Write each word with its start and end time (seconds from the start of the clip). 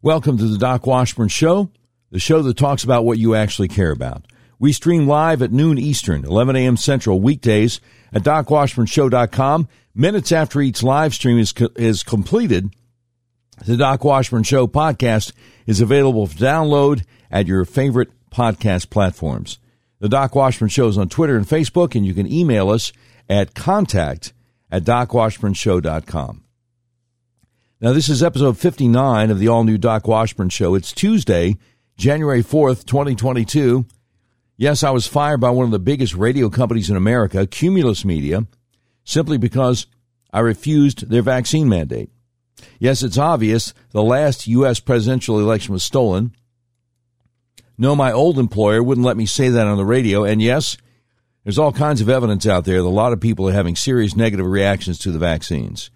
Welcome 0.00 0.38
to 0.38 0.46
the 0.46 0.58
Doc 0.58 0.86
Washburn 0.86 1.26
Show, 1.26 1.72
the 2.12 2.20
show 2.20 2.40
that 2.42 2.56
talks 2.56 2.84
about 2.84 3.04
what 3.04 3.18
you 3.18 3.34
actually 3.34 3.66
care 3.66 3.90
about. 3.90 4.26
We 4.56 4.72
stream 4.72 5.08
live 5.08 5.42
at 5.42 5.50
noon 5.50 5.76
Eastern, 5.76 6.24
11 6.24 6.54
a.m. 6.54 6.76
Central 6.76 7.20
weekdays 7.20 7.80
at 8.12 8.22
docwashburnshow.com. 8.22 9.66
Minutes 9.96 10.30
after 10.30 10.60
each 10.60 10.84
live 10.84 11.14
stream 11.14 11.36
is, 11.40 11.52
is 11.74 12.04
completed, 12.04 12.72
the 13.66 13.76
Doc 13.76 14.04
Washburn 14.04 14.44
Show 14.44 14.68
podcast 14.68 15.32
is 15.66 15.80
available 15.80 16.28
for 16.28 16.38
download 16.38 17.04
at 17.28 17.48
your 17.48 17.64
favorite 17.64 18.10
podcast 18.30 18.90
platforms. 18.90 19.58
The 19.98 20.08
Doc 20.08 20.32
Washburn 20.36 20.68
Show 20.68 20.86
is 20.86 20.96
on 20.96 21.08
Twitter 21.08 21.36
and 21.36 21.44
Facebook, 21.44 21.96
and 21.96 22.06
you 22.06 22.14
can 22.14 22.32
email 22.32 22.70
us 22.70 22.92
at 23.28 23.56
contact 23.56 24.32
at 24.70 24.84
docwashburnshow.com. 24.84 26.44
Now, 27.80 27.92
this 27.92 28.08
is 28.08 28.24
episode 28.24 28.58
59 28.58 29.30
of 29.30 29.38
the 29.38 29.46
all 29.46 29.62
new 29.62 29.78
Doc 29.78 30.08
Washburn 30.08 30.48
Show. 30.48 30.74
It's 30.74 30.90
Tuesday, 30.90 31.56
January 31.96 32.42
4th, 32.42 32.84
2022. 32.84 33.86
Yes, 34.56 34.82
I 34.82 34.90
was 34.90 35.06
fired 35.06 35.40
by 35.40 35.50
one 35.50 35.64
of 35.64 35.70
the 35.70 35.78
biggest 35.78 36.12
radio 36.14 36.50
companies 36.50 36.90
in 36.90 36.96
America, 36.96 37.46
Cumulus 37.46 38.04
Media, 38.04 38.48
simply 39.04 39.38
because 39.38 39.86
I 40.32 40.40
refused 40.40 41.08
their 41.08 41.22
vaccine 41.22 41.68
mandate. 41.68 42.10
Yes, 42.80 43.04
it's 43.04 43.16
obvious 43.16 43.72
the 43.92 44.02
last 44.02 44.48
U.S. 44.48 44.80
presidential 44.80 45.38
election 45.38 45.72
was 45.72 45.84
stolen. 45.84 46.34
No, 47.78 47.94
my 47.94 48.10
old 48.10 48.40
employer 48.40 48.82
wouldn't 48.82 49.06
let 49.06 49.16
me 49.16 49.24
say 49.24 49.50
that 49.50 49.68
on 49.68 49.76
the 49.76 49.84
radio. 49.84 50.24
And 50.24 50.42
yes, 50.42 50.78
there's 51.44 51.60
all 51.60 51.70
kinds 51.70 52.00
of 52.00 52.08
evidence 52.08 52.44
out 52.44 52.64
there 52.64 52.82
that 52.82 52.88
a 52.88 52.90
lot 52.90 53.12
of 53.12 53.20
people 53.20 53.48
are 53.48 53.52
having 53.52 53.76
serious 53.76 54.16
negative 54.16 54.46
reactions 54.46 54.98
to 54.98 55.12
the 55.12 55.20
vaccines. 55.20 55.92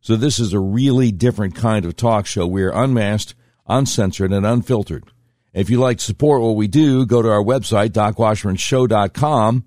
So 0.00 0.16
this 0.16 0.38
is 0.38 0.52
a 0.52 0.58
really 0.60 1.12
different 1.12 1.54
kind 1.54 1.84
of 1.84 1.96
talk 1.96 2.26
show. 2.26 2.46
We're 2.46 2.72
unmasked, 2.72 3.34
uncensored, 3.68 4.32
and 4.32 4.46
unfiltered. 4.46 5.04
If 5.52 5.68
you'd 5.68 5.80
like 5.80 5.98
to 5.98 6.04
support 6.04 6.42
what 6.42 6.56
we 6.56 6.68
do, 6.68 7.04
go 7.04 7.22
to 7.22 7.30
our 7.30 7.42
website, 7.42 7.90
docwashburnshow.com, 7.90 9.64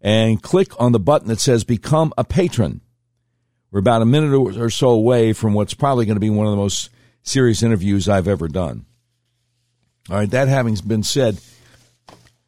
and 0.00 0.42
click 0.42 0.80
on 0.80 0.92
the 0.92 1.00
button 1.00 1.28
that 1.28 1.40
says 1.40 1.64
Become 1.64 2.12
a 2.18 2.24
Patron. 2.24 2.82
We're 3.70 3.80
about 3.80 4.02
a 4.02 4.06
minute 4.06 4.32
or 4.36 4.70
so 4.70 4.90
away 4.90 5.32
from 5.32 5.54
what's 5.54 5.74
probably 5.74 6.06
going 6.06 6.16
to 6.16 6.20
be 6.20 6.30
one 6.30 6.46
of 6.46 6.52
the 6.52 6.58
most 6.58 6.90
serious 7.22 7.62
interviews 7.62 8.08
I've 8.08 8.28
ever 8.28 8.46
done. 8.46 8.84
All 10.10 10.16
right, 10.18 10.30
that 10.30 10.48
having 10.48 10.76
been 10.86 11.02
said, 11.02 11.40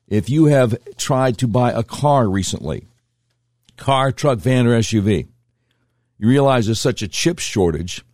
if 0.07 0.29
you 0.29 0.45
have 0.45 0.77
tried 0.97 1.39
to 1.39 1.49
buy 1.49 1.73
a 1.73 1.83
car 1.83 2.29
recently, 2.29 2.87
car, 3.77 4.13
truck, 4.13 4.39
van, 4.39 4.67
or 4.67 4.79
SUV, 4.79 5.27
you 6.19 6.29
realize 6.29 6.67
there's 6.67 6.81
such 6.81 7.03
a 7.03 7.09
chip 7.09 7.39
shortage 7.39 8.05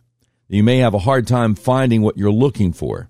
that 0.49 0.55
you 0.55 0.63
may 0.63 0.79
have 0.79 0.93
a 0.93 0.99
hard 0.99 1.27
time 1.27 1.55
finding 1.55 2.01
what 2.01 2.17
you're 2.17 2.31
looking 2.31 2.73
for. 2.73 3.09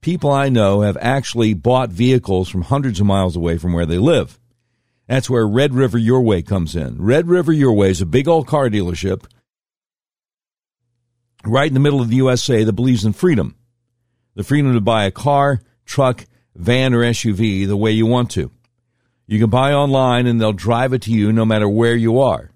People 0.00 0.30
I 0.30 0.48
know 0.48 0.82
have 0.82 0.96
actually 1.00 1.54
bought 1.54 1.90
vehicles 1.90 2.48
from 2.48 2.62
hundreds 2.62 3.00
of 3.00 3.06
miles 3.06 3.36
away 3.36 3.58
from 3.58 3.72
where 3.72 3.86
they 3.86 3.98
live. 3.98 4.38
That's 5.08 5.30
where 5.30 5.46
Red 5.46 5.74
River 5.74 5.98
Your 5.98 6.20
Way 6.20 6.42
comes 6.42 6.76
in. 6.76 7.00
Red 7.00 7.28
River 7.28 7.52
Your 7.52 7.72
Way 7.72 7.90
is 7.90 8.00
a 8.00 8.06
big 8.06 8.28
old 8.28 8.46
car 8.46 8.68
dealership 8.68 9.24
right 11.44 11.68
in 11.68 11.74
the 11.74 11.80
middle 11.80 12.00
of 12.00 12.08
the 12.08 12.16
USA 12.16 12.64
that 12.64 12.72
believes 12.72 13.04
in 13.04 13.12
freedom. 13.12 13.56
The 14.34 14.44
freedom 14.44 14.74
to 14.74 14.80
buy 14.80 15.04
a 15.04 15.10
car, 15.10 15.60
truck, 15.84 16.26
van, 16.54 16.92
or 16.92 17.00
SUV 17.00 17.66
the 17.66 17.76
way 17.76 17.92
you 17.92 18.06
want 18.06 18.30
to. 18.32 18.50
You 19.26 19.38
can 19.38 19.50
buy 19.50 19.72
online 19.72 20.26
and 20.26 20.40
they'll 20.40 20.52
drive 20.52 20.92
it 20.92 21.02
to 21.02 21.12
you 21.12 21.32
no 21.32 21.44
matter 21.44 21.68
where 21.68 21.96
you 21.96 22.20
are. 22.20 22.50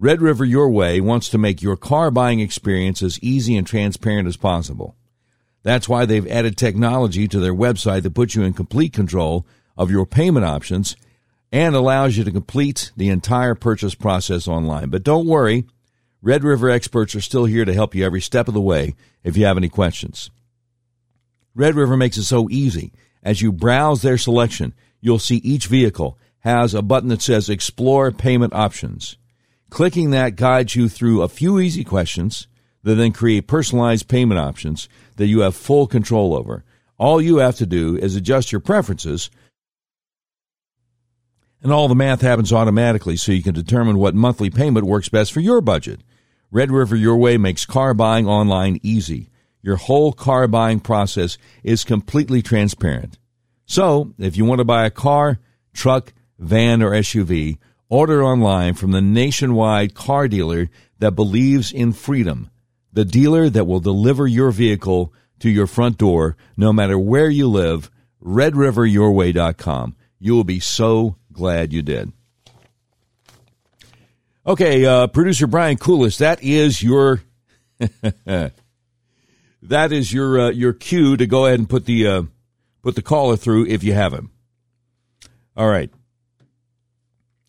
Red 0.00 0.22
River 0.22 0.44
Your 0.44 0.70
Way 0.70 1.00
wants 1.00 1.28
to 1.30 1.38
make 1.38 1.60
your 1.60 1.76
car 1.76 2.12
buying 2.12 2.38
experience 2.38 3.02
as 3.02 3.18
easy 3.20 3.56
and 3.56 3.66
transparent 3.66 4.28
as 4.28 4.36
possible. 4.36 4.94
That's 5.64 5.88
why 5.88 6.06
they've 6.06 6.26
added 6.28 6.56
technology 6.56 7.26
to 7.26 7.40
their 7.40 7.54
website 7.54 8.02
that 8.04 8.14
puts 8.14 8.36
you 8.36 8.44
in 8.44 8.52
complete 8.52 8.92
control 8.92 9.44
of 9.76 9.90
your 9.90 10.06
payment 10.06 10.46
options 10.46 10.94
and 11.50 11.74
allows 11.74 12.16
you 12.16 12.22
to 12.22 12.30
complete 12.30 12.92
the 12.96 13.08
entire 13.08 13.56
purchase 13.56 13.96
process 13.96 14.46
online. 14.46 14.90
But 14.90 15.02
don't 15.02 15.26
worry, 15.26 15.66
Red 16.22 16.44
River 16.44 16.70
experts 16.70 17.16
are 17.16 17.20
still 17.20 17.46
here 17.46 17.64
to 17.64 17.74
help 17.74 17.96
you 17.96 18.06
every 18.06 18.20
step 18.20 18.46
of 18.46 18.54
the 18.54 18.60
way 18.60 18.94
if 19.24 19.36
you 19.36 19.46
have 19.46 19.56
any 19.56 19.68
questions. 19.68 20.30
Red 21.56 21.74
River 21.74 21.96
makes 21.96 22.16
it 22.18 22.24
so 22.24 22.48
easy. 22.50 22.92
As 23.24 23.42
you 23.42 23.50
browse 23.50 24.02
their 24.02 24.16
selection, 24.16 24.74
you'll 25.00 25.18
see 25.18 25.38
each 25.38 25.66
vehicle 25.66 26.16
has 26.40 26.72
a 26.72 26.82
button 26.82 27.08
that 27.08 27.20
says 27.20 27.50
Explore 27.50 28.12
Payment 28.12 28.52
Options. 28.54 29.16
Clicking 29.70 30.10
that 30.10 30.36
guides 30.36 30.74
you 30.74 30.88
through 30.88 31.22
a 31.22 31.28
few 31.28 31.58
easy 31.58 31.84
questions 31.84 32.46
that 32.82 32.94
then 32.94 33.12
create 33.12 33.46
personalized 33.46 34.08
payment 34.08 34.40
options 34.40 34.88
that 35.16 35.26
you 35.26 35.40
have 35.40 35.54
full 35.54 35.86
control 35.86 36.34
over. 36.34 36.64
All 36.96 37.20
you 37.20 37.36
have 37.36 37.56
to 37.56 37.66
do 37.66 37.96
is 37.96 38.16
adjust 38.16 38.50
your 38.50 38.60
preferences, 38.60 39.30
and 41.62 41.72
all 41.72 41.88
the 41.88 41.94
math 41.94 42.20
happens 42.20 42.52
automatically 42.52 43.16
so 43.16 43.32
you 43.32 43.42
can 43.42 43.54
determine 43.54 43.98
what 43.98 44.14
monthly 44.14 44.48
payment 44.48 44.86
works 44.86 45.08
best 45.08 45.32
for 45.32 45.40
your 45.40 45.60
budget. 45.60 46.00
Red 46.50 46.70
River 46.70 46.96
Your 46.96 47.16
Way 47.16 47.36
makes 47.36 47.66
car 47.66 47.94
buying 47.94 48.26
online 48.26 48.78
easy. 48.82 49.28
Your 49.60 49.76
whole 49.76 50.12
car 50.12 50.46
buying 50.46 50.80
process 50.80 51.36
is 51.62 51.84
completely 51.84 52.42
transparent. 52.42 53.18
So, 53.66 54.14
if 54.18 54.36
you 54.36 54.44
want 54.44 54.60
to 54.60 54.64
buy 54.64 54.86
a 54.86 54.90
car, 54.90 55.40
truck, 55.74 56.14
van, 56.38 56.82
or 56.82 56.92
SUV, 56.92 57.58
Order 57.90 58.22
online 58.22 58.74
from 58.74 58.90
the 58.92 59.00
nationwide 59.00 59.94
car 59.94 60.28
dealer 60.28 60.68
that 60.98 61.12
believes 61.12 61.72
in 61.72 61.92
freedom, 61.92 62.50
the 62.92 63.04
dealer 63.04 63.48
that 63.48 63.64
will 63.64 63.80
deliver 63.80 64.26
your 64.26 64.50
vehicle 64.50 65.12
to 65.40 65.48
your 65.48 65.66
front 65.66 65.96
door 65.96 66.36
no 66.56 66.72
matter 66.72 66.98
where 66.98 67.30
you 67.30 67.48
live, 67.48 67.90
redriveryourway.com. 68.22 69.96
You 70.18 70.34
will 70.34 70.44
be 70.44 70.60
so 70.60 71.16
glad 71.32 71.72
you 71.72 71.80
did. 71.80 72.12
Okay, 74.46 74.84
uh, 74.84 75.06
producer 75.06 75.46
Brian 75.46 75.76
Coolis, 75.76 76.18
that 76.18 76.42
is 76.42 76.82
your 76.82 77.22
that 78.24 78.52
is 79.62 80.12
your 80.12 80.40
uh, 80.40 80.50
your 80.50 80.72
cue 80.72 81.16
to 81.16 81.26
go 81.26 81.46
ahead 81.46 81.58
and 81.58 81.68
put 81.68 81.84
the 81.84 82.06
uh, 82.06 82.22
put 82.82 82.96
the 82.96 83.02
caller 83.02 83.36
through 83.36 83.66
if 83.66 83.84
you 83.84 83.92
have 83.94 84.12
him. 84.12 84.30
All 85.56 85.68
right. 85.68 85.90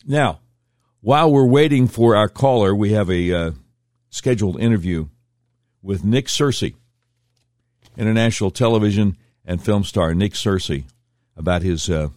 Now, 0.06 0.40
while 1.00 1.30
we're 1.30 1.46
waiting 1.46 1.88
for 1.88 2.16
our 2.16 2.28
caller, 2.28 2.74
we 2.74 2.92
have 2.92 3.10
a 3.10 3.32
uh, 3.32 3.50
scheduled 4.08 4.60
interview 4.60 5.08
with 5.82 6.04
Nick 6.04 6.26
Searcy, 6.26 6.74
international 7.96 8.50
television 8.50 9.16
and 9.44 9.62
film 9.62 9.84
star 9.84 10.14
Nick 10.14 10.32
Searcy, 10.32 10.84
about 11.36 11.62
his 11.62 11.88
uh, 11.90 12.08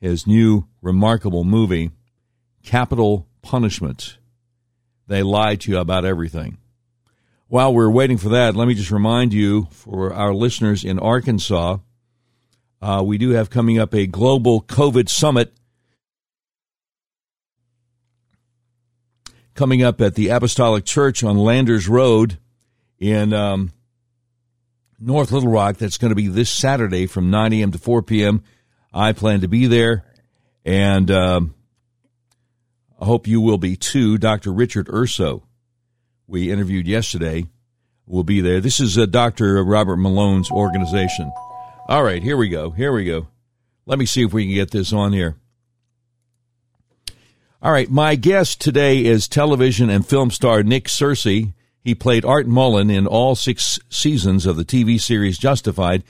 his 0.00 0.26
new 0.26 0.66
remarkable 0.80 1.44
movie, 1.44 1.90
Capitol 2.62 3.26
Punishment. 3.42 4.18
They 5.06 5.22
lie 5.22 5.56
to 5.56 5.70
you 5.70 5.78
about 5.78 6.04
everything. 6.04 6.58
While 7.48 7.72
we're 7.72 7.90
waiting 7.90 8.18
for 8.18 8.28
that, 8.28 8.54
let 8.54 8.68
me 8.68 8.74
just 8.74 8.90
remind 8.90 9.32
you, 9.32 9.68
for 9.70 10.12
our 10.12 10.34
listeners 10.34 10.84
in 10.84 10.98
Arkansas, 10.98 11.78
uh, 12.82 13.02
we 13.04 13.18
do 13.18 13.30
have 13.30 13.50
coming 13.50 13.78
up 13.78 13.94
a 13.94 14.06
global 14.06 14.62
COVID 14.62 15.08
summit 15.08 15.57
coming 19.58 19.82
up 19.82 20.00
at 20.00 20.14
the 20.14 20.28
Apostolic 20.28 20.84
Church 20.84 21.24
on 21.24 21.36
Landers 21.36 21.88
Road 21.88 22.38
in 23.00 23.32
um, 23.32 23.72
North 25.00 25.32
Little 25.32 25.50
Rock. 25.50 25.78
That's 25.78 25.98
going 25.98 26.10
to 26.10 26.14
be 26.14 26.28
this 26.28 26.48
Saturday 26.48 27.08
from 27.08 27.28
9 27.30 27.52
a.m. 27.54 27.72
to 27.72 27.78
4 27.78 28.02
p.m. 28.02 28.44
I 28.94 29.10
plan 29.10 29.40
to 29.40 29.48
be 29.48 29.66
there, 29.66 30.04
and 30.64 31.10
um, 31.10 31.56
I 33.00 33.04
hope 33.04 33.26
you 33.26 33.40
will 33.40 33.58
be 33.58 33.74
too. 33.74 34.16
Dr. 34.16 34.52
Richard 34.52 34.88
Urso, 34.88 35.42
we 36.28 36.52
interviewed 36.52 36.86
yesterday, 36.86 37.46
will 38.06 38.22
be 38.22 38.40
there. 38.40 38.60
This 38.60 38.78
is 38.78 38.96
uh, 38.96 39.06
Dr. 39.06 39.64
Robert 39.64 39.96
Malone's 39.96 40.52
organization. 40.52 41.32
All 41.88 42.04
right, 42.04 42.22
here 42.22 42.36
we 42.36 42.48
go. 42.48 42.70
Here 42.70 42.92
we 42.92 43.04
go. 43.04 43.26
Let 43.86 43.98
me 43.98 44.06
see 44.06 44.22
if 44.22 44.32
we 44.32 44.44
can 44.44 44.54
get 44.54 44.70
this 44.70 44.92
on 44.92 45.12
here. 45.12 45.34
All 47.60 47.72
right, 47.72 47.90
my 47.90 48.14
guest 48.14 48.60
today 48.60 49.04
is 49.04 49.26
television 49.26 49.90
and 49.90 50.06
film 50.06 50.30
star 50.30 50.62
Nick 50.62 50.84
Searcy. 50.84 51.54
He 51.82 51.92
played 51.92 52.24
Art 52.24 52.46
Mullen 52.46 52.88
in 52.88 53.04
all 53.04 53.34
six 53.34 53.80
seasons 53.88 54.46
of 54.46 54.54
the 54.54 54.64
TV 54.64 55.00
series 55.00 55.38
Justified. 55.38 56.04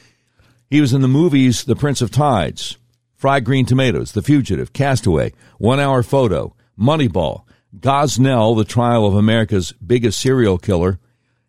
He 0.69 0.83
was 0.83 0.93
in 0.93 1.01
the 1.01 1.09
movies 1.09 1.65
The 1.65 1.75
Prince 1.75 2.03
of 2.03 2.11
Tides, 2.11 2.77
Fried 3.15 3.47
Green 3.47 3.65
Tomatoes, 3.65 4.13
The 4.13 4.21
Fugitive, 4.21 4.75
Castaway, 4.75 5.33
One 5.57 5.81
Hour 5.81 6.03
Photo, 6.03 6.55
Moneyball, 6.79 7.45
Gosnell, 7.75 8.55
The 8.55 8.67
Trial 8.67 9.07
of 9.07 9.15
America's 9.15 9.73
Biggest 9.73 10.21
Serial 10.21 10.59
Killer, 10.59 10.99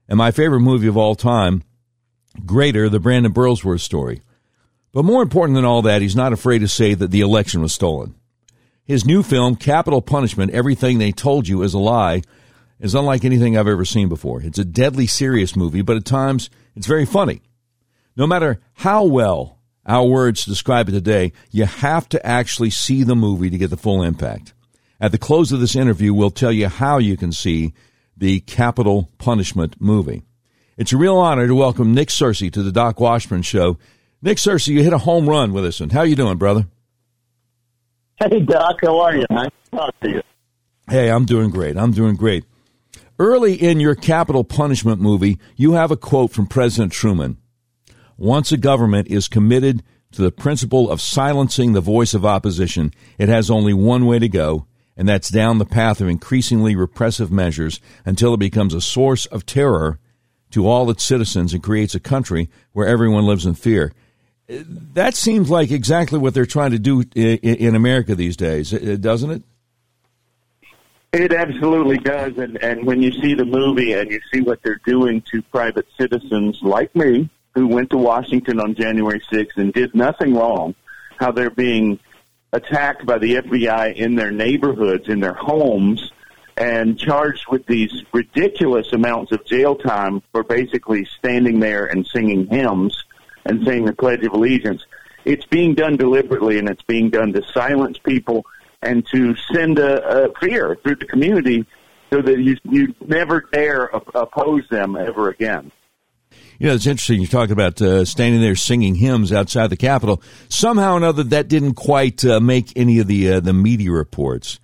and 0.07 0.17
my 0.17 0.31
favorite 0.31 0.61
movie 0.61 0.87
of 0.87 0.95
all 0.95 1.15
time, 1.15 1.61
Greater, 2.45 2.87
The 2.87 3.01
Brandon 3.01 3.33
Burlsworth 3.33 3.81
Story. 3.81 4.21
But 4.93 5.03
more 5.03 5.21
important 5.21 5.57
than 5.57 5.65
all 5.65 5.81
that, 5.81 6.01
he's 6.01 6.15
not 6.15 6.31
afraid 6.31 6.59
to 6.59 6.69
say 6.69 6.93
that 6.93 7.11
the 7.11 7.19
election 7.19 7.61
was 7.61 7.73
stolen. 7.73 8.15
His 8.89 9.05
new 9.05 9.21
film, 9.21 9.55
Capitol 9.55 10.01
Punishment 10.01 10.51
Everything 10.51 10.97
They 10.97 11.11
Told 11.11 11.47
You 11.47 11.61
is 11.61 11.75
a 11.75 11.77
Lie, 11.77 12.23
is 12.79 12.95
unlike 12.95 13.23
anything 13.23 13.55
I've 13.55 13.67
ever 13.67 13.85
seen 13.85 14.09
before. 14.09 14.41
It's 14.41 14.57
a 14.57 14.65
deadly 14.65 15.05
serious 15.05 15.55
movie, 15.55 15.83
but 15.83 15.95
at 15.95 16.05
times 16.05 16.49
It's 16.75 16.87
very 16.87 17.05
funny. 17.05 17.43
No 18.17 18.25
matter 18.25 18.59
how 18.73 19.03
well 19.03 19.59
our 19.85 20.05
words 20.05 20.43
describe 20.43 20.89
it 20.89 20.93
today, 20.93 21.33
you 21.51 21.65
have 21.65 22.09
to 22.09 22.25
actually 22.25 22.71
see 22.71 23.03
the 23.03 23.15
movie 23.15 23.51
to 23.51 23.59
get 23.59 23.69
the 23.69 23.77
full 23.77 24.01
impact. 24.01 24.55
At 24.99 25.11
the 25.11 25.19
close 25.19 25.51
of 25.51 25.59
this 25.59 25.75
interview, 25.75 26.11
we'll 26.11 26.31
tell 26.31 26.51
you 26.51 26.67
how 26.67 26.97
you 26.97 27.15
can 27.15 27.31
see 27.31 27.75
the 28.17 28.39
Capitol 28.39 29.11
Punishment 29.19 29.79
movie. 29.79 30.23
It's 30.77 30.93
a 30.93 30.97
real 30.97 31.17
honor 31.17 31.45
to 31.45 31.53
welcome 31.53 31.93
Nick 31.93 32.09
Searcy 32.09 32.51
to 32.53 32.63
the 32.63 32.71
Doc 32.71 32.99
Washburn 32.99 33.43
Show. 33.43 33.77
Nick 34.23 34.39
Searcy, 34.39 34.69
you 34.69 34.81
hit 34.81 34.93
a 34.93 34.97
home 34.97 35.29
run 35.29 35.53
with 35.53 35.63
us, 35.63 35.79
and 35.79 35.91
how 35.91 36.01
you 36.01 36.15
doing, 36.15 36.39
brother? 36.39 36.65
Hey, 38.19 38.41
Doc, 38.41 38.79
how 38.81 38.99
are 38.99 39.15
you? 39.15 39.25
Nice 39.29 39.49
to 39.65 39.71
talk 39.71 39.99
to 40.01 40.09
you. 40.09 40.21
Hey, 40.89 41.09
I'm 41.09 41.23
doing 41.23 41.49
great. 41.49 41.77
I'm 41.77 41.91
doing 41.91 42.15
great. 42.15 42.43
Early 43.17 43.53
in 43.53 43.79
your 43.79 43.95
capitol 43.95 44.43
punishment 44.43 44.99
movie, 44.99 45.39
you 45.55 45.73
have 45.73 45.89
a 45.89 45.97
quote 45.97 46.31
from 46.31 46.47
President 46.47 46.91
Truman. 46.91 47.37
Once 48.17 48.51
a 48.51 48.57
government 48.57 49.07
is 49.07 49.29
committed 49.29 49.83
to 50.11 50.21
the 50.21 50.31
principle 50.31 50.91
of 50.91 50.99
silencing 50.99 51.71
the 51.71 51.79
voice 51.79 52.13
of 52.13 52.25
opposition, 52.25 52.91
it 53.17 53.29
has 53.29 53.49
only 53.49 53.73
one 53.73 54.05
way 54.05 54.19
to 54.19 54.27
go, 54.27 54.65
and 54.97 55.07
that's 55.07 55.29
down 55.29 55.57
the 55.57 55.65
path 55.65 56.01
of 56.01 56.09
increasingly 56.09 56.75
repressive 56.75 57.31
measures 57.31 57.79
until 58.05 58.33
it 58.33 58.39
becomes 58.39 58.73
a 58.73 58.81
source 58.81 59.27
of 59.27 59.45
terror 59.45 59.97
to 60.51 60.67
all 60.67 60.89
its 60.89 61.05
citizens 61.05 61.53
and 61.53 61.63
creates 61.63 61.95
a 61.95 61.99
country 62.01 62.49
where 62.73 62.87
everyone 62.87 63.25
lives 63.25 63.45
in 63.45 63.53
fear. 63.53 63.93
That 64.49 65.15
seems 65.15 65.49
like 65.49 65.69
exactly 65.69 66.17
what 66.17 66.33
they're 66.33 66.47
trying 66.47 66.71
to 66.71 66.79
do 66.79 67.03
in 67.13 67.75
America 67.75 68.15
these 68.15 68.35
days, 68.35 68.71
doesn't 68.71 69.29
it? 69.31 69.43
It 71.11 71.33
absolutely 71.33 71.97
does. 71.97 72.37
And, 72.37 72.61
and 72.63 72.85
when 72.85 73.01
you 73.01 73.11
see 73.11 73.35
the 73.35 73.45
movie 73.45 73.93
and 73.93 74.09
you 74.09 74.19
see 74.33 74.41
what 74.41 74.61
they're 74.63 74.81
doing 74.85 75.23
to 75.31 75.41
private 75.43 75.87
citizens 75.99 76.59
like 76.61 76.95
me, 76.95 77.29
who 77.55 77.67
went 77.67 77.89
to 77.91 77.97
Washington 77.97 78.59
on 78.59 78.75
January 78.75 79.21
6th 79.31 79.57
and 79.57 79.73
did 79.73 79.93
nothing 79.93 80.35
wrong, 80.35 80.75
how 81.17 81.31
they're 81.31 81.49
being 81.49 81.99
attacked 82.53 83.05
by 83.05 83.17
the 83.17 83.35
FBI 83.35 83.95
in 83.95 84.15
their 84.15 84.31
neighborhoods, 84.31 85.07
in 85.09 85.19
their 85.19 85.33
homes, 85.33 86.11
and 86.57 86.97
charged 86.97 87.45
with 87.49 87.65
these 87.65 88.03
ridiculous 88.13 88.91
amounts 88.93 89.31
of 89.31 89.45
jail 89.45 89.75
time 89.75 90.21
for 90.31 90.43
basically 90.43 91.05
standing 91.05 91.59
there 91.59 91.85
and 91.85 92.05
singing 92.07 92.47
hymns 92.47 93.03
and 93.49 93.65
saying 93.65 93.85
the 93.85 93.93
Pledge 93.93 94.23
of 94.23 94.33
Allegiance. 94.33 94.85
It's 95.25 95.45
being 95.45 95.75
done 95.75 95.97
deliberately, 95.97 96.59
and 96.59 96.69
it's 96.69 96.83
being 96.83 97.09
done 97.09 97.33
to 97.33 97.43
silence 97.43 97.97
people 97.97 98.45
and 98.81 99.05
to 99.07 99.35
send 99.53 99.79
a, 99.79 100.27
a 100.27 100.33
fear 100.39 100.77
through 100.81 100.95
the 100.95 101.05
community 101.05 101.65
so 102.09 102.21
that 102.21 102.39
you 102.39 102.57
you 102.63 102.95
never 103.05 103.41
dare 103.51 103.93
op- 103.93 104.15
oppose 104.15 104.67
them 104.69 104.95
ever 104.95 105.29
again. 105.29 105.71
You 106.59 106.67
know, 106.67 106.75
it's 106.75 106.87
interesting. 106.87 107.21
You 107.21 107.27
talk 107.27 107.49
about 107.49 107.81
uh, 107.81 108.05
standing 108.05 108.41
there 108.41 108.55
singing 108.55 108.95
hymns 108.95 109.31
outside 109.31 109.67
the 109.67 109.77
Capitol. 109.77 110.21
Somehow 110.49 110.93
or 110.93 110.97
another, 110.97 111.23
that 111.23 111.47
didn't 111.47 111.75
quite 111.75 112.23
uh, 112.25 112.39
make 112.39 112.73
any 112.75 112.99
of 112.99 113.07
the 113.07 113.33
uh, 113.33 113.39
the 113.39 113.53
media 113.53 113.91
reports. 113.91 114.59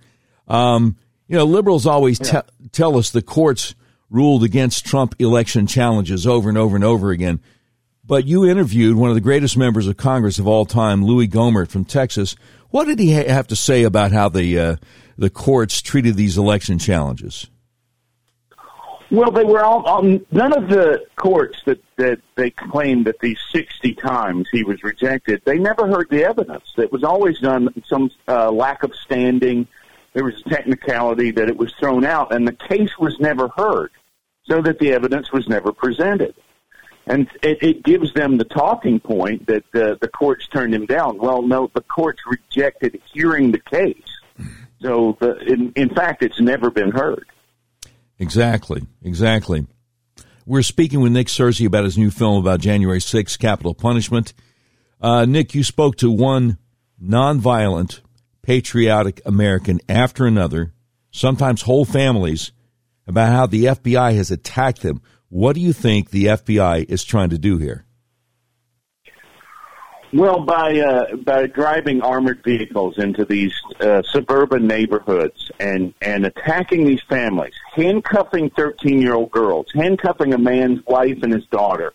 Um, 0.48 0.96
you 1.28 1.36
know, 1.36 1.44
liberals 1.44 1.86
always 1.86 2.18
te- 2.18 2.38
tell 2.72 2.96
us 2.96 3.10
the 3.10 3.22
courts 3.22 3.74
ruled 4.10 4.44
against 4.44 4.86
Trump 4.86 5.14
election 5.18 5.66
challenges 5.66 6.26
over 6.26 6.48
and 6.48 6.56
over 6.56 6.76
and 6.76 6.84
over 6.84 7.10
again. 7.10 7.40
But 8.06 8.24
you 8.24 8.44
interviewed 8.44 8.96
one 8.96 9.08
of 9.10 9.14
the 9.14 9.20
greatest 9.20 9.56
members 9.56 9.86
of 9.86 9.96
Congress 9.96 10.38
of 10.38 10.46
all 10.46 10.64
time, 10.64 11.04
Louis 11.04 11.26
Gohmert 11.26 11.68
from 11.68 11.84
Texas. 11.84 12.36
What 12.70 12.84
did 12.84 12.98
he 12.98 13.14
ha- 13.14 13.28
have 13.28 13.48
to 13.48 13.56
say 13.56 13.82
about 13.82 14.12
how 14.12 14.28
the 14.28 14.58
uh, 14.58 14.76
the 15.18 15.30
courts 15.30 15.82
treated 15.82 16.14
these 16.14 16.38
election 16.38 16.78
challenges? 16.78 17.48
Well, 19.10 19.30
they 19.30 19.44
were 19.44 19.64
all 19.64 19.88
um, 19.88 20.24
none 20.30 20.52
of 20.52 20.68
the 20.68 21.04
courts 21.16 21.58
that 21.66 21.80
that 21.96 22.20
they 22.36 22.50
claimed 22.50 23.06
that 23.06 23.18
these 23.20 23.40
sixty 23.50 23.94
times 23.94 24.48
he 24.52 24.62
was 24.62 24.82
rejected. 24.82 25.42
They 25.44 25.58
never 25.58 25.88
heard 25.88 26.08
the 26.10 26.24
evidence. 26.24 26.64
It 26.76 26.92
was 26.92 27.02
always 27.02 27.40
done 27.40 27.68
some 27.86 28.10
uh, 28.28 28.50
lack 28.50 28.82
of 28.82 28.94
standing 28.94 29.66
there 30.16 30.24
was 30.24 30.40
a 30.46 30.48
technicality 30.48 31.30
that 31.32 31.46
it 31.46 31.58
was 31.58 31.74
thrown 31.78 32.02
out, 32.02 32.32
and 32.32 32.48
the 32.48 32.52
case 32.52 32.98
was 32.98 33.20
never 33.20 33.48
heard, 33.48 33.90
so 34.44 34.62
that 34.62 34.78
the 34.78 34.92
evidence 34.92 35.30
was 35.30 35.46
never 35.46 35.72
presented. 35.72 36.34
And 37.06 37.28
it, 37.42 37.62
it 37.62 37.82
gives 37.84 38.12
them 38.14 38.36
the 38.36 38.44
talking 38.44 38.98
point 38.98 39.46
that 39.46 39.64
uh, 39.74 39.94
the 40.00 40.08
courts 40.08 40.48
turned 40.48 40.74
him 40.74 40.86
down. 40.86 41.18
Well, 41.18 41.42
no, 41.42 41.70
the 41.72 41.82
courts 41.82 42.20
rejected 42.26 43.00
hearing 43.12 43.52
the 43.52 43.60
case. 43.60 44.02
So, 44.82 45.16
the, 45.20 45.38
in, 45.38 45.72
in 45.74 45.88
fact, 45.88 46.22
it's 46.22 46.40
never 46.40 46.70
been 46.70 46.90
heard. 46.90 47.26
Exactly, 48.18 48.82
exactly. 49.02 49.66
We're 50.44 50.62
speaking 50.62 51.00
with 51.00 51.12
Nick 51.12 51.28
Searcy 51.28 51.66
about 51.66 51.84
his 51.84 51.98
new 51.98 52.10
film 52.10 52.38
about 52.38 52.60
January 52.60 53.00
6th, 53.00 53.38
capitol 53.38 53.74
punishment. 53.74 54.32
Uh, 55.00 55.24
Nick, 55.24 55.54
you 55.54 55.64
spoke 55.64 55.96
to 55.96 56.10
one 56.10 56.58
nonviolent 57.02 58.00
patriotic 58.42 59.20
American 59.26 59.80
after 59.88 60.24
another, 60.24 60.72
sometimes 61.10 61.62
whole 61.62 61.84
families, 61.84 62.52
about 63.06 63.32
how 63.32 63.46
the 63.46 63.64
FBI 63.64 64.14
has 64.14 64.30
attacked 64.30 64.82
them. 64.82 65.02
What 65.36 65.54
do 65.54 65.60
you 65.60 65.74
think 65.74 66.08
the 66.08 66.24
FBI 66.24 66.88
is 66.88 67.04
trying 67.04 67.28
to 67.28 67.36
do 67.36 67.58
here? 67.58 67.84
Well, 70.14 70.40
by 70.40 70.80
uh, 70.80 71.16
by 71.16 71.46
driving 71.46 72.00
armored 72.00 72.42
vehicles 72.42 72.96
into 72.96 73.26
these 73.26 73.52
uh, 73.80 74.00
suburban 74.02 74.66
neighborhoods 74.66 75.50
and 75.60 75.92
and 76.00 76.24
attacking 76.24 76.86
these 76.86 77.02
families, 77.02 77.52
handcuffing 77.74 78.48
thirteen 78.56 78.98
year 78.98 79.12
old 79.12 79.30
girls, 79.30 79.66
handcuffing 79.74 80.32
a 80.32 80.38
man's 80.38 80.80
wife 80.86 81.18
and 81.22 81.34
his 81.34 81.44
daughter. 81.48 81.92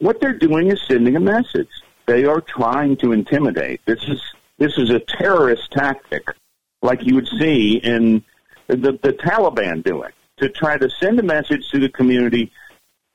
What 0.00 0.20
they're 0.20 0.38
doing 0.38 0.70
is 0.70 0.78
sending 0.86 1.16
a 1.16 1.20
message. 1.20 1.70
They 2.04 2.26
are 2.26 2.42
trying 2.42 2.98
to 2.98 3.12
intimidate. 3.12 3.80
This 3.86 4.02
is 4.02 4.20
this 4.58 4.76
is 4.76 4.90
a 4.90 5.00
terrorist 5.00 5.70
tactic, 5.72 6.26
like 6.82 7.02
you 7.02 7.14
would 7.14 7.28
see 7.28 7.76
in 7.76 8.22
the, 8.66 8.98
the 9.02 9.14
Taliban 9.14 9.82
doing, 9.82 10.12
to 10.42 10.48
try 10.48 10.76
to 10.76 10.88
send 10.90 11.18
a 11.18 11.22
message 11.22 11.68
to 11.70 11.78
the 11.78 11.88
community, 11.88 12.52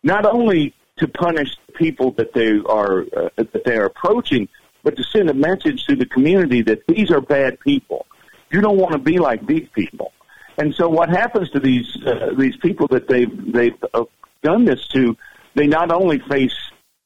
not 0.04 0.26
only 0.26 0.74
to 0.98 1.08
punish 1.08 1.56
people 1.76 2.12
that 2.12 2.34
they 2.34 2.60
are 2.66 3.02
uh, 3.16 3.30
that 3.38 3.64
they 3.66 3.78
are 3.78 3.86
approaching, 3.86 4.48
but 4.84 4.96
to 4.98 5.04
send 5.04 5.30
a 5.30 5.34
message 5.34 5.86
to 5.86 5.96
the 5.96 6.06
community 6.06 6.62
that 6.62 6.86
these 6.88 7.12
are 7.12 7.22
bad 7.22 7.60
people. 7.60 8.06
You 8.50 8.62
don't 8.62 8.78
want 8.78 8.94
to 8.94 9.00
be 9.00 9.20
like 9.20 9.46
these 9.46 9.68
people. 9.74 10.14
And 10.58 10.74
so, 10.74 10.90
what 10.90 11.10
happens 11.10 11.50
to 11.52 11.60
these 11.60 11.98
uh, 12.06 12.32
these 12.38 12.58
people 12.58 12.88
that 12.88 13.08
they've 13.08 13.54
they've 13.54 13.84
uh, 13.94 14.06
done 14.42 14.66
this 14.66 14.88
to? 14.90 15.16
They 15.54 15.68
not 15.68 15.92
only 15.92 16.20
face 16.20 16.56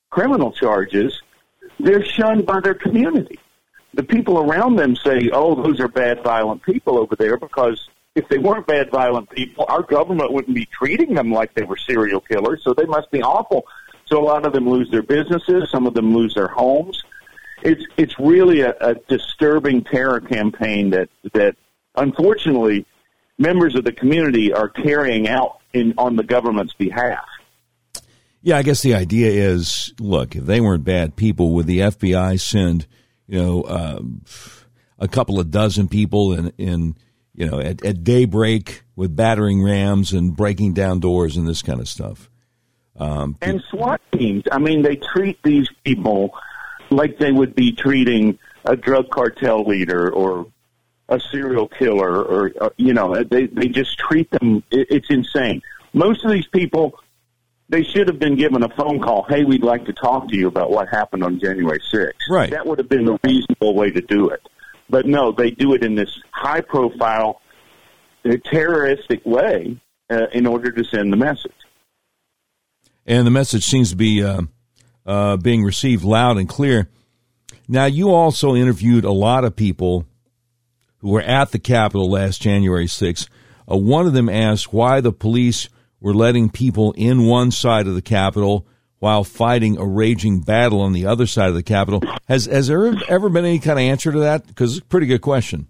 criminal 0.09 0.51
charges, 0.51 1.21
they're 1.79 2.05
shunned 2.05 2.45
by 2.45 2.59
their 2.59 2.73
community 2.73 3.39
the 3.93 4.03
people 4.03 4.39
around 4.39 4.77
them 4.77 4.95
say, 4.95 5.29
"Oh, 5.33 5.55
those 5.55 5.79
are 5.79 5.87
bad, 5.87 6.23
violent 6.23 6.63
people 6.63 6.97
over 6.97 7.15
there," 7.15 7.37
because 7.37 7.89
if 8.15 8.27
they 8.29 8.37
weren't 8.37 8.67
bad, 8.67 8.91
violent 8.91 9.29
people, 9.29 9.65
our 9.67 9.83
government 9.83 10.31
wouldn't 10.31 10.55
be 10.55 10.65
treating 10.65 11.13
them 11.13 11.31
like 11.31 11.53
they 11.53 11.63
were 11.63 11.77
serial 11.77 12.21
killers. 12.21 12.61
So 12.63 12.73
they 12.73 12.85
must 12.85 13.09
be 13.11 13.21
awful. 13.21 13.65
So 14.05 14.21
a 14.21 14.25
lot 14.25 14.45
of 14.45 14.53
them 14.53 14.69
lose 14.69 14.89
their 14.91 15.03
businesses. 15.03 15.69
Some 15.71 15.87
of 15.87 15.93
them 15.93 16.13
lose 16.13 16.33
their 16.33 16.47
homes. 16.47 17.01
It's 17.63 17.83
it's 17.95 18.19
really 18.19 18.61
a, 18.61 18.75
a 18.81 18.95
disturbing 19.07 19.83
terror 19.83 20.19
campaign 20.19 20.89
that 20.89 21.09
that 21.33 21.55
unfortunately 21.95 22.85
members 23.37 23.75
of 23.75 23.83
the 23.83 23.91
community 23.91 24.51
are 24.51 24.67
carrying 24.67 25.27
out 25.27 25.59
in 25.71 25.93
on 25.97 26.15
the 26.15 26.23
government's 26.23 26.73
behalf. 26.73 27.25
Yeah, 28.41 28.57
I 28.57 28.63
guess 28.63 28.81
the 28.81 28.95
idea 28.95 29.29
is, 29.29 29.93
look, 29.99 30.35
if 30.35 30.45
they 30.45 30.59
weren't 30.59 30.83
bad 30.83 31.15
people, 31.15 31.51
would 31.51 31.67
the 31.67 31.79
FBI 31.79 32.41
send? 32.41 32.87
you 33.31 33.41
know, 33.41 33.61
uh, 33.61 34.01
a 34.99 35.07
couple 35.07 35.39
of 35.39 35.49
dozen 35.49 35.87
people 35.87 36.33
in, 36.33 36.51
in 36.57 36.95
you 37.35 37.49
know, 37.49 37.59
at, 37.59 37.83
at, 37.83 38.03
daybreak 38.03 38.83
with 38.95 39.15
battering 39.15 39.63
rams 39.63 40.13
and 40.13 40.35
breaking 40.35 40.73
down 40.73 40.99
doors 40.99 41.37
and 41.37 41.47
this 41.47 41.61
kind 41.61 41.79
of 41.79 41.87
stuff. 41.87 42.29
Um, 42.97 43.37
and 43.41 43.63
SWAT 43.69 44.01
teams, 44.11 44.43
I 44.51 44.59
mean, 44.59 44.81
they 44.81 44.97
treat 44.97 45.41
these 45.43 45.67
people 45.83 46.31
like 46.89 47.17
they 47.17 47.31
would 47.31 47.55
be 47.55 47.71
treating 47.71 48.37
a 48.65 48.75
drug 48.75 49.09
cartel 49.09 49.63
leader 49.63 50.11
or 50.11 50.47
a 51.09 51.19
serial 51.19 51.67
killer 51.67 52.21
or, 52.21 52.51
uh, 52.59 52.69
you 52.77 52.93
know, 52.93 53.23
they, 53.23 53.47
they 53.47 53.67
just 53.67 53.97
treat 53.97 54.29
them, 54.31 54.63
it, 54.69 54.87
it's 54.89 55.09
insane. 55.09 55.61
Most 55.93 56.23
of 56.25 56.31
these 56.31 56.47
people 56.47 56.99
they 57.71 57.83
should 57.83 58.09
have 58.09 58.19
been 58.19 58.35
given 58.35 58.63
a 58.63 58.69
phone 58.75 58.99
call. 58.99 59.23
Hey, 59.23 59.45
we'd 59.45 59.63
like 59.63 59.85
to 59.85 59.93
talk 59.93 60.27
to 60.27 60.35
you 60.35 60.47
about 60.47 60.71
what 60.71 60.89
happened 60.89 61.23
on 61.23 61.39
January 61.39 61.79
6th. 61.79 62.11
Right. 62.29 62.51
That 62.51 62.67
would 62.67 62.77
have 62.79 62.89
been 62.89 63.05
the 63.05 63.17
reasonable 63.23 63.73
way 63.73 63.89
to 63.91 64.01
do 64.01 64.29
it. 64.29 64.41
But 64.91 65.07
no, 65.07 65.31
they 65.31 65.51
do 65.51 65.73
it 65.73 65.83
in 65.83 65.95
this 65.95 66.19
high 66.31 66.59
profile, 66.59 67.41
uh, 68.25 68.35
terroristic 68.45 69.25
way 69.25 69.79
uh, 70.09 70.27
in 70.33 70.45
order 70.45 70.69
to 70.69 70.83
send 70.83 71.13
the 71.13 71.17
message. 71.17 71.53
And 73.05 73.25
the 73.25 73.31
message 73.31 73.63
seems 73.63 73.91
to 73.91 73.95
be 73.95 74.21
uh, 74.21 74.41
uh, 75.05 75.37
being 75.37 75.63
received 75.63 76.03
loud 76.03 76.37
and 76.37 76.47
clear. 76.47 76.89
Now, 77.69 77.85
you 77.85 78.11
also 78.11 78.53
interviewed 78.53 79.05
a 79.05 79.13
lot 79.13 79.45
of 79.45 79.55
people 79.55 80.05
who 80.97 81.09
were 81.09 81.21
at 81.21 81.51
the 81.51 81.59
Capitol 81.59 82.11
last 82.11 82.41
January 82.41 82.85
6th. 82.85 83.29
Uh, 83.71 83.77
one 83.77 84.05
of 84.05 84.13
them 84.13 84.27
asked 84.27 84.73
why 84.73 84.99
the 84.99 85.13
police 85.13 85.69
were 86.01 86.13
letting 86.13 86.49
people 86.49 86.91
in 86.97 87.25
one 87.25 87.49
side 87.49 87.87
of 87.87 87.95
the 87.95 88.01
Capitol 88.01 88.67
while 89.01 89.23
fighting 89.23 89.79
a 89.79 89.85
raging 89.85 90.41
battle 90.41 90.79
on 90.79 90.93
the 90.93 91.07
other 91.07 91.25
side 91.25 91.49
of 91.49 91.55
the 91.55 91.63
Capitol. 91.63 92.03
Has 92.27 92.45
has 92.45 92.67
there 92.67 92.93
ever 93.09 93.29
been 93.29 93.45
any 93.45 93.57
kind 93.57 93.79
of 93.79 93.83
answer 93.83 94.11
to 94.11 94.19
that? 94.19 94.45
Because 94.45 94.77
it's 94.77 94.85
a 94.85 94.89
pretty 94.89 95.07
good 95.07 95.21
question. 95.21 95.67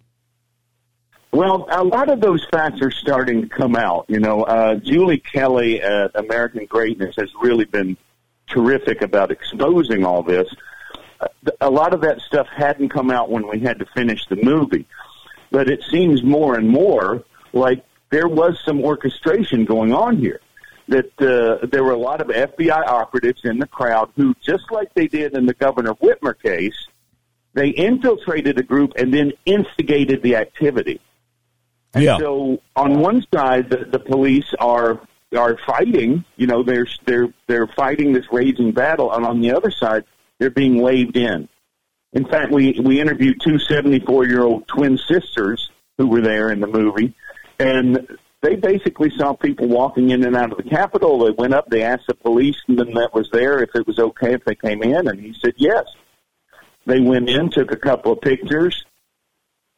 Well, 1.31 1.65
a 1.71 1.81
lot 1.81 2.09
of 2.09 2.19
those 2.19 2.45
facts 2.51 2.81
are 2.81 2.91
starting 2.91 3.43
to 3.43 3.47
come 3.47 3.77
out. 3.77 4.05
You 4.09 4.19
know, 4.19 4.43
uh, 4.43 4.75
Julie 4.75 5.19
Kelly 5.19 5.81
at 5.81 6.13
American 6.13 6.65
Greatness 6.65 7.15
has 7.15 7.29
really 7.41 7.63
been 7.63 7.95
terrific 8.47 9.01
about 9.01 9.31
exposing 9.31 10.03
all 10.03 10.23
this. 10.23 10.53
A 11.61 11.69
lot 11.69 11.93
of 11.93 12.01
that 12.01 12.19
stuff 12.19 12.47
hadn't 12.53 12.89
come 12.89 13.09
out 13.09 13.31
when 13.31 13.47
we 13.47 13.59
had 13.59 13.79
to 13.79 13.85
finish 13.85 14.27
the 14.27 14.35
movie, 14.35 14.85
but 15.51 15.69
it 15.69 15.83
seems 15.89 16.21
more 16.21 16.57
and 16.57 16.67
more 16.67 17.23
like 17.53 17.85
there 18.09 18.27
was 18.27 18.59
some 18.65 18.83
orchestration 18.83 19.63
going 19.63 19.93
on 19.93 20.17
here. 20.17 20.41
That 20.91 21.21
uh, 21.21 21.65
there 21.67 21.83
were 21.83 21.93
a 21.93 21.97
lot 21.97 22.21
of 22.21 22.27
FBI 22.27 22.85
operatives 22.85 23.41
in 23.43 23.59
the 23.59 23.67
crowd 23.67 24.11
who, 24.15 24.35
just 24.45 24.63
like 24.71 24.93
they 24.93 25.07
did 25.07 25.35
in 25.37 25.45
the 25.45 25.53
Governor 25.53 25.93
Whitmer 25.95 26.39
case, 26.39 26.75
they 27.53 27.69
infiltrated 27.69 28.59
a 28.59 28.63
group 28.63 28.93
and 28.97 29.13
then 29.13 29.31
instigated 29.45 30.21
the 30.21 30.35
activity. 30.35 30.99
And 31.93 32.03
yeah. 32.03 32.17
so 32.17 32.61
on 32.75 32.99
one 32.99 33.25
side, 33.33 33.69
the, 33.69 33.85
the 33.85 33.99
police 33.99 34.53
are 34.59 35.01
are 35.35 35.57
fighting. 35.65 36.25
You 36.37 36.47
know, 36.47 36.63
they're 36.63 36.87
they're 37.05 37.33
they're 37.47 37.67
fighting 37.67 38.13
this 38.13 38.25
raging 38.31 38.71
battle, 38.71 39.11
and 39.13 39.25
on 39.25 39.41
the 39.41 39.53
other 39.53 39.71
side, 39.71 40.03
they're 40.39 40.49
being 40.49 40.81
waved 40.81 41.17
in. 41.17 41.49
In 42.13 42.25
fact, 42.25 42.51
we 42.51 42.79
we 42.79 42.99
interviewed 42.99 43.41
two 43.41 43.59
74 43.59 44.27
year 44.27 44.43
old 44.43 44.67
twin 44.67 44.97
sisters 44.97 45.69
who 45.97 46.07
were 46.07 46.21
there 46.21 46.51
in 46.51 46.59
the 46.59 46.67
movie, 46.67 47.13
and 47.59 48.17
they 48.41 48.55
basically 48.55 49.11
saw 49.11 49.33
people 49.33 49.67
walking 49.67 50.09
in 50.09 50.23
and 50.25 50.35
out 50.35 50.51
of 50.51 50.57
the 50.57 50.69
Capitol. 50.69 51.19
They 51.19 51.31
went 51.31 51.53
up, 51.53 51.69
they 51.69 51.83
asked 51.83 52.07
the 52.07 52.15
policeman 52.15 52.93
that 52.95 53.13
was 53.13 53.29
there 53.31 53.61
if 53.61 53.69
it 53.75 53.85
was 53.85 53.99
okay 53.99 54.33
if 54.33 54.43
they 54.45 54.55
came 54.55 54.81
in, 54.83 55.07
and 55.07 55.19
he 55.19 55.33
said 55.39 55.53
yes. 55.57 55.85
They 56.85 56.99
went 56.99 57.29
in, 57.29 57.49
took 57.51 57.71
a 57.71 57.77
couple 57.77 58.11
of 58.11 58.21
pictures, 58.21 58.83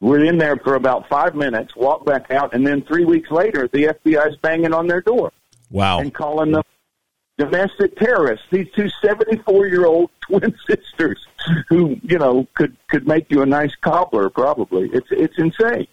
we're 0.04 0.24
in 0.24 0.36
there 0.36 0.56
for 0.56 0.74
about 0.74 1.08
five 1.08 1.34
minutes, 1.34 1.74
walked 1.74 2.04
back 2.04 2.30
out, 2.30 2.54
and 2.54 2.66
then 2.66 2.82
three 2.82 3.06
weeks 3.06 3.30
later, 3.30 3.68
the 3.72 3.84
FBI's 3.84 4.36
banging 4.36 4.74
on 4.74 4.86
their 4.86 5.00
door. 5.00 5.32
Wow. 5.70 6.00
And 6.00 6.12
calling 6.12 6.52
them 6.52 6.62
domestic 7.38 7.96
terrorists. 7.96 8.44
These 8.52 8.66
two 8.76 8.90
74 9.02 9.66
year 9.66 9.86
old 9.86 10.10
twin 10.20 10.54
sisters 10.68 11.26
who, 11.70 11.96
you 12.02 12.18
know, 12.18 12.46
could, 12.54 12.76
could 12.90 13.06
make 13.08 13.30
you 13.30 13.40
a 13.40 13.46
nice 13.46 13.74
cobbler, 13.76 14.28
probably. 14.28 14.90
It's, 14.92 15.08
it's 15.10 15.38
insane. 15.38 15.86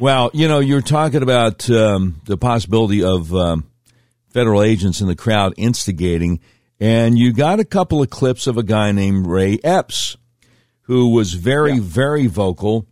Well, 0.00 0.30
you 0.32 0.48
know, 0.48 0.60
you're 0.60 0.80
talking 0.80 1.22
about 1.22 1.68
um, 1.68 2.22
the 2.24 2.38
possibility 2.38 3.04
of 3.04 3.34
um, 3.34 3.66
federal 4.30 4.62
agents 4.62 5.02
in 5.02 5.08
the 5.08 5.14
crowd 5.14 5.52
instigating, 5.58 6.40
and 6.80 7.18
you 7.18 7.34
got 7.34 7.60
a 7.60 7.66
couple 7.66 8.00
of 8.00 8.08
clips 8.08 8.46
of 8.46 8.56
a 8.56 8.62
guy 8.62 8.92
named 8.92 9.26
Ray 9.26 9.58
Epps 9.62 10.16
who 10.84 11.10
was 11.10 11.34
very, 11.34 11.74
yeah. 11.74 11.80
very 11.82 12.28
vocal 12.28 12.86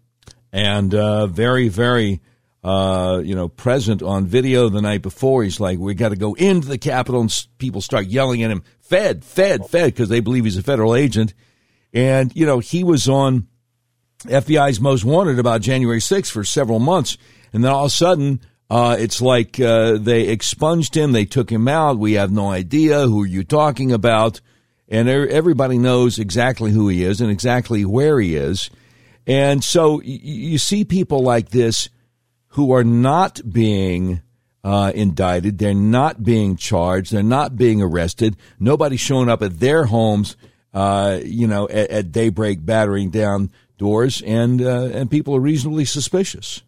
and 0.53 0.95
uh, 0.95 1.27
very, 1.29 1.71
very, 1.71 2.21
uh, 2.63 3.23
you 3.25 3.35
know, 3.35 3.49
present 3.49 4.03
on 4.03 4.27
video 4.27 4.69
the 4.69 4.83
night 4.83 5.01
before. 5.01 5.45
He's 5.45 5.59
like, 5.59 5.79
we 5.79 5.95
got 5.95 6.11
to 6.11 6.17
go 6.17 6.35
into 6.35 6.69
the 6.69 6.77
Capitol, 6.77 7.23
and 7.23 7.47
people 7.57 7.81
start 7.81 8.05
yelling 8.09 8.43
at 8.43 8.51
him, 8.51 8.63
Fed, 8.81 9.25
Fed, 9.25 9.67
Fed, 9.67 9.95
because 9.95 10.11
they 10.11 10.21
believe 10.21 10.45
he's 10.45 10.59
a 10.59 10.63
federal 10.63 10.95
agent. 10.95 11.33
And, 11.95 12.37
you 12.37 12.45
know, 12.45 12.59
he 12.59 12.85
was 12.85 13.09
on 13.09 13.49
FBI's 14.23 14.81
Most 14.81 15.05
Wanted 15.05 15.39
about 15.39 15.61
January 15.61 16.01
6th 16.01 16.31
for 16.31 16.45
several 16.45 16.79
months. 16.79 17.17
And 17.53 17.65
then 17.65 17.73
all 17.73 17.85
of 17.85 17.89
a 17.89 17.91
sudden, 17.91 18.41
uh, 18.69 18.97
it's 18.99 19.21
like 19.21 19.59
uh, 19.61 19.97
they 19.99 20.29
expunged 20.29 20.97
him, 20.97 21.13
they 21.13 21.25
took 21.25 21.51
him 21.51 21.69
out. 21.69 21.99
We 21.99 22.15
have 22.15 22.31
no 22.33 22.51
idea 22.51 23.07
who 23.07 23.25
you're 23.25 23.45
talking 23.45 23.93
about 23.93 24.41
and 24.89 25.09
everybody 25.09 25.79
knows 25.79 26.19
exactly 26.19 26.71
who 26.71 26.89
he 26.89 27.05
is 27.05 27.21
and 27.21 27.31
exactly 27.31 27.85
where 27.85 28.19
he 28.21 28.37
is. 28.37 28.71
And 29.27 29.63
so 29.63 30.01
you 30.03 30.57
see 30.57 30.85
people 30.85 31.23
like 31.23 31.51
this 31.51 31.91
who 32.53 32.73
are 32.73 32.85
not 32.85 33.41
being 33.49 34.23
uh, 34.65 34.93
indicted, 34.95 35.59
they're 35.59 35.75
not 35.75 36.23
being 36.23 36.57
charged, 36.57 37.13
they're 37.13 37.23
not 37.23 37.57
being 37.57 37.83
arrested. 37.83 38.37
Nobody's 38.59 39.01
showing 39.01 39.29
up 39.29 39.43
at 39.43 39.61
their 39.61 39.85
homes, 39.85 40.37
uh, 40.73 41.21
you 41.23 41.47
know, 41.47 41.69
at, 41.69 41.91
at, 41.91 42.13
daybreak, 42.13 42.65
battering 42.65 43.11
down 43.11 43.51
doors, 43.79 44.23
and 44.23 44.61
uh, 44.61 44.91
and 44.93 45.11
people 45.11 45.35
are 45.35 45.41
reasonably 45.41 45.85
suspicious. 45.85 46.63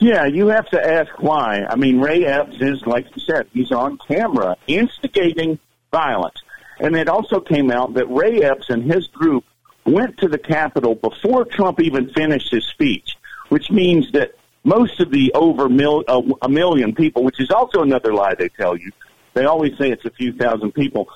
Yeah, 0.00 0.26
you 0.26 0.48
have 0.48 0.68
to 0.70 0.80
ask 0.80 1.10
why. 1.20 1.64
I 1.68 1.76
mean, 1.76 2.00
Ray 2.00 2.24
Epps 2.24 2.56
is, 2.60 2.86
like 2.86 3.06
you 3.16 3.22
said, 3.22 3.46
he's 3.52 3.72
on 3.72 3.98
camera 4.06 4.56
instigating 4.66 5.58
violence. 5.90 6.36
And 6.78 6.94
it 6.96 7.08
also 7.08 7.40
came 7.40 7.70
out 7.72 7.94
that 7.94 8.06
Ray 8.06 8.42
Epps 8.42 8.70
and 8.70 8.84
his 8.90 9.08
group 9.08 9.44
went 9.84 10.16
to 10.18 10.28
the 10.28 10.38
Capitol 10.38 10.94
before 10.94 11.44
Trump 11.44 11.80
even 11.80 12.10
finished 12.10 12.52
his 12.52 12.64
speech, 12.66 13.16
which 13.48 13.70
means 13.70 14.12
that 14.12 14.32
most 14.62 15.00
of 15.00 15.10
the 15.10 15.32
over 15.34 15.68
mil, 15.68 16.04
uh, 16.06 16.22
a 16.42 16.48
million 16.48 16.94
people, 16.94 17.24
which 17.24 17.40
is 17.40 17.50
also 17.50 17.82
another 17.82 18.12
lie 18.12 18.34
they 18.34 18.50
tell 18.50 18.76
you, 18.76 18.92
they 19.34 19.46
always 19.46 19.76
say 19.78 19.90
it's 19.90 20.04
a 20.04 20.10
few 20.10 20.32
thousand 20.32 20.72
people. 20.72 21.08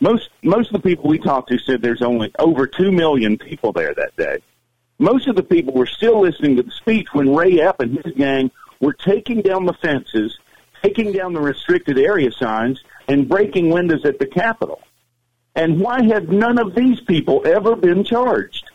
Most 0.00 0.30
most 0.42 0.68
of 0.68 0.82
the 0.82 0.88
people 0.88 1.08
we 1.08 1.18
talked 1.18 1.48
to 1.50 1.58
said 1.58 1.82
there's 1.82 2.02
only 2.02 2.32
over 2.38 2.66
two 2.66 2.92
million 2.92 3.36
people 3.36 3.72
there 3.72 3.94
that 3.94 4.16
day. 4.16 4.38
Most 4.98 5.28
of 5.28 5.36
the 5.36 5.42
people 5.42 5.74
were 5.74 5.86
still 5.86 6.20
listening 6.20 6.56
to 6.56 6.62
the 6.62 6.70
speech 6.70 7.08
when 7.12 7.34
Ray 7.34 7.60
Epps 7.60 7.80
and 7.80 7.98
his 8.04 8.14
gang 8.14 8.50
were 8.80 8.92
taking 8.92 9.42
down 9.42 9.64
the 9.64 9.72
fences, 9.74 10.38
taking 10.82 11.12
down 11.12 11.32
the 11.32 11.40
restricted 11.40 11.98
area 11.98 12.30
signs, 12.32 12.82
and 13.06 13.28
breaking 13.28 13.70
windows 13.70 14.04
at 14.04 14.18
the 14.18 14.26
Capitol. 14.26 14.80
And 15.54 15.80
why 15.80 16.02
have 16.04 16.28
none 16.28 16.58
of 16.58 16.74
these 16.74 17.00
people 17.00 17.42
ever 17.44 17.74
been 17.74 18.04
charged? 18.04 18.70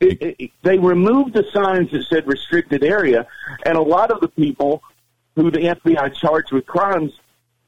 It, 0.00 0.36
it, 0.38 0.50
they 0.62 0.78
removed 0.78 1.32
the 1.32 1.44
signs 1.52 1.90
that 1.92 2.04
said 2.04 2.26
restricted 2.26 2.82
area, 2.82 3.26
and 3.64 3.78
a 3.78 3.82
lot 3.82 4.10
of 4.10 4.20
the 4.20 4.28
people 4.28 4.82
who 5.36 5.50
the 5.50 5.60
FBI 5.60 6.14
charged 6.14 6.52
with 6.52 6.66
crimes, 6.66 7.12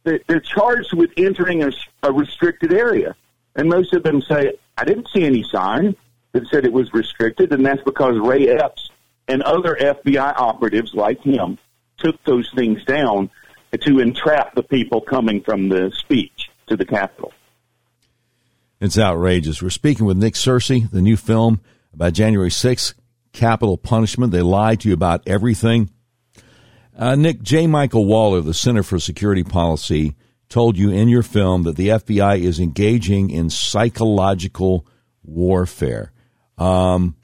they're, 0.04 0.40
charged 0.40 0.92
with 0.92 1.11
entering 1.16 1.62
a, 1.62 1.73
a 2.02 2.12
restricted 2.12 2.73
area. 2.73 3.16
And 3.56 3.68
most 3.68 3.92
of 3.92 4.02
them 4.02 4.20
say, 4.20 4.52
I 4.76 4.84
didn't 4.84 5.08
see 5.12 5.25
any 5.25 5.42
sign 5.42 5.96
that 6.32 6.46
said 6.49 6.64
it 6.64 6.73
was 6.73 6.92
restricted, 6.92 7.52
and 7.52 7.64
that's 7.64 7.82
because 7.82 8.18
Ray 8.18 8.49
Epps 8.49 8.90
and 9.28 9.42
other 9.42 9.76
FBI 9.80 10.34
operatives 10.37 10.92
like 10.94 11.20
him 11.23 11.58
took 11.99 12.23
those 12.25 12.50
things 12.54 12.84
down 12.84 13.30
to 13.80 14.00
entrap 14.00 14.54
the 14.54 14.62
people 14.62 15.00
coming 15.00 15.42
from 15.42 15.68
the 15.68 15.90
speech 15.96 16.50
to 16.68 16.76
the 16.76 16.84
Capitol. 16.84 17.32
It's 18.80 18.99
outrageous. 18.99 19.62
We're 19.62 19.70
speaking 19.70 20.06
with 20.06 20.16
Nick 20.16 20.34
Searcy, 20.34 20.90
the 20.90 21.00
new 21.00 21.16
film 21.16 21.61
about 21.92 22.12
January 22.12 22.50
6th, 22.50 22.94
Capitol 23.32 23.78
Punishment. 23.78 24.32
They 24.32 24.42
lied 24.42 24.80
to 24.80 24.88
you 24.88 24.94
about 24.94 25.23
everything. 25.26 25.90
Uh, 26.97 27.17
Nick, 27.17 27.43
J. 27.43 27.67
Michael 27.67 28.07
Waller, 28.07 28.41
the 28.41 28.55
Center 28.55 28.83
for 28.83 28.99
Security 28.99 29.43
Policy, 29.43 30.15
told 30.49 30.79
you 30.79 30.91
in 30.91 31.09
your 31.09 31.23
film 31.23 31.65
that 31.65 31.77
the 31.77 31.89
FBI 31.89 32.41
is 32.41 32.61
engaging 32.61 33.31
in 33.31 33.51
psychological 33.51 34.87
warfare. 35.25 36.13
Um, 36.57 37.17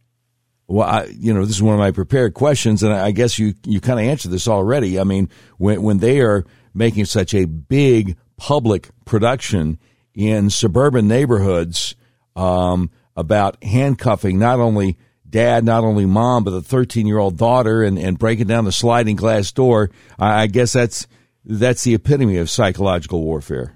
well, 0.66 0.88
I, 0.88 1.04
you 1.04 1.32
know, 1.32 1.44
this 1.44 1.56
is 1.56 1.62
one 1.62 1.74
of 1.74 1.80
my 1.80 1.92
prepared 1.92 2.34
questions, 2.34 2.82
and 2.82 2.92
I 2.92 3.10
guess 3.12 3.38
you 3.38 3.54
you 3.64 3.80
kind 3.80 4.00
of 4.00 4.06
answered 4.06 4.30
this 4.30 4.48
already. 4.48 4.98
I 4.98 5.04
mean, 5.04 5.28
when 5.58 5.82
when 5.82 5.98
they 5.98 6.20
are 6.20 6.44
making 6.74 7.04
such 7.04 7.34
a 7.34 7.44
big 7.44 8.16
public 8.36 8.88
production 9.04 9.78
in 10.14 10.50
suburban 10.50 11.06
neighborhoods 11.06 11.94
um, 12.36 12.90
about 13.16 13.62
handcuffing 13.62 14.38
not 14.38 14.60
only 14.60 14.96
dad, 15.30 15.64
not 15.64 15.84
only 15.84 16.06
mom, 16.06 16.44
but 16.44 16.50
the 16.50 16.62
13 16.62 17.06
year 17.06 17.18
old 17.18 17.36
daughter, 17.36 17.82
and, 17.82 17.98
and 17.98 18.18
breaking 18.18 18.46
down 18.46 18.64
the 18.64 18.72
sliding 18.72 19.16
glass 19.16 19.52
door, 19.52 19.90
I, 20.18 20.42
I 20.42 20.46
guess 20.46 20.72
that's 20.72 21.06
that's 21.44 21.84
the 21.84 21.94
epitome 21.94 22.36
of 22.36 22.50
psychological 22.50 23.22
warfare. 23.22 23.74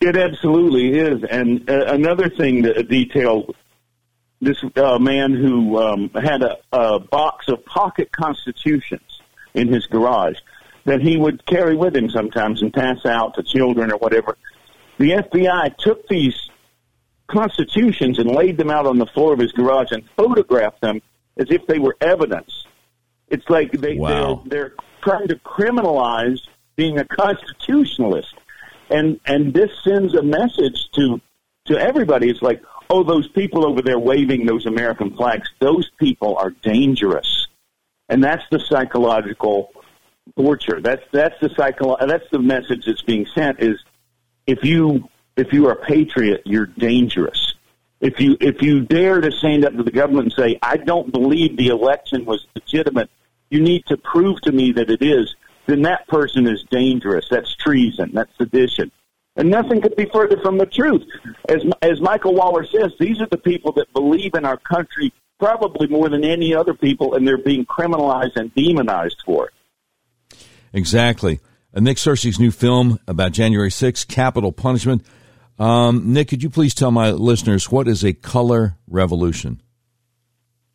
It 0.00 0.16
absolutely 0.16 0.98
is, 0.98 1.22
and 1.30 1.68
uh, 1.70 1.84
another 1.86 2.28
thing, 2.28 2.62
that, 2.62 2.88
detail 2.88 3.54
this 4.40 4.62
uh, 4.74 4.98
man 4.98 5.32
who 5.32 5.78
um, 5.78 6.10
had 6.10 6.42
a, 6.42 6.56
a 6.72 6.98
box 6.98 7.46
of 7.48 7.64
pocket 7.64 8.10
constitutions 8.10 9.20
in 9.54 9.68
his 9.68 9.86
garage 9.86 10.36
that 10.84 11.00
he 11.00 11.16
would 11.16 11.46
carry 11.46 11.76
with 11.76 11.94
him 11.96 12.10
sometimes 12.10 12.60
and 12.60 12.72
pass 12.72 13.06
out 13.06 13.34
to 13.34 13.42
children 13.44 13.92
or 13.92 13.98
whatever. 13.98 14.36
The 14.98 15.10
FBI 15.10 15.76
took 15.76 16.08
these 16.08 16.50
constitutions 17.26 18.18
and 18.18 18.30
laid 18.30 18.56
them 18.56 18.70
out 18.70 18.86
on 18.86 18.98
the 18.98 19.06
floor 19.06 19.32
of 19.32 19.38
his 19.38 19.52
garage 19.52 19.90
and 19.90 20.02
photographed 20.16 20.80
them 20.80 21.00
as 21.36 21.46
if 21.50 21.66
they 21.66 21.78
were 21.78 21.96
evidence. 22.00 22.66
It's 23.28 23.48
like 23.48 23.72
they, 23.72 23.96
wow. 23.96 24.42
they're, 24.46 24.68
they're 24.68 24.74
trying 25.02 25.28
to 25.28 25.36
criminalize 25.36 26.40
being 26.76 26.98
a 26.98 27.04
constitutionalist, 27.04 28.34
and 28.90 29.20
and 29.26 29.54
this 29.54 29.70
sends 29.82 30.14
a 30.14 30.22
message 30.22 30.90
to 30.94 31.20
to 31.66 31.78
everybody. 31.78 32.28
It's 32.28 32.42
like, 32.42 32.62
oh, 32.90 33.02
those 33.02 33.28
people 33.28 33.66
over 33.66 33.82
there 33.82 33.98
waving 33.98 34.46
those 34.46 34.66
American 34.66 35.16
flags, 35.16 35.48
those 35.60 35.90
people 35.98 36.36
are 36.36 36.50
dangerous. 36.50 37.46
And 38.08 38.22
that's 38.22 38.44
the 38.50 38.60
psychological 38.60 39.72
torture. 40.36 40.80
That's 40.80 41.02
that's 41.12 41.38
the 41.40 41.50
cycle. 41.56 41.96
That's 42.00 42.28
the 42.30 42.38
message 42.38 42.84
that's 42.86 43.02
being 43.02 43.26
sent. 43.34 43.60
Is 43.60 43.82
if 44.46 44.64
you 44.64 45.08
if 45.36 45.52
you 45.52 45.66
are 45.68 45.72
a 45.72 45.84
patriot, 45.84 46.42
you're 46.44 46.66
dangerous. 46.66 47.54
If 48.00 48.20
you 48.20 48.36
if 48.40 48.60
you 48.60 48.80
dare 48.80 49.20
to 49.20 49.30
stand 49.30 49.64
up 49.64 49.76
to 49.76 49.82
the 49.82 49.90
government 49.90 50.24
and 50.26 50.32
say, 50.32 50.58
"I 50.62 50.76
don't 50.76 51.12
believe 51.12 51.56
the 51.56 51.68
election 51.68 52.24
was 52.24 52.46
legitimate," 52.54 53.10
you 53.50 53.60
need 53.60 53.86
to 53.86 53.96
prove 53.96 54.40
to 54.42 54.52
me 54.52 54.72
that 54.72 54.90
it 54.90 55.02
is. 55.02 55.34
Then 55.66 55.82
that 55.82 56.08
person 56.08 56.48
is 56.48 56.64
dangerous. 56.70 57.28
That's 57.30 57.54
treason. 57.54 58.10
That's 58.12 58.36
sedition. 58.36 58.90
And 59.36 59.50
nothing 59.50 59.80
could 59.80 59.96
be 59.96 60.06
further 60.06 60.36
from 60.42 60.58
the 60.58 60.66
truth. 60.66 61.04
As 61.48 61.64
as 61.80 62.00
Michael 62.00 62.34
Waller 62.34 62.66
says, 62.66 62.92
these 62.98 63.20
are 63.20 63.28
the 63.30 63.38
people 63.38 63.72
that 63.72 63.92
believe 63.92 64.34
in 64.34 64.44
our 64.44 64.56
country 64.58 65.12
probably 65.38 65.88
more 65.88 66.08
than 66.08 66.24
any 66.24 66.54
other 66.54 66.74
people, 66.74 67.14
and 67.14 67.26
they're 67.26 67.36
being 67.36 67.66
criminalized 67.66 68.36
and 68.36 68.54
demonized 68.54 69.22
for 69.24 69.48
it. 69.48 70.38
Exactly. 70.72 71.40
Uh, 71.74 71.80
Nick 71.80 71.98
Searcy's 71.98 72.38
new 72.38 72.50
film 72.50 73.00
about 73.08 73.32
January 73.32 73.70
6th, 73.70 74.06
Capitol 74.06 74.52
Punishment. 74.52 75.04
Um, 75.58 76.12
Nick, 76.12 76.28
could 76.28 76.42
you 76.42 76.50
please 76.50 76.74
tell 76.74 76.90
my 76.90 77.10
listeners 77.10 77.70
what 77.70 77.88
is 77.88 78.04
a 78.04 78.12
color 78.12 78.76
revolution? 78.88 79.60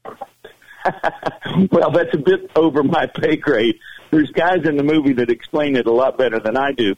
well, 1.71 1.91
that's 1.91 2.13
a 2.13 2.17
bit 2.17 2.51
over 2.55 2.83
my 2.83 3.07
pay 3.07 3.35
grade. 3.35 3.77
There's 4.11 4.31
guys 4.31 4.65
in 4.65 4.77
the 4.77 4.83
movie 4.83 5.13
that 5.13 5.29
explain 5.29 5.75
it 5.75 5.87
a 5.87 5.91
lot 5.91 6.17
better 6.17 6.39
than 6.39 6.55
I 6.55 6.71
do. 6.71 6.95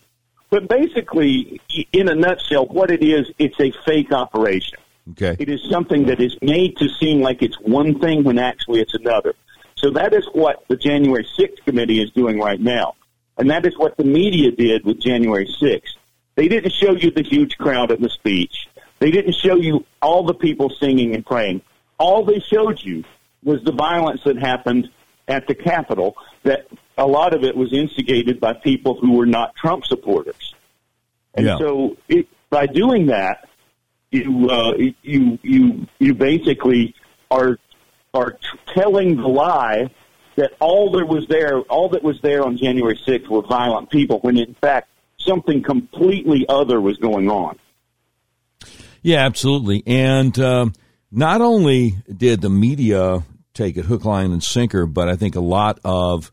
But 0.50 0.68
basically, 0.68 1.62
in 1.94 2.10
a 2.10 2.16
nutshell, 2.16 2.66
what 2.66 2.92
it 2.92 3.04
is, 3.04 3.32
it's 3.38 3.60
a 3.60 3.72
fake 3.86 4.12
operation. 4.12 4.80
Okay. 5.12 5.36
It 5.40 5.50
is 5.50 5.62
something 5.70 6.06
that 6.06 6.20
is 6.20 6.36
made 6.42 6.78
to 6.78 6.88
seem 7.00 7.22
like 7.22 7.42
it's 7.42 7.60
one 7.62 8.00
thing 8.00 8.24
when 8.24 8.38
actually 8.38 8.82
it's 8.82 8.94
another. 8.94 9.34
So 9.76 9.92
that 9.92 10.14
is 10.14 10.28
what 10.34 10.64
the 10.68 10.76
January 10.76 11.26
6th 11.38 11.64
committee 11.66 12.02
is 12.02 12.12
doing 12.12 12.40
right 12.40 12.60
now. 12.60 12.96
And 13.38 13.50
that 13.50 13.66
is 13.66 13.78
what 13.78 13.96
the 13.98 14.04
media 14.04 14.52
did 14.52 14.86
with 14.86 15.00
January 15.00 15.48
6th. 15.62 15.96
They 16.40 16.48
didn't 16.48 16.72
show 16.72 16.94
you 16.94 17.12
the 17.12 17.22
huge 17.22 17.58
crowd 17.58 17.92
at 17.92 18.00
the 18.00 18.08
speech. 18.08 18.70
They 19.00 19.12
didn't 19.12 19.36
show 19.36 19.58
you 19.58 19.86
all 20.02 20.24
the 20.24 20.34
people 20.34 20.70
singing 20.70 21.14
and 21.14 21.26
praying. 21.26 21.62
All 21.98 22.24
they 22.24 22.40
showed 22.40 22.82
you 22.82 23.04
was 23.44 23.62
the 23.66 23.74
violence 23.74 24.22
that 24.24 24.38
happened 24.38 24.90
at 25.28 25.48
the 25.48 25.54
Capitol 25.54 26.16
that 26.44 26.68
a 26.98 27.06
lot 27.06 27.34
of 27.34 27.44
it 27.44 27.58
was 27.58 27.74
instigated 27.74 28.40
by 28.40 28.54
people 28.54 28.96
who 28.96 29.18
were 29.18 29.26
not 29.26 29.54
Trump 29.58 29.84
supporters. 29.86 30.56
And 31.34 31.46
Yeah. 31.46 31.58
so 31.58 31.98
it, 32.08 32.26
by 32.50 32.68
doing 32.68 33.08
that, 33.08 33.50
you 34.12 34.50
uh, 34.50 34.78
you 35.04 35.38
you 35.44 35.88
you 36.00 36.14
basically 36.14 36.96
are 37.30 37.60
are 38.14 38.38
telling 38.74 39.18
the 39.18 39.28
lie 39.28 39.90
that 40.38 40.54
all 40.62 40.90
there 40.90 41.06
was 41.06 41.28
there, 41.28 41.60
all 41.64 41.90
that 41.90 42.02
was 42.02 42.22
there 42.22 42.46
on 42.46 42.56
January 42.56 42.96
6th 42.96 43.28
were 43.28 43.42
violent 43.42 43.90
people, 43.90 44.20
when 44.20 44.38
in 44.38 44.54
fact 44.62 44.88
something 45.30 45.62
completely 45.62 46.46
other 46.50 46.82
was 46.82 46.98
going 46.98 47.30
on. 47.30 47.58
Yeah, 49.02 49.26
absolutely. 49.26 49.84
And 49.86 50.38
um, 50.40 50.74
not 51.12 51.42
only 51.42 51.98
did 52.14 52.42
the 52.42 52.50
media 52.50 53.24
take 53.54 53.78
it 53.78 53.86
hook, 53.86 54.06
line, 54.06 54.32
and 54.32 54.44
sinker, 54.44 54.86
but 54.86 55.08
I 55.08 55.16
think 55.16 55.36
a 55.36 55.42
lot 55.42 55.80
of 55.84 56.32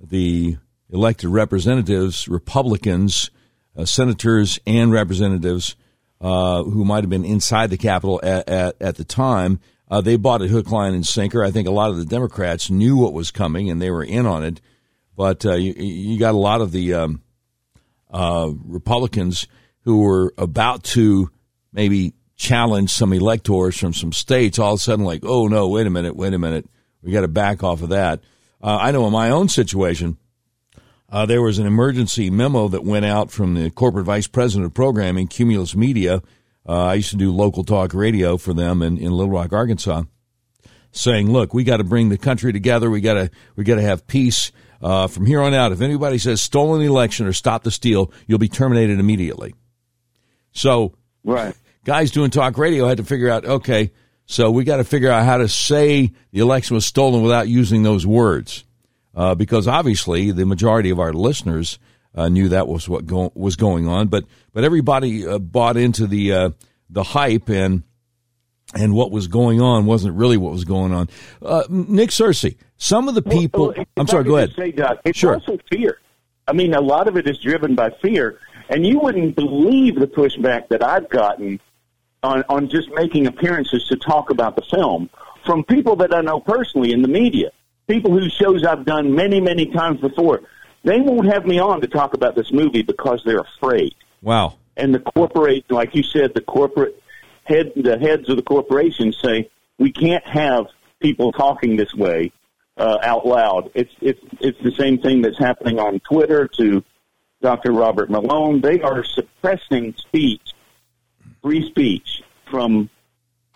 the 0.00 0.56
elected 0.90 1.30
representatives, 1.30 2.28
Republicans, 2.28 3.30
uh, 3.76 3.84
senators, 3.84 4.58
and 4.66 4.92
representatives 4.92 5.76
uh, 6.20 6.62
who 6.64 6.84
might 6.84 7.02
have 7.02 7.10
been 7.10 7.24
inside 7.24 7.70
the 7.70 7.78
Capitol 7.78 8.20
at, 8.22 8.48
at, 8.48 8.76
at 8.80 8.96
the 8.96 9.04
time, 9.04 9.60
uh, 9.90 10.00
they 10.00 10.16
bought 10.16 10.42
it 10.42 10.50
hook, 10.50 10.70
line, 10.70 10.94
and 10.94 11.06
sinker. 11.06 11.42
I 11.42 11.50
think 11.50 11.66
a 11.68 11.72
lot 11.72 11.90
of 11.90 11.96
the 11.96 12.04
Democrats 12.04 12.70
knew 12.70 12.96
what 12.96 13.12
was 13.12 13.30
coming 13.30 13.70
and 13.70 13.80
they 13.80 13.90
were 13.90 14.04
in 14.04 14.26
on 14.26 14.44
it. 14.44 14.60
But 15.16 15.44
uh, 15.44 15.54
you, 15.54 15.72
you 15.72 16.18
got 16.18 16.34
a 16.34 16.38
lot 16.38 16.60
of 16.60 16.72
the 16.72 16.94
um, 16.94 17.21
uh, 18.12 18.50
Republicans 18.64 19.46
who 19.80 20.00
were 20.00 20.32
about 20.38 20.84
to 20.84 21.30
maybe 21.72 22.14
challenge 22.36 22.90
some 22.90 23.12
electors 23.12 23.78
from 23.78 23.92
some 23.92 24.12
states, 24.12 24.58
all 24.58 24.74
of 24.74 24.80
a 24.80 24.82
sudden, 24.82 25.04
like, 25.04 25.24
oh 25.24 25.46
no, 25.48 25.68
wait 25.68 25.86
a 25.86 25.90
minute, 25.90 26.16
wait 26.16 26.34
a 26.34 26.38
minute, 26.38 26.68
we 27.02 27.12
got 27.12 27.22
to 27.22 27.28
back 27.28 27.62
off 27.62 27.82
of 27.82 27.90
that. 27.90 28.20
Uh, 28.62 28.78
I 28.80 28.90
know 28.90 29.06
in 29.06 29.12
my 29.12 29.30
own 29.30 29.48
situation, 29.48 30.18
uh, 31.08 31.26
there 31.26 31.42
was 31.42 31.58
an 31.58 31.66
emergency 31.66 32.30
memo 32.30 32.68
that 32.68 32.84
went 32.84 33.04
out 33.04 33.30
from 33.30 33.54
the 33.54 33.70
corporate 33.70 34.06
vice 34.06 34.26
president 34.26 34.66
of 34.66 34.74
programming, 34.74 35.28
Cumulus 35.28 35.76
Media. 35.76 36.22
Uh, 36.66 36.86
I 36.86 36.94
used 36.94 37.10
to 37.10 37.16
do 37.16 37.32
local 37.32 37.64
talk 37.64 37.92
radio 37.92 38.36
for 38.36 38.54
them 38.54 38.82
in, 38.82 38.98
in 38.98 39.10
Little 39.10 39.32
Rock, 39.32 39.52
Arkansas, 39.52 40.04
saying, 40.92 41.30
"Look, 41.30 41.52
we 41.52 41.64
got 41.64 41.78
to 41.78 41.84
bring 41.84 42.08
the 42.08 42.16
country 42.16 42.52
together. 42.52 42.88
We 42.88 43.00
got 43.00 43.14
to 43.14 43.30
we 43.56 43.64
got 43.64 43.74
to 43.74 43.82
have 43.82 44.06
peace 44.06 44.52
uh, 44.82 45.06
from 45.06 45.24
here 45.26 45.40
on 45.40 45.54
out. 45.54 45.72
If 45.72 45.80
anybody 45.80 46.18
says 46.18 46.42
stolen 46.42 46.82
election 46.82 47.26
or 47.26 47.32
stop 47.32 47.62
the 47.62 47.70
steal, 47.70 48.12
you'll 48.26 48.38
be 48.38 48.48
terminated 48.48 48.98
immediately." 48.98 49.54
So 50.52 50.94
Right. 51.24 51.54
guys 51.84 52.10
doing 52.10 52.30
talk 52.30 52.58
radio 52.58 52.86
had 52.86 52.98
to 52.98 53.04
figure 53.04 53.30
out, 53.30 53.44
okay, 53.44 53.92
so 54.26 54.50
we 54.50 54.64
got 54.64 54.76
to 54.78 54.84
figure 54.84 55.10
out 55.10 55.24
how 55.24 55.38
to 55.38 55.48
say 55.48 56.12
the 56.32 56.40
election 56.40 56.74
was 56.74 56.86
stolen 56.86 57.22
without 57.22 57.48
using 57.48 57.82
those 57.82 58.06
words, 58.06 58.64
uh, 59.14 59.34
because 59.34 59.66
obviously 59.68 60.30
the 60.32 60.46
majority 60.46 60.90
of 60.90 60.98
our 61.00 61.12
listeners 61.12 61.78
uh, 62.14 62.28
knew 62.28 62.48
that 62.48 62.68
was 62.68 62.88
what 62.88 63.06
go- 63.06 63.32
was 63.34 63.56
going 63.56 63.88
on, 63.88 64.08
but 64.08 64.24
but 64.52 64.64
everybody 64.64 65.26
uh, 65.26 65.38
bought 65.38 65.76
into 65.76 66.06
the 66.06 66.32
uh, 66.32 66.50
the 66.90 67.02
hype 67.02 67.48
and 67.48 67.82
and 68.74 68.94
what 68.94 69.10
was 69.10 69.26
going 69.28 69.60
on 69.60 69.86
wasn't 69.86 70.14
really 70.16 70.36
what 70.36 70.52
was 70.52 70.64
going 70.64 70.92
on. 70.92 71.08
Uh, 71.40 71.62
Nick 71.68 72.10
Searcy, 72.10 72.56
some 72.76 73.08
of 73.08 73.14
the 73.14 73.22
people. 73.22 73.74
Well, 73.76 73.84
I'm 73.96 74.06
sorry. 74.06 74.24
Go 74.24 74.36
ahead. 74.36 74.52
Say, 74.56 74.72
Doc, 74.72 75.00
it's 75.04 75.18
Sure. 75.18 75.34
also 75.34 75.58
fear. 75.70 75.98
I 76.48 76.52
mean, 76.52 76.74
a 76.74 76.80
lot 76.80 77.08
of 77.08 77.16
it 77.16 77.26
is 77.28 77.38
driven 77.38 77.74
by 77.74 77.90
fear, 78.02 78.38
and 78.68 78.86
you 78.86 78.98
wouldn't 78.98 79.36
believe 79.36 79.96
the 79.98 80.06
pushback 80.06 80.68
that 80.68 80.82
I've 80.82 81.08
gotten 81.08 81.60
on 82.22 82.44
on 82.48 82.68
just 82.68 82.88
making 82.94 83.26
appearances 83.26 83.86
to 83.88 83.96
talk 83.96 84.30
about 84.30 84.56
the 84.56 84.62
film 84.62 85.10
from 85.44 85.64
people 85.64 85.96
that 85.96 86.14
I 86.14 86.20
know 86.20 86.40
personally 86.40 86.92
in 86.92 87.02
the 87.02 87.08
media, 87.08 87.50
people 87.88 88.12
whose 88.12 88.32
shows 88.32 88.64
I've 88.64 88.84
done 88.84 89.14
many, 89.14 89.40
many 89.40 89.66
times 89.66 90.00
before. 90.00 90.40
They 90.84 91.00
won't 91.00 91.26
have 91.26 91.46
me 91.46 91.58
on 91.58 91.80
to 91.80 91.86
talk 91.88 92.14
about 92.14 92.34
this 92.34 92.52
movie 92.52 92.82
because 92.82 93.22
they're 93.24 93.40
afraid. 93.40 93.94
Wow. 94.20 94.54
And 94.76 94.94
the 94.94 95.00
corporate, 95.00 95.70
like 95.70 95.94
you 95.94 96.02
said, 96.02 96.34
the 96.34 96.40
corporate 96.40 97.01
head, 97.44 97.72
the 97.76 97.98
heads 97.98 98.28
of 98.28 98.36
the 98.36 98.42
corporations 98.42 99.18
say 99.22 99.50
we 99.78 99.92
can't 99.92 100.26
have 100.26 100.66
people 101.00 101.32
talking 101.32 101.76
this 101.76 101.94
way 101.94 102.32
uh, 102.76 102.98
out 103.02 103.26
loud. 103.26 103.70
It's 103.74 103.92
it's 104.00 104.20
it's 104.40 104.62
the 104.62 104.72
same 104.72 104.98
thing 104.98 105.22
that's 105.22 105.38
happening 105.38 105.78
on 105.78 106.00
Twitter 106.00 106.48
to 106.58 106.82
Dr. 107.40 107.72
Robert 107.72 108.10
Malone. 108.10 108.60
They 108.60 108.80
are 108.80 109.04
suppressing 109.04 109.94
speech, 109.98 110.52
free 111.42 111.68
speech, 111.68 112.22
from 112.50 112.88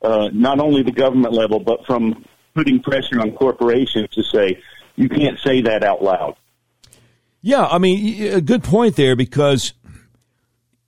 uh, 0.03 0.29
not 0.33 0.61
only 0.61 0.83
the 0.83 0.93
government 0.93 1.33
level 1.33 1.61
but 1.61 1.87
from 1.87 2.25
putting 2.55 2.83
pressure 2.83 3.21
on 3.21 3.33
corporations 3.33 4.09
to 4.11 4.23
say 4.23 4.63
you 4.97 5.09
can't 5.09 5.39
say 5.41 5.61
that 5.63 5.85
out 5.85 6.03
loud. 6.03 6.37
Yeah, 7.43 7.67
I 7.67 7.79
mean, 7.79 8.33
a 8.33 8.41
good 8.41 8.65
point 8.65 8.97
there 8.97 9.15
because 9.15 9.73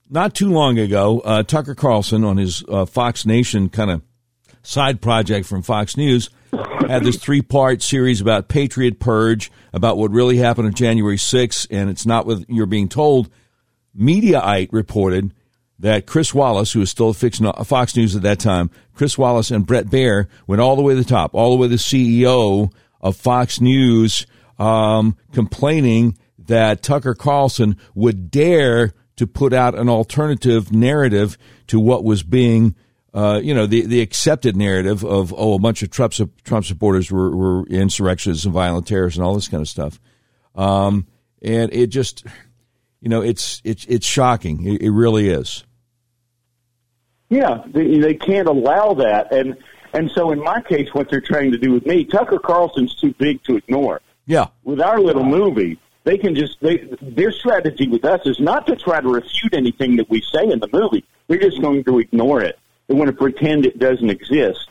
not 0.09 0.33
too 0.33 0.51
long 0.51 0.79
ago, 0.79 1.19
uh, 1.21 1.43
Tucker 1.43 1.75
Carlson 1.75 2.23
on 2.23 2.37
his 2.37 2.63
uh, 2.67 2.85
Fox 2.85 3.25
Nation 3.25 3.69
kind 3.69 3.91
of 3.91 4.01
side 4.63 5.01
project 5.01 5.47
from 5.47 5.61
Fox 5.61 5.95
News 5.95 6.29
had 6.87 7.03
this 7.03 7.17
three 7.17 7.41
part 7.41 7.81
series 7.81 8.21
about 8.21 8.47
Patriot 8.47 8.99
Purge, 8.99 9.51
about 9.73 9.97
what 9.97 10.11
really 10.11 10.37
happened 10.37 10.67
on 10.67 10.73
January 10.73 11.17
6th, 11.17 11.67
and 11.69 11.89
it's 11.89 12.05
not 12.05 12.25
what 12.25 12.49
you're 12.49 12.65
being 12.65 12.89
told. 12.89 13.29
Mediaite 13.97 14.69
reported 14.71 15.33
that 15.77 16.05
Chris 16.05 16.33
Wallace, 16.33 16.73
who 16.73 16.79
was 16.79 16.89
still 16.89 17.09
at 17.09 17.67
Fox 17.67 17.95
News 17.95 18.15
at 18.15 18.23
that 18.23 18.39
time, 18.39 18.69
Chris 18.93 19.17
Wallace 19.17 19.51
and 19.51 19.65
Bret 19.65 19.87
Baier 19.87 20.27
went 20.47 20.61
all 20.61 20.75
the 20.75 20.81
way 20.81 20.93
to 20.93 21.01
the 21.01 21.09
top, 21.09 21.33
all 21.33 21.51
the 21.51 21.57
way 21.57 21.67
to 21.67 21.75
the 21.75 21.75
CEO 21.77 22.71
of 23.01 23.15
Fox 23.15 23.61
News, 23.61 24.25
um, 24.57 25.15
complaining 25.31 26.17
that 26.37 26.81
Tucker 26.81 27.13
Carlson 27.13 27.77
would 27.93 28.31
dare 28.31 28.93
to 29.19 29.27
put 29.27 29.53
out 29.53 29.77
an 29.77 29.89
alternative 29.89 30.71
narrative 30.71 31.37
to 31.67 31.79
what 31.79 32.03
was 32.03 32.23
being, 32.23 32.73
uh, 33.13 33.39
you 33.43 33.53
know, 33.53 33.65
the, 33.65 33.85
the 33.85 33.99
accepted 33.99 34.55
narrative 34.55 35.03
of, 35.03 35.33
oh, 35.37 35.55
a 35.55 35.59
bunch 35.59 35.83
of 35.83 35.89
Trump, 35.89 36.13
Trump 36.43 36.65
supporters 36.65 37.11
were, 37.11 37.35
were 37.35 37.67
insurrectionists 37.67 38.45
and 38.45 38.53
violent 38.53 38.87
terrorists 38.87 39.17
and 39.17 39.25
all 39.25 39.35
this 39.35 39.49
kind 39.49 39.61
of 39.61 39.67
stuff. 39.67 39.99
Um, 40.55 41.05
and 41.41 41.73
it 41.73 41.87
just, 41.87 42.25
you 43.01 43.09
know, 43.09 43.21
it's, 43.21 43.61
it's, 43.65 43.85
it's 43.85 44.05
shocking. 44.05 44.65
It, 44.65 44.83
it 44.83 44.91
really 44.91 45.27
is. 45.27 45.65
Yeah, 47.27 47.63
they, 47.67 47.99
they 47.99 48.13
can't 48.15 48.47
allow 48.47 48.95
that, 48.95 49.31
and 49.31 49.55
and 49.93 50.09
so 50.09 50.31
in 50.31 50.39
my 50.39 50.61
case, 50.61 50.89
what 50.93 51.11
they're 51.11 51.21
trying 51.21 51.51
to 51.51 51.59
do 51.59 51.71
with 51.71 51.85
me, 51.85 52.03
Tucker 52.03 52.39
Carlson's 52.39 52.95
too 52.95 53.13
big 53.19 53.43
to 53.43 53.55
ignore. 53.55 54.01
Yeah. 54.25 54.47
With 54.63 54.81
our 54.81 54.99
little 54.99 55.23
movie, 55.23 55.79
they 56.03 56.17
can 56.17 56.35
just 56.35 56.59
they 56.61 56.87
their 57.01 57.31
strategy 57.31 57.87
with 57.87 58.05
us 58.05 58.21
is 58.25 58.39
not 58.39 58.67
to 58.67 58.75
try 58.75 59.01
to 59.01 59.09
refute 59.09 59.53
anything 59.53 59.97
that 59.97 60.09
we 60.09 60.21
say 60.21 60.49
in 60.49 60.59
the 60.59 60.69
movie. 60.71 61.03
They're 61.27 61.39
just 61.39 61.61
going 61.61 61.83
to 61.83 61.99
ignore 61.99 62.41
it. 62.41 62.57
They 62.87 62.95
want 62.95 63.07
to 63.07 63.15
pretend 63.15 63.65
it 63.65 63.77
doesn't 63.77 64.09
exist. 64.09 64.67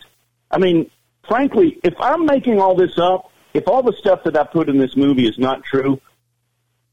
I 0.51 0.59
mean, 0.59 0.91
frankly, 1.27 1.79
if 1.85 1.95
I'm 2.01 2.27
making 2.27 2.61
all 2.61 2.75
this 2.75 2.99
up, 2.99 3.31
if 3.55 3.69
all 3.69 3.83
the 3.83 3.93
stuff 3.93 4.25
that 4.25 4.37
I 4.37 4.45
put 4.45 4.69
in 4.69 4.79
this 4.79 4.97
movie 4.97 5.29
is 5.29 5.39
not 5.39 5.63
true, 5.63 6.01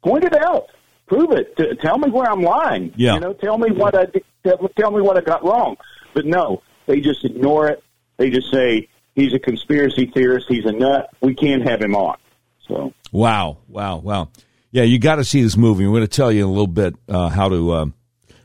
Point 0.06 0.24
it 0.24 0.36
out. 0.36 0.70
Prove 1.08 1.32
it. 1.32 1.58
T- 1.58 1.76
tell 1.82 1.98
me 1.98 2.12
where 2.12 2.32
I'm 2.32 2.44
lying. 2.44 2.94
Yeah. 2.96 3.16
You 3.16 3.20
know, 3.22 3.34
tell 3.34 3.58
me 3.58 3.72
what 3.72 3.96
I 3.96 4.06
tell, 4.44 4.70
tell 4.78 4.92
me 4.92 5.02
what 5.02 5.18
I 5.18 5.22
got 5.22 5.44
wrong. 5.44 5.78
But 6.14 6.28
no, 6.28 6.62
they 6.86 7.02
just 7.02 7.26
ignore 7.26 7.70
it. 7.70 7.84
They 8.18 8.30
just 8.30 8.52
say 8.52 8.88
he's 9.16 9.34
a 9.34 9.40
conspiracy 9.40 10.06
theorist. 10.06 10.46
He's 10.48 10.66
a 10.66 10.72
nut. 10.72 11.10
We 11.22 11.34
can't 11.34 11.68
have 11.68 11.82
him 11.82 11.96
on. 11.96 12.18
So 12.68 12.94
wow, 13.12 13.58
wow, 13.68 13.98
wow. 13.98 14.30
Yeah, 14.72 14.84
you 14.84 15.00
got 15.00 15.16
to 15.16 15.24
see 15.24 15.42
this 15.42 15.56
movie. 15.56 15.86
I'm 15.86 15.92
going 15.92 16.02
to 16.02 16.08
tell 16.08 16.32
you 16.32 16.44
in 16.44 16.50
a 16.50 16.52
little 16.52 16.68
bit 16.68 16.96
uh, 17.08 17.30
how 17.30 17.50
to 17.50 17.72
uh, 17.72 17.86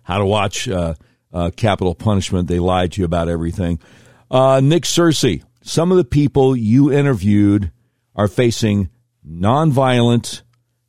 how 0.02 0.18
to 0.18 0.26
watch 0.26 0.68
uh, 0.68 0.94
uh, 1.33 1.50
Capitol 1.56 1.94
Punishment. 1.94 2.48
They 2.48 2.59
lied 2.59 2.92
to 2.92 3.00
you 3.00 3.04
about 3.04 3.28
everything. 3.28 3.80
Uh, 4.30 4.61
Nick 4.62 4.85
Searcy, 4.85 5.42
some 5.62 5.90
of 5.90 5.96
the 5.96 6.04
people 6.04 6.54
you 6.54 6.92
interviewed 6.92 7.72
are 8.14 8.28
facing 8.28 8.90
nonviolent 9.26 10.42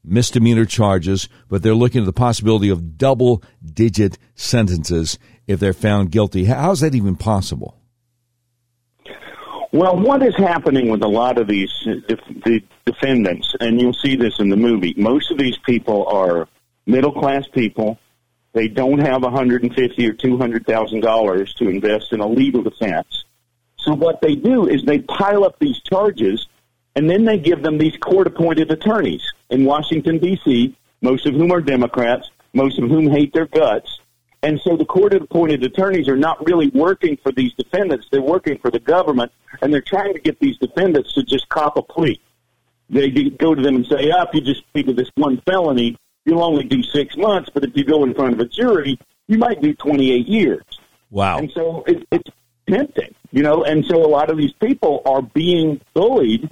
misdemeanor 0.03 0.65
charges, 0.65 1.27
but 1.47 1.63
they're 1.63 1.75
looking 1.75 2.01
at 2.01 2.05
the 2.05 2.13
possibility 2.13 2.69
of 2.69 2.97
double 2.97 3.43
digit 3.63 4.17
sentences 4.35 5.17
if 5.47 5.59
they're 5.59 5.73
found 5.73 6.11
guilty. 6.11 6.45
How 6.45 6.71
is 6.71 6.79
that 6.81 6.95
even 6.95 7.15
possible? 7.15 7.80
Well, 9.73 9.97
what 9.97 10.21
is 10.21 10.35
happening 10.35 10.89
with 10.89 11.01
a 11.01 11.07
lot 11.07 11.37
of 11.37 11.47
these 11.47 11.71
uh, 11.87 11.93
def- 12.05 12.43
the 12.43 12.61
defendants, 12.85 13.55
and 13.61 13.79
you'll 13.79 13.93
see 13.93 14.17
this 14.17 14.37
in 14.39 14.49
the 14.49 14.57
movie, 14.57 14.93
most 14.97 15.31
of 15.31 15.37
these 15.37 15.57
people 15.59 16.05
are 16.07 16.49
middle 16.85 17.13
class 17.13 17.47
people. 17.47 17.97
They 18.51 18.67
don't 18.67 18.99
have 18.99 19.23
150 19.23 20.09
or 20.09 20.13
200 20.13 20.65
thousand 20.65 20.99
dollars 20.99 21.53
to 21.53 21.69
invest 21.69 22.11
in 22.11 22.19
a 22.19 22.27
legal 22.27 22.63
defense. 22.63 23.23
So 23.77 23.93
what 23.93 24.19
they 24.21 24.35
do 24.35 24.67
is 24.67 24.83
they 24.83 24.99
pile 24.99 25.45
up 25.45 25.57
these 25.57 25.79
charges, 25.79 26.47
and 26.97 27.09
then 27.09 27.23
they 27.23 27.39
give 27.39 27.63
them 27.63 27.77
these 27.77 27.95
court-appointed 27.95 28.69
attorneys 28.71 29.23
in 29.49 29.63
Washington 29.63 30.17
D.C., 30.17 30.75
most 31.01 31.25
of 31.25 31.33
whom 31.33 31.51
are 31.51 31.61
Democrats, 31.61 32.29
most 32.53 32.77
of 32.77 32.89
whom 32.89 33.09
hate 33.09 33.33
their 33.33 33.45
guts, 33.47 34.00
and 34.43 34.59
so 34.61 34.75
the 34.75 34.85
court 34.85 35.13
appointed 35.13 35.63
attorneys 35.63 36.07
are 36.07 36.17
not 36.17 36.45
really 36.45 36.69
working 36.69 37.17
for 37.17 37.31
these 37.31 37.53
defendants. 37.53 38.07
They're 38.11 38.21
working 38.21 38.57
for 38.57 38.71
the 38.71 38.79
government, 38.79 39.31
and 39.61 39.73
they're 39.73 39.81
trying 39.81 40.13
to 40.13 40.19
get 40.19 40.39
these 40.39 40.57
defendants 40.57 41.13
to 41.13 41.23
just 41.23 41.47
cop 41.49 41.77
a 41.77 41.81
plea. 41.81 42.19
They 42.89 43.09
go 43.09 43.53
to 43.53 43.61
them 43.61 43.75
and 43.75 43.85
say, 43.85 44.11
oh, 44.11 44.23
if 44.23 44.29
you 44.33 44.41
just 44.41 44.63
plead 44.73 44.87
to 44.87 44.93
this 44.93 45.09
one 45.15 45.41
felony, 45.45 45.97
you'll 46.25 46.43
only 46.43 46.63
do 46.63 46.81
six 46.83 47.15
months, 47.15 47.49
but 47.53 47.63
if 47.63 47.75
you 47.75 47.83
go 47.83 48.03
in 48.03 48.13
front 48.13 48.33
of 48.33 48.39
a 48.39 48.45
jury, 48.45 48.99
you 49.27 49.37
might 49.37 49.61
do 49.61 49.73
28 49.73 50.27
years. 50.27 50.63
Wow. 51.11 51.37
And 51.37 51.51
so 51.51 51.83
it, 51.87 52.05
it's 52.11 52.29
tempting, 52.67 53.13
you 53.31 53.43
know, 53.43 53.63
and 53.63 53.85
so 53.85 54.03
a 54.03 54.07
lot 54.07 54.29
of 54.29 54.37
these 54.37 54.53
people 54.53 55.01
are 55.05 55.21
being 55.21 55.79
bullied 55.93 56.49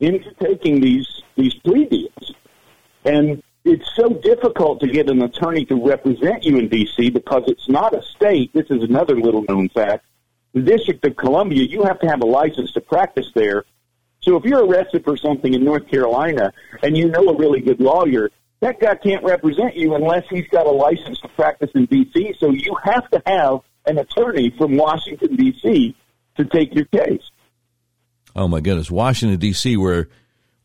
into 0.00 0.32
taking 0.42 0.80
these, 0.80 1.22
these 1.36 1.54
plea 1.54 1.84
deals. 1.84 2.32
And 3.04 3.42
it's 3.64 3.88
so 3.94 4.08
difficult 4.08 4.80
to 4.80 4.86
get 4.86 5.10
an 5.10 5.22
attorney 5.22 5.64
to 5.66 5.86
represent 5.86 6.44
you 6.44 6.58
in 6.58 6.68
D.C. 6.68 7.10
because 7.10 7.44
it's 7.46 7.68
not 7.68 7.94
a 7.94 8.02
state. 8.02 8.52
This 8.52 8.66
is 8.70 8.82
another 8.82 9.18
little 9.18 9.44
known 9.48 9.68
fact. 9.68 10.04
The 10.54 10.62
District 10.62 11.04
of 11.04 11.16
Columbia, 11.16 11.64
you 11.64 11.82
have 11.82 12.00
to 12.00 12.08
have 12.08 12.22
a 12.22 12.26
license 12.26 12.72
to 12.72 12.80
practice 12.80 13.30
there. 13.34 13.64
So 14.20 14.36
if 14.36 14.44
you're 14.44 14.64
arrested 14.64 15.04
for 15.04 15.16
something 15.16 15.54
in 15.54 15.64
North 15.64 15.88
Carolina 15.88 16.52
and 16.82 16.96
you 16.96 17.08
know 17.08 17.28
a 17.28 17.36
really 17.36 17.60
good 17.60 17.80
lawyer, 17.80 18.30
that 18.60 18.80
guy 18.80 18.94
can't 18.96 19.22
represent 19.22 19.76
you 19.76 19.94
unless 19.94 20.24
he's 20.28 20.48
got 20.48 20.66
a 20.66 20.70
license 20.70 21.20
to 21.20 21.28
practice 21.28 21.70
in 21.74 21.86
D.C. 21.86 22.34
So 22.38 22.50
you 22.50 22.74
have 22.82 23.08
to 23.10 23.22
have 23.26 23.60
an 23.86 23.98
attorney 23.98 24.50
from 24.56 24.76
Washington, 24.76 25.36
D.C. 25.36 25.94
to 26.36 26.44
take 26.44 26.74
your 26.74 26.86
case. 26.86 27.22
Oh, 28.34 28.48
my 28.48 28.60
goodness. 28.60 28.90
Washington, 28.90 29.38
D.C., 29.38 29.76
where 29.76 30.08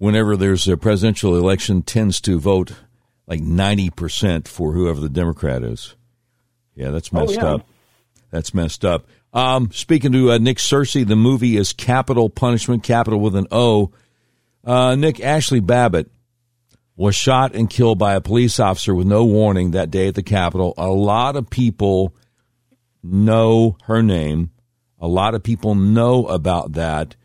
whenever 0.04 0.36
there's 0.36 0.68
a 0.68 0.76
presidential 0.76 1.38
election, 1.38 1.82
tends 1.82 2.20
to 2.20 2.38
vote 2.38 2.74
like 3.26 3.39
90% 3.39 4.50
for 4.50 4.74
whoever 4.74 5.00
the 5.00 5.08
Democrat 5.08 5.63
is. 5.63 5.96
Yeah, 6.76 6.89
that's 6.89 7.10
oh, 7.13 7.22
messed 7.22 7.39
oh, 7.39 7.42
yeah. 7.42 7.54
up. 7.54 7.68
That's 8.30 8.54
messed 8.54 8.84
up. 8.84 9.08
Um, 9.32 9.72
speaking 9.72 10.12
to 10.12 10.32
uh, 10.32 10.39
Nick 10.39 10.58
Searcy, 10.58 11.08
the 11.08 11.16
movie 11.16 11.56
is 11.56 11.72
Capitol 11.72 12.30
Punishment, 12.30 12.84
capital 12.84 13.22
with 13.22 13.34
an 13.34 13.48
O. 13.50 13.94
Uh, 14.66 14.96
Nick 14.96 15.22
Ashley 15.22 15.62
Babbitt 15.62 16.12
was 16.98 17.16
shot 17.16 17.56
and 17.56 17.70
killed 17.70 17.98
by 17.98 18.13
a 18.13 18.22
police 18.22 18.60
officer 18.60 18.94
with 18.94 19.08
no 19.08 19.24
warning 19.24 19.72
that 19.72 19.89
day 19.89 20.10
at 20.10 20.16
the 20.16 20.24
Capitol. 20.24 20.74
A 20.78 20.89
lot 20.89 21.38
of 21.38 21.50
people 21.50 22.13
know 23.02 23.78
her 23.84 24.04
name. 24.04 24.52
A 25.00 25.08
lot 25.08 25.34
of 25.34 25.44
people 25.44 25.76
know 25.76 26.28
about 26.28 26.74
that, 26.74 27.16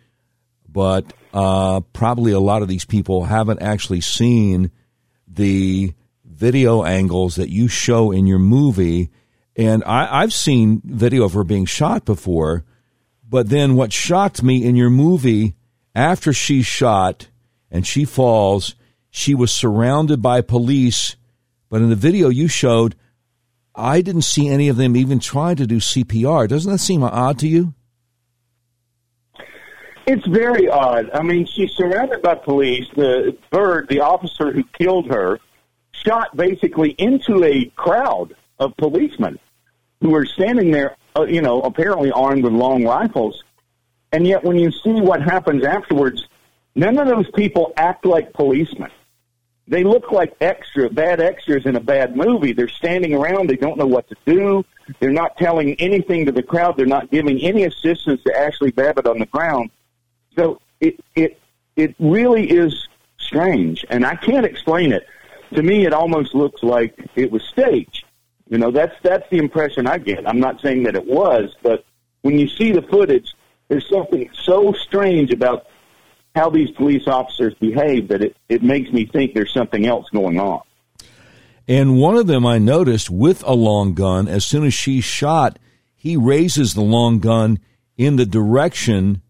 but 0.78 1.12
uh, 1.34 1.80
probably 1.92 2.30
a 2.30 2.38
lot 2.38 2.62
of 2.62 2.68
these 2.68 2.84
people 2.84 3.24
haven't 3.24 3.60
actually 3.60 4.00
seen 4.00 4.70
the 5.26 5.92
video 6.24 6.84
angles 6.84 7.34
that 7.34 7.50
you 7.50 7.66
show 7.66 8.12
in 8.12 8.28
your 8.28 8.38
movie. 8.38 9.10
And 9.56 9.82
I, 9.82 10.22
I've 10.22 10.32
seen 10.32 10.80
video 10.84 11.24
of 11.24 11.32
her 11.32 11.42
being 11.42 11.64
shot 11.64 12.04
before, 12.04 12.64
but 13.28 13.48
then 13.48 13.74
what 13.74 13.92
shocked 13.92 14.44
me 14.44 14.64
in 14.64 14.76
your 14.76 14.88
movie, 14.88 15.56
after 15.96 16.32
she's 16.32 16.66
shot 16.66 17.26
and 17.72 17.84
she 17.84 18.04
falls, 18.04 18.76
she 19.10 19.34
was 19.34 19.52
surrounded 19.52 20.22
by 20.22 20.42
police. 20.42 21.16
But 21.68 21.82
in 21.82 21.88
the 21.88 21.96
video 21.96 22.28
you 22.28 22.46
showed, 22.46 22.94
I 23.74 24.00
didn't 24.00 24.22
see 24.22 24.46
any 24.46 24.68
of 24.68 24.76
them 24.76 24.94
even 24.94 25.18
trying 25.18 25.56
to 25.56 25.66
do 25.66 25.78
CPR. 25.78 26.46
Doesn't 26.46 26.70
that 26.70 26.78
seem 26.78 27.02
odd 27.02 27.40
to 27.40 27.48
you? 27.48 27.74
It's 30.10 30.26
very 30.26 30.70
odd. 30.70 31.10
I 31.12 31.20
mean, 31.20 31.44
she's 31.44 31.72
surrounded 31.72 32.22
by 32.22 32.34
police. 32.36 32.86
The 32.96 33.36
Byrd, 33.50 33.90
the 33.90 34.00
officer 34.00 34.50
who 34.50 34.64
killed 34.64 35.08
her, 35.08 35.38
shot 35.92 36.34
basically 36.34 36.92
into 36.92 37.44
a 37.44 37.66
crowd 37.76 38.34
of 38.58 38.74
policemen 38.78 39.38
who 40.00 40.08
were 40.08 40.24
standing 40.24 40.70
there, 40.70 40.96
uh, 41.14 41.24
you 41.24 41.42
know, 41.42 41.60
apparently 41.60 42.10
armed 42.10 42.42
with 42.42 42.54
long 42.54 42.86
rifles. 42.86 43.44
And 44.10 44.26
yet, 44.26 44.42
when 44.42 44.56
you 44.56 44.70
see 44.72 44.98
what 44.98 45.20
happens 45.20 45.62
afterwards, 45.62 46.26
none 46.74 46.98
of 46.98 47.06
those 47.06 47.30
people 47.32 47.74
act 47.76 48.06
like 48.06 48.32
policemen. 48.32 48.90
They 49.66 49.84
look 49.84 50.10
like 50.10 50.34
extra 50.40 50.88
bad 50.88 51.20
extras 51.20 51.66
in 51.66 51.76
a 51.76 51.80
bad 51.80 52.16
movie. 52.16 52.54
They're 52.54 52.68
standing 52.68 53.12
around. 53.12 53.50
They 53.50 53.56
don't 53.56 53.76
know 53.76 53.86
what 53.86 54.08
to 54.08 54.16
do. 54.24 54.64
They're 55.00 55.10
not 55.10 55.36
telling 55.36 55.74
anything 55.74 56.24
to 56.24 56.32
the 56.32 56.42
crowd. 56.42 56.78
They're 56.78 56.86
not 56.86 57.10
giving 57.10 57.38
any 57.42 57.64
assistance 57.64 58.22
to 58.22 58.34
Ashley 58.34 58.70
Babbitt 58.70 59.06
on 59.06 59.18
the 59.18 59.26
ground. 59.26 59.70
So 60.38 60.60
it 60.80 61.00
it 61.16 61.40
it 61.76 61.94
really 61.98 62.48
is 62.48 62.88
strange, 63.18 63.84
and 63.90 64.06
I 64.06 64.14
can't 64.14 64.46
explain 64.46 64.92
it. 64.92 65.06
To 65.54 65.62
me, 65.62 65.84
it 65.84 65.92
almost 65.92 66.34
looks 66.34 66.62
like 66.62 66.94
it 67.16 67.32
was 67.32 67.42
staged. 67.42 68.04
You 68.48 68.58
know, 68.58 68.70
that's 68.70 68.94
that's 69.02 69.28
the 69.30 69.38
impression 69.38 69.86
I 69.86 69.98
get. 69.98 70.28
I'm 70.28 70.40
not 70.40 70.60
saying 70.60 70.84
that 70.84 70.94
it 70.94 71.06
was, 71.06 71.54
but 71.62 71.84
when 72.22 72.38
you 72.38 72.48
see 72.48 72.72
the 72.72 72.82
footage, 72.82 73.34
there's 73.68 73.88
something 73.88 74.30
so 74.32 74.72
strange 74.72 75.32
about 75.32 75.66
how 76.34 76.50
these 76.50 76.70
police 76.70 77.08
officers 77.08 77.54
behave 77.54 78.08
that 78.08 78.22
it, 78.22 78.36
it 78.48 78.62
makes 78.62 78.92
me 78.92 79.06
think 79.06 79.34
there's 79.34 79.52
something 79.52 79.86
else 79.86 80.08
going 80.10 80.38
on. 80.38 80.60
And 81.66 81.98
one 81.98 82.16
of 82.16 82.26
them 82.26 82.46
I 82.46 82.58
noticed 82.58 83.10
with 83.10 83.42
a 83.44 83.54
long 83.54 83.94
gun, 83.94 84.28
as 84.28 84.44
soon 84.44 84.64
as 84.64 84.72
she 84.72 85.00
shot, 85.00 85.58
he 85.96 86.16
raises 86.16 86.74
the 86.74 86.80
long 86.80 87.18
gun 87.18 87.58
in 87.96 88.16
the 88.16 88.24
direction 88.24 89.22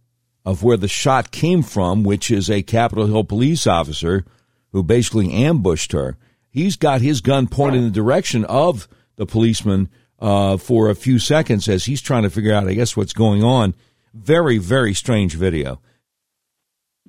of 0.45 0.63
where 0.63 0.77
the 0.77 0.89
shot 0.89 1.31
came 1.31 1.63
from, 1.63 2.03
which 2.03 2.31
is 2.31 2.51
a 2.51 2.63
Capitol 2.63 3.07
Hill 3.07 3.25
police 3.25 3.67
officer 3.67 4.25
who 4.73 4.83
basically 4.83 5.33
ambushed 5.33 5.93
her. 5.93 6.17
He's 6.51 6.77
got 6.77 7.01
his 7.01 7.21
gun 7.21 7.47
pointed 7.47 7.79
in 7.79 7.85
the 7.85 7.91
direction 7.91 8.45
of 8.45 8.89
the 9.17 9.27
policeman 9.27 9.89
uh, 10.19 10.57
for 10.57 10.91
a 10.91 10.95
few 10.95 11.19
seconds 11.19 11.69
as 11.69 11.85
he's 11.85 12.01
trying 12.01 12.23
to 12.23 12.31
figure 12.31 12.53
out, 12.53 12.67
I 12.67 12.75
guess, 12.75 12.97
what's 12.97 13.13
going 13.13 13.45
on. 13.45 13.75
Very, 14.15 14.59
very 14.59 14.95
strange 14.95 15.35
video. 15.35 15.81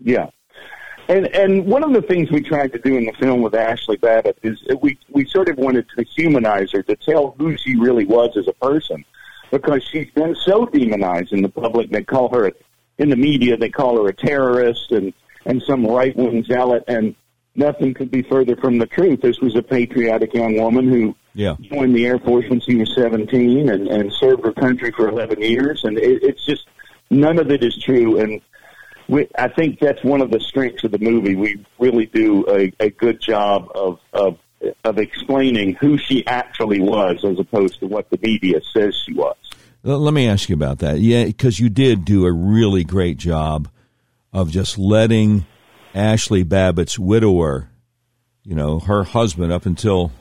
Yeah. 0.02 0.30
And 1.08 1.26
and 1.36 1.66
one 1.66 1.84
of 1.84 1.94
the 1.94 2.04
things 2.04 2.30
we 2.30 2.42
tried 2.42 2.72
to 2.74 2.78
do 2.78 2.96
in 2.96 3.06
the 3.06 3.14
film 3.14 3.42
with 3.42 3.56
Ashley 3.56 3.98
Babbitt 3.98 4.38
is 4.44 4.62
we 4.80 5.00
we 5.10 5.26
sort 5.26 5.50
of 5.50 5.58
wanted 5.58 5.88
to 5.98 6.04
humanize 6.04 6.72
her 6.72 6.84
to 6.84 6.96
tell 6.96 7.34
who 7.40 7.58
she 7.58 7.76
really 7.78 8.06
was 8.06 8.38
as 8.38 8.48
a 8.48 8.54
person 8.54 9.04
because 9.50 9.84
she's 9.84 10.10
been 10.12 10.36
so 10.36 10.68
demonized 10.68 11.34
in 11.34 11.42
the 11.42 11.50
public. 11.50 11.90
They 11.90 12.04
call 12.04 12.30
her 12.30 12.46
in 13.00 13.10
the 13.10 13.16
media 13.16 13.58
they 13.58 13.70
call 13.70 14.02
her 14.02 14.10
a 14.10 14.14
terrorist 14.14 14.92
and 14.92 15.14
and 15.46 15.64
some 15.64 15.86
right 15.86 16.16
wing 16.16 16.44
zealot, 16.44 16.84
and 16.88 17.16
nothing 17.56 17.94
could 17.94 18.12
be 18.12 18.22
further 18.22 18.56
from 18.58 18.78
the 18.78 18.86
truth. 18.86 19.22
This 19.22 19.40
was 19.40 19.56
a 19.56 19.64
patriotic 19.64 20.34
young 20.34 20.58
woman 20.58 20.88
who 20.88 21.16
yeah. 21.34 21.56
joined 21.62 21.96
the 21.96 22.06
Air 22.06 22.20
Force 22.20 22.46
when 22.50 22.60
she 22.60 22.76
was 22.76 22.94
17 22.94 23.70
and, 23.70 23.88
and 23.88 24.14
served 24.14 24.46
her 24.46 24.52
country 24.52 24.92
for 24.92 25.08
11 25.08 25.42
years, 25.42 25.84
and 25.86 25.98
it, 25.98 26.24
it's 26.24 26.46
just 26.46 26.68
none 27.10 27.40
of 27.40 27.50
it 27.52 27.64
is 27.64 27.78
true. 27.82 28.20
And 28.20 28.42
we, 29.08 29.28
I 29.38 29.48
think 29.48 29.80
that's 29.80 30.04
one 30.04 30.22
of 30.22 30.30
the 30.30 30.40
strengths 30.40 30.84
of 30.84 30.92
the 30.92 31.00
movie. 31.00 31.36
We 31.36 31.66
really 31.80 32.06
do 32.06 32.46
a, 32.48 32.72
a 32.80 32.90
good 32.90 33.22
job 33.22 33.72
of, 33.74 34.00
of 34.14 34.38
of 34.84 34.98
explaining 34.98 35.74
who 35.76 35.98
she 35.98 36.26
actually 36.28 36.82
was, 36.82 37.24
as 37.24 37.40
opposed 37.40 37.80
to 37.80 37.88
what 37.88 38.10
the 38.10 38.20
media 38.22 38.60
says 38.74 38.94
she 39.06 39.14
was. 39.14 39.38
Let 39.82 40.14
me 40.14 40.28
ask 40.28 40.50
you 40.50 40.56
about 40.56 40.80
that. 40.80 41.00
Yeah, 41.00 41.26
because 41.26 41.60
you 41.60 41.70
did 41.70 42.04
do 42.04 42.26
a 42.26 42.32
really 42.32 42.84
great 42.84 43.18
job 43.18 43.70
of 44.34 44.52
just 44.52 44.78
letting 44.78 45.46
Ashley 45.96 46.44
Babbitt's 46.44 47.00
widower, 47.00 47.70
you 48.44 48.56
know, 48.56 48.80
her 48.80 49.04
husband 49.04 49.54
up 49.54 49.66
until 49.66 50.12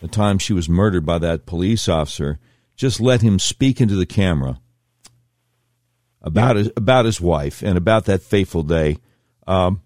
the 0.00 0.08
time 0.08 0.38
she 0.38 0.52
was 0.52 0.68
murdered 0.68 1.04
by 1.04 1.18
that 1.18 1.46
police 1.46 1.88
officer, 1.88 2.38
just 2.76 3.00
let 3.00 3.22
him 3.22 3.38
speak 3.38 3.80
into 3.80 3.96
the 3.96 4.06
camera 4.06 4.60
about 6.22 6.56
his, 6.56 6.70
about 6.76 7.04
his 7.04 7.20
wife 7.20 7.62
and 7.62 7.76
about 7.76 8.04
that 8.04 8.22
fateful 8.22 8.62
day. 8.62 8.98
Um, 9.46 9.82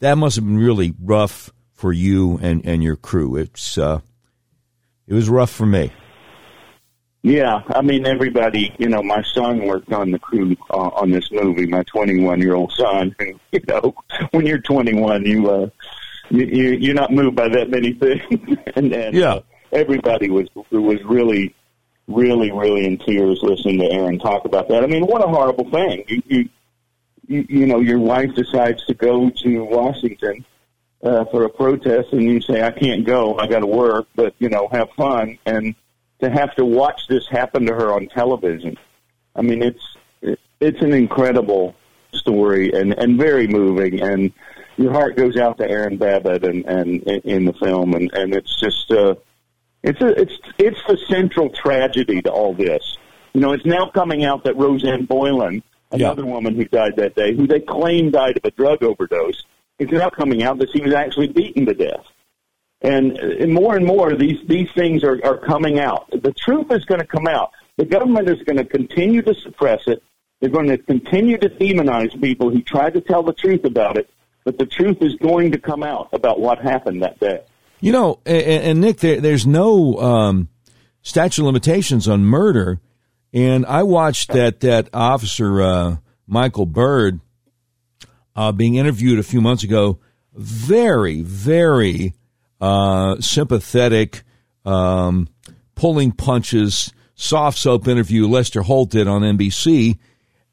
that 0.00 0.16
must 0.16 0.36
have 0.36 0.44
been 0.44 0.58
really 0.58 0.94
rough 1.00 1.50
for 1.72 1.92
you 1.92 2.38
and, 2.42 2.64
and 2.66 2.82
your 2.82 2.96
crew. 2.96 3.36
It's 3.36 3.78
uh, 3.78 4.00
it 5.06 5.14
was 5.14 5.28
rough 5.28 5.50
for 5.50 5.66
me. 5.66 5.90
Yeah, 7.22 7.62
I 7.68 7.82
mean 7.82 8.06
everybody. 8.06 8.74
You 8.78 8.88
know, 8.88 9.02
my 9.02 9.22
son 9.22 9.66
worked 9.66 9.92
on 9.92 10.10
the 10.10 10.18
crew 10.18 10.56
uh, 10.70 10.88
on 10.88 11.10
this 11.10 11.30
movie. 11.30 11.66
My 11.66 11.82
21 11.82 12.40
year 12.40 12.54
old 12.54 12.72
son. 12.72 13.14
And, 13.18 13.38
you 13.52 13.60
know, 13.68 13.94
when 14.30 14.46
you're 14.46 14.58
21, 14.58 15.26
you 15.26 15.50
uh, 15.50 15.68
you, 16.30 16.46
you 16.46 16.70
you're 16.70 16.94
not 16.94 17.12
moved 17.12 17.36
by 17.36 17.48
that 17.48 17.68
many 17.68 17.92
things. 17.92 18.22
and, 18.74 18.92
and 18.92 19.14
yeah, 19.14 19.34
uh, 19.34 19.42
everybody 19.72 20.30
was 20.30 20.48
was 20.70 21.02
really, 21.04 21.54
really, 22.08 22.52
really 22.52 22.86
in 22.86 22.96
tears 22.96 23.40
listening 23.42 23.80
to 23.80 23.86
Aaron 23.86 24.18
talk 24.18 24.46
about 24.46 24.68
that. 24.68 24.82
I 24.82 24.86
mean, 24.86 25.06
what 25.06 25.22
a 25.22 25.28
horrible 25.28 25.68
thing. 25.70 26.04
You 26.08 26.22
you 26.26 26.48
you, 27.26 27.46
you 27.48 27.66
know, 27.66 27.80
your 27.80 27.98
wife 27.98 28.34
decides 28.34 28.84
to 28.86 28.94
go 28.94 29.28
to 29.28 29.64
Washington 29.64 30.44
uh, 31.02 31.26
for 31.26 31.44
a 31.44 31.50
protest, 31.50 32.12
and 32.12 32.22
you 32.22 32.40
say, 32.40 32.62
"I 32.62 32.70
can't 32.70 33.04
go. 33.04 33.38
I 33.38 33.46
got 33.46 33.60
to 33.60 33.66
work," 33.66 34.08
but 34.14 34.34
you 34.38 34.48
know, 34.48 34.68
have 34.68 34.88
fun 34.96 35.38
and 35.44 35.74
to 36.20 36.30
have 36.30 36.54
to 36.56 36.64
watch 36.64 37.06
this 37.08 37.26
happen 37.28 37.66
to 37.66 37.74
her 37.74 37.92
on 37.92 38.06
television. 38.08 38.76
I 39.34 39.42
mean, 39.42 39.62
it's 39.62 39.96
it's 40.60 40.82
an 40.82 40.92
incredible 40.92 41.74
story 42.12 42.72
and 42.72 42.92
and 42.98 43.18
very 43.18 43.46
moving, 43.46 44.00
and 44.00 44.32
your 44.76 44.92
heart 44.92 45.16
goes 45.16 45.36
out 45.36 45.58
to 45.58 45.68
Aaron 45.68 45.96
Babbitt 45.96 46.44
and 46.44 46.64
and 46.66 47.02
in 47.02 47.44
the 47.44 47.52
film, 47.54 47.94
and 47.94 48.12
and 48.14 48.34
it's 48.34 48.58
just 48.58 48.90
uh, 48.90 49.14
it's 49.82 50.00
a 50.00 50.08
it's 50.20 50.38
it's 50.58 50.80
the 50.86 50.98
central 51.08 51.50
tragedy 51.50 52.22
to 52.22 52.30
all 52.30 52.54
this. 52.54 52.98
You 53.32 53.40
know, 53.40 53.52
it's 53.52 53.66
now 53.66 53.88
coming 53.88 54.24
out 54.24 54.44
that 54.44 54.56
Rosanne 54.56 55.04
Boyland, 55.04 55.62
another 55.92 56.24
yeah. 56.24 56.32
woman 56.32 56.54
who 56.56 56.64
died 56.64 56.96
that 56.96 57.14
day, 57.14 57.34
who 57.34 57.46
they 57.46 57.60
claim 57.60 58.10
died 58.10 58.36
of 58.36 58.44
a 58.44 58.50
drug 58.50 58.82
overdose, 58.82 59.44
it's 59.78 59.92
now 59.92 60.10
coming 60.10 60.42
out 60.42 60.58
that 60.58 60.70
she 60.72 60.82
was 60.82 60.92
actually 60.92 61.28
beaten 61.28 61.64
to 61.66 61.74
death. 61.74 62.04
And, 62.82 63.18
and 63.18 63.52
more 63.52 63.76
and 63.76 63.84
more, 63.84 64.14
these, 64.14 64.38
these 64.48 64.68
things 64.74 65.04
are, 65.04 65.20
are 65.24 65.36
coming 65.38 65.78
out. 65.78 66.10
The 66.10 66.32
truth 66.32 66.70
is 66.70 66.84
going 66.86 67.00
to 67.00 67.06
come 67.06 67.26
out. 67.26 67.52
The 67.76 67.84
government 67.84 68.28
is 68.28 68.42
going 68.42 68.56
to 68.56 68.64
continue 68.64 69.22
to 69.22 69.34
suppress 69.34 69.82
it. 69.86 70.02
They're 70.40 70.50
going 70.50 70.68
to 70.68 70.78
continue 70.78 71.36
to 71.38 71.50
demonize 71.50 72.18
people 72.20 72.50
who 72.50 72.62
try 72.62 72.88
to 72.88 73.00
tell 73.02 73.22
the 73.22 73.34
truth 73.34 73.64
about 73.64 73.98
it, 73.98 74.08
but 74.44 74.56
the 74.56 74.64
truth 74.64 74.98
is 75.02 75.14
going 75.16 75.52
to 75.52 75.58
come 75.58 75.82
out 75.82 76.08
about 76.14 76.40
what 76.40 76.58
happened 76.58 77.02
that 77.02 77.20
day. 77.20 77.42
You 77.80 77.92
know, 77.92 78.20
and, 78.24 78.42
and 78.42 78.80
Nick, 78.80 78.98
there, 78.98 79.20
there's 79.20 79.46
no 79.46 79.98
um, 79.98 80.48
statute 81.02 81.42
of 81.42 81.46
limitations 81.46 82.08
on 82.08 82.24
murder. 82.24 82.80
And 83.32 83.64
I 83.66 83.82
watched 83.82 84.32
that 84.32 84.60
that 84.60 84.88
officer 84.92 85.60
uh, 85.60 85.96
Michael 86.26 86.66
Byrd 86.66 87.20
uh, 88.34 88.52
being 88.52 88.74
interviewed 88.76 89.18
a 89.18 89.22
few 89.22 89.40
months 89.40 89.62
ago. 89.62 89.98
Very, 90.34 91.22
very 91.22 92.14
uh, 92.60 93.20
sympathetic, 93.20 94.22
um, 94.64 95.28
pulling 95.74 96.12
punches, 96.12 96.92
soft 97.14 97.58
soap 97.58 97.88
interview 97.88 98.26
Lester 98.26 98.62
Holt 98.62 98.90
did 98.90 99.08
on 99.08 99.22
NBC. 99.22 99.98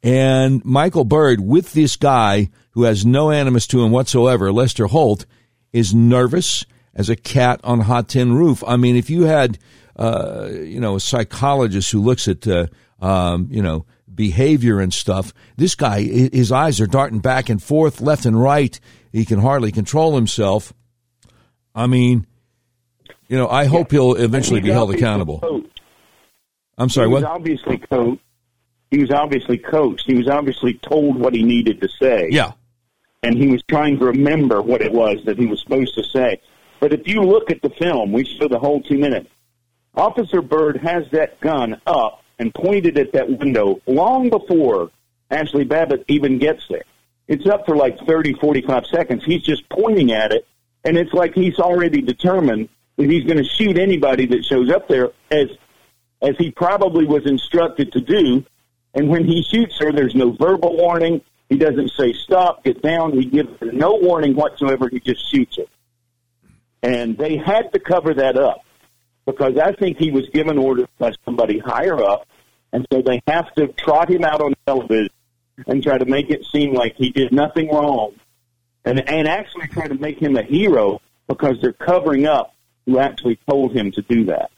And 0.04 0.64
Michael 0.64 1.06
Byrd, 1.06 1.42
with 1.42 1.74
this 1.74 1.96
guy 1.96 2.50
who 2.72 2.84
has 2.84 3.06
no 3.06 3.32
animus 3.32 3.68
to 3.68 3.84
him 3.84 3.92
whatsoever, 3.92 4.52
Lester 4.52 4.86
Holt, 4.86 5.26
is 5.74 5.94
nervous 5.94 6.66
as 6.94 7.10
a 7.10 7.16
cat 7.16 7.60
on 7.64 7.82
a 7.82 7.84
hot 7.84 8.10
tin 8.10 8.34
roof. 8.34 8.64
I 8.66 8.78
mean, 8.78 8.96
if 8.96 9.10
you 9.10 9.24
had, 9.24 9.58
uh, 9.96 10.50
you 10.52 10.80
know, 10.80 10.96
a 10.96 11.00
psychologist 11.00 11.92
who 11.92 12.02
looks 12.02 12.28
at, 12.28 12.48
uh, 12.48 12.68
um, 13.00 13.48
you 13.52 13.62
know, 13.62 13.86
behavior 14.14 14.80
and 14.80 14.94
stuff, 14.94 15.34
this 15.58 15.76
guy, 15.76 16.02
his 16.02 16.52
eyes 16.52 16.80
are 16.82 16.88
darting 16.88 17.20
back 17.20 17.50
and 17.50 17.62
forth, 17.62 18.02
left 18.02 18.26
and 18.26 18.40
right. 18.40 18.80
He 19.12 19.26
can 19.26 19.40
hardly 19.40 19.72
control 19.72 20.16
himself. 20.16 20.74
I 21.78 21.86
mean, 21.86 22.26
you 23.28 23.38
know, 23.38 23.48
I 23.48 23.66
hope 23.66 23.92
he'll 23.92 24.16
eventually 24.16 24.62
be 24.62 24.72
held 24.72 24.94
accountable. 24.94 25.40
Coached. 25.40 25.80
I'm 26.76 26.90
sorry, 26.90 27.08
he 27.08 27.14
what? 27.14 27.22
Was 27.22 27.30
obviously 27.32 27.78
coached. 27.78 28.22
He 28.90 28.98
was 28.98 29.12
obviously 29.12 29.58
coached. 29.60 30.06
He 30.08 30.16
was 30.16 30.28
obviously 30.28 30.74
told 30.74 31.18
what 31.18 31.36
he 31.36 31.44
needed 31.44 31.80
to 31.82 31.88
say. 31.88 32.30
Yeah. 32.32 32.54
And 33.22 33.38
he 33.38 33.48
was 33.48 33.62
trying 33.70 34.00
to 34.00 34.06
remember 34.06 34.62
what 34.62 34.82
it 34.82 34.92
was 34.92 35.24
that 35.26 35.38
he 35.38 35.46
was 35.46 35.62
supposed 35.62 35.94
to 35.96 36.04
say. 36.04 36.42
But 36.80 36.94
if 36.94 37.08
you 37.08 37.22
look 37.22 37.52
at 37.52 37.62
the 37.62 37.70
film, 37.70 38.12
we 38.12 38.26
show 38.26 38.48
the 38.48 38.60
whole 38.60 38.82
two 38.82 38.98
minutes. 38.98 39.30
Officer 39.94 40.42
Byrd 40.42 40.78
has 40.78 41.10
that 41.12 41.40
gun 41.42 41.80
up 41.86 42.24
and 42.40 42.54
pointed 42.54 42.98
at 42.98 43.12
that 43.14 43.30
window 43.30 43.82
long 43.86 44.30
before 44.30 44.90
Ashley 45.30 45.64
Babbitt 45.64 46.06
even 46.08 46.40
gets 46.40 46.68
there. 46.70 46.86
It's 47.28 47.46
up 47.46 47.66
for 47.66 47.76
like 47.76 48.00
30, 48.08 48.34
45 48.34 48.86
seconds. 48.88 49.26
He's 49.26 49.44
just 49.44 49.68
pointing 49.70 50.12
at 50.12 50.32
it 50.32 50.48
and 50.84 50.98
it's 50.98 51.14
like 51.14 51.34
he's 51.34 51.60
already 51.60 52.02
determined 52.02 52.70
that 52.98 53.10
he's 53.10 53.24
going 53.24 53.38
to 53.38 53.44
shoot 53.44 53.78
anybody 53.78 54.26
that 54.28 54.44
shows 54.46 54.70
up 54.72 54.88
there 54.88 55.12
as 55.32 55.50
as 56.22 56.36
he 56.38 56.52
probably 56.52 57.06
was 57.06 57.26
instructed 57.26 57.92
to 57.92 58.02
do. 58.02 58.44
And 58.96 59.08
when 59.08 59.26
he 59.26 59.44
shoots 59.44 59.78
her, 59.80 59.92
there's 59.92 60.16
no 60.16 60.32
verbal 60.32 60.76
warning. 60.76 61.22
He 61.50 61.58
doesn't 61.58 61.92
say 61.92 62.14
stop, 62.14 62.64
get 62.64 62.82
down. 62.82 63.14
He 63.14 63.26
gives 63.26 63.50
her 63.60 63.72
no 63.72 63.96
warning 63.96 64.36
whatsoever. 64.36 64.90
He 64.90 65.00
just 65.00 65.30
shoots 65.30 65.58
her. 65.58 65.66
And 66.82 67.18
they 67.18 67.38
had 67.38 67.72
to 67.74 67.80
cover 67.80 68.16
that 68.16 68.36
up 68.36 68.66
because 69.28 69.58
I 69.58 69.74
think 69.74 69.98
he 69.98 70.10
was 70.10 70.28
given 70.30 70.58
orders 70.58 70.88
by 70.98 71.12
somebody 71.26 71.60
higher 71.60 72.02
up, 72.02 72.28
and 72.72 72.88
so 72.92 73.02
they 73.02 73.22
have 73.28 73.54
to 73.56 73.68
trot 73.68 74.10
him 74.10 74.24
out 74.24 74.42
on 74.42 74.56
television 74.66 75.10
and 75.68 75.84
try 75.84 75.98
to 75.98 76.06
make 76.06 76.30
it 76.30 76.46
seem 76.46 76.74
like 76.74 76.96
he 76.96 77.12
did 77.12 77.32
nothing 77.32 77.70
wrong 77.70 78.14
and 78.88 79.10
and 79.10 79.28
actually 79.28 79.68
try 79.68 79.88
to 79.88 79.96
make 79.96 80.20
him 80.20 80.38
a 80.38 80.44
hero 80.44 81.02
because 81.28 81.58
they're 81.62 81.74
covering 81.74 82.26
up 82.26 82.54
who 82.86 83.00
actually 83.00 83.38
told 83.50 83.74
him 83.74 83.92
to 83.92 84.02
do 84.04 84.26
that. 84.26 84.50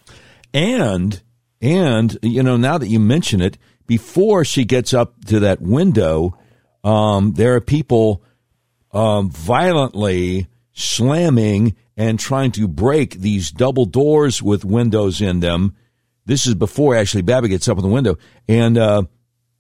And 0.54 1.22
and 1.62 2.18
you 2.22 2.44
know 2.44 2.58
now 2.58 2.78
that 2.78 2.88
you 2.88 3.00
mention 3.00 3.42
it, 3.42 3.58
before 3.88 4.46
she 4.46 4.66
gets 4.66 4.94
up 4.94 5.26
to 5.26 5.40
that 5.42 5.62
window, 5.62 6.38
um, 6.84 7.34
there 7.34 7.56
are 7.56 7.62
people 7.62 8.24
um, 8.92 9.30
violently 9.32 10.48
slamming 10.74 11.76
and 11.98 12.20
trying 12.20 12.52
to 12.52 12.68
break 12.68 13.16
these 13.16 13.52
double 13.52 13.86
doors 13.86 14.42
with 14.42 14.64
windows 14.64 15.22
in 15.22 15.42
them. 15.42 15.76
This 16.26 16.46
is 16.46 16.54
before 16.54 16.96
Ashley 16.96 17.24
Babbitt 17.24 17.50
gets 17.50 17.68
up 17.68 17.78
in 17.78 17.84
the 17.84 17.90
window, 17.90 18.18
and 18.48 18.78
uh, 18.78 19.04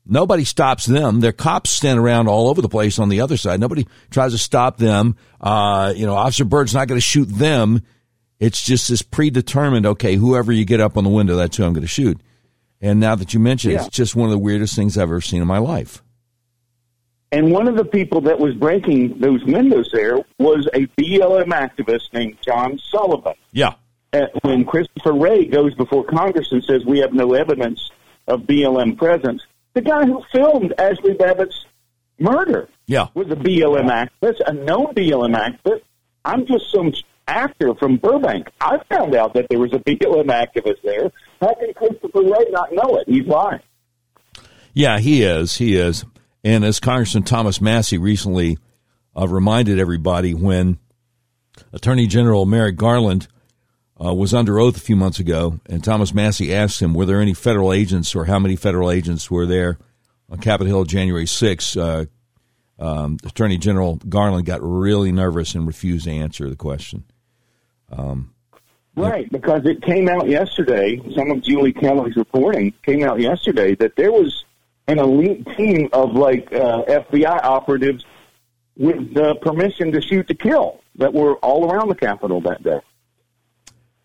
Nobody 0.09 0.43
stops 0.43 0.85
them. 0.85 1.19
Their 1.19 1.31
cops 1.31 1.69
stand 1.69 1.99
around 1.99 2.27
all 2.27 2.49
over 2.49 2.61
the 2.61 2.69
place 2.69 2.97
on 2.99 3.09
the 3.09 3.21
other 3.21 3.37
side. 3.37 3.59
Nobody 3.59 3.87
tries 4.09 4.31
to 4.31 4.37
stop 4.37 4.77
them. 4.77 5.15
Uh, 5.39 5.93
you 5.95 6.05
know, 6.05 6.15
Officer 6.15 6.45
Byrd's 6.45 6.73
not 6.73 6.87
going 6.87 6.97
to 6.97 7.05
shoot 7.05 7.25
them. 7.25 7.83
It's 8.39 8.63
just 8.63 8.89
this 8.89 9.01
predetermined, 9.01 9.85
okay, 9.85 10.15
whoever 10.15 10.51
you 10.51 10.65
get 10.65 10.79
up 10.79 10.97
on 10.97 11.03
the 11.03 11.09
window, 11.09 11.35
that's 11.35 11.57
who 11.57 11.63
I'm 11.63 11.73
going 11.73 11.81
to 11.81 11.87
shoot. 11.87 12.19
And 12.81 12.99
now 12.99 13.15
that 13.15 13.33
you 13.33 13.39
mention 13.39 13.71
yeah. 13.71 13.83
it, 13.83 13.87
it's 13.87 13.95
just 13.95 14.15
one 14.15 14.25
of 14.25 14.31
the 14.31 14.39
weirdest 14.39 14.75
things 14.75 14.97
I've 14.97 15.03
ever 15.03 15.21
seen 15.21 15.41
in 15.41 15.47
my 15.47 15.57
life. 15.57 16.01
And 17.31 17.51
one 17.51 17.67
of 17.67 17.75
the 17.75 17.85
people 17.85 18.21
that 18.21 18.39
was 18.39 18.55
breaking 18.55 19.19
those 19.19 19.43
windows 19.43 19.91
there 19.93 20.17
was 20.39 20.67
a 20.73 20.87
BLM 20.99 21.49
activist 21.49 22.11
named 22.13 22.37
John 22.43 22.79
Sullivan. 22.89 23.35
Yeah. 23.51 23.75
Uh, 24.11 24.21
when 24.41 24.65
Christopher 24.65 25.13
Wray 25.13 25.45
goes 25.45 25.75
before 25.75 26.03
Congress 26.03 26.51
and 26.51 26.63
says 26.63 26.83
we 26.85 26.97
have 26.99 27.13
no 27.13 27.33
evidence 27.33 27.91
of 28.27 28.41
BLM 28.41 28.97
presence, 28.97 29.43
the 29.79 29.89
guy 29.89 30.05
who 30.05 30.21
filmed 30.31 30.73
Ashley 30.77 31.13
Babbitt's 31.13 31.65
murder 32.19 32.67
yeah. 32.85 33.07
was 33.13 33.27
a 33.27 33.35
BLM 33.35 33.89
activist, 33.89 34.41
a 34.45 34.53
known 34.53 34.93
BLM 34.93 35.35
activist. 35.35 35.83
I'm 36.25 36.45
just 36.45 36.69
some 36.73 36.91
actor 37.27 37.73
from 37.75 37.95
Burbank. 37.95 38.49
I 38.59 38.79
found 38.89 39.15
out 39.15 39.33
that 39.35 39.47
there 39.49 39.59
was 39.59 39.71
a 39.73 39.79
BLM 39.79 40.25
activist 40.25 40.81
there. 40.83 41.11
How 41.39 41.53
can 41.53 41.73
Christopher 41.73 42.21
Wray 42.21 42.45
not 42.49 42.73
know 42.73 42.97
it? 42.97 43.07
He's 43.07 43.25
lying. 43.25 43.61
Yeah, 44.73 44.99
he 44.99 45.23
is. 45.23 45.55
He 45.55 45.75
is. 45.75 46.03
And 46.43 46.65
as 46.65 46.81
Congressman 46.81 47.23
Thomas 47.23 47.61
Massie 47.61 47.97
recently 47.97 48.57
uh, 49.17 49.27
reminded 49.27 49.79
everybody 49.79 50.33
when 50.33 50.77
Attorney 51.71 52.07
General 52.07 52.45
Merrick 52.45 52.75
Garland 52.75 53.29
uh, 54.03 54.13
was 54.13 54.33
under 54.33 54.59
oath 54.59 54.77
a 54.77 54.81
few 54.81 54.95
months 54.95 55.19
ago, 55.19 55.59
and 55.67 55.83
Thomas 55.83 56.13
Massie 56.13 56.53
asked 56.53 56.81
him, 56.81 56.93
were 56.93 57.05
there 57.05 57.19
any 57.19 57.33
federal 57.33 57.73
agents 57.73 58.15
or 58.15 58.25
how 58.25 58.39
many 58.39 58.55
federal 58.55 58.91
agents 58.91 59.29
were 59.29 59.45
there 59.45 59.77
on 60.29 60.39
Capitol 60.39 60.67
Hill 60.67 60.85
January 60.85 61.25
6th? 61.25 61.77
Uh, 61.77 62.05
um, 62.81 63.17
Attorney 63.25 63.57
General 63.57 63.97
Garland 63.97 64.45
got 64.45 64.61
really 64.63 65.11
nervous 65.11 65.53
and 65.53 65.67
refused 65.67 66.05
to 66.05 66.11
answer 66.11 66.49
the 66.49 66.55
question. 66.55 67.03
Um, 67.91 68.33
right, 68.95 69.29
because 69.29 69.65
it 69.65 69.81
came 69.81 70.07
out 70.07 70.29
yesterday, 70.29 71.01
some 71.13 71.31
of 71.31 71.43
Julie 71.43 71.73
Kelly's 71.73 72.15
reporting 72.15 72.73
came 72.85 73.03
out 73.03 73.19
yesterday 73.19 73.75
that 73.75 73.97
there 73.97 74.11
was 74.11 74.45
an 74.87 74.97
elite 74.97 75.45
team 75.57 75.89
of 75.91 76.13
like 76.13 76.53
uh, 76.53 76.83
FBI 76.85 77.43
operatives 77.43 78.05
with 78.77 79.17
uh, 79.17 79.33
permission 79.35 79.91
to 79.91 80.01
shoot 80.01 80.27
to 80.29 80.33
kill. 80.33 80.79
that 80.95 81.13
were 81.13 81.35
all 81.35 81.69
around 81.69 81.89
the 81.89 81.95
Capitol 81.95 82.39
that 82.41 82.63
day. 82.63 82.79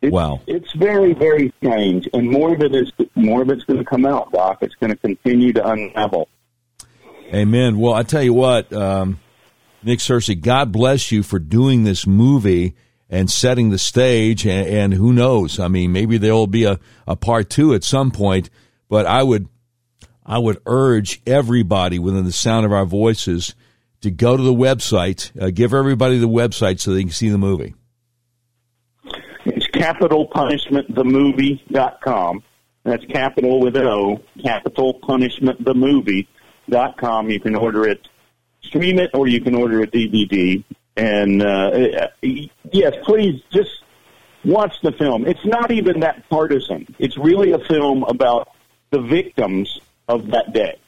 It's, 0.05 0.13
wow, 0.13 0.41
it's 0.47 0.73
very 0.75 1.15
very 1.15 1.53
strange, 1.59 2.09
and 2.13 2.31
more 2.31 2.55
of 2.55 2.61
it 2.61 2.75
is 2.75 2.93
more 3.15 3.43
of 3.43 3.51
it's 3.51 3.65
going 3.65 3.79
to 3.79 3.85
come 3.85 4.07
out, 4.07 4.33
Doc. 4.33 4.59
It's 4.61 4.75
going 4.77 4.91
to 4.91 4.99
continue 4.99 5.53
to 5.55 5.67
unravel. 5.67 6.29
Amen. 7.33 7.79
Well, 7.79 7.95
I 7.95 8.03
tell 8.03 8.23
you 8.23 8.35
what, 8.35 8.73
um, 8.73 9.19
Nick 9.83 9.99
Searcy, 9.99 10.41
God 10.41 10.73
bless 10.73 11.11
you 11.11 11.23
for 11.23 11.39
doing 11.39 11.85
this 11.85 12.07
movie 12.07 12.75
and 13.11 13.31
setting 13.31 13.71
the 13.71 13.79
stage. 13.79 14.47
And, 14.47 14.69
and 14.69 14.95
who 14.95 15.13
knows? 15.13 15.59
I 15.59 15.69
mean, 15.69 15.93
maybe 15.93 16.19
there 16.19 16.35
will 16.35 16.47
be 16.47 16.65
a, 16.65 16.79
a 17.07 17.17
part 17.17 17.51
two 17.51 17.75
at 17.75 17.85
some 17.85 18.11
point. 18.11 18.51
But 18.89 19.07
I 19.07 19.23
would, 19.23 19.49
I 20.25 20.39
would 20.39 20.61
urge 20.67 21.23
everybody 21.27 21.99
within 21.99 22.25
the 22.25 22.33
sound 22.33 22.67
of 22.67 22.73
our 22.73 22.87
voices 22.87 23.55
to 24.03 24.11
go 24.11 24.37
to 24.37 24.43
the 24.43 24.55
website. 24.55 25.31
Uh, 25.41 25.51
give 25.51 25.75
everybody 25.75 26.19
the 26.19 26.29
website 26.29 26.81
so 26.81 26.93
they 26.93 27.03
can 27.03 27.11
see 27.11 27.29
the 27.29 27.39
movie. 27.39 27.75
Capitolpunishmentthemovie.com. 29.75 32.43
That's 32.85 33.05
capital 33.07 33.61
with 33.61 33.77
an 33.77 33.87
O, 33.87 34.21
capitolpunishmentthemovie.com. 34.39 37.31
You 37.31 37.41
can 37.41 37.57
order 37.57 37.89
it, 37.89 38.07
stream 38.63 38.99
it, 38.99 39.11
or 39.15 39.27
you 39.27 39.41
can 39.41 39.55
order 39.55 39.81
a 39.83 39.87
DVD. 39.87 40.63
And 40.97 41.43
uh, 41.43 42.09
yes, 42.23 42.95
please 43.03 43.43
just 43.51 43.83
watch 44.45 44.81
the 44.83 44.93
film. 44.93 45.27
It's 45.27 45.45
not 45.45 45.73
even 45.73 46.01
that 46.01 46.29
partisan. 46.29 46.95
It's 46.99 47.17
really 47.17 47.53
a 47.53 47.59
film 47.59 48.03
about 48.05 48.51
the 48.91 49.01
victims 49.01 49.81
of 50.07 50.31
that 50.31 50.53
day. 50.53 50.79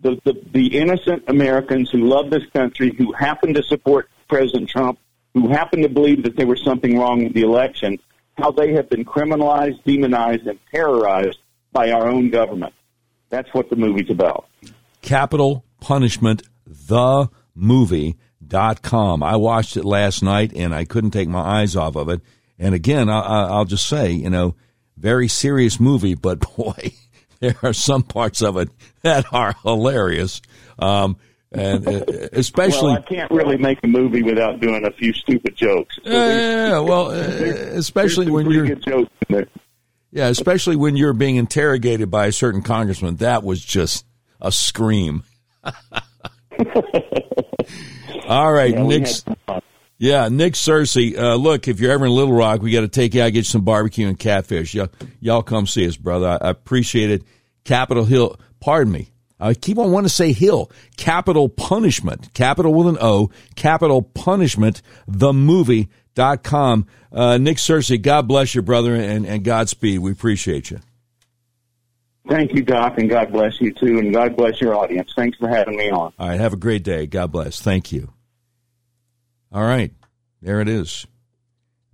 The, 0.00 0.20
the, 0.24 0.40
the 0.52 0.78
innocent 0.78 1.24
Americans 1.28 1.90
who 1.90 2.08
love 2.08 2.30
this 2.30 2.46
country, 2.54 2.94
who 2.96 3.12
happen 3.12 3.52
to 3.54 3.62
support 3.62 4.08
President 4.28 4.70
Trump, 4.70 4.98
who 5.34 5.48
happen 5.48 5.82
to 5.82 5.88
believe 5.88 6.22
that 6.22 6.36
there 6.36 6.46
was 6.46 6.62
something 6.62 6.96
wrong 6.98 7.24
with 7.24 7.34
the 7.34 7.42
election, 7.42 7.98
how 8.36 8.50
they 8.50 8.72
have 8.74 8.88
been 8.88 9.04
criminalized, 9.04 9.82
demonized, 9.84 10.46
and 10.46 10.58
terrorized 10.72 11.38
by 11.72 11.90
our 11.90 12.08
own 12.08 12.30
government. 12.30 12.74
That's 13.30 13.52
what 13.52 13.70
the 13.70 13.76
movie's 13.76 14.10
about. 14.10 14.46
Capitol 15.00 15.64
Punishment, 15.80 16.42
the 16.66 17.28
movie. 17.54 18.16
Dot 18.44 18.82
com. 18.82 19.22
I 19.22 19.36
watched 19.36 19.76
it 19.76 19.84
last 19.84 20.22
night 20.22 20.52
and 20.54 20.74
I 20.74 20.84
couldn't 20.84 21.12
take 21.12 21.28
my 21.28 21.40
eyes 21.40 21.74
off 21.74 21.96
of 21.96 22.08
it. 22.10 22.20
And 22.58 22.74
again, 22.74 23.08
I, 23.08 23.56
will 23.56 23.64
just 23.64 23.88
say, 23.88 24.10
you 24.10 24.28
know, 24.28 24.56
very 24.96 25.28
serious 25.28 25.80
movie, 25.80 26.14
but 26.14 26.40
boy, 26.56 26.92
there 27.40 27.56
are 27.62 27.72
some 27.72 28.02
parts 28.02 28.42
of 28.42 28.56
it 28.56 28.68
that 29.02 29.32
are 29.32 29.54
hilarious. 29.62 30.42
Um, 30.78 31.16
and 31.54 31.86
uh, 31.86 32.04
especially, 32.32 32.94
well, 32.94 32.98
I 32.98 33.02
can't 33.02 33.30
really 33.30 33.56
make 33.56 33.78
a 33.82 33.86
movie 33.86 34.22
without 34.22 34.60
doing 34.60 34.84
a 34.84 34.90
few 34.90 35.12
stupid 35.12 35.56
jokes. 35.56 35.98
So 36.04 36.10
yeah, 36.10 36.78
well, 36.78 37.10
uh, 37.10 37.14
especially 37.14 38.30
when 38.30 38.50
you're 38.50 38.76
yeah, 40.10 40.28
especially 40.28 40.76
when 40.76 40.96
you're 40.96 41.14
being 41.14 41.36
interrogated 41.36 42.10
by 42.10 42.26
a 42.26 42.32
certain 42.32 42.62
congressman. 42.62 43.16
That 43.16 43.42
was 43.42 43.64
just 43.64 44.04
a 44.40 44.52
scream. 44.52 45.24
All 48.28 48.52
right, 48.52 48.72
yeah, 48.72 48.82
Nick. 48.82 49.08
Yeah, 49.98 50.28
Nick 50.28 50.54
Searcy. 50.54 51.16
Uh, 51.16 51.36
look, 51.36 51.68
if 51.68 51.78
you're 51.80 51.92
ever 51.92 52.06
in 52.06 52.10
Little 52.10 52.34
Rock, 52.34 52.60
we 52.60 52.72
got 52.72 52.80
to 52.80 52.88
take 52.88 53.14
you 53.14 53.22
out, 53.22 53.28
get 53.28 53.36
you 53.36 53.44
some 53.44 53.62
barbecue 53.62 54.08
and 54.08 54.18
catfish. 54.18 54.74
Y'all, 54.74 54.88
y'all 55.20 55.42
come 55.42 55.66
see 55.66 55.86
us, 55.86 55.96
brother. 55.96 56.26
I, 56.26 56.48
I 56.48 56.50
appreciate 56.50 57.10
it. 57.10 57.22
Capitol 57.64 58.04
Hill. 58.04 58.36
Pardon 58.58 58.92
me. 58.92 59.11
I 59.42 59.54
keep 59.54 59.78
on 59.78 59.90
wanting 59.90 60.08
to 60.08 60.14
say 60.14 60.32
Hill. 60.32 60.70
Capitol 60.96 61.48
Punishment. 61.48 62.32
Capital 62.34 62.72
with 62.72 62.86
an 62.86 62.98
O. 63.00 63.30
Capitol 63.56 64.02
Punishment. 64.02 64.82
The 65.06 65.32
movie. 65.32 65.88
Dot 66.14 66.42
com. 66.42 66.86
Uh, 67.10 67.38
Nick 67.38 67.56
Searcy, 67.56 68.00
God 68.00 68.28
bless 68.28 68.54
you, 68.54 68.60
brother, 68.60 68.94
and, 68.94 69.24
and 69.24 69.42
Godspeed. 69.42 69.98
We 69.98 70.12
appreciate 70.12 70.70
you. 70.70 70.80
Thank 72.28 72.52
you, 72.52 72.62
Doc, 72.62 72.98
and 72.98 73.08
God 73.08 73.32
bless 73.32 73.58
you 73.62 73.72
too, 73.72 73.98
and 73.98 74.12
God 74.12 74.36
bless 74.36 74.60
your 74.60 74.74
audience. 74.74 75.10
Thanks 75.16 75.38
for 75.38 75.48
having 75.48 75.74
me 75.74 75.90
on. 75.90 76.12
All 76.18 76.28
right, 76.28 76.38
have 76.38 76.52
a 76.52 76.58
great 76.58 76.84
day. 76.84 77.06
God 77.06 77.32
bless. 77.32 77.62
Thank 77.62 77.92
you. 77.92 78.12
All 79.50 79.64
right, 79.64 79.90
there 80.42 80.60
it 80.60 80.68
is. 80.68 81.06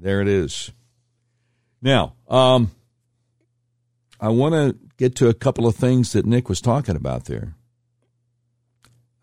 There 0.00 0.20
it 0.20 0.26
is. 0.26 0.72
Now, 1.80 2.14
um, 2.28 2.72
I 4.20 4.30
want 4.30 4.54
to 4.54 4.76
get 4.98 5.14
to 5.16 5.28
a 5.28 5.34
couple 5.34 5.66
of 5.66 5.76
things 5.76 6.12
that 6.12 6.26
Nick 6.26 6.48
was 6.48 6.60
talking 6.60 6.96
about 6.96 7.24
there. 7.24 7.54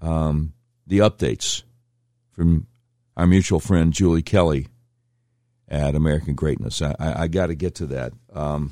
Um, 0.01 0.53
the 0.87 0.99
updates 0.99 1.63
from 2.31 2.67
our 3.15 3.27
mutual 3.27 3.59
friend 3.59 3.93
Julie 3.93 4.21
Kelly 4.21 4.67
at 5.67 5.95
American 5.95 6.33
Greatness. 6.35 6.81
I, 6.81 6.95
I, 6.99 7.23
I 7.23 7.27
got 7.27 7.47
to 7.47 7.55
get 7.55 7.75
to 7.75 7.85
that. 7.87 8.13
Um, 8.33 8.71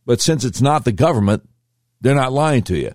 But 0.06 0.22
since 0.22 0.46
it's 0.46 0.62
not 0.62 0.86
the 0.86 0.92
government, 0.92 1.50
they're 2.00 2.14
not 2.16 2.32
lying 2.32 2.62
to 2.64 2.78
you. 2.78 2.94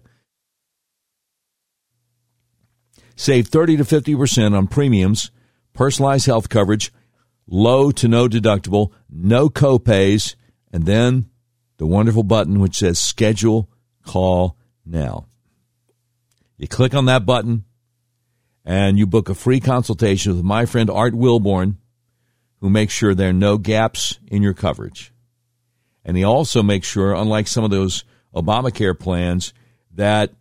Save 3.16 3.48
30 3.48 3.78
to 3.78 3.84
50% 3.84 4.57
on 4.57 4.66
premiums, 4.66 5.30
personalized 5.74 6.26
health 6.26 6.48
coverage, 6.48 6.92
low 7.47 7.90
to 7.93 8.09
no 8.09 8.28
deductible, 8.28 8.93
no 9.11 9.49
copays, 9.49 10.34
and 10.72 10.86
then 10.86 11.26
the 11.76 11.86
wonderful 11.86 12.22
button 12.22 12.61
which 12.61 12.78
says 12.78 13.01
schedule 13.01 13.68
call 14.05 14.57
now. 14.84 15.26
You 16.57 16.68
click 16.68 16.95
on 16.95 17.07
that 17.07 17.26
button 17.26 17.64
and 18.64 18.99
you 18.99 19.07
book 19.07 19.28
a 19.28 19.34
free 19.34 19.61
consultation 19.61 20.36
with 20.36 20.45
my 20.45 20.66
friend 20.66 20.88
Art 20.88 21.14
Wilborn, 21.14 21.76
who 22.61 22.70
makes 22.70 22.95
sure 22.95 23.14
there 23.14 23.30
are 23.30 23.32
no 23.32 23.59
gaps 23.59 24.18
in 24.28 24.43
your 24.43 24.55
coverage. 24.55 25.12
And 26.05 26.16
he 26.16 26.24
also 26.24 26.62
makes 26.62 26.86
sure, 26.86 27.14
unlike 27.14 27.49
some 27.49 27.64
of 27.64 27.70
those 27.70 28.05
Obamacare 28.34 28.99
plans, 28.99 29.53
that 29.93 30.32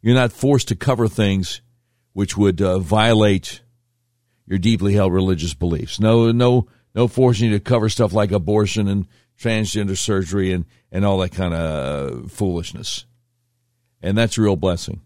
you're 0.00 0.14
not 0.14 0.32
forced 0.32 0.68
to 0.68 0.76
cover 0.76 1.08
things 1.08 1.60
which 2.12 2.36
would 2.36 2.60
uh, 2.60 2.78
violate 2.78 3.60
your 4.46 4.58
deeply 4.58 4.94
held 4.94 5.12
religious 5.12 5.54
beliefs. 5.54 6.00
No, 6.00 6.30
no, 6.32 6.66
no 6.94 7.08
forcing 7.08 7.50
you 7.50 7.58
to 7.58 7.60
cover 7.60 7.88
stuff 7.88 8.12
like 8.12 8.32
abortion 8.32 8.88
and 8.88 9.06
transgender 9.38 9.96
surgery 9.96 10.52
and, 10.52 10.66
and 10.92 11.04
all 11.04 11.18
that 11.18 11.32
kind 11.32 11.54
of 11.54 12.30
foolishness. 12.30 13.06
And 14.02 14.16
that's 14.16 14.38
a 14.38 14.42
real 14.42 14.56
blessing. 14.56 15.00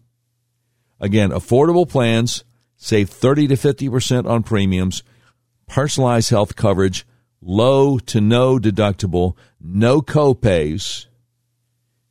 Again, 0.99 1.31
affordable 1.31 1.87
plans 1.87 2.43
save 2.75 3.09
30 3.09 3.47
to 3.49 3.55
50% 3.55 4.25
on 4.25 4.43
premiums, 4.43 5.03
personalized 5.67 6.29
health 6.29 6.55
coverage, 6.55 7.05
low 7.41 7.97
to 7.99 8.21
no 8.21 8.57
deductible, 8.57 9.35
no 9.59 10.01
copays. 10.01 11.05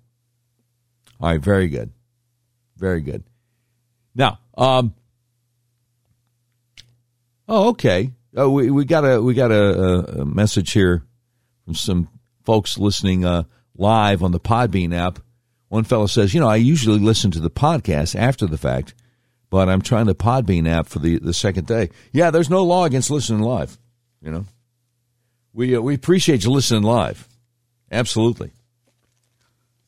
All 1.19 1.21
right, 1.23 1.41
very 1.41 1.69
good. 1.69 1.93
Very 2.77 3.01
good. 3.01 3.25
Now, 4.15 4.39
um, 4.55 4.93
oh, 7.49 7.71
okay. 7.71 8.13
Oh, 8.37 8.51
we, 8.51 8.71
we 8.71 8.85
got 8.85 9.07
a 9.07 9.23
we 9.23 9.33
got 9.33 9.51
a, 9.51 10.21
a 10.21 10.27
message 10.27 10.73
here 10.73 11.07
from 11.65 11.75
some 11.75 12.11
folks 12.43 12.77
listening 12.77 13.25
uh, 13.25 13.45
live 13.75 14.23
on 14.23 14.33
the 14.33 14.41
Podbean 14.41 14.95
app. 14.95 15.21
One 15.69 15.85
fellow 15.85 16.07
says, 16.07 16.35
you 16.35 16.41
know, 16.41 16.49
I 16.49 16.57
usually 16.57 16.99
listen 16.99 17.31
to 17.33 17.41
the 17.41 17.51
podcast 17.51 18.15
after 18.15 18.47
the 18.47 18.59
fact, 18.59 18.95
but 19.51 19.69
I'm 19.69 19.83
trying 19.83 20.07
the 20.07 20.15
Podbean 20.15 20.69
app 20.69 20.87
for 20.87 20.99
the, 20.99 21.19
the 21.19 21.35
second 21.35 21.67
day. 21.67 21.91
Yeah, 22.13 22.31
there's 22.31 22.51
no 22.51 22.65
law 22.65 22.85
against 22.85 23.11
listening 23.11 23.41
live. 23.41 23.79
You 24.21 24.31
know, 24.31 24.45
we 25.53 25.77
uh, 25.77 25.81
we 25.81 25.95
appreciate 25.95 26.45
you 26.45 26.51
listening 26.51 26.83
live. 26.83 27.29
Absolutely. 27.91 28.53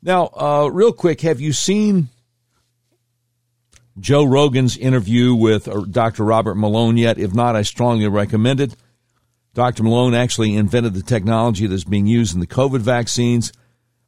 Now, 0.02 0.30
uh, 0.38 0.70
real 0.72 0.92
quick, 0.92 1.22
have 1.22 1.40
you 1.40 1.52
seen 1.52 2.08
Joe 3.98 4.24
Rogan's 4.24 4.76
interview 4.76 5.34
with 5.34 5.66
uh, 5.66 5.80
Dr. 5.90 6.22
Robert 6.22 6.54
Malone 6.54 6.96
yet? 6.96 7.18
If 7.18 7.34
not, 7.34 7.56
I 7.56 7.62
strongly 7.62 8.06
recommend 8.06 8.60
it. 8.60 8.76
Dr. 9.54 9.82
Malone 9.82 10.14
actually 10.14 10.54
invented 10.54 10.94
the 10.94 11.02
technology 11.02 11.66
that's 11.66 11.84
being 11.84 12.06
used 12.06 12.34
in 12.34 12.40
the 12.40 12.46
COVID 12.46 12.80
vaccines. 12.80 13.52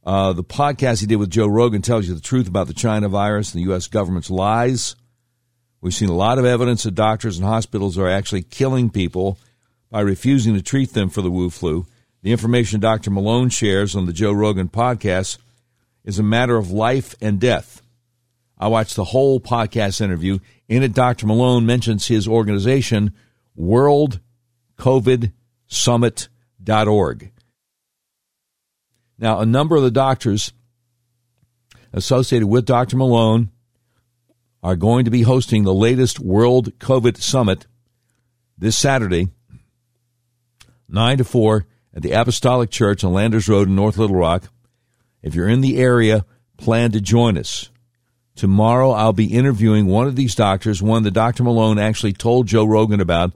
Uh, 0.08 0.32
the 0.32 0.42
podcast 0.42 1.00
he 1.00 1.06
did 1.06 1.16
with 1.16 1.28
Joe 1.28 1.46
Rogan 1.46 1.82
tells 1.82 2.08
you 2.08 2.14
the 2.14 2.20
truth 2.22 2.48
about 2.48 2.66
the 2.66 2.72
China 2.72 3.10
virus 3.10 3.52
and 3.52 3.60
the 3.60 3.68
U.S. 3.68 3.88
government's 3.88 4.30
lies. 4.30 4.96
We've 5.82 5.92
seen 5.92 6.08
a 6.08 6.14
lot 6.14 6.38
of 6.38 6.46
evidence 6.46 6.84
that 6.84 6.94
doctors 6.94 7.36
and 7.36 7.46
hospitals 7.46 7.98
are 7.98 8.08
actually 8.08 8.44
killing 8.44 8.88
people 8.88 9.38
by 9.90 10.00
refusing 10.00 10.54
to 10.54 10.62
treat 10.62 10.94
them 10.94 11.10
for 11.10 11.20
the 11.20 11.30
Wu 11.30 11.50
flu. 11.50 11.84
The 12.22 12.32
information 12.32 12.80
Dr. 12.80 13.10
Malone 13.10 13.50
shares 13.50 13.94
on 13.94 14.06
the 14.06 14.14
Joe 14.14 14.32
Rogan 14.32 14.70
podcast 14.70 15.36
is 16.06 16.18
a 16.18 16.22
matter 16.22 16.56
of 16.56 16.70
life 16.70 17.14
and 17.20 17.38
death. 17.38 17.82
I 18.56 18.68
watched 18.68 18.96
the 18.96 19.04
whole 19.04 19.40
podcast 19.40 20.00
interview. 20.00 20.38
In 20.70 20.82
it, 20.82 20.94
Dr. 20.94 21.26
Malone 21.26 21.66
mentions 21.66 22.06
his 22.06 22.26
organization, 22.26 23.12
World 23.54 24.20
COVID 24.78 25.32
summit.org. 25.66 27.30
Now, 29.18 29.40
a 29.40 29.46
number 29.46 29.76
of 29.76 29.82
the 29.82 29.90
doctors 29.90 30.52
associated 31.92 32.46
with 32.46 32.66
Dr. 32.66 32.96
Malone 32.96 33.50
are 34.62 34.76
going 34.76 35.04
to 35.04 35.10
be 35.10 35.22
hosting 35.22 35.64
the 35.64 35.74
latest 35.74 36.20
World 36.20 36.78
COVID 36.78 37.16
Summit 37.16 37.66
this 38.56 38.76
Saturday, 38.76 39.28
9 40.88 41.18
to 41.18 41.24
4 41.24 41.66
at 41.94 42.02
the 42.02 42.12
Apostolic 42.12 42.70
Church 42.70 43.02
on 43.02 43.12
Landers 43.12 43.48
Road 43.48 43.68
in 43.68 43.74
North 43.74 43.98
Little 43.98 44.16
Rock. 44.16 44.50
If 45.22 45.34
you're 45.34 45.48
in 45.48 45.60
the 45.60 45.78
area, 45.78 46.24
plan 46.56 46.92
to 46.92 47.00
join 47.00 47.36
us. 47.36 47.70
Tomorrow, 48.36 48.92
I'll 48.92 49.12
be 49.12 49.34
interviewing 49.34 49.86
one 49.86 50.06
of 50.06 50.14
these 50.14 50.34
doctors, 50.34 50.80
one 50.80 51.02
that 51.02 51.10
Dr. 51.10 51.42
Malone 51.42 51.78
actually 51.78 52.12
told 52.12 52.46
Joe 52.46 52.64
Rogan 52.64 53.00
about. 53.00 53.32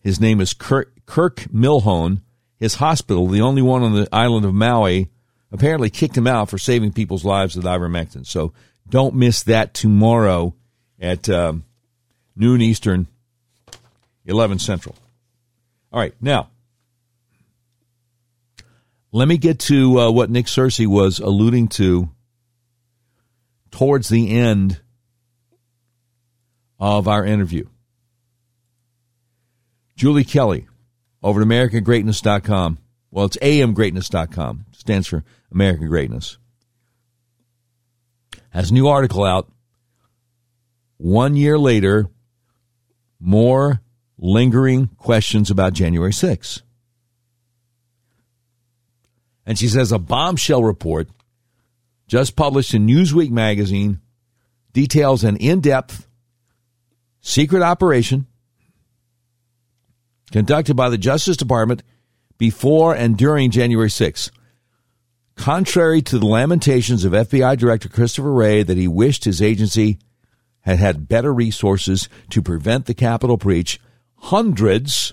His 0.00 0.18
name 0.18 0.40
is 0.40 0.54
Kirk, 0.54 0.92
Kirk 1.04 1.40
Milhoan, 1.52 2.20
his 2.58 2.74
hospital, 2.74 3.26
the 3.26 3.40
only 3.40 3.62
one 3.62 3.82
on 3.82 3.94
the 3.94 4.08
island 4.12 4.44
of 4.44 4.54
Maui, 4.54 5.10
apparently 5.52 5.90
kicked 5.90 6.16
him 6.16 6.26
out 6.26 6.48
for 6.48 6.58
saving 6.58 6.92
people's 6.92 7.24
lives 7.24 7.56
with 7.56 7.64
ivermectin. 7.64 8.26
So 8.26 8.52
don't 8.88 9.14
miss 9.14 9.42
that 9.44 9.74
tomorrow 9.74 10.54
at 11.00 11.28
um, 11.28 11.64
noon 12.36 12.60
Eastern, 12.60 13.06
11 14.26 14.58
Central. 14.58 14.96
All 15.92 16.00
right, 16.00 16.14
now, 16.20 16.48
let 19.12 19.28
me 19.28 19.38
get 19.38 19.60
to 19.60 20.00
uh, 20.00 20.10
what 20.10 20.30
Nick 20.30 20.46
Searcy 20.46 20.86
was 20.86 21.20
alluding 21.20 21.68
to 21.68 22.10
towards 23.70 24.08
the 24.08 24.30
end 24.30 24.80
of 26.80 27.06
our 27.06 27.24
interview. 27.24 27.66
Julie 29.96 30.24
Kelly 30.24 30.66
over 31.24 31.40
at 31.40 31.48
AmericanGreatness.com. 31.48 32.78
Well, 33.10 33.24
it's 33.24 33.38
amgreatness.com. 33.38 34.66
Stands 34.72 35.08
for 35.08 35.24
American 35.50 35.88
Greatness. 35.88 36.36
Has 38.50 38.70
a 38.70 38.74
new 38.74 38.86
article 38.86 39.24
out. 39.24 39.50
One 40.98 41.34
year 41.34 41.58
later, 41.58 42.08
more 43.18 43.80
lingering 44.18 44.88
questions 44.98 45.50
about 45.50 45.72
January 45.72 46.12
6th. 46.12 46.60
And 49.46 49.58
she 49.58 49.68
says 49.68 49.92
a 49.92 49.98
bombshell 49.98 50.62
report 50.62 51.08
just 52.06 52.36
published 52.36 52.74
in 52.74 52.86
Newsweek 52.86 53.30
magazine 53.30 54.00
details 54.72 55.24
an 55.24 55.36
in 55.36 55.60
depth 55.60 56.06
secret 57.20 57.62
operation 57.62 58.26
conducted 60.34 60.74
by 60.74 60.88
the 60.88 60.98
Justice 60.98 61.36
Department 61.36 61.84
before 62.38 62.92
and 62.92 63.16
during 63.16 63.52
January 63.52 63.88
6. 63.88 64.32
Contrary 65.36 66.02
to 66.02 66.18
the 66.18 66.26
lamentations 66.26 67.04
of 67.04 67.12
FBI 67.12 67.56
Director 67.56 67.88
Christopher 67.88 68.32
Wray 68.32 68.64
that 68.64 68.76
he 68.76 68.88
wished 68.88 69.26
his 69.26 69.40
agency 69.40 69.96
had 70.62 70.80
had 70.80 71.06
better 71.06 71.32
resources 71.32 72.08
to 72.30 72.42
prevent 72.42 72.86
the 72.86 72.94
Capitol 72.94 73.36
breach, 73.36 73.78
hundreds 74.16 75.12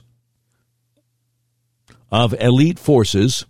of 2.09 2.33
elite 2.41 2.79
forces 2.79 3.45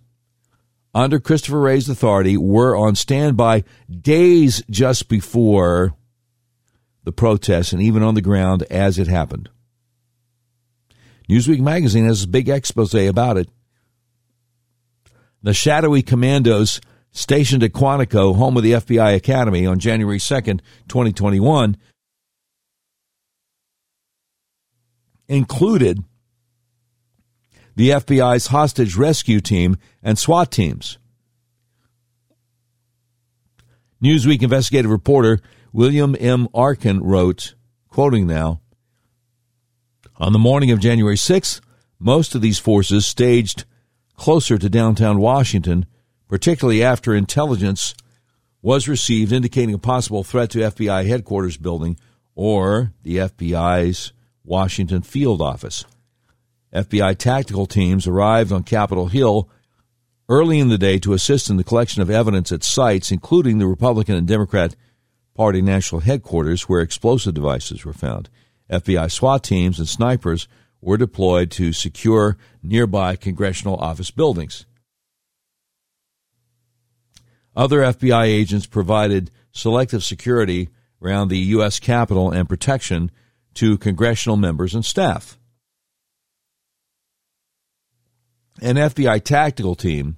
under 0.93 1.21
Christopher 1.21 1.61
Wray's 1.61 1.87
authority 1.87 2.35
were 2.35 2.75
on 2.75 2.95
standby 2.95 3.63
days 3.89 4.61
just 4.69 5.07
before 5.07 5.93
the 7.05 7.13
protest 7.13 7.71
and 7.71 7.81
even 7.81 8.03
on 8.03 8.15
the 8.15 8.21
ground 8.21 8.63
as 8.63 8.99
it 8.99 9.07
happened. 9.07 9.47
Newsweek 11.31 11.61
magazine 11.61 12.03
has 12.03 12.23
a 12.23 12.27
big 12.27 12.49
expose 12.49 12.93
about 12.93 13.37
it. 13.37 13.47
The 15.41 15.53
shadowy 15.53 16.01
commandos 16.01 16.81
stationed 17.13 17.63
at 17.63 17.71
Quantico, 17.71 18.35
home 18.35 18.57
of 18.57 18.63
the 18.63 18.73
FBI 18.73 19.15
Academy, 19.15 19.65
on 19.65 19.79
January 19.79 20.17
2nd, 20.17 20.59
2021, 20.89 21.77
included 25.29 26.03
the 27.77 27.91
FBI's 27.91 28.47
hostage 28.47 28.97
rescue 28.97 29.39
team 29.39 29.77
and 30.03 30.19
SWAT 30.19 30.51
teams. 30.51 30.97
Newsweek 34.03 34.43
investigative 34.43 34.91
reporter 34.91 35.39
William 35.71 36.13
M. 36.19 36.49
Arkin 36.53 37.01
wrote, 37.01 37.55
quoting 37.87 38.27
now, 38.27 38.59
on 40.21 40.33
the 40.33 40.39
morning 40.39 40.69
of 40.69 40.79
January 40.79 41.15
6th, 41.15 41.61
most 41.97 42.35
of 42.35 42.41
these 42.41 42.59
forces 42.59 43.07
staged 43.07 43.65
closer 44.15 44.55
to 44.55 44.69
downtown 44.69 45.19
Washington, 45.19 45.87
particularly 46.27 46.83
after 46.83 47.15
intelligence 47.15 47.95
was 48.61 48.87
received 48.87 49.31
indicating 49.31 49.73
a 49.73 49.79
possible 49.79 50.23
threat 50.23 50.51
to 50.51 50.59
FBI 50.59 51.07
headquarters 51.07 51.57
building 51.57 51.97
or 52.35 52.93
the 53.01 53.17
FBI's 53.17 54.13
Washington 54.43 55.01
field 55.01 55.41
office. 55.41 55.85
FBI 56.71 57.17
tactical 57.17 57.65
teams 57.65 58.05
arrived 58.05 58.51
on 58.51 58.61
Capitol 58.61 59.07
Hill 59.07 59.49
early 60.29 60.59
in 60.59 60.69
the 60.69 60.77
day 60.77 60.99
to 60.99 61.13
assist 61.13 61.49
in 61.49 61.57
the 61.57 61.63
collection 61.63 61.99
of 61.99 62.11
evidence 62.11 62.51
at 62.51 62.63
sites, 62.63 63.11
including 63.11 63.57
the 63.57 63.65
Republican 63.65 64.13
and 64.13 64.27
Democrat 64.27 64.75
Party 65.33 65.63
national 65.63 66.01
headquarters, 66.01 66.69
where 66.69 66.81
explosive 66.81 67.33
devices 67.33 67.83
were 67.83 67.93
found. 67.93 68.29
FBI 68.71 69.11
SWAT 69.11 69.43
teams 69.43 69.79
and 69.79 69.87
snipers 69.87 70.47
were 70.81 70.97
deployed 70.97 71.51
to 71.51 71.73
secure 71.73 72.37
nearby 72.63 73.15
congressional 73.15 73.75
office 73.75 74.11
buildings. 74.11 74.65
Other 77.55 77.81
FBI 77.81 78.25
agents 78.25 78.65
provided 78.65 79.29
selective 79.51 80.03
security 80.03 80.69
around 81.01 81.27
the 81.27 81.37
U.S. 81.37 81.79
Capitol 81.79 82.31
and 82.31 82.47
protection 82.47 83.11
to 83.55 83.77
congressional 83.77 84.37
members 84.37 84.73
and 84.73 84.85
staff. 84.85 85.37
An 88.61 88.75
FBI 88.75 89.23
tactical 89.23 89.75
team 89.75 90.15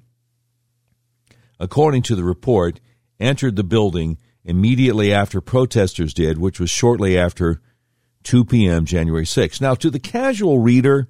according 1.64 2.01
to 2.04 2.16
the 2.16 2.24
report, 2.24 2.80
entered 3.20 3.56
the 3.56 3.64
building 3.64 4.18
immediately 4.43 5.14
after 5.14 5.39
protesters 5.39 6.14
did, 6.14 6.38
which 6.38 6.60
was 6.60 6.70
shortly 6.70 7.18
after 7.18 7.62
2 8.24 8.45
p.m. 8.45 8.86
January 8.86 9.26
6. 9.26 9.61
Now, 9.61 9.76
to 9.76 9.89
the 9.89 9.99
casual 9.99 10.59
reader, 10.59 11.07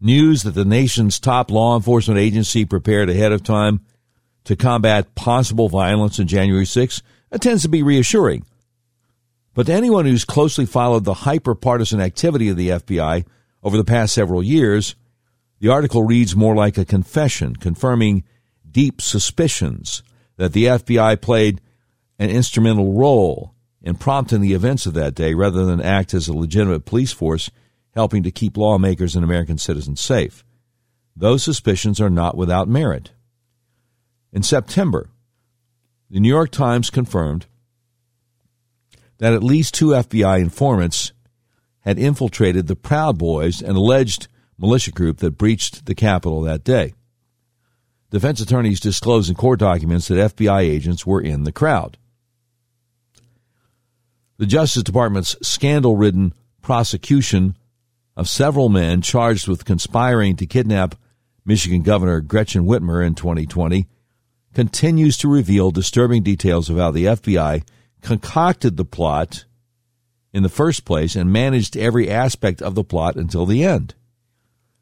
news 0.00 0.42
that 0.42 0.52
the 0.52 0.64
nation's 0.64 1.20
top 1.20 1.50
law 1.50 1.76
enforcement 1.76 2.18
agency 2.18 2.64
prepared 2.64 3.10
ahead 3.10 3.32
of 3.32 3.42
time 3.42 3.80
to 4.44 4.56
combat 4.56 5.14
possible 5.14 5.68
violence 5.68 6.18
on 6.18 6.26
January 6.26 6.66
6 6.66 7.02
tends 7.40 7.62
to 7.62 7.68
be 7.68 7.82
reassuring. 7.82 8.44
But 9.54 9.66
to 9.66 9.72
anyone 9.72 10.06
who's 10.06 10.24
closely 10.24 10.66
followed 10.66 11.04
the 11.04 11.14
hyper 11.14 11.54
partisan 11.54 12.00
activity 12.00 12.48
of 12.48 12.56
the 12.56 12.70
FBI 12.70 13.26
over 13.62 13.76
the 13.76 13.84
past 13.84 14.14
several 14.14 14.42
years, 14.42 14.94
the 15.58 15.68
article 15.68 16.02
reads 16.02 16.34
more 16.34 16.56
like 16.56 16.78
a 16.78 16.84
confession, 16.84 17.56
confirming 17.56 18.24
deep 18.68 19.00
suspicions 19.02 20.02
that 20.36 20.52
the 20.52 20.64
FBI 20.64 21.20
played 21.20 21.60
an 22.18 22.30
instrumental 22.30 22.94
role 22.94 23.54
in 23.82 23.96
prompting 23.96 24.40
the 24.40 24.52
events 24.52 24.86
of 24.86 24.94
that 24.94 25.14
day 25.14 25.34
rather 25.34 25.64
than 25.64 25.80
act 25.80 26.14
as 26.14 26.28
a 26.28 26.32
legitimate 26.32 26.84
police 26.84 27.12
force 27.12 27.50
helping 27.94 28.22
to 28.22 28.30
keep 28.30 28.56
lawmakers 28.56 29.14
and 29.14 29.24
American 29.24 29.58
citizens 29.58 30.00
safe. 30.00 30.44
Those 31.16 31.42
suspicions 31.42 32.00
are 32.00 32.10
not 32.10 32.36
without 32.36 32.68
merit. 32.68 33.10
In 34.32 34.42
September, 34.42 35.10
the 36.08 36.20
New 36.20 36.28
York 36.28 36.50
Times 36.50 36.90
confirmed 36.90 37.46
that 39.18 39.32
at 39.32 39.42
least 39.42 39.74
two 39.74 39.88
FBI 39.88 40.40
informants 40.40 41.12
had 41.80 41.98
infiltrated 41.98 42.66
the 42.66 42.76
Proud 42.76 43.18
Boys, 43.18 43.60
an 43.60 43.76
alleged 43.76 44.28
militia 44.58 44.92
group 44.92 45.18
that 45.18 45.38
breached 45.38 45.86
the 45.86 45.94
Capitol 45.94 46.42
that 46.42 46.64
day. 46.64 46.94
Defense 48.10 48.40
attorneys 48.40 48.80
disclosed 48.80 49.30
in 49.30 49.36
court 49.36 49.60
documents 49.60 50.08
that 50.08 50.36
FBI 50.36 50.60
agents 50.60 51.06
were 51.06 51.20
in 51.20 51.44
the 51.44 51.52
crowd. 51.52 51.96
The 54.40 54.46
Justice 54.46 54.84
Department's 54.84 55.36
scandal 55.42 55.96
ridden 55.96 56.32
prosecution 56.62 57.58
of 58.16 58.26
several 58.26 58.70
men 58.70 59.02
charged 59.02 59.46
with 59.46 59.66
conspiring 59.66 60.34
to 60.36 60.46
kidnap 60.46 60.94
Michigan 61.44 61.82
Governor 61.82 62.22
Gretchen 62.22 62.64
Whitmer 62.64 63.06
in 63.06 63.14
2020 63.14 63.86
continues 64.54 65.18
to 65.18 65.28
reveal 65.28 65.70
disturbing 65.70 66.22
details 66.22 66.70
of 66.70 66.78
how 66.78 66.90
the 66.90 67.04
FBI 67.04 67.64
concocted 68.00 68.78
the 68.78 68.84
plot 68.86 69.44
in 70.32 70.42
the 70.42 70.48
first 70.48 70.86
place 70.86 71.14
and 71.14 71.30
managed 71.30 71.76
every 71.76 72.08
aspect 72.08 72.62
of 72.62 72.74
the 72.74 72.82
plot 72.82 73.16
until 73.16 73.44
the 73.44 73.62
end. 73.62 73.94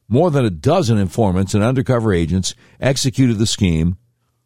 More 0.07 0.31
than 0.31 0.45
a 0.45 0.51
dozen 0.51 0.99
informants 0.99 1.53
and 1.53 1.65
undercover 1.65 2.13
agents 2.13 2.55
executed 2.79 3.39
the 3.39 3.47
scheme, 3.47 3.97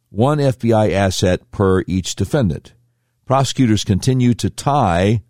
one 0.08 0.38
FBI 0.38 0.90
asset 0.90 1.50
per 1.50 1.84
each 1.86 2.16
defendant. 2.16 2.72
Prosecutors 3.26 3.84
continue 3.84 4.34
to 4.34 4.50
tie 4.50 5.22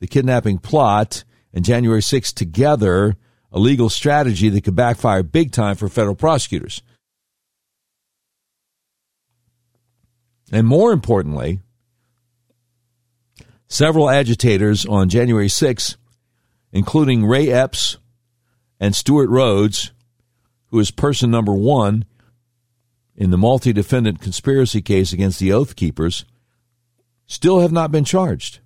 the 0.00 0.06
kidnapping 0.06 0.58
plot 0.58 1.24
and 1.52 1.64
January 1.64 2.00
6th 2.00 2.34
together, 2.34 3.16
a 3.52 3.58
legal 3.58 3.88
strategy 3.88 4.48
that 4.48 4.64
could 4.64 4.74
backfire 4.74 5.22
big 5.22 5.52
time 5.52 5.76
for 5.76 5.88
federal 5.88 6.16
prosecutors. 6.16 6.82
And 10.52 10.66
more 10.66 10.92
importantly, 10.92 11.60
several 13.68 14.10
agitators 14.10 14.84
on 14.84 15.08
January 15.08 15.48
6th, 15.48 15.96
including 16.72 17.24
Ray 17.24 17.50
Epps, 17.50 17.98
and 18.80 18.94
Stewart 18.94 19.30
Rhodes, 19.30 19.92
who 20.66 20.78
is 20.78 20.90
person 20.90 21.30
number 21.30 21.54
one 21.54 22.04
in 23.16 23.30
the 23.30 23.38
multi 23.38 23.72
defendant 23.72 24.20
conspiracy 24.20 24.82
case 24.82 25.12
against 25.12 25.38
the 25.38 25.52
Oath 25.52 25.76
Keepers, 25.76 26.24
still 27.26 27.60
have 27.60 27.72
not 27.72 27.90
been 27.90 28.04
charged. 28.04 28.60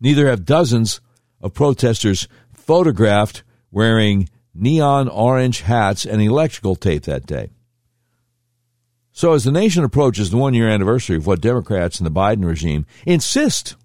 Neither 0.00 0.28
have 0.28 0.44
dozens 0.44 1.00
of 1.40 1.54
protesters 1.54 2.28
photographed 2.52 3.42
wearing 3.70 4.28
neon 4.54 5.08
orange 5.08 5.62
hats 5.62 6.04
and 6.04 6.20
electrical 6.20 6.76
tape 6.76 7.04
that 7.04 7.26
day. 7.26 7.50
So, 9.12 9.34
as 9.34 9.44
the 9.44 9.52
nation 9.52 9.84
approaches 9.84 10.30
the 10.30 10.38
one 10.38 10.54
year 10.54 10.68
anniversary 10.68 11.16
of 11.16 11.26
what 11.26 11.40
Democrats 11.40 11.98
and 11.98 12.06
the 12.06 12.10
Biden 12.10 12.44
regime 12.44 12.86
insist 13.06 13.76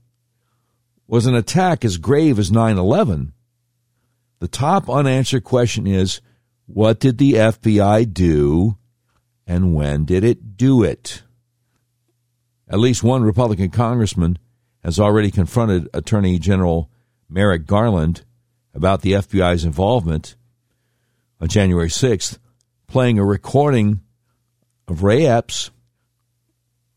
was 1.06 1.26
an 1.26 1.36
attack 1.36 1.84
as 1.84 1.98
grave 1.98 2.39
as 2.39 2.52
9 2.52 2.78
11, 2.78 3.34
the 4.39 4.48
top 4.48 4.89
unanswered 4.89 5.43
question 5.43 5.86
is 5.86 6.22
what 6.66 7.00
did 7.00 7.18
the 7.18 7.34
FBI 7.34 8.14
do 8.14 8.78
and 9.45 9.74
when 9.74 10.06
did 10.06 10.24
it 10.24 10.58
do 10.58 10.84
it? 10.84 11.24
At 12.70 12.80
least 12.80 13.03
one 13.03 13.24
Republican 13.24 13.70
congressman 13.70 14.38
has 14.84 14.99
already 14.99 15.32
confronted 15.32 15.89
Attorney 15.93 16.39
General 16.39 16.89
Merrick 17.30 17.65
Garland 17.65 18.24
about 18.74 19.01
the 19.01 19.13
FBI's 19.13 19.65
involvement 19.65 20.36
on 21.39 21.47
January 21.47 21.89
6th, 21.89 22.38
playing 22.88 23.20
a 23.20 23.26
recording 23.26 24.01
of 24.88 25.03
Ray 25.03 25.26
Epps 25.26 25.72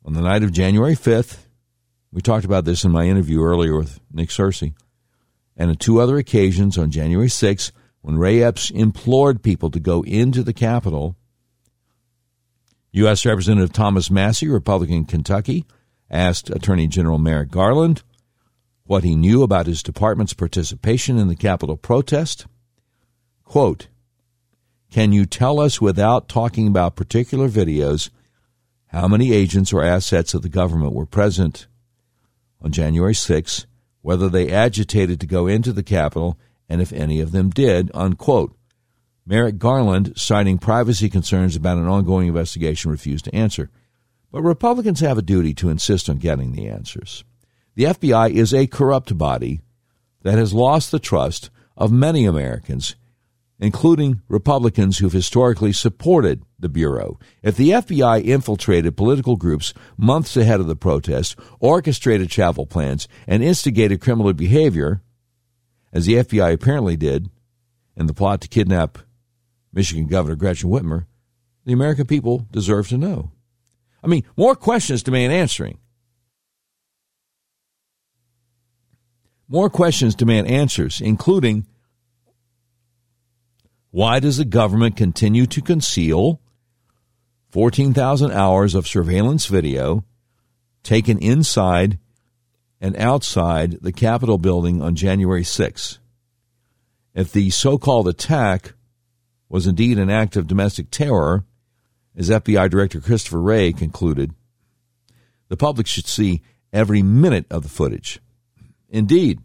on 0.05 0.15
the 0.15 0.21
night 0.21 0.43
of 0.43 0.53
January 0.53 0.95
5th. 0.95 1.47
We 2.13 2.21
talked 2.21 2.45
about 2.45 2.65
this 2.65 2.85
in 2.85 2.91
my 2.91 3.07
interview 3.07 3.43
earlier 3.43 3.77
with 3.77 4.01
Nick 4.13 4.31
Searcy 4.31 4.75
and 5.57 5.71
on 5.71 5.77
two 5.77 6.01
other 6.01 6.17
occasions 6.17 6.79
on 6.79 6.91
January 6.91 7.29
6th, 7.29 7.71
when 8.01 8.17
Ray 8.17 8.43
Epps 8.43 8.71
implored 8.71 9.43
people 9.43 9.71
to 9.71 9.79
go 9.79 10.03
into 10.03 10.43
the 10.43 10.55
Capitol. 10.55 11.17
U.S. 12.93 13.25
Representative 13.25 13.73
Thomas 13.73 14.11
Massie, 14.11 14.49
Republican 14.49 15.05
Kentucky, 15.05 15.65
asked 16.11 16.51
Attorney 16.51 16.87
General 16.87 17.19
Merrick 17.19 17.51
Garland 17.51 18.03
what 18.85 19.05
he 19.05 19.15
knew 19.15 19.43
about 19.43 19.67
his 19.67 19.83
department's 19.83 20.35
participation 20.35 21.17
in 21.17 21.29
the 21.29 21.37
Capitol 21.37 21.77
protest. 21.77 22.47
Quote, 23.45 23.89
Can 24.91 25.13
you 25.13 25.27
tell 25.27 25.61
us 25.61 25.81
without 25.81 26.29
talking 26.29 26.67
about 26.67 26.97
particular 26.97 27.49
videos 27.49 28.11
how 28.89 29.07
many 29.07 29.33
agents 29.33 29.73
or 29.73 29.85
assets 29.85 30.35
of 30.35 30.43
the 30.43 30.49
government 30.49 30.93
were 30.93 31.07
present 31.07 31.69
on 32.61 32.73
January 32.73 33.15
6 33.15 33.67
whether 34.03 34.29
they 34.29 34.51
agitated 34.51 35.21
to 35.21 35.27
go 35.27 35.47
into 35.47 35.73
the 35.73 35.83
Capitol, 35.83 36.39
and 36.69 36.81
if 36.81 36.93
any 36.93 37.21
of 37.21 37.33
them 37.33 37.51
did, 37.51 37.91
unquote. 37.95 38.55
Merrick 39.27 39.59
Garland, 39.59 40.15
citing 40.17 40.59
privacy 40.59 41.09
concerns 41.09 41.57
about 41.57 41.79
an 41.79 41.87
ongoing 41.87 42.29
investigation, 42.29 42.91
refused 42.91 43.27
to 43.27 43.35
answer. 43.35 43.71
But 44.33 44.43
Republicans 44.43 45.01
have 45.01 45.19
a 45.19 45.23
duty 45.23 45.55
to 45.55 45.71
insist 45.71 46.09
on 46.09 46.19
getting 46.19 46.53
the 46.53 46.69
answers. 46.69 47.25
The 47.75 47.85
FBI 47.85 48.31
is 48.31 48.53
a 48.53 48.67
corrupt 48.67 49.17
body 49.17 49.61
that 50.23 50.39
has 50.39 50.53
lost 50.53 50.91
the 50.91 50.99
trust 50.99 51.51
of 51.77 51.93
many 51.93 52.27
Americans 52.27 52.97
including 53.61 54.23
Republicans 54.27 54.99
who've 54.99 55.13
historically 55.13 55.73
supported 55.73 56.43
the 56.59 56.69
Bureau. 56.69 57.19
If 57.43 57.57
the 57.57 57.71
FBI 57.71 58.25
infiltrated 58.25 58.97
political 58.97 59.37
groups 59.37 59.75
months 59.99 60.37
ahead 60.37 60.61
of 60.61 60.67
the 60.67 60.77
protest, 60.77 61.37
orchestrated 61.61 62.31
travel 62.31 62.67
plans, 62.67 63.07
and 63.27 63.43
instigated 63.43 64.01
criminal 64.01 64.33
behavior, 64.33 65.03
as 65.93 66.07
the 66.07 66.15
FBI 66.15 66.55
apparently 66.55 66.97
did 66.97 67.31
in 67.97 68.07
the 68.07 68.15
plot 68.15 68.41
to 68.41 68.49
kidnap 68.49 68.99
Michigan 69.73 70.07
Governor 70.07 70.37
Gretchen 70.37 70.71
Whitmer, 70.71 71.07
the 71.65 71.73
American 71.73 72.07
people 72.07 72.47
deserve 72.51 72.89
to 72.89 72.99
know. 72.99 73.31
I 74.03 74.07
mean, 74.07 74.25
more 74.37 74.55
questions 74.55 75.03
demand 75.03 75.33
answering. 75.33 75.79
More 79.49 79.69
questions 79.69 80.15
demand 80.15 80.47
answers, 80.47 81.01
including 81.01 81.67
why 83.91 84.21
does 84.21 84.37
the 84.37 84.45
government 84.45 84.97
continue 84.97 85.47
to 85.47 85.61
conceal 85.61 86.41
14,000 87.51 88.31
hours 88.31 88.77
of 88.77 88.87
surveillance 88.87 89.47
video 89.47 90.05
taken 90.85 91.19
inside 91.19 91.99
and 92.81 92.97
outside 92.97 93.83
the 93.83 93.93
Capitol 93.93 94.39
building 94.39 94.81
on 94.81 94.95
January 94.95 95.43
6? 95.43 95.99
If 97.13 97.33
the 97.33 97.51
so 97.51 97.77
called 97.77 98.07
attack 98.07 98.75
was 99.51 99.67
indeed 99.67 99.99
an 99.99 100.09
act 100.09 100.37
of 100.37 100.47
domestic 100.47 100.91
terror, 100.91 101.45
as 102.17 102.31
FBI 102.31 102.71
Director 102.71 103.01
Christopher 103.01 103.43
Wray 103.43 103.73
concluded, 103.73 104.33
the 105.49 105.57
public 105.57 105.87
should 105.87 106.07
see 106.07 106.41
every 106.73 107.03
minute 107.03 107.47
of 107.51 107.65
the 107.65 107.69
footage. 107.69 108.21
Indeed. 108.89 109.41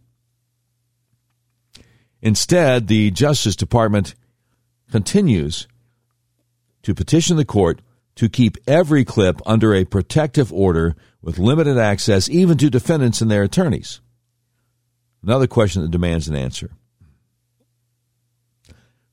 Instead, 2.22 2.88
the 2.88 3.12
Justice 3.12 3.56
Department 3.56 4.16
continues 4.92 5.68
to 6.84 6.94
petition 6.94 7.38
the 7.38 7.46
court 7.46 7.82
to 8.16 8.30
keep 8.30 8.58
every 8.68 9.04
clip 9.04 9.42
under 9.46 9.74
a 9.74 9.86
protective 9.86 10.54
order 10.54 10.96
with 11.22 11.40
limited 11.40 11.78
access 11.78 12.30
even 12.30 12.58
to 12.60 12.70
defendants 12.70 13.22
and 13.22 13.30
their 13.30 13.44
attorneys. 13.44 14.00
Another 15.24 15.48
question 15.48 15.82
that 15.82 15.92
demands 15.92 16.28
an 16.28 16.36
answer. 16.36 16.72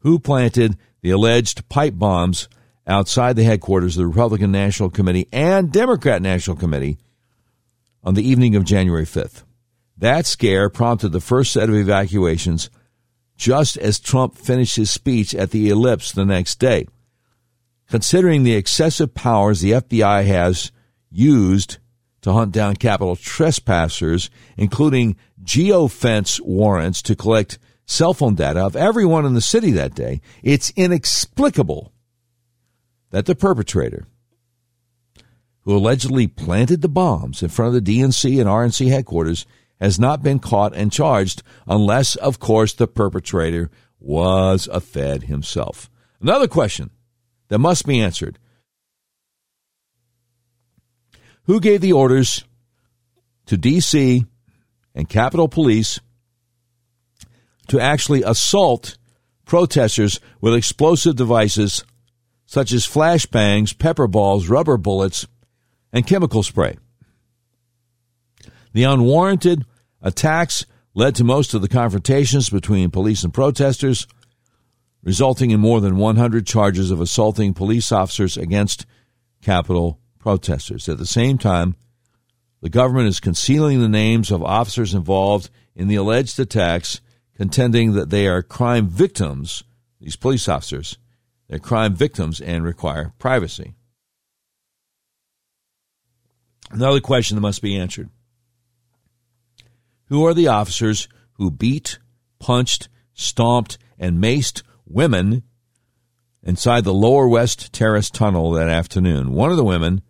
Who 0.03 0.19
planted 0.19 0.77
the 1.01 1.11
alleged 1.11 1.69
pipe 1.69 1.95
bombs 1.97 2.49
outside 2.87 3.37
the 3.37 3.45
headquarters 3.45 3.97
of 3.97 4.03
the 4.03 4.07
Republican 4.07 4.53
National 4.53 4.91
Committee 4.91 5.29
and 5.33 5.73
Democrat 5.73 6.23
National 6.23 6.57
Committee 6.57 6.99
on 8.03 8.15
the 8.15 8.29
evening 8.29 8.57
of 8.57 8.65
January 8.65 9.05
5th. 9.05 9.45
That 9.97 10.27
scare 10.27 10.69
prompted 10.69 11.11
the 11.11 11.21
first 11.21 11.53
set 11.53 11.69
of 11.69 11.77
evacuations 11.77 12.71
just 13.37 13.77
as 13.77 14.01
Trump 14.01 14.37
finished 14.37 14.77
his 14.77 14.91
speech 14.91 15.35
at 15.35 15.51
the 15.51 15.69
ellipse 15.69 16.13
the 16.13 16.25
next 16.25 16.59
day. 16.59 16.87
Considering 17.89 18.43
the 18.43 18.55
excessive 18.55 19.15
powers 19.15 19.61
the 19.61 19.73
FBI 19.73 20.25
has 20.27 20.73
used 21.11 21.79
to 22.23 22.33
hunt 22.33 22.53
down 22.53 22.77
Capitol 22.77 23.17
trespassers, 23.17 24.31
including 24.57 25.17
geofence 25.45 26.41
warrants 26.41 27.03
to 27.03 27.17
collect 27.17 27.59
cell 27.87 28.15
phone 28.15 28.35
data 28.35 28.61
of 28.61 28.77
everyone 28.77 29.27
in 29.27 29.35
the 29.35 29.41
city 29.41 29.71
that 29.73 29.95
day, 29.95 30.21
it's 30.43 30.73
inexplicable 30.77 31.93
that 33.11 33.27
the 33.27 33.35
perpetrator, 33.35 34.07
who 35.63 35.77
allegedly 35.77 36.27
planted 36.27 36.83
the 36.83 36.89
bombs 36.89 37.43
in 37.43 37.49
front 37.49 37.75
of 37.75 37.85
the 37.85 38.01
DNC 38.01 38.41
and 38.41 38.49
RNC 38.49 38.89
headquarters, 38.89 39.47
has 39.81 39.99
not 39.99 40.23
been 40.23 40.39
caught 40.39 40.75
and 40.75 40.93
charged 40.93 41.43
unless, 41.67 42.17
of 42.17 42.39
course, 42.39 42.73
the 42.73 42.87
perpetrator 42.87 43.71
was 43.99 44.69
a 44.73 44.81
Fed 44.81 45.25
himself. 45.25 45.91
Another 46.21 46.49
question 46.49 46.91
that 47.49 47.59
must 47.59 47.87
be 47.87 48.01
answered 48.01 48.39
Who 51.45 51.61
gave 51.61 51.81
the 51.81 51.93
orders 51.93 52.45
to 53.47 53.57
D.C. 53.57 54.25
and 54.95 55.09
Capitol 55.09 55.49
Police 55.49 55.99
to 57.73 57.81
actually 57.81 58.23
assault 58.23 58.99
protesters 59.47 60.21
with 60.43 60.55
explosive 60.55 61.17
devices 61.17 61.87
such 62.45 62.71
as 62.71 62.87
flashbangs, 62.87 63.79
pepper 63.79 64.07
balls, 64.07 64.47
rubber 64.47 64.77
bullets, 64.77 65.27
and 65.91 66.07
chemical 66.07 66.43
spray? 66.43 66.77
The 68.75 68.85
unwarranted 68.85 69.65
attacks 70.03 70.67
led 70.93 71.15
to 71.15 71.25
most 71.25 71.55
of 71.55 71.63
the 71.63 71.69
confrontations 71.69 72.51
between 72.51 72.91
police 72.91 73.25
and 73.25 73.33
protesters, 73.33 74.07
resulting 75.03 75.51
in 75.51 75.59
more 75.59 75.81
than 75.81 75.97
100 75.97 76.47
charges 76.47 76.91
of 76.91 77.01
assaulting 77.01 77.55
police 77.55 77.91
officers 77.91 78.37
against 78.37 78.85
Capitol 79.41 79.99
protesters. 80.19 80.91
At 80.91 80.99
the 80.99 81.07
same 81.07 81.39
time, 81.39 81.77
the 82.61 82.69
government 82.69 83.09
is 83.09 83.19
concealing 83.19 83.81
the 83.81 83.89
names 83.89 84.31
of 84.31 84.43
officers 84.43 84.93
involved 84.93 85.49
in 85.75 85.89
the 85.89 85.97
alleged 85.97 86.39
attacks, 86.39 87.01
contending 87.37 87.93
that 87.93 88.11
they 88.11 88.27
are 88.27 88.43
crime 88.43 88.89
victims, 88.89 89.63
these 90.01 90.17
police 90.17 90.49
officers, 90.49 90.99
they're 91.49 91.59
crime 91.59 91.95
victims 91.95 92.41
and 92.41 92.65
require 92.65 93.13
privacy. 93.19 93.75
Another 96.71 97.01
question 97.01 97.35
that 97.35 97.43
must 97.43 97.63
be 97.63 97.77
answered 97.77 98.09
Who 100.07 100.25
are 100.27 100.35
the 100.35 100.49
officers 100.49 101.09
who 101.35 101.51
beat, 101.51 101.99
punched, 102.39 102.89
stomped, 103.15 103.79
and 103.99 104.23
maced 104.23 104.63
women 104.87 105.43
inside 106.43 106.85
the 106.85 106.95
Lower 106.95 107.29
West 107.29 107.73
Terrace 107.73 108.11
Tunnel 108.11 108.53
that 108.53 108.69
afternoon? 108.69 109.33
One 109.33 109.51
of 109.51 109.57
the 109.57 109.65
women 109.65 110.03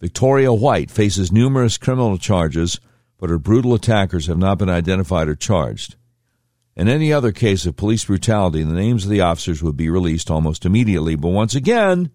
Victoria 0.00 0.52
White 0.52 0.90
faces 0.90 1.32
numerous 1.32 1.78
criminal 1.78 2.18
charges, 2.18 2.80
but 3.18 3.30
her 3.30 3.38
brutal 3.38 3.74
attackers 3.74 4.26
have 4.26 4.38
not 4.38 4.58
been 4.58 4.68
identified 4.68 5.28
or 5.28 5.34
charged. 5.34 5.96
In 6.76 6.88
any 6.88 7.10
other 7.12 7.32
case 7.32 7.64
of 7.64 7.76
police 7.76 8.04
brutality, 8.04 8.62
the 8.62 8.74
names 8.74 9.04
of 9.04 9.10
the 9.10 9.22
officers 9.22 9.62
would 9.62 9.76
be 9.76 9.88
released 9.88 10.30
almost 10.30 10.66
immediately. 10.66 11.16
But 11.16 11.28
once 11.28 11.54
again, 11.54 12.10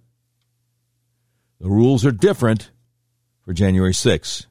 the 1.59 1.70
rules 1.70 2.05
are 2.05 2.12
different 2.12 2.70
for 3.43 3.53
January 3.53 3.93
6. 3.93 4.45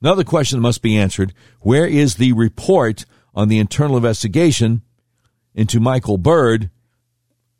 Another 0.00 0.24
question 0.24 0.58
that 0.58 0.62
must 0.62 0.82
be 0.82 0.96
answered 0.96 1.32
where 1.60 1.86
is 1.86 2.16
the 2.16 2.32
report 2.32 3.04
on 3.34 3.48
the 3.48 3.58
internal 3.58 3.96
investigation 3.96 4.82
into 5.54 5.80
Michael 5.80 6.18
Byrd, 6.18 6.70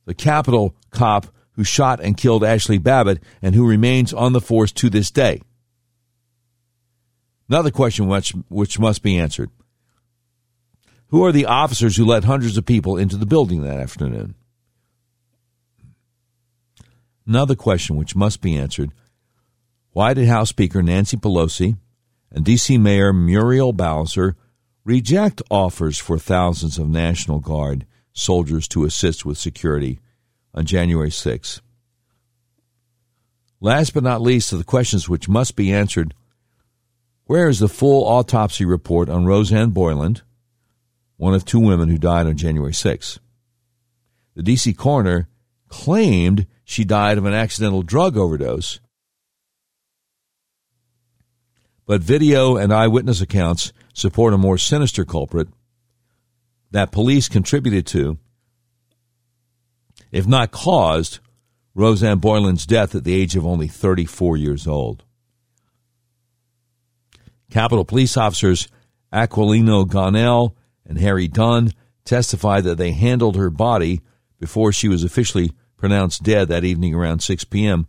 the 0.07 0.14
Capitol 0.14 0.74
cop 0.91 1.26
who 1.53 1.64
shot 1.64 2.01
and 2.01 2.16
killed 2.16 2.45
Ashley 2.45 2.78
Babbitt 2.78 3.22
and 3.43 3.55
who 3.55 3.68
remains 3.68 4.12
on 4.12 4.32
the 4.32 4.41
force 4.41 4.72
to 4.72 4.91
this 4.91 5.11
day. 5.11 5.43
Another 7.49 7.70
question 7.70 8.07
which, 8.09 8.30
which 8.49 8.78
must 8.78 9.03
be 9.03 9.18
answered. 9.18 9.51
Who 11.09 11.24
are 11.24 11.32
the 11.32 11.46
officers 11.46 11.96
who 11.96 12.04
let 12.04 12.24
hundreds 12.24 12.56
of 12.56 12.66
people 12.66 12.96
into 12.96 13.16
the 13.16 13.26
building 13.26 13.62
that 13.62 13.78
afternoon? 13.78 14.34
Another 17.26 17.54
question 17.54 17.96
which 17.96 18.16
must 18.16 18.40
be 18.40 18.56
answered. 18.56 18.92
Why 19.92 20.14
did 20.14 20.28
House 20.28 20.50
Speaker 20.50 20.82
Nancy 20.82 21.16
Pelosi 21.16 21.76
and 22.30 22.44
D.C. 22.44 22.78
Mayor 22.78 23.12
Muriel 23.12 23.72
Bowser 23.72 24.36
reject 24.84 25.42
offers 25.50 25.98
for 25.98 26.18
thousands 26.18 26.78
of 26.78 26.88
National 26.88 27.40
Guard 27.40 27.86
soldiers 28.12 28.66
to 28.68 28.84
assist 28.84 29.24
with 29.24 29.38
security 29.38 30.00
on 30.54 30.64
January 30.64 31.11
6. 31.11 31.61
Last 33.61 33.94
but 33.94 34.02
not 34.02 34.22
least, 34.22 34.50
to 34.50 34.56
the 34.56 34.64
questions 34.64 35.09
which 35.09 35.28
must 35.28 35.56
be 35.56 35.72
answered 35.72 36.14
where 37.26 37.48
is 37.48 37.59
the 37.59 37.68
full 37.68 38.06
autopsy 38.06 38.64
report 38.64 39.11
on 39.11 39.26
Rosanne 39.26 39.70
Boyland, 39.70 40.22
one 41.19 41.35
of 41.35 41.45
two 41.45 41.61
women 41.61 41.91
who 41.91 41.99
died 41.99 42.27
on 42.27 42.39
January 42.39 42.73
6? 42.73 43.19
The 44.35 44.43
D.C. 44.43 44.73
coroner 44.73 45.29
claimed 45.69 46.47
she 46.64 46.85
died 46.85 47.19
of 47.19 47.27
an 47.27 47.35
accidental 47.35 47.83
drug 47.83 48.16
overdose, 48.16 48.81
but 51.85 52.01
video 52.01 52.57
and 52.57 52.73
eyewitness 52.73 53.21
accounts 53.21 53.75
support 53.93 54.33
a 54.33 54.39
more 54.39 54.57
sinister 54.57 55.05
culprit 55.05 55.49
that 56.71 56.93
police 56.93 57.29
contributed 57.29 57.87
to 57.89 58.19
if 60.11 60.27
not 60.27 60.51
caused, 60.51 61.19
Rosanne 61.75 62.19
Boyland's 62.19 62.66
death 62.66 62.95
at 62.95 63.05
the 63.05 63.14
age 63.14 63.37
of 63.37 63.47
only 63.47 63.69
34 63.69 64.37
years 64.37 64.66
old. 64.66 65.05
Capitol 67.51 67.85
Police 67.85 68.16
officers 68.16 68.69
Aquilino 69.12 69.87
Gonell 69.87 70.55
and 70.89 70.99
Harry 70.99 71.28
Dunn 71.28 71.72
testified 72.05 72.64
that 72.64 72.78
they 72.78 72.93
handled 72.93 73.36
her 73.36 73.51
body 73.51 74.01
before 74.41 74.72
she 74.72 74.89
was 74.89 75.05
officially 75.05 75.53
pronounced 75.76 76.22
dead 76.22 76.49
that 76.49 76.64
evening 76.64 76.95
around 76.95 77.20
6 77.20 77.45
p.m. 77.45 77.86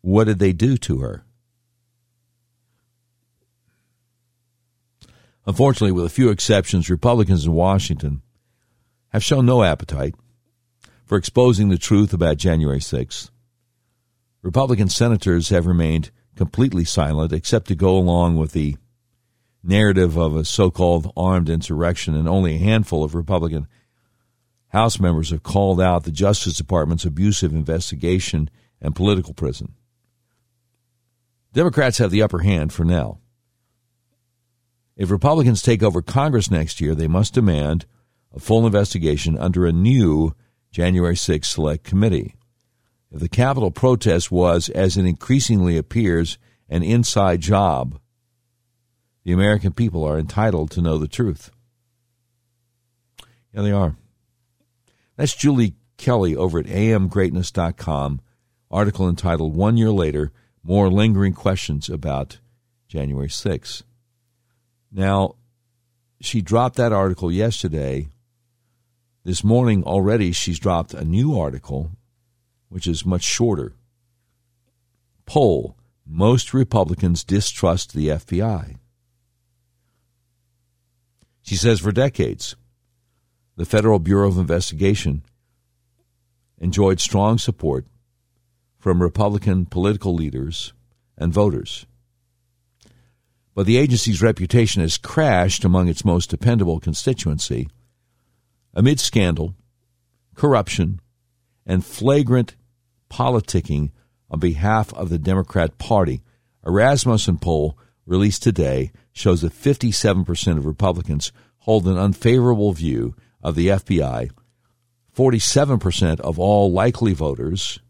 What 0.00 0.24
did 0.24 0.38
they 0.38 0.52
do 0.52 0.76
to 0.78 1.00
her? 1.00 1.24
Unfortunately, 5.46 5.92
with 5.92 6.04
a 6.04 6.10
few 6.10 6.30
exceptions, 6.30 6.88
Republicans 6.88 7.44
in 7.44 7.52
Washington 7.52 8.22
have 9.08 9.22
shown 9.22 9.46
no 9.46 9.62
appetite 9.62 10.14
for 11.04 11.16
exposing 11.16 11.68
the 11.68 11.78
truth 11.78 12.12
about 12.12 12.36
January 12.36 12.80
6th. 12.80 13.30
Republican 14.42 14.88
senators 14.88 15.48
have 15.48 15.66
remained 15.66 16.10
completely 16.36 16.84
silent 16.84 17.32
except 17.32 17.68
to 17.68 17.74
go 17.74 17.96
along 17.96 18.36
with 18.36 18.52
the 18.52 18.76
narrative 19.66 20.16
of 20.16 20.36
a 20.36 20.44
so 20.44 20.70
called 20.70 21.12
armed 21.16 21.48
insurrection, 21.48 22.14
and 22.14 22.28
only 22.28 22.54
a 22.54 22.58
handful 22.58 23.04
of 23.04 23.14
Republican 23.14 23.66
House 24.68 24.98
members 25.00 25.30
have 25.30 25.42
called 25.42 25.80
out 25.80 26.04
the 26.04 26.10
Justice 26.10 26.56
Department's 26.56 27.04
abusive 27.04 27.52
investigation 27.52 28.50
and 28.80 28.94
political 28.94 29.32
prison. 29.32 29.74
Democrats 31.52 31.98
have 31.98 32.10
the 32.10 32.22
upper 32.22 32.40
hand 32.40 32.72
for 32.72 32.84
now. 32.84 33.18
If 34.96 35.10
Republicans 35.10 35.62
take 35.62 35.82
over 35.82 36.02
Congress 36.02 36.50
next 36.50 36.80
year, 36.80 36.94
they 36.94 37.08
must 37.08 37.34
demand 37.34 37.86
a 38.34 38.40
full 38.40 38.66
investigation 38.66 39.38
under 39.38 39.66
a 39.66 39.72
new 39.72 40.34
January 40.70 41.14
6th 41.14 41.46
Select 41.46 41.84
Committee. 41.84 42.34
If 43.10 43.20
the 43.20 43.28
Capitol 43.28 43.70
protest 43.70 44.30
was, 44.30 44.68
as 44.68 44.96
it 44.96 45.06
increasingly 45.06 45.76
appears, 45.78 46.38
an 46.68 46.82
inside 46.82 47.40
job, 47.40 47.98
the 49.26 49.32
American 49.32 49.72
people 49.72 50.04
are 50.04 50.20
entitled 50.20 50.70
to 50.70 50.80
know 50.80 50.98
the 50.98 51.08
truth. 51.08 51.50
Yeah, 53.52 53.62
they 53.62 53.72
are. 53.72 53.96
That's 55.16 55.34
Julie 55.34 55.74
Kelly 55.96 56.36
over 56.36 56.60
at 56.60 56.66
amgreatness.com, 56.66 58.20
article 58.70 59.08
entitled 59.08 59.56
One 59.56 59.76
Year 59.76 59.90
Later 59.90 60.30
More 60.62 60.88
Lingering 60.88 61.32
Questions 61.32 61.88
About 61.88 62.38
January 62.86 63.26
6th. 63.26 63.82
Now, 64.92 65.34
she 66.20 66.40
dropped 66.40 66.76
that 66.76 66.92
article 66.92 67.32
yesterday 67.32 68.10
this 69.24 69.42
morning 69.42 69.82
already, 69.82 70.30
she's 70.30 70.60
dropped 70.60 70.94
a 70.94 71.04
new 71.04 71.36
article, 71.36 71.90
which 72.68 72.86
is 72.86 73.04
much 73.04 73.24
shorter. 73.24 73.72
Poll 75.24 75.76
Most 76.06 76.54
Republicans 76.54 77.24
distrust 77.24 77.92
the 77.92 78.06
FBI. 78.06 78.76
She 81.46 81.54
says 81.54 81.78
for 81.78 81.92
decades, 81.92 82.56
the 83.54 83.64
Federal 83.64 84.00
Bureau 84.00 84.26
of 84.26 84.36
Investigation 84.36 85.22
enjoyed 86.58 86.98
strong 86.98 87.38
support 87.38 87.86
from 88.80 89.00
Republican 89.00 89.64
political 89.64 90.12
leaders 90.12 90.72
and 91.16 91.32
voters. 91.32 91.86
But 93.54 93.66
the 93.66 93.76
agency's 93.76 94.20
reputation 94.20 94.82
has 94.82 94.98
crashed 94.98 95.64
among 95.64 95.86
its 95.86 96.04
most 96.04 96.30
dependable 96.30 96.80
constituency 96.80 97.68
amid 98.74 98.98
scandal, 98.98 99.54
corruption, 100.34 101.00
and 101.64 101.86
flagrant 101.86 102.56
politicking 103.08 103.92
on 104.28 104.40
behalf 104.40 104.92
of 104.94 105.10
the 105.10 105.18
Democrat 105.18 105.78
Party. 105.78 106.22
A 106.64 106.72
Rasmussen 106.72 107.38
poll 107.38 107.78
released 108.06 108.42
today 108.42 108.92
shows 109.12 109.42
that 109.42 109.52
57% 109.52 110.56
of 110.56 110.64
Republicans 110.64 111.32
hold 111.58 111.86
an 111.86 111.98
unfavorable 111.98 112.72
view 112.72 113.14
of 113.42 113.54
the 113.54 113.68
FBI. 113.68 114.30
47% 115.14 116.20
of 116.20 116.38
all 116.38 116.70
likely 116.72 117.12
voters 117.12 117.80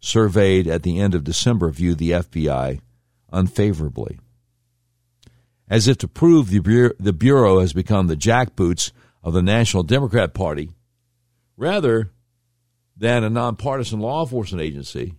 surveyed 0.00 0.66
at 0.66 0.82
the 0.82 0.98
end 0.98 1.14
of 1.14 1.24
December 1.24 1.70
viewed 1.70 1.98
the 1.98 2.10
FBI 2.10 2.80
unfavorably. 3.32 4.18
As 5.68 5.88
if 5.88 5.98
to 5.98 6.08
prove 6.08 6.50
the 6.50 6.60
Bureau, 6.60 6.92
the 6.98 7.12
Bureau 7.12 7.60
has 7.60 7.72
become 7.72 8.06
the 8.06 8.16
jackboots 8.16 8.92
of 9.22 9.32
the 9.32 9.42
National 9.42 9.82
Democrat 9.82 10.32
Party, 10.32 10.70
rather 11.56 12.12
than 12.96 13.24
a 13.24 13.30
nonpartisan 13.30 14.00
law 14.00 14.22
enforcement 14.22 14.62
agency, 14.62 15.14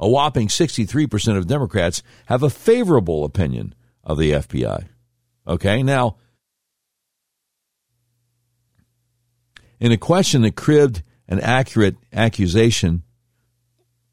a 0.00 0.08
whopping 0.08 0.48
63% 0.48 1.36
of 1.36 1.46
Democrats 1.46 2.02
have 2.26 2.42
a 2.42 2.50
favorable 2.50 3.24
opinion 3.24 3.74
of 4.02 4.18
the 4.18 4.32
FBI. 4.32 4.88
Okay, 5.46 5.82
now, 5.82 6.16
in 9.78 9.92
a 9.92 9.98
question 9.98 10.42
that 10.42 10.56
cribbed 10.56 11.02
an 11.28 11.38
accurate 11.40 11.96
accusation 12.12 13.02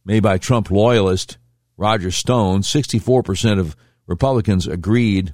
made 0.06 0.22
by 0.22 0.38
Trump 0.38 0.70
loyalist 0.70 1.38
Roger 1.78 2.12
Stone, 2.12 2.62
64% 2.62 3.60
of 3.60 3.76
Republicans 4.08 4.68
agreed 4.68 5.34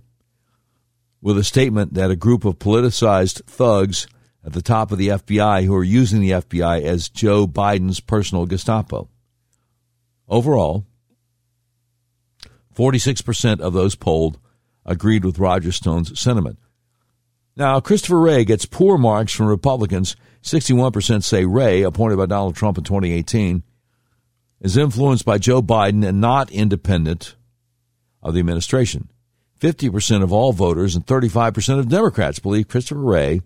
with 1.21 1.37
a 1.37 1.43
statement 1.43 1.93
that 1.95 2.11
a 2.11 2.15
group 2.15 2.45
of 2.45 2.59
politicized 2.59 3.43
thugs 3.45 4.07
at 4.45 4.53
the 4.53 4.61
top 4.61 4.91
of 4.91 4.97
the 4.97 5.07
FBI 5.07 5.65
who 5.65 5.75
are 5.75 5.83
using 5.83 6.21
the 6.21 6.31
FBI 6.31 6.81
as 6.81 7.09
Joe 7.09 7.47
Biden's 7.47 8.01
personal 8.01 8.45
Gestapo. 8.45 9.09
Overall, 10.27 10.85
46% 12.75 13.59
of 13.59 13.73
those 13.73 13.95
polled 13.95 14.39
agreed 14.85 15.25
with 15.25 15.39
Roger 15.39 15.71
Stone's 15.71 16.19
sentiment. 16.19 16.59
Now, 17.55 17.79
Christopher 17.79 18.19
Wray 18.19 18.45
gets 18.45 18.65
poor 18.65 18.97
marks 18.97 19.33
from 19.33 19.45
Republicans. 19.45 20.15
61% 20.41 21.23
say 21.23 21.45
Wray, 21.45 21.83
appointed 21.83 22.17
by 22.17 22.25
Donald 22.25 22.55
Trump 22.55 22.77
in 22.77 22.83
2018, 22.83 23.63
is 24.59 24.77
influenced 24.77 25.25
by 25.25 25.37
Joe 25.37 25.61
Biden 25.61 26.05
and 26.07 26.19
not 26.19 26.51
independent 26.51 27.35
of 28.21 28.33
the 28.33 28.39
administration. 28.39 29.09
50% 29.59 30.23
of 30.23 30.33
all 30.33 30.51
voters 30.51 30.95
and 30.95 31.05
35% 31.05 31.79
of 31.79 31.89
Democrats 31.89 32.39
believe 32.39 32.67
Christopher 32.67 33.01
Wray 33.01 33.41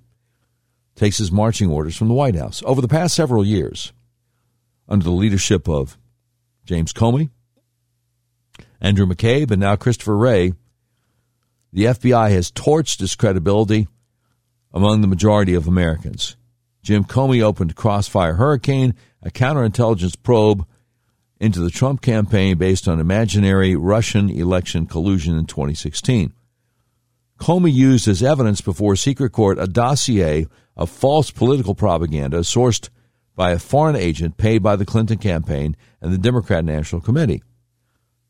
takes 0.96 1.18
his 1.18 1.32
marching 1.32 1.70
orders 1.70 1.96
from 1.96 2.08
the 2.08 2.14
White 2.14 2.36
House. 2.36 2.64
Over 2.66 2.82
the 2.82 2.88
past 2.88 3.14
several 3.14 3.46
years, 3.46 3.94
under 4.88 5.04
the 5.04 5.12
leadership 5.12 5.68
of 5.68 5.98
James 6.68 6.92
Comey, 6.92 7.30
Andrew 8.82 9.06
McCabe, 9.06 9.50
and 9.52 9.62
now 9.62 9.78
Christopher 9.78 10.18
Wray, 10.18 10.54
the 11.72 11.86
FBI 11.86 12.30
has 12.32 12.52
torched 12.52 13.02
its 13.02 13.16
credibility 13.16 13.88
among 14.74 15.00
the 15.00 15.08
majority 15.08 15.54
of 15.54 15.68
Americans. 15.68 16.36
Jim 16.84 17.06
Comey 17.06 17.42
opened 17.42 17.76
Crossfire 17.76 18.34
Hurricane, 18.34 18.96
a 19.24 19.32
counterintelligence 19.32 20.22
probe 20.22 20.66
into 21.40 21.62
the 21.62 21.70
Trump 21.70 22.02
campaign 22.02 22.58
based 22.58 22.88
on 22.88 23.00
imaginary 23.00 23.76
Russian 23.76 24.30
election 24.30 24.88
collusion 24.88 25.38
in 25.38 25.46
2016. 25.46 26.34
Comey 27.40 27.74
used 27.74 28.10
as 28.10 28.22
evidence 28.22 28.60
before 28.60 28.94
a 28.94 28.98
secret 28.98 29.32
court 29.32 29.58
a 29.58 29.68
dossier 29.68 30.48
of 30.76 30.90
false 30.90 31.32
political 31.32 31.76
propaganda 31.76 32.40
sourced 32.40 32.90
by 33.38 33.52
a 33.52 33.60
foreign 33.60 33.96
agent 33.96 34.36
paid 34.36 34.62
by 34.62 34.76
the 34.76 34.86
Clinton 34.86 35.20
campaign 35.20 35.78
and 36.02 36.12
the 36.12 36.18
Democrat 36.18 36.66
National 36.66 37.00
Committee. 37.00 37.44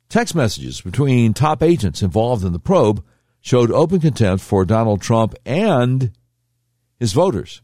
Text 0.10 0.36
messages 0.36 0.82
between 0.82 1.34
top 1.34 1.64
agents 1.64 2.04
involved 2.04 2.44
in 2.44 2.54
the 2.54 2.60
probe 2.60 3.04
showed 3.42 3.72
open 3.72 4.02
contempt 4.02 4.44
for 4.44 4.66
Donald 4.66 5.02
Trump 5.02 5.34
and 5.46 6.12
his 7.00 7.14
voters. 7.14 7.62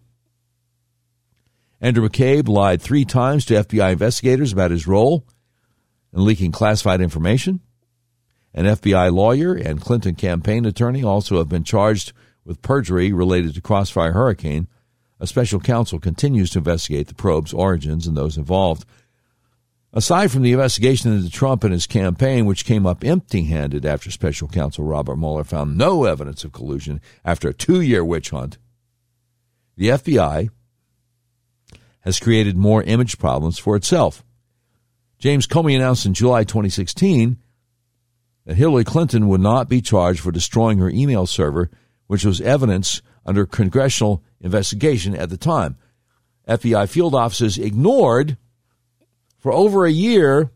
Andrew 1.82 2.08
McCabe 2.08 2.48
lied 2.48 2.82
three 2.82 3.04
times 3.04 3.44
to 3.46 3.56
FBI 3.56 3.92
investigators 3.92 4.54
about 4.54 4.72
his 4.72 4.88
role 4.88 5.26
in 6.14 6.24
leaking 6.24 6.54
classified 6.54 7.02
information. 7.02 7.60
An 8.54 8.66
FBI 8.66 9.12
lawyer 9.12 9.54
and 9.54 9.82
Clinton 9.82 10.16
campaign 10.16 10.66
attorney 10.66 11.04
also 11.04 11.40
have 11.40 11.50
been 11.50 11.66
charged 11.66 12.14
with 12.46 12.62
perjury 12.62 13.12
related 13.12 13.54
to 13.56 13.62
Crossfire 13.62 14.14
Hurricane. 14.14 14.70
A 15.24 15.26
special 15.26 15.62
counsel 15.62 16.00
continues 16.00 16.50
to 16.50 16.58
investigate 16.58 17.08
the 17.08 17.14
probe's 17.14 17.54
origins 17.54 18.08
and 18.08 18.18
those 18.18 18.38
involved. 18.38 18.84
Aside 19.94 20.32
from 20.32 20.42
the 20.42 20.52
investigation 20.52 21.14
into 21.14 21.30
Trump 21.30 21.64
and 21.64 21.72
his 21.72 21.88
campaign, 21.88 22.46
which 22.46 22.66
came 22.66 22.86
up 22.86 23.06
empty 23.06 23.46
handed 23.46 23.86
after 23.86 24.12
special 24.12 24.50
counsel 24.50 24.84
Robert 24.84 25.16
Mueller 25.16 25.46
found 25.46 25.78
no 25.78 26.04
evidence 26.04 26.44
of 26.44 26.52
collusion 26.52 27.00
after 27.24 27.48
a 27.48 27.54
two 27.54 27.80
year 27.80 28.04
witch 28.04 28.32
hunt, 28.32 28.58
the 29.78 29.88
FBI 29.88 30.50
has 32.02 32.20
created 32.20 32.58
more 32.58 32.84
image 32.84 33.18
problems 33.18 33.58
for 33.58 33.78
itself. 33.78 34.26
James 35.20 35.48
Comey 35.48 35.74
announced 35.74 36.06
in 36.06 36.14
July 36.14 36.44
2016 36.44 37.38
that 38.46 38.58
Hillary 38.58 38.84
Clinton 38.84 39.30
would 39.30 39.40
not 39.40 39.70
be 39.70 39.80
charged 39.82 40.20
for 40.20 40.34
destroying 40.34 40.80
her 40.80 40.90
email 40.90 41.26
server, 41.26 41.70
which 42.08 42.26
was 42.26 42.42
evidence 42.42 43.02
under 43.26 43.46
congressional 43.46 44.22
investigation 44.44 45.16
at 45.16 45.30
the 45.30 45.38
time. 45.38 45.78
FBI 46.48 46.88
field 46.90 47.16
offices 47.16 47.58
ignored 47.58 48.38
for 49.40 49.52
over 49.52 49.86
a 49.86 49.92
year 49.92 50.52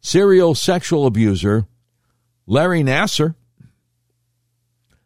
serial 0.00 0.54
sexual 0.54 1.06
abuser 1.06 1.66
Larry 2.46 2.82
Nassar, 2.82 3.34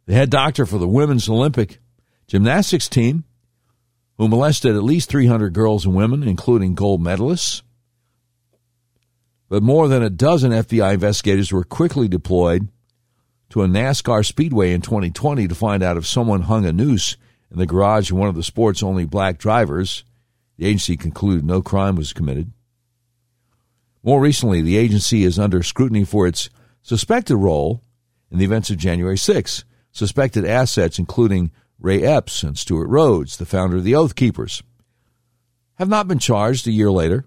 the 0.07 0.15
head 0.15 0.31
doctor 0.31 0.65
for 0.65 0.79
the 0.79 0.89
women's 0.89 1.29
Olympic 1.29 1.79
gymnastics 2.27 2.89
team, 2.89 3.25
who 4.17 4.29
molested 4.29 4.75
at 4.75 4.83
least 4.83 5.11
300 5.11 5.53
girls 5.53 5.85
and 5.85 5.95
women, 5.95 6.23
including 6.23 6.75
gold 6.75 7.03
medalists. 7.03 7.63
But 9.49 9.63
more 9.63 9.89
than 9.89 10.03
a 10.03 10.11
dozen 10.11 10.53
FBI 10.53 10.95
investigators 10.95 11.53
were 11.53 11.65
quickly 11.65 12.09
deployed 12.09 12.69
to 13.51 13.63
a 13.63 13.67
NASCAR 13.67 14.25
speedway 14.25 14.73
in 14.73 14.81
2020 14.81 15.47
to 15.49 15.55
find 15.55 15.83
out 15.83 15.97
if 15.97 16.07
someone 16.07 16.43
hung 16.43 16.65
a 16.65 16.73
noose 16.73 17.17
in 17.55 17.61
the 17.61 17.67
garage 17.67 18.11
of 18.11 18.19
one 18.19 18.29
of 18.29 18.35
the 18.35 18.43
sport's 18.43 18.83
only 18.83 19.07
black 19.07 19.39
drivers. 19.39 20.05
The 20.59 20.67
agency 20.67 20.97
concluded 20.97 21.45
no 21.45 21.63
crime 21.63 21.95
was 21.97 22.13
committed. 22.13 22.53
More 24.03 24.21
recently, 24.21 24.61
the 24.61 24.77
agency 24.77 25.23
is 25.25 25.39
under 25.39 25.63
scrutiny 25.63 26.05
for 26.05 26.27
its 26.27 26.51
suspected 26.83 27.37
role 27.37 27.81
in 28.31 28.39
the 28.39 28.45
events 28.45 28.71
of 28.71 28.77
January 28.77 29.17
6. 29.17 29.65
Suspected 29.93 30.45
assets, 30.45 30.99
including 30.99 31.53
Ray 31.79 32.03
Epps 32.03 32.43
and 32.43 32.59
Stewart 32.59 32.89
Rhodes, 32.89 33.37
the 33.37 33.47
founder 33.47 33.77
of 33.77 33.85
the 33.85 33.95
Oath 33.95 34.17
Keepers, 34.17 34.63
have 35.77 35.89
not 35.89 36.09
been 36.09 36.19
charged 36.19 36.67
a 36.67 36.73
year 36.73 36.91
later. 36.91 37.25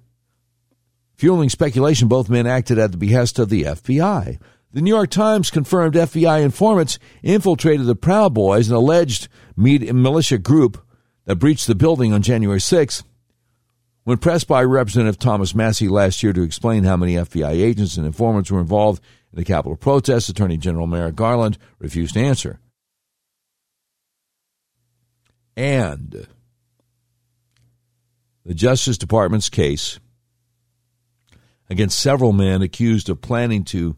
Fueling 1.15 1.49
speculation, 1.49 2.09
both 2.09 2.30
men 2.30 2.45
acted 2.45 2.78
at 2.78 2.91
the 2.91 2.97
behest 2.97 3.39
of 3.39 3.49
the 3.49 3.63
FBI. 3.63 4.39
The 4.74 4.82
New 4.82 4.93
York 4.93 5.09
Times 5.09 5.49
confirmed 5.49 5.95
FBI 5.95 6.43
informants 6.43 6.99
infiltrated 7.24 7.86
the 7.86 7.95
Proud 7.95 8.34
Boys, 8.34 8.70
an 8.70 8.76
alleged 8.76 9.30
militia 9.55 10.38
group 10.38 10.86
that 11.26 11.38
breached 11.38 11.68
the 11.68 11.76
building 11.76 12.13
on 12.13 12.22
January 12.22 12.59
6th. 12.59 13.03
When 14.03 14.18
pressed 14.18 14.47
by 14.47 14.63
Representative 14.63 15.20
Thomas 15.20 15.55
Massie 15.55 15.88
last 15.88 16.22
year 16.22 16.34
to 16.34 16.43
explain 16.43 16.84
how 16.84 16.95
many 16.95 17.15
FBI 17.15 17.49
agents 17.49 17.97
and 17.97 18.05
informants 18.05 18.51
were 18.51 18.59
involved 18.59 19.01
in 19.34 19.38
the 19.38 19.45
Capitol 19.45 19.76
protests, 19.76 20.30
Attorney 20.30 20.57
General 20.57 20.88
Merrick 20.88 21.15
Garland 21.15 21.57
refused 21.80 22.13
to 22.13 22.22
answer. 22.22 22.59
And 25.55 26.28
the 28.45 28.53
Justice 28.53 28.97
Department's 28.97 29.49
case 29.49 29.99
against 31.70 31.99
several 31.99 32.32
men 32.32 32.61
accused 32.61 33.09
of 33.09 33.22
planning 33.22 33.63
to 33.65 33.97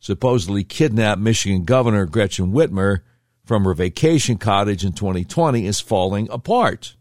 supposedly 0.00 0.64
kidnapped 0.64 1.20
Michigan 1.20 1.64
Governor 1.64 2.06
Gretchen 2.06 2.52
Whitmer 2.52 3.00
from 3.44 3.64
her 3.64 3.74
vacation 3.74 4.38
cottage 4.38 4.84
in 4.84 4.92
2020 4.92 5.66
is 5.66 5.80
falling 5.80 6.28
apart. 6.30 6.96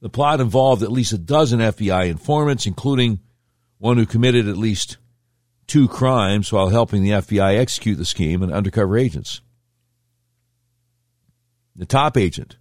The 0.00 0.08
plot 0.10 0.40
involved 0.40 0.82
at 0.82 0.92
least 0.92 1.12
a 1.12 1.18
dozen 1.18 1.60
FBI 1.60 2.08
informants, 2.08 2.66
including 2.66 3.20
one 3.78 3.96
who 3.96 4.06
committed 4.06 4.48
at 4.48 4.56
least 4.56 4.98
two 5.66 5.88
crimes 5.88 6.52
while 6.52 6.68
helping 6.68 7.02
the 7.02 7.10
FBI 7.10 7.58
execute 7.58 7.96
the 7.96 8.04
scheme 8.04 8.42
and 8.42 8.52
undercover 8.52 8.98
agents. 8.98 9.40
The 11.76 11.86
top 11.86 12.16
agent 12.16 12.56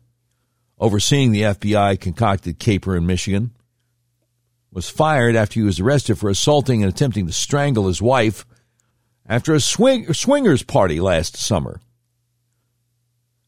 overseeing 0.79 1.31
the 1.31 1.41
FBI 1.41 1.99
concocted 1.99 2.59
caper 2.59 2.97
in 2.97 3.05
Michigan, 3.05 3.51
was 4.73 4.89
fired 4.89 5.35
after 5.35 5.59
he 5.59 5.65
was 5.65 5.79
arrested 5.79 6.17
for 6.17 6.29
assaulting 6.29 6.83
and 6.83 6.91
attempting 6.91 7.27
to 7.27 7.33
strangle 7.33 7.87
his 7.87 8.01
wife 8.01 8.45
after 9.25 9.53
a 9.53 9.59
swing, 9.59 10.11
swingers 10.13 10.63
party 10.63 10.99
last 10.99 11.37
summer. 11.37 11.79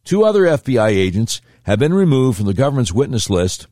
Two 0.04 0.24
other 0.24 0.44
FBI 0.44 0.90
agents 0.90 1.42
have 1.64 1.80
been 1.80 1.94
removed 1.94 2.38
from 2.38 2.46
the 2.46 2.54
government's 2.54 2.94
witness 2.94 3.30
list 3.30 3.68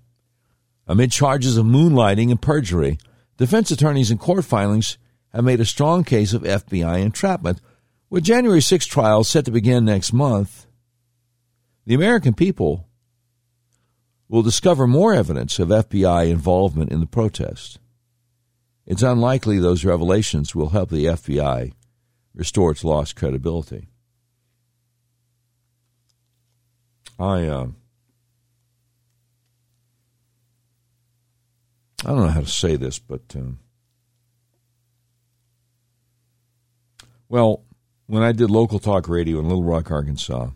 amid 0.88 1.12
charges 1.12 1.58
of 1.58 1.66
moonlighting 1.66 2.30
and 2.30 2.42
perjury. 2.42 2.98
Defense 3.38 3.72
attorneys 3.72 4.12
in 4.12 4.18
court 4.18 4.44
filings 4.44 4.98
have 5.32 5.44
made 5.44 5.62
a 5.62 5.66
strong 5.66 6.04
case 6.04 6.34
of 6.34 6.44
FBI 6.44 7.02
entrapment. 7.02 7.62
With 8.10 8.24
January 8.24 8.62
6 8.62 8.86
trials 8.86 9.30
set 9.30 9.46
to 9.46 9.52
begin 9.52 9.86
next 9.86 10.12
month, 10.12 10.66
the 11.86 11.96
American 11.96 12.34
people 12.34 12.88
will 14.34 14.42
discover 14.42 14.88
more 14.88 15.14
evidence 15.14 15.60
of 15.60 15.68
FBI 15.68 16.28
involvement 16.28 16.92
in 16.92 17.00
the 17.00 17.06
protest. 17.06 17.78
It's 18.84 19.04
unlikely 19.04 19.60
those 19.60 19.86
revelations 19.86 20.56
will 20.56 20.70
help 20.70 20.90
the 20.90 21.06
FBI 21.06 21.72
restore 22.34 22.72
its 22.72 22.84
lost 22.84 23.16
credibility. 23.16 23.90
I 27.20 27.46
uh, 27.46 27.68
I 32.04 32.08
don't 32.08 32.18
know 32.18 32.28
how 32.30 32.42
to 32.42 32.48
say 32.48 32.76
this, 32.76 32.98
but 32.98 33.22
um, 33.36 33.60
well, 37.30 37.62
when 38.08 38.24
I 38.24 38.32
did 38.32 38.50
local 38.50 38.80
talk 38.80 39.08
radio 39.08 39.38
in 39.38 39.48
Little 39.48 39.64
Rock, 39.64 39.92
Arkansas, 39.92 40.50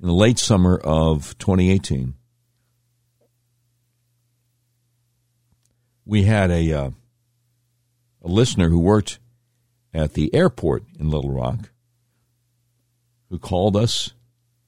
in 0.00 0.08
the 0.08 0.14
late 0.14 0.38
summer 0.38 0.76
of 0.76 1.36
2018, 1.38 2.14
we 6.06 6.22
had 6.22 6.50
a 6.50 6.72
uh, 6.72 6.90
a 8.22 8.28
listener 8.28 8.68
who 8.68 8.78
worked 8.78 9.18
at 9.92 10.14
the 10.14 10.34
airport 10.34 10.84
in 10.98 11.10
Little 11.10 11.32
Rock 11.32 11.70
who 13.28 13.38
called 13.38 13.76
us 13.76 14.12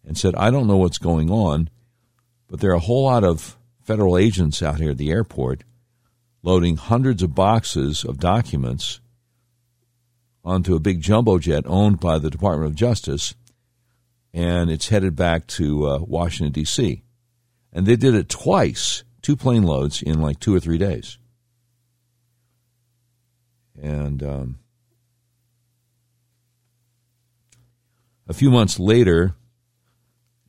and 0.06 0.16
said, 0.16 0.34
I 0.36 0.50
don't 0.50 0.66
know 0.66 0.76
what's 0.76 0.98
going 0.98 1.30
on, 1.30 1.68
but 2.48 2.60
there 2.60 2.70
are 2.70 2.76
a 2.76 2.80
whole 2.80 3.04
lot 3.04 3.24
of 3.24 3.56
federal 3.82 4.16
agents 4.16 4.62
out 4.62 4.78
here 4.78 4.90
at 4.90 4.98
the 4.98 5.10
airport 5.10 5.64
loading 6.42 6.76
hundreds 6.76 7.22
of 7.22 7.34
boxes 7.34 8.04
of 8.04 8.18
documents 8.18 9.00
onto 10.44 10.74
a 10.74 10.80
big 10.80 11.00
jumbo 11.00 11.38
jet 11.38 11.64
owned 11.66 12.00
by 12.00 12.18
the 12.18 12.30
Department 12.30 12.70
of 12.70 12.76
Justice, 12.76 13.34
and 14.34 14.70
it's 14.70 14.88
headed 14.88 15.14
back 15.14 15.46
to 15.46 15.86
uh, 15.86 15.98
Washington, 15.98 16.52
D.C. 16.52 17.02
And 17.72 17.86
they 17.86 17.96
did 17.96 18.14
it 18.14 18.28
twice, 18.28 19.04
two 19.20 19.36
plane 19.36 19.62
loads 19.62 20.02
in 20.02 20.20
like 20.20 20.40
two 20.40 20.54
or 20.54 20.60
three 20.60 20.78
days. 20.78 21.18
And 23.80 24.22
um, 24.22 24.58
a 28.28 28.34
few 28.34 28.50
months 28.50 28.78
later, 28.78 29.34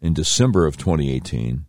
in 0.02 0.14
December 0.14 0.66
of 0.66 0.78
2018, 0.78 1.66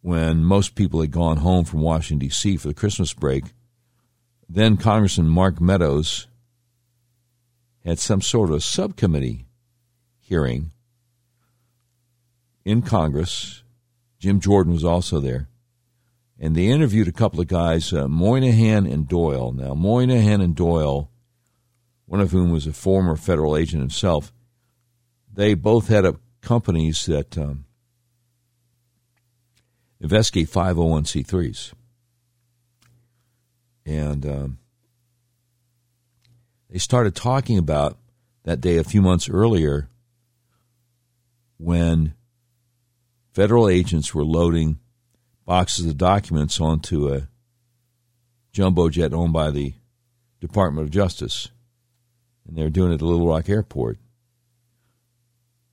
when 0.00 0.44
most 0.44 0.74
people 0.74 1.00
had 1.00 1.10
gone 1.10 1.38
home 1.38 1.64
from 1.64 1.80
Washington, 1.80 2.26
D.C. 2.26 2.56
for 2.56 2.68
the 2.68 2.74
Christmas 2.74 3.12
break, 3.12 3.44
then 4.48 4.76
Congressman 4.76 5.28
Mark 5.28 5.60
Meadows 5.60 6.28
had 7.84 7.98
some 7.98 8.22
sort 8.22 8.50
of 8.50 8.56
a 8.56 8.60
subcommittee 8.60 9.47
hearing 10.28 10.70
in 12.64 12.82
Congress. 12.82 13.62
Jim 14.18 14.40
Jordan 14.40 14.72
was 14.72 14.84
also 14.84 15.20
there 15.20 15.48
and 16.38 16.54
they 16.54 16.66
interviewed 16.66 17.08
a 17.08 17.12
couple 17.12 17.40
of 17.40 17.48
guys, 17.48 17.92
uh, 17.92 18.06
Moynihan 18.06 18.86
and 18.86 19.08
Doyle. 19.08 19.52
Now, 19.52 19.74
Moynihan 19.74 20.40
and 20.40 20.54
Doyle, 20.54 21.10
one 22.06 22.20
of 22.20 22.30
whom 22.30 22.50
was 22.50 22.66
a 22.66 22.72
former 22.72 23.16
federal 23.16 23.56
agent 23.56 23.82
himself, 23.82 24.32
they 25.32 25.54
both 25.54 25.88
had 25.88 26.06
companies 26.40 27.06
that 27.06 27.36
um, 27.36 27.64
investigate 30.00 30.48
501c3s. 30.48 31.72
And 33.84 34.26
um, 34.26 34.58
they 36.70 36.78
started 36.78 37.16
talking 37.16 37.58
about 37.58 37.98
that 38.44 38.60
day 38.60 38.76
a 38.76 38.84
few 38.84 39.02
months 39.02 39.28
earlier 39.28 39.88
when 41.58 42.14
federal 43.32 43.68
agents 43.68 44.14
were 44.14 44.24
loading 44.24 44.78
boxes 45.44 45.86
of 45.86 45.96
documents 45.96 46.60
onto 46.60 47.12
a 47.12 47.28
jumbo 48.52 48.88
jet 48.88 49.12
owned 49.12 49.32
by 49.32 49.50
the 49.50 49.74
Department 50.40 50.84
of 50.84 50.90
Justice. 50.90 51.50
And 52.46 52.56
they 52.56 52.62
were 52.62 52.70
doing 52.70 52.90
it 52.90 52.94
at 52.94 52.98
the 53.00 53.06
Little 53.06 53.28
Rock 53.28 53.48
Airport. 53.48 53.98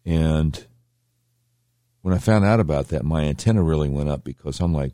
And 0.05 0.65
when 2.01 2.13
I 2.13 2.19
found 2.19 2.45
out 2.45 2.59
about 2.59 2.89
that, 2.89 3.03
my 3.03 3.23
antenna 3.23 3.63
really 3.63 3.89
went 3.89 4.09
up 4.09 4.23
because 4.23 4.59
I'm 4.59 4.73
like, 4.73 4.93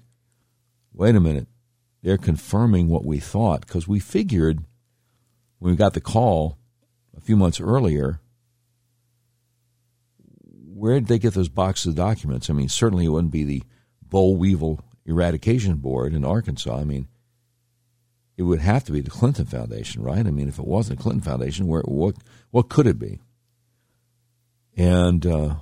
wait 0.93 1.15
a 1.15 1.19
minute. 1.19 1.47
They're 2.01 2.17
confirming 2.17 2.87
what 2.87 3.03
we 3.03 3.19
thought 3.19 3.67
because 3.67 3.87
we 3.87 3.99
figured 3.99 4.63
when 5.59 5.71
we 5.71 5.77
got 5.77 5.93
the 5.93 5.99
call 5.99 6.57
a 7.15 7.19
few 7.19 7.35
months 7.35 7.59
earlier, 7.59 8.20
where 10.81 10.95
did 10.95 11.05
they 11.05 11.19
get 11.19 11.35
those 11.35 11.47
boxes 11.47 11.89
of 11.89 11.95
documents? 11.95 12.49
I 12.49 12.53
mean, 12.53 12.67
certainly 12.67 13.05
it 13.05 13.09
wouldn't 13.09 13.31
be 13.31 13.43
the 13.43 13.61
boll 14.01 14.35
weevil 14.35 14.83
eradication 15.05 15.75
board 15.75 16.11
in 16.11 16.25
Arkansas. 16.25 16.75
I 16.75 16.85
mean, 16.85 17.07
it 18.35 18.41
would 18.41 18.61
have 18.61 18.83
to 18.85 18.91
be 18.91 18.99
the 18.99 19.11
Clinton 19.11 19.45
Foundation, 19.45 20.01
right? 20.01 20.25
I 20.25 20.31
mean, 20.31 20.47
if 20.47 20.57
it 20.57 20.65
wasn't 20.65 20.97
the 20.97 21.03
Clinton 21.03 21.21
Foundation, 21.21 21.67
where 21.67 21.83
what 21.83 22.15
what 22.49 22.69
could 22.69 22.87
it 22.87 22.97
be? 22.97 23.19
And 24.75 25.23
uh, 25.23 25.55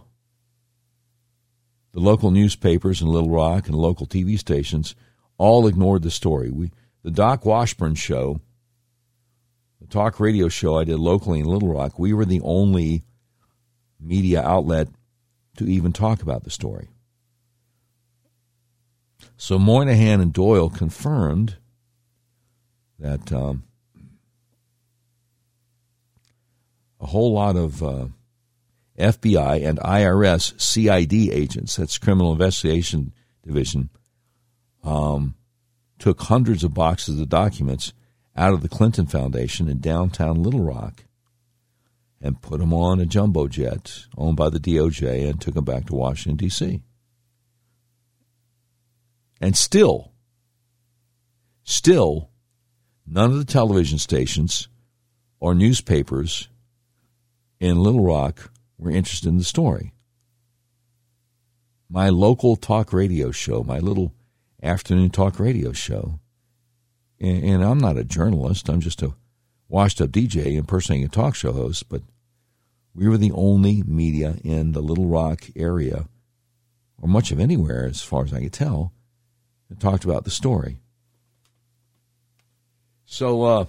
the 1.92 2.00
local 2.00 2.32
newspapers 2.32 3.02
in 3.02 3.10
Little 3.10 3.30
Rock 3.30 3.68
and 3.68 3.76
local 3.76 4.08
TV 4.08 4.40
stations 4.40 4.96
all 5.38 5.68
ignored 5.68 6.04
the 6.04 6.12
story. 6.12 6.50
We 6.50 6.72
the 7.04 7.12
Doc 7.12 7.46
Washburn 7.46 7.96
show, 7.96 8.40
the 9.82 9.88
talk 9.88 10.18
radio 10.22 10.48
show 10.48 10.80
I 10.80 10.86
did 10.86 10.98
locally 10.98 11.42
in 11.42 11.46
Little 11.46 11.74
Rock, 11.74 12.00
we 12.00 12.14
were 12.14 12.24
the 12.24 12.40
only 12.42 13.04
media 14.00 14.42
outlet 14.42 14.88
to 15.58 15.66
even 15.66 15.92
talk 15.92 16.22
about 16.22 16.44
the 16.44 16.50
story. 16.50 16.88
So 19.38 19.60
Moynihan 19.60 20.22
and 20.22 20.34
Doyle 20.34 20.70
confirmed 20.70 21.58
that 23.00 23.32
um, 23.32 23.64
a 27.00 27.08
whole 27.08 27.34
lot 27.34 27.56
of 27.56 27.82
uh, 27.82 28.08
FBI 28.98 29.66
and 29.66 29.80
IRS 29.80 30.60
CID 30.60 31.14
agents, 31.32 31.78
that's 31.78 31.98
Criminal 31.98 32.34
Investigation 32.34 33.14
Division, 33.46 33.90
um, 34.84 35.36
took 35.98 36.22
hundreds 36.22 36.64
of 36.64 36.74
boxes 36.74 37.20
of 37.20 37.30
documents 37.30 37.94
out 38.36 38.54
of 38.54 38.62
the 38.62 38.70
Clinton 38.70 39.06
Foundation 39.06 39.70
in 39.70 39.80
downtown 39.80 40.44
Little 40.44 40.64
Rock 40.64 41.06
and 42.22 42.42
put 42.42 42.62
him 42.62 42.74
on 42.74 43.00
a 43.00 43.06
jumbo 43.06 43.48
jet 43.48 44.06
owned 44.18 44.36
by 44.36 44.50
the 44.50 44.60
DOJ 44.60 45.30
and 45.30 45.40
took 45.40 45.56
him 45.56 45.64
back 45.64 45.86
to 45.86 45.96
Washington, 45.96 46.36
D.C. 46.36 46.82
And 49.40 49.56
still, 49.56 50.12
still, 51.64 52.30
none 53.08 53.32
of 53.32 53.38
the 53.38 53.46
television 53.46 53.98
stations 53.98 54.68
or 55.40 55.56
newspapers 55.56 56.50
in 57.60 57.82
Little 57.82 58.04
Rock 58.04 58.52
were 58.78 58.92
interested 58.92 59.30
in 59.30 59.38
the 59.38 59.44
story. 59.44 59.94
My 61.90 62.10
local 62.10 62.56
talk 62.56 62.94
radio 62.94 63.32
show, 63.32 63.64
my 63.64 63.80
little 63.80 64.14
afternoon 64.62 65.10
talk 65.10 65.40
radio 65.40 65.72
show, 65.72 66.20
and, 67.20 67.44
and 67.44 67.64
I'm 67.64 67.80
not 67.80 67.98
a 67.98 68.04
journalist, 68.04 68.70
I'm 68.70 68.82
just 68.82 69.02
a 69.02 69.16
washed 69.70 70.02
up 70.02 70.10
DJ 70.10 70.56
impersonating 70.58 71.06
a 71.06 71.10
talk 71.10 71.36
show 71.36 71.54
host, 71.54 71.88
but 71.88 72.02
we 72.96 73.08
were 73.08 73.18
the 73.18 73.32
only 73.32 73.84
media 73.84 74.36
in 74.44 74.74
the 74.74 74.82
Little 74.82 75.06
Rock 75.06 75.46
area, 75.56 76.10
or 77.00 77.08
much 77.08 77.32
of 77.32 77.40
anywhere 77.40 77.86
as 77.86 78.02
far 78.02 78.26
as 78.26 78.34
I 78.34 78.42
could 78.42 78.52
tell, 78.52 78.92
that 79.70 79.80
talked 79.80 80.04
about 80.04 80.26
the 80.26 80.32
story. 80.32 80.80
So, 83.06 83.44
uh, 83.44 83.66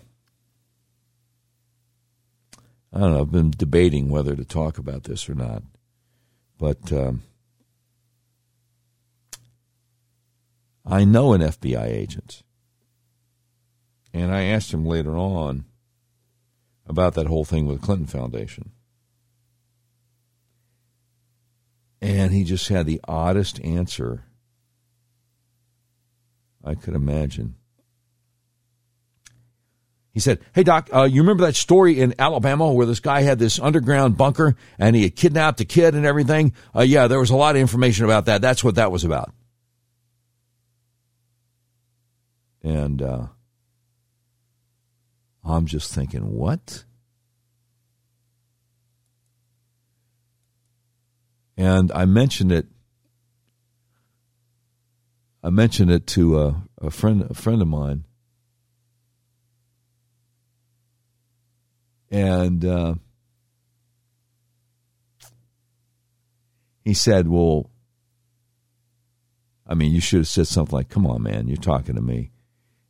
I 2.92 2.98
don't 2.98 3.12
know. 3.12 3.20
I've 3.20 3.30
been 3.30 3.52
debating 3.52 4.08
whether 4.08 4.34
to 4.34 4.44
talk 4.44 4.78
about 4.78 5.04
this 5.04 5.28
or 5.28 5.34
not, 5.34 5.62
but 6.58 6.92
um, 6.92 7.22
I 10.84 11.04
know 11.04 11.34
an 11.34 11.40
FBI 11.40 11.86
agent, 11.86 12.42
and 14.12 14.34
I 14.34 14.42
asked 14.44 14.74
him 14.74 14.84
later 14.84 15.16
on 15.16 15.66
about 16.90 17.14
that 17.14 17.28
whole 17.28 17.44
thing 17.44 17.66
with 17.66 17.80
the 17.80 17.86
Clinton 17.86 18.06
Foundation. 18.06 18.72
And 22.02 22.32
he 22.32 22.44
just 22.44 22.68
had 22.68 22.86
the 22.86 23.00
oddest 23.06 23.60
answer 23.64 24.24
I 26.64 26.74
could 26.74 26.94
imagine. 26.94 27.54
He 30.12 30.18
said, 30.18 30.40
Hey, 30.52 30.64
Doc, 30.64 30.90
uh, 30.92 31.04
you 31.04 31.22
remember 31.22 31.46
that 31.46 31.54
story 31.54 32.00
in 32.00 32.14
Alabama 32.18 32.72
where 32.72 32.86
this 32.86 33.00
guy 33.00 33.20
had 33.20 33.38
this 33.38 33.60
underground 33.60 34.16
bunker 34.16 34.56
and 34.78 34.96
he 34.96 35.04
had 35.04 35.14
kidnapped 35.14 35.60
a 35.60 35.64
kid 35.64 35.94
and 35.94 36.04
everything? 36.04 36.52
Uh, 36.74 36.82
yeah, 36.82 37.06
there 37.06 37.20
was 37.20 37.30
a 37.30 37.36
lot 37.36 37.54
of 37.54 37.60
information 37.60 38.04
about 38.04 38.26
that. 38.26 38.42
That's 38.42 38.64
what 38.64 38.74
that 38.74 38.90
was 38.90 39.04
about. 39.04 39.32
And 42.62 43.00
uh, 43.00 43.26
I'm 45.44 45.66
just 45.66 45.92
thinking, 45.94 46.32
what? 46.34 46.84
And 51.56 51.92
I 51.92 52.04
mentioned 52.04 52.52
it. 52.52 52.66
I 55.42 55.50
mentioned 55.50 55.90
it 55.90 56.06
to 56.08 56.40
a, 56.40 56.62
a 56.80 56.90
friend, 56.90 57.26
a 57.28 57.34
friend 57.34 57.60
of 57.62 57.68
mine, 57.68 58.04
and 62.10 62.64
uh, 62.64 62.94
he 66.84 66.94
said, 66.94 67.28
"Well, 67.28 67.70
I 69.66 69.74
mean, 69.74 69.92
you 69.92 70.00
should 70.00 70.20
have 70.20 70.28
said 70.28 70.46
something 70.46 70.76
like, 70.76 70.88
"Come 70.88 71.06
on, 71.06 71.22
man, 71.22 71.48
you're 71.48 71.56
talking 71.56 71.94
to 71.94 72.02
me." 72.02 72.30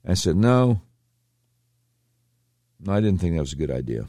I 0.07 0.15
said, 0.15 0.37
"No, 0.37 0.81
no, 2.83 2.93
I 2.93 3.01
didn't 3.01 3.21
think 3.21 3.35
that 3.35 3.41
was 3.41 3.53
a 3.53 3.57
good 3.57 3.71
idea." 3.71 4.07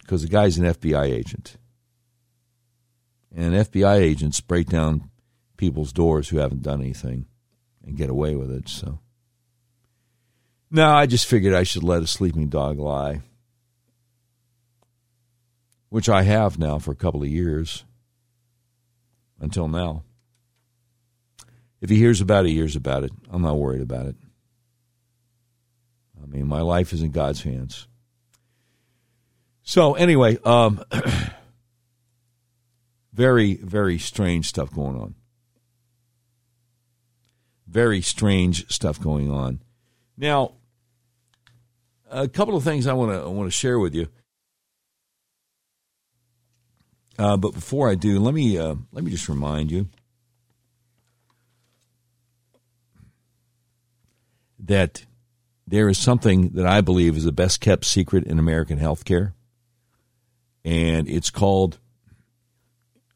Because 0.00 0.22
the 0.22 0.28
guy's 0.28 0.58
an 0.58 0.64
FBI 0.66 1.04
agent. 1.04 1.56
And 3.34 3.54
FBI 3.54 3.98
agents 3.98 4.40
break 4.40 4.68
down 4.68 5.08
people's 5.56 5.92
doors 5.92 6.28
who 6.28 6.38
haven't 6.38 6.62
done 6.62 6.80
anything 6.80 7.26
and 7.84 7.96
get 7.96 8.10
away 8.10 8.34
with 8.34 8.50
it. 8.50 8.68
So, 8.68 8.98
no, 10.70 10.88
I 10.90 11.06
just 11.06 11.26
figured 11.26 11.54
I 11.54 11.62
should 11.62 11.84
let 11.84 12.02
a 12.02 12.06
sleeping 12.06 12.48
dog 12.48 12.78
lie, 12.78 13.20
which 15.90 16.08
I 16.08 16.22
have 16.22 16.58
now 16.58 16.78
for 16.78 16.90
a 16.90 16.96
couple 16.96 17.22
of 17.22 17.28
years 17.28 17.84
until 19.38 19.68
now. 19.68 20.02
If 21.80 21.88
he 21.88 21.96
hears 21.96 22.20
about 22.20 22.46
it, 22.46 22.48
he 22.48 22.54
hears 22.54 22.76
about 22.76 23.04
it. 23.04 23.12
I'm 23.30 23.42
not 23.42 23.58
worried 23.58 23.82
about 23.82 24.06
it. 24.06 24.16
Mean, 26.30 26.46
my 26.46 26.60
life 26.60 26.92
is 26.92 27.02
in 27.02 27.10
God's 27.10 27.42
hands. 27.42 27.88
So, 29.64 29.94
anyway, 29.94 30.38
um, 30.44 30.82
very, 33.12 33.56
very 33.56 33.98
strange 33.98 34.46
stuff 34.46 34.72
going 34.72 34.96
on. 34.96 35.14
Very 37.66 38.00
strange 38.00 38.70
stuff 38.70 39.00
going 39.00 39.30
on. 39.30 39.60
Now, 40.16 40.54
a 42.08 42.28
couple 42.28 42.56
of 42.56 42.62
things 42.62 42.86
I 42.86 42.92
want 42.92 43.12
to 43.12 43.28
want 43.28 43.48
to 43.48 43.56
share 43.56 43.78
with 43.78 43.94
you. 43.94 44.08
Uh, 47.18 47.36
but 47.36 47.52
before 47.52 47.90
I 47.90 47.96
do, 47.96 48.20
let 48.20 48.34
me 48.34 48.56
uh, 48.56 48.76
let 48.92 49.04
me 49.04 49.10
just 49.10 49.28
remind 49.28 49.70
you 49.70 49.88
that 54.60 55.04
there 55.70 55.88
is 55.88 55.98
something 55.98 56.50
that 56.50 56.66
I 56.66 56.80
believe 56.80 57.16
is 57.16 57.24
the 57.24 57.32
best 57.32 57.60
kept 57.60 57.84
secret 57.84 58.24
in 58.24 58.40
American 58.40 58.78
healthcare, 58.78 59.34
and 60.64 61.08
it's 61.08 61.30
called 61.30 61.78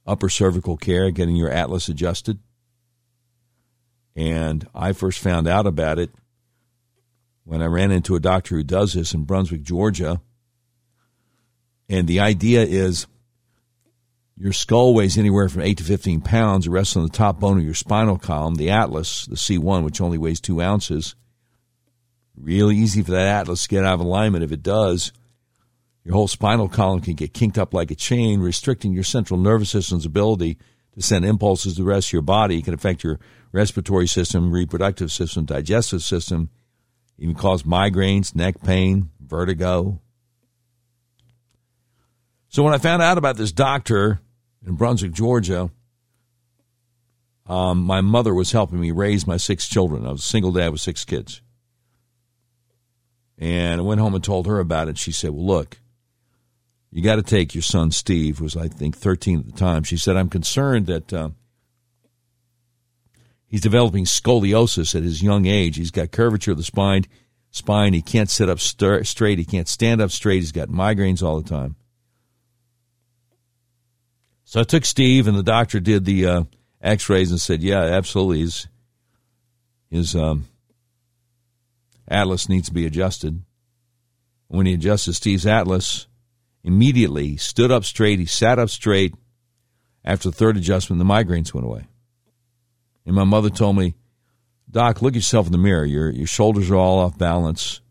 upper 0.07 0.29
cervical 0.29 0.77
care, 0.77 1.11
getting 1.11 1.35
your 1.35 1.51
atlas 1.51 1.89
adjusted. 1.89 2.39
And 4.15 4.69
I 4.73 4.93
first 4.93 5.19
found 5.19 5.49
out 5.49 5.67
about 5.67 5.99
it 5.99 6.11
when 7.43 7.61
I 7.61 7.67
ran 7.67 7.91
into 7.91 8.15
a 8.15 8.21
doctor 8.21 8.55
who 8.55 8.63
does 8.63 8.93
this 8.93 9.15
in 9.15 9.25
Brunswick, 9.25 9.63
Georgia. 9.63 10.21
And 11.89 12.07
the 12.07 12.21
idea 12.21 12.63
is 12.63 13.09
your 14.37 14.53
skull 14.53 14.95
weighs 14.95 15.19
anywhere 15.19 15.49
from 15.49 15.63
8 15.63 15.79
to 15.79 15.85
15 15.85 16.21
pounds. 16.21 16.69
It 16.69 16.71
rests 16.71 16.97
on 16.97 17.03
the 17.03 17.09
top 17.09 17.41
bone 17.41 17.59
of 17.59 17.65
your 17.65 17.75
spinal 17.75 18.17
column, 18.17 18.55
the 18.55 18.71
atlas, 18.71 19.27
the 19.27 19.35
C1, 19.35 19.85
which 19.85 20.01
only 20.01 20.19
weighs 20.19 20.41
two 20.41 20.63
ounces. 20.63 21.17
Really 22.37 22.77
easy 22.77 23.03
for 23.03 23.13
that 23.13 23.27
atlas 23.27 23.63
to 23.63 23.69
get 23.69 23.85
out 23.85 23.95
of 23.95 24.01
alignment 24.01 24.45
if 24.45 24.53
it 24.53 24.63
does 24.63 25.13
your 26.05 26.15
whole 26.15 26.29
spinal 26.29 26.69
column 26.69 27.01
can 27.01 27.15
get 27.15 27.33
kinked 27.33 27.59
up 27.59 27.73
like 27.73 27.91
a 27.91 27.95
chain, 27.95 28.41
restricting 28.41 28.93
your 28.93 29.05
central 29.05 29.41
nervous 29.41 29.71
system's 29.71 30.05
ability 30.05 30.59
to 30.93 31.03
send 31.03 31.25
impulses 31.25 31.75
to 31.75 31.83
the 31.83 31.89
rest 31.89 32.09
of 32.09 32.13
your 32.13 32.23
body. 32.23 32.59
It 32.59 32.65
can 32.65 32.75
affect 32.75 33.03
your 33.03 33.19
respiratory 33.53 34.07
system, 34.07 34.53
reproductive 34.53 35.11
system, 35.11 35.47
digestive 35.47 36.03
system, 36.03 36.51
even 37.19 37.35
cause 37.35 37.63
migraines, 37.63 38.35
neck 38.35 38.63
pain, 38.63 39.11
vertigo. 39.19 40.01
So 42.49 42.63
when 42.63 42.75
I 42.75 42.79
found 42.79 43.03
out 43.03 43.17
about 43.17 43.37
this 43.37 43.51
doctor 43.51 44.21
in 44.65 44.75
Brunswick, 44.75 45.13
Georgia, 45.13 45.71
um, 47.47 47.83
my 47.83 48.03
mother 48.03 48.35
was 48.35 48.53
helping 48.53 48.79
me 48.79 48.91
raise 48.91 49.27
my 49.27 49.39
six 49.39 49.69
children. 49.69 50.07
I 50.07 50.13
was 50.13 50.21
a 50.21 50.29
single 50.29 50.53
dad 50.53 50.69
with 50.69 50.83
six 50.83 51.05
kids. 51.05 51.41
And 53.39 53.81
I 53.81 53.85
went 53.85 54.01
home 54.01 54.15
and 54.15 54.23
told 54.23 54.47
her 54.47 54.61
about 54.61 54.89
it. 54.89 54.99
She 54.99 55.13
said, 55.13 55.31
Well, 55.31 55.47
look, 55.47 55.79
you 56.91 57.03
got 57.03 57.17
to 57.17 57.23
take 57.23 57.55
your 57.55 57.63
son 57.63 57.91
Steve, 57.91 58.39
who 58.39 58.45
was 58.45 58.57
I 58.57 58.69
think 58.69 58.97
13 58.97 59.41
at 59.41 59.47
the 59.47 59.53
time. 59.53 59.83
She 59.83 59.97
said, 59.97 60.17
I'm 60.17 60.29
concerned 60.29 60.87
that 60.87 61.13
uh, 61.13 61.31
he's 63.49 63.61
developing 63.61 64.05
scoliosis 64.05 64.95
at 64.95 65.03
his 65.03 65.23
young 65.23 65.47
age. 65.47 65.77
He's 65.77 65.91
got 65.91 66.13
curvature 66.13 66.53
of 66.53 66.57
the 66.57 66.63
spine. 66.63 67.05
Spine. 67.51 67.95
He 67.95 68.03
can't 68.03 68.31
sit 68.31 68.49
up 68.49 68.61
st- 68.61 69.07
straight. 69.07 69.39
He 69.39 69.45
can't 69.45 69.69
stand 69.69 70.01
up 70.01 70.11
straight. 70.11 70.41
He's 70.41 70.53
got 70.53 70.69
migraines 70.69 71.23
all 71.23 71.41
the 71.41 71.49
time. 71.49 71.77
So 74.45 74.61
I 74.61 74.65
took 74.65 74.85
Steve, 74.85 75.27
and 75.27 75.37
the 75.37 75.43
doctor 75.43 75.81
did 75.81 76.05
the 76.05 76.27
uh, 76.27 76.43
X-rays 76.81 77.31
and 77.31 77.41
said, 77.41 77.63
"Yeah, 77.63 77.81
absolutely, 77.81 78.41
his 78.41 78.69
his 79.91 80.15
um, 80.15 80.47
atlas 82.09 82.49
needs 82.49 82.69
to 82.69 82.75
be 82.75 82.87
adjusted." 82.87 83.43
When 84.49 84.67
he 84.67 84.75
adjusted 84.75 85.15
Steve's 85.15 85.47
atlas, 85.47 86.07
Immediately, 86.65 87.29
he 87.29 87.37
stood 87.37 87.71
up 87.71 87.85
straight. 87.85 88.19
He 88.19 88.27
sat 88.27 88.59
up 88.59 88.71
straight. 88.71 89.15
After 90.03 90.31
the 90.31 90.37
third 90.37 90.57
adjustment, 90.57 90.99
the 90.99 91.05
migraines 91.05 91.53
went 91.53 91.67
away. 91.67 91.87
And 93.07 93.15
my 93.15 93.25
mother 93.25 93.51
told 93.51 93.77
me, 93.77 93.95
Doc, 94.71 95.03
look 95.03 95.15
yourself 95.15 95.47
in 95.47 95.53
the 95.53 95.59
mirror. 95.59 95.85
Your, 95.85 96.11
your 96.11 96.27
shoulders 96.27 96.71
are 96.71 96.77
all 96.77 97.01
off 97.01 97.19
balance. 97.19 97.83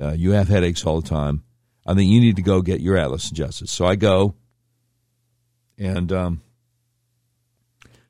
Uh, 0.00 0.12
you 0.12 0.32
have 0.32 0.48
headaches 0.48 0.84
all 0.84 1.00
the 1.00 1.08
time. 1.08 1.44
I 1.86 1.94
think 1.94 2.10
you 2.10 2.20
need 2.20 2.36
to 2.36 2.42
go 2.42 2.60
get 2.60 2.80
your 2.80 2.96
atlas 2.96 3.30
adjusted. 3.30 3.68
So 3.68 3.86
I 3.86 3.94
go, 3.94 4.34
and 5.78 6.12
um, 6.12 6.42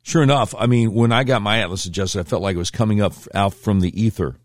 sure 0.02 0.22
enough, 0.22 0.54
I 0.58 0.66
mean, 0.66 0.94
when 0.94 1.12
I 1.12 1.22
got 1.24 1.42
my 1.42 1.58
atlas 1.60 1.84
adjusted, 1.84 2.20
I 2.20 2.22
felt 2.24 2.42
like 2.42 2.56
it 2.56 2.58
was 2.58 2.70
coming 2.70 3.00
up 3.00 3.12
out 3.34 3.54
from 3.54 3.80
the 3.80 4.02
ether. 4.02 4.36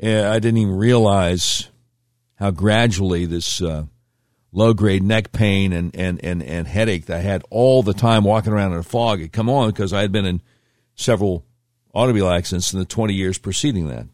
I 0.00 0.38
didn't 0.38 0.58
even 0.58 0.76
realize 0.76 1.70
how 2.36 2.50
gradually 2.50 3.26
this 3.26 3.62
uh, 3.62 3.86
low 4.52 4.74
grade 4.74 5.02
neck 5.02 5.32
pain 5.32 5.72
and, 5.72 5.94
and, 5.94 6.22
and, 6.24 6.42
and 6.42 6.66
headache 6.66 7.06
that 7.06 7.18
I 7.18 7.20
had 7.20 7.42
all 7.50 7.82
the 7.82 7.94
time 7.94 8.24
walking 8.24 8.52
around 8.52 8.72
in 8.72 8.78
a 8.78 8.82
fog 8.82 9.20
had 9.20 9.32
come 9.32 9.48
on 9.48 9.70
because 9.70 9.92
I 9.92 10.00
had 10.00 10.12
been 10.12 10.26
in 10.26 10.42
several 10.94 11.44
automobile 11.92 12.28
accidents 12.28 12.72
in 12.72 12.78
the 12.78 12.84
20 12.84 13.14
years 13.14 13.38
preceding 13.38 13.88
that. 13.88 14.06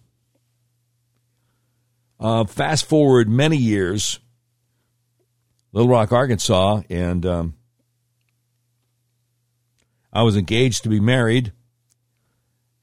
Uh, 2.18 2.44
fast 2.44 2.84
forward 2.84 3.28
many 3.28 3.56
years, 3.56 4.20
Little 5.72 5.88
Rock, 5.88 6.12
Arkansas, 6.12 6.82
and 6.90 7.24
um, 7.24 7.54
I 10.12 10.22
was 10.22 10.36
engaged 10.36 10.82
to 10.82 10.90
be 10.90 11.00
married, 11.00 11.52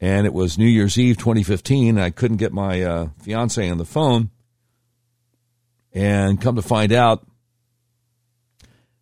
and 0.00 0.26
it 0.26 0.32
was 0.32 0.58
New 0.58 0.66
Year's 0.66 0.98
Eve 0.98 1.16
2015. 1.16 1.98
I 1.98 2.10
couldn't 2.10 2.36
get 2.36 2.52
my 2.52 2.82
uh, 2.82 3.08
fiance 3.22 3.68
on 3.68 3.78
the 3.78 3.84
phone 3.84 4.30
and 5.92 6.40
come 6.40 6.56
to 6.56 6.62
find 6.62 6.92
out 6.92 7.26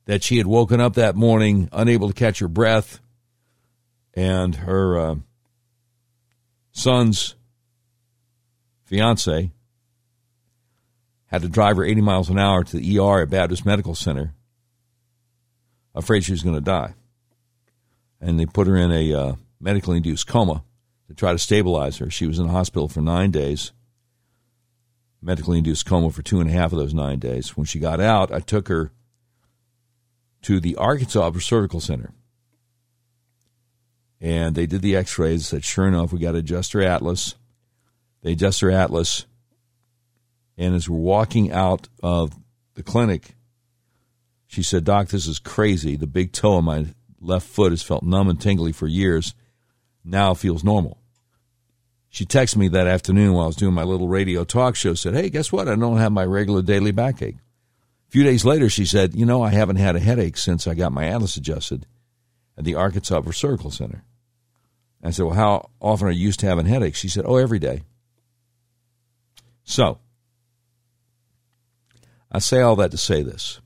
that 0.06 0.22
she 0.22 0.38
had 0.38 0.46
woken 0.46 0.80
up 0.80 0.94
that 0.94 1.16
morning 1.16 1.68
unable 1.72 2.08
to 2.08 2.14
catch 2.14 2.38
her 2.38 2.48
breath, 2.48 3.00
and 4.14 4.54
her 4.54 4.98
uh, 4.98 5.14
son's 6.70 7.34
fiance 8.84 9.50
had 11.26 11.42
to 11.42 11.48
drive 11.48 11.76
her 11.76 11.84
80 11.84 12.00
miles 12.02 12.30
an 12.30 12.38
hour 12.38 12.62
to 12.62 12.76
the 12.76 12.98
ER 12.98 13.22
at 13.22 13.30
Baptist 13.30 13.66
Medical 13.66 13.96
Center, 13.96 14.32
afraid 15.94 16.24
she 16.24 16.32
was 16.32 16.42
going 16.42 16.54
to 16.54 16.60
die. 16.60 16.94
And 18.20 18.38
they 18.38 18.46
put 18.46 18.68
her 18.68 18.76
in 18.76 18.92
a 18.92 19.12
uh, 19.12 19.34
medically 19.60 19.96
induced 19.96 20.28
coma 20.28 20.62
to 21.08 21.14
try 21.14 21.32
to 21.32 21.38
stabilize 21.38 21.98
her. 21.98 22.10
She 22.10 22.26
was 22.26 22.38
in 22.38 22.46
the 22.46 22.52
hospital 22.52 22.88
for 22.88 23.00
nine 23.00 23.30
days 23.30 23.72
medically 25.26 25.58
induced 25.58 25.86
coma 25.86 26.10
for 26.10 26.22
two 26.22 26.40
and 26.40 26.48
a 26.48 26.52
half 26.52 26.72
of 26.72 26.78
those 26.78 26.94
nine 26.94 27.18
days. 27.18 27.56
When 27.56 27.66
she 27.66 27.80
got 27.80 28.00
out, 28.00 28.32
I 28.32 28.38
took 28.38 28.68
her 28.68 28.92
to 30.42 30.60
the 30.60 30.76
Arkansas 30.76 31.26
Upper 31.26 31.40
Cervical 31.40 31.80
Center. 31.80 32.12
And 34.20 34.54
they 34.54 34.66
did 34.66 34.82
the 34.82 34.96
x 34.96 35.18
rays, 35.18 35.48
said, 35.48 35.64
sure 35.64 35.86
enough, 35.88 36.12
we 36.12 36.20
got 36.20 36.32
to 36.32 36.38
adjust 36.38 36.72
her 36.72 36.82
atlas. 36.82 37.34
They 38.22 38.32
adjust 38.32 38.60
her 38.60 38.70
atlas. 38.70 39.26
And 40.56 40.74
as 40.74 40.88
we're 40.88 40.96
walking 40.96 41.52
out 41.52 41.88
of 42.02 42.32
the 42.74 42.82
clinic, 42.82 43.34
she 44.46 44.62
said, 44.62 44.84
Doc, 44.84 45.08
this 45.08 45.26
is 45.26 45.38
crazy. 45.38 45.96
The 45.96 46.06
big 46.06 46.32
toe 46.32 46.54
on 46.54 46.64
my 46.64 46.86
left 47.20 47.46
foot 47.46 47.72
has 47.72 47.82
felt 47.82 48.04
numb 48.04 48.28
and 48.28 48.40
tingly 48.40 48.72
for 48.72 48.86
years. 48.86 49.34
Now 50.06 50.34
feels 50.34 50.62
normal. 50.62 50.98
She 52.08 52.24
texted 52.24 52.56
me 52.56 52.68
that 52.68 52.86
afternoon 52.86 53.32
while 53.32 53.44
I 53.44 53.48
was 53.48 53.56
doing 53.56 53.74
my 53.74 53.82
little 53.82 54.08
radio 54.08 54.44
talk 54.44 54.76
show, 54.76 54.94
said, 54.94 55.14
Hey, 55.14 55.28
guess 55.28 55.52
what? 55.52 55.68
I 55.68 55.74
don't 55.74 55.98
have 55.98 56.12
my 56.12 56.24
regular 56.24 56.62
daily 56.62 56.92
backache. 56.92 57.34
A 57.34 58.10
few 58.10 58.22
days 58.22 58.44
later, 58.44 58.70
she 58.70 58.86
said, 58.86 59.14
You 59.14 59.26
know, 59.26 59.42
I 59.42 59.50
haven't 59.50 59.76
had 59.76 59.96
a 59.96 60.00
headache 60.00 60.36
since 60.36 60.66
I 60.66 60.74
got 60.74 60.92
my 60.92 61.06
atlas 61.06 61.36
adjusted 61.36 61.86
at 62.56 62.64
the 62.64 62.76
Arkansas 62.76 63.20
Cervical 63.32 63.72
Center. 63.72 64.04
I 65.02 65.10
said, 65.10 65.26
Well, 65.26 65.34
how 65.34 65.70
often 65.80 66.06
are 66.06 66.12
you 66.12 66.24
used 66.24 66.40
to 66.40 66.46
having 66.46 66.66
headaches? 66.66 66.98
She 66.98 67.08
said, 67.08 67.24
Oh, 67.26 67.36
every 67.36 67.58
day. 67.58 67.82
So, 69.64 69.98
I 72.30 72.38
say 72.38 72.60
all 72.60 72.76
that 72.76 72.92
to 72.92 72.96
say 72.96 73.22
this. 73.22 73.60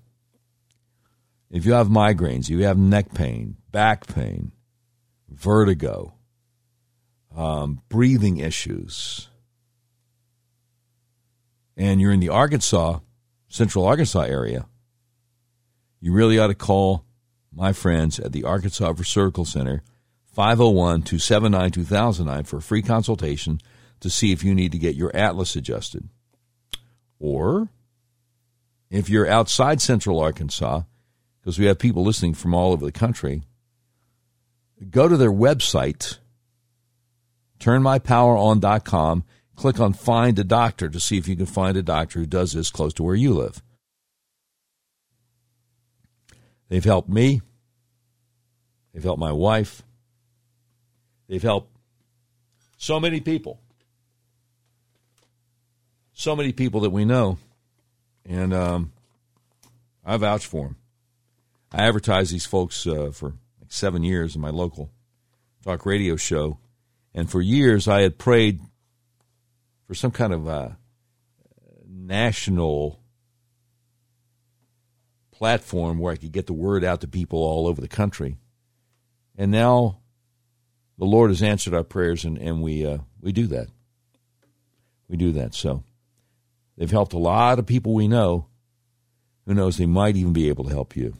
If 1.50 1.66
you 1.66 1.74
have 1.74 1.88
migraines, 1.88 2.48
you 2.48 2.60
have 2.60 2.78
neck 2.78 3.12
pain, 3.12 3.58
back 3.70 4.06
pain, 4.06 4.52
vertigo, 5.28 6.14
um, 7.34 7.82
breathing 7.88 8.38
issues, 8.38 9.28
and 11.76 12.00
you're 12.00 12.12
in 12.12 12.20
the 12.20 12.28
Arkansas, 12.28 12.98
central 13.48 13.86
Arkansas 13.86 14.22
area, 14.22 14.66
you 16.00 16.12
really 16.12 16.38
ought 16.38 16.48
to 16.48 16.54
call 16.54 17.04
my 17.52 17.72
friends 17.72 18.18
at 18.18 18.32
the 18.32 18.44
Arkansas 18.44 18.94
Cervical 19.02 19.44
Center, 19.44 19.82
501 20.32 21.02
279 21.02 21.70
2009, 21.70 22.44
for 22.44 22.58
a 22.58 22.62
free 22.62 22.82
consultation 22.82 23.60
to 24.00 24.08
see 24.08 24.32
if 24.32 24.42
you 24.42 24.54
need 24.54 24.72
to 24.72 24.78
get 24.78 24.94
your 24.94 25.14
atlas 25.14 25.56
adjusted. 25.56 26.08
Or 27.18 27.68
if 28.90 29.10
you're 29.10 29.28
outside 29.28 29.80
central 29.80 30.20
Arkansas, 30.20 30.82
because 31.40 31.58
we 31.58 31.66
have 31.66 31.78
people 31.78 32.04
listening 32.04 32.34
from 32.34 32.54
all 32.54 32.72
over 32.72 32.84
the 32.84 32.92
country, 32.92 33.42
go 34.90 35.08
to 35.08 35.16
their 35.16 35.32
website, 35.32 36.18
turnmypoweron.com, 37.60 39.24
click 39.54 39.78
on 39.78 39.92
Find 39.92 40.38
a 40.38 40.44
Doctor 40.44 40.88
to 40.88 40.98
see 40.98 41.18
if 41.18 41.28
you 41.28 41.36
can 41.36 41.46
find 41.46 41.76
a 41.76 41.82
doctor 41.82 42.18
who 42.18 42.26
does 42.26 42.52
this 42.52 42.70
close 42.70 42.92
to 42.94 43.02
where 43.02 43.14
you 43.14 43.34
live. 43.34 43.62
They've 46.68 46.84
helped 46.84 47.08
me. 47.08 47.42
They've 48.92 49.02
helped 49.02 49.20
my 49.20 49.32
wife. 49.32 49.82
They've 51.28 51.42
helped 51.42 51.76
so 52.76 52.98
many 52.98 53.20
people. 53.20 53.60
So 56.12 56.34
many 56.34 56.52
people 56.52 56.80
that 56.80 56.90
we 56.90 57.04
know. 57.04 57.38
And 58.24 58.54
um, 58.54 58.92
I 60.04 60.16
vouch 60.16 60.46
for 60.46 60.66
them. 60.66 60.76
I 61.72 61.86
advertised 61.86 62.32
these 62.32 62.46
folks 62.46 62.86
uh, 62.86 63.10
for 63.12 63.34
like 63.60 63.70
seven 63.70 64.02
years 64.02 64.34
in 64.34 64.40
my 64.40 64.50
local 64.50 64.90
talk 65.62 65.86
radio 65.86 66.16
show. 66.16 66.58
And 67.14 67.30
for 67.30 67.40
years, 67.40 67.88
I 67.88 68.02
had 68.02 68.18
prayed 68.18 68.60
for 69.86 69.94
some 69.94 70.10
kind 70.10 70.32
of 70.32 70.46
uh, 70.46 70.68
national 71.88 73.00
platform 75.32 75.98
where 75.98 76.12
I 76.12 76.16
could 76.16 76.32
get 76.32 76.46
the 76.46 76.52
word 76.52 76.84
out 76.84 77.00
to 77.00 77.08
people 77.08 77.40
all 77.40 77.66
over 77.66 77.80
the 77.80 77.88
country. 77.88 78.36
And 79.36 79.50
now 79.50 80.00
the 80.98 81.06
Lord 81.06 81.30
has 81.30 81.42
answered 81.42 81.74
our 81.74 81.82
prayers, 81.82 82.24
and, 82.24 82.36
and 82.38 82.62
we, 82.62 82.84
uh, 82.84 82.98
we 83.20 83.32
do 83.32 83.46
that. 83.48 83.68
We 85.08 85.16
do 85.16 85.32
that. 85.32 85.54
So 85.54 85.82
they've 86.76 86.90
helped 86.90 87.14
a 87.14 87.18
lot 87.18 87.58
of 87.58 87.66
people 87.66 87.94
we 87.94 88.06
know. 88.06 88.46
Who 89.46 89.54
knows, 89.54 89.78
they 89.78 89.86
might 89.86 90.16
even 90.16 90.32
be 90.32 90.48
able 90.48 90.64
to 90.64 90.70
help 90.70 90.94
you. 90.94 91.16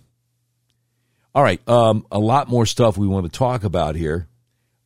All 1.34 1.42
right, 1.42 1.66
um, 1.68 2.06
a 2.12 2.18
lot 2.18 2.48
more 2.48 2.66
stuff 2.66 2.98
we 2.98 3.08
want 3.08 3.24
to 3.24 3.36
talk 3.36 3.64
about 3.64 3.96
here. 3.96 4.28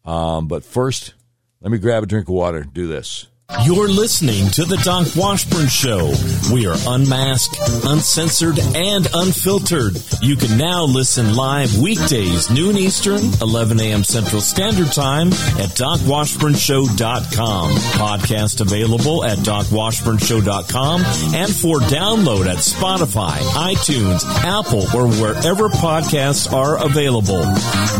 Um, 0.04 0.48
but 0.48 0.64
first, 0.64 1.14
let 1.60 1.72
me 1.72 1.78
grab 1.78 2.02
a 2.02 2.06
drink 2.06 2.28
of 2.28 2.34
water. 2.34 2.62
Do 2.62 2.86
this. 2.86 3.26
You're 3.62 3.88
listening 3.88 4.48
to 4.50 4.64
The 4.64 4.76
Doc 4.78 5.06
Washburn 5.16 5.68
Show. 5.68 6.12
We 6.52 6.66
are 6.66 6.76
unmasked, 6.86 7.56
uncensored, 7.84 8.58
and 8.58 9.08
unfiltered. 9.14 9.96
You 10.20 10.36
can 10.36 10.58
now 10.58 10.84
listen 10.84 11.34
live 11.34 11.78
weekdays, 11.78 12.50
noon 12.50 12.76
Eastern, 12.76 13.20
11 13.40 13.80
a.m. 13.80 14.04
Central 14.04 14.42
Standard 14.42 14.92
Time 14.92 15.28
at 15.28 15.70
DocWashburnShow.com. 15.80 17.70
Podcast 17.70 18.60
available 18.60 19.24
at 19.24 19.38
DocWashburnShow.com 19.38 21.00
and 21.34 21.54
for 21.54 21.78
download 21.80 22.46
at 22.46 22.58
Spotify, 22.58 23.38
iTunes, 23.54 24.24
Apple, 24.44 24.82
or 24.94 25.08
wherever 25.08 25.68
podcasts 25.70 26.52
are 26.52 26.84
available. 26.84 27.44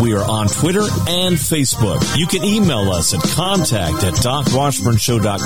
We 0.03 0.15
are 0.15 0.25
on 0.25 0.49
Twitter 0.49 0.83
and 1.09 1.37
Facebook. 1.37 2.05
You 2.19 2.27
can 2.27 2.45
email 2.45 2.91
us 2.93 3.15
at 3.15 3.23
contact 3.35 4.05
at 4.05 4.15
DocWashburnShow.com 4.15 5.43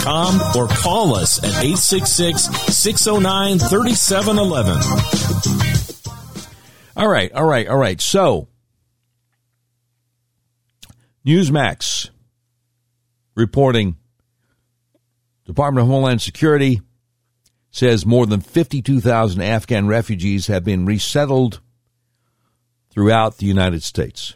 or 0.56 0.68
call 0.68 1.14
us 1.14 1.38
at 1.38 1.64
866 1.64 2.44
609 2.74 3.58
3711. 3.58 6.28
All 6.96 7.08
right, 7.08 7.32
all 7.32 7.46
right, 7.46 7.68
all 7.68 7.76
right. 7.76 8.00
So, 8.00 8.48
Newsmax 11.26 12.10
reporting 13.34 13.96
Department 15.44 15.84
of 15.84 15.90
Homeland 15.90 16.20
Security 16.20 16.80
says 17.70 18.04
more 18.04 18.26
than 18.26 18.40
52,000 18.40 19.40
Afghan 19.40 19.86
refugees 19.86 20.48
have 20.48 20.64
been 20.64 20.86
resettled 20.86 21.60
throughout 22.90 23.38
the 23.38 23.46
United 23.46 23.82
States. 23.82 24.34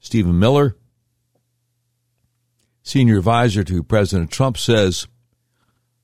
Stephen 0.00 0.38
Miller, 0.38 0.76
senior 2.82 3.18
advisor 3.18 3.64
to 3.64 3.82
President 3.82 4.30
Trump, 4.30 4.58
says 4.58 5.06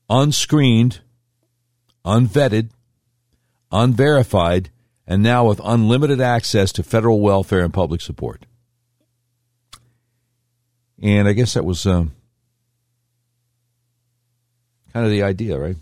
unscreened, 0.09 1.01
unvetted, 2.05 2.69
unverified, 3.71 4.69
and 5.05 5.21
now 5.23 5.47
with 5.47 5.61
unlimited 5.63 6.21
access 6.21 6.71
to 6.71 6.83
federal 6.83 7.19
welfare 7.19 7.63
and 7.63 7.73
public 7.73 8.01
support. 8.01 8.45
And 11.01 11.27
I 11.27 11.33
guess 11.33 11.53
that 11.53 11.65
was 11.65 11.85
um, 11.85 12.11
kind 14.93 15.05
of 15.05 15.11
the 15.11 15.23
idea, 15.23 15.57
right? 15.57 15.77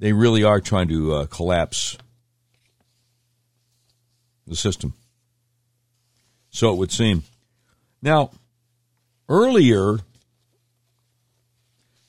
They 0.00 0.12
really 0.12 0.44
are 0.44 0.60
trying 0.60 0.88
to 0.88 1.14
uh, 1.14 1.26
collapse 1.26 1.96
the 4.46 4.56
system. 4.56 4.94
So 6.50 6.72
it 6.72 6.76
would 6.76 6.92
seem. 6.92 7.22
Now, 8.00 8.30
earlier, 9.28 9.98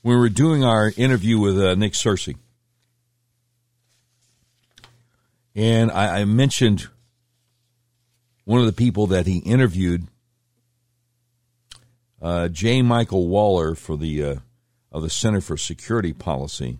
we 0.02 0.16
were 0.16 0.28
doing 0.28 0.62
our 0.62 0.92
interview 0.96 1.38
with 1.38 1.60
uh, 1.60 1.74
Nick 1.74 1.94
Searcy, 1.94 2.36
and 5.54 5.90
I, 5.90 6.20
I, 6.20 6.24
mentioned 6.24 6.86
one 8.44 8.60
of 8.60 8.66
the 8.66 8.72
people 8.72 9.08
that 9.08 9.26
he 9.26 9.38
interviewed, 9.38 10.06
uh, 12.22 12.48
J. 12.48 12.82
Michael 12.82 13.26
Waller 13.26 13.74
for 13.74 13.96
the 13.96 14.24
uh, 14.24 14.36
of 14.92 15.02
the 15.02 15.10
Center 15.10 15.40
for 15.40 15.56
Security 15.56 16.12
Policy, 16.12 16.78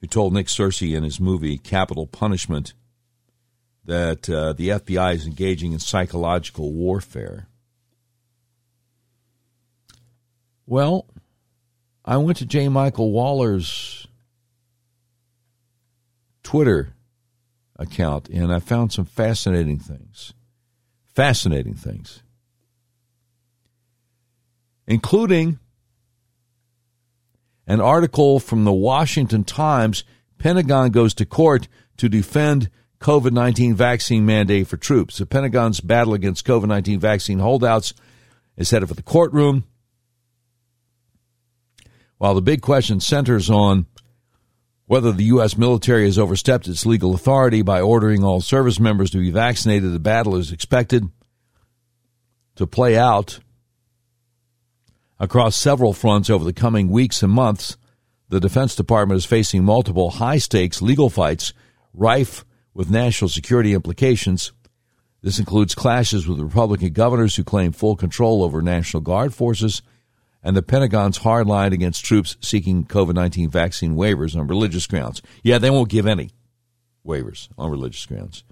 who 0.00 0.06
told 0.06 0.32
Nick 0.32 0.46
Searcy 0.46 0.96
in 0.96 1.02
his 1.02 1.18
movie 1.18 1.58
Capitol 1.58 2.06
Punishment 2.06 2.72
that 3.84 4.30
uh, 4.30 4.52
the 4.52 4.68
FBI 4.68 5.14
is 5.14 5.26
engaging 5.26 5.72
in 5.72 5.80
psychological 5.80 6.72
warfare. 6.72 7.48
Well, 10.66 11.06
I 12.04 12.16
went 12.16 12.38
to 12.38 12.46
J. 12.46 12.68
Michael 12.68 13.12
Waller's 13.12 14.06
Twitter 16.42 16.94
account 17.76 18.28
and 18.28 18.52
I 18.52 18.58
found 18.58 18.92
some 18.92 19.04
fascinating 19.04 19.78
things. 19.78 20.32
Fascinating 21.14 21.74
things. 21.74 22.22
Including 24.86 25.58
an 27.66 27.80
article 27.80 28.38
from 28.38 28.64
the 28.64 28.72
Washington 28.72 29.44
Times 29.44 30.04
Pentagon 30.38 30.90
goes 30.90 31.14
to 31.14 31.26
court 31.26 31.68
to 31.96 32.08
defend 32.08 32.70
COVID 33.00 33.32
19 33.32 33.74
vaccine 33.74 34.26
mandate 34.26 34.66
for 34.66 34.76
troops. 34.76 35.18
The 35.18 35.26
Pentagon's 35.26 35.80
battle 35.80 36.14
against 36.14 36.46
COVID 36.46 36.68
19 36.68 37.00
vaccine 37.00 37.38
holdouts 37.38 37.94
is 38.56 38.70
headed 38.70 38.88
for 38.88 38.94
the 38.94 39.02
courtroom. 39.02 39.64
While 42.18 42.34
the 42.34 42.42
big 42.42 42.62
question 42.62 43.00
centers 43.00 43.50
on 43.50 43.86
whether 44.86 45.12
the 45.12 45.24
U.S. 45.24 45.58
military 45.58 46.04
has 46.04 46.18
overstepped 46.18 46.68
its 46.68 46.86
legal 46.86 47.14
authority 47.14 47.62
by 47.62 47.80
ordering 47.80 48.24
all 48.24 48.40
service 48.40 48.78
members 48.78 49.10
to 49.10 49.18
be 49.18 49.30
vaccinated, 49.30 49.92
the 49.92 49.98
battle 49.98 50.36
is 50.36 50.52
expected 50.52 51.08
to 52.54 52.66
play 52.66 52.96
out 52.96 53.40
across 55.18 55.56
several 55.56 55.92
fronts 55.92 56.30
over 56.30 56.44
the 56.44 56.52
coming 56.52 56.88
weeks 56.88 57.22
and 57.22 57.32
months. 57.32 57.76
The 58.28 58.40
Defense 58.40 58.74
Department 58.74 59.18
is 59.18 59.24
facing 59.24 59.64
multiple 59.64 60.10
high 60.10 60.38
stakes 60.38 60.80
legal 60.80 61.10
fights 61.10 61.52
rife 61.92 62.44
with 62.72 62.90
national 62.90 63.28
security 63.28 63.74
implications. 63.74 64.52
This 65.22 65.38
includes 65.38 65.74
clashes 65.74 66.26
with 66.26 66.38
Republican 66.38 66.92
governors 66.92 67.36
who 67.36 67.44
claim 67.44 67.72
full 67.72 67.96
control 67.96 68.42
over 68.42 68.62
National 68.62 69.00
Guard 69.00 69.34
forces 69.34 69.82
and 70.42 70.56
the 70.56 70.62
Pentagon's 70.62 71.18
hard 71.18 71.46
line 71.46 71.72
against 71.72 72.04
troops 72.04 72.36
seeking 72.40 72.84
COVID 72.84 73.14
19 73.14 73.50
vaccine 73.50 73.96
waivers 73.96 74.36
on 74.36 74.46
religious 74.46 74.86
grounds. 74.86 75.22
Yeah, 75.42 75.58
they 75.58 75.70
won't 75.70 75.88
give 75.88 76.06
any 76.06 76.30
waivers 77.04 77.48
on 77.58 77.70
religious 77.70 78.06
grounds. 78.06 78.44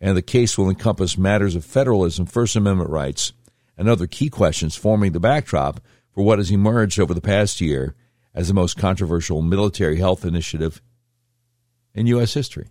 And 0.00 0.16
the 0.16 0.22
case 0.22 0.56
will 0.56 0.70
encompass 0.70 1.18
matters 1.18 1.54
of 1.54 1.64
federalism, 1.64 2.26
First 2.26 2.56
Amendment 2.56 2.90
rights, 2.90 3.32
and 3.76 3.88
other 3.88 4.06
key 4.06 4.28
questions 4.28 4.76
forming 4.76 5.12
the 5.12 5.20
backdrop 5.20 5.80
for 6.14 6.24
what 6.24 6.38
has 6.38 6.50
emerged 6.50 6.98
over 6.98 7.14
the 7.14 7.20
past 7.20 7.60
year 7.60 7.94
as 8.34 8.48
the 8.48 8.54
most 8.54 8.76
controversial 8.76 9.42
military 9.42 9.98
health 9.98 10.24
initiative 10.24 10.80
in 11.94 12.06
U.S. 12.06 12.34
history. 12.34 12.68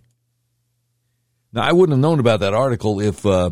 Now, 1.52 1.62
I 1.62 1.72
wouldn't 1.72 1.96
have 1.96 2.00
known 2.00 2.20
about 2.20 2.40
that 2.40 2.54
article 2.54 3.00
if 3.00 3.26
uh, 3.26 3.50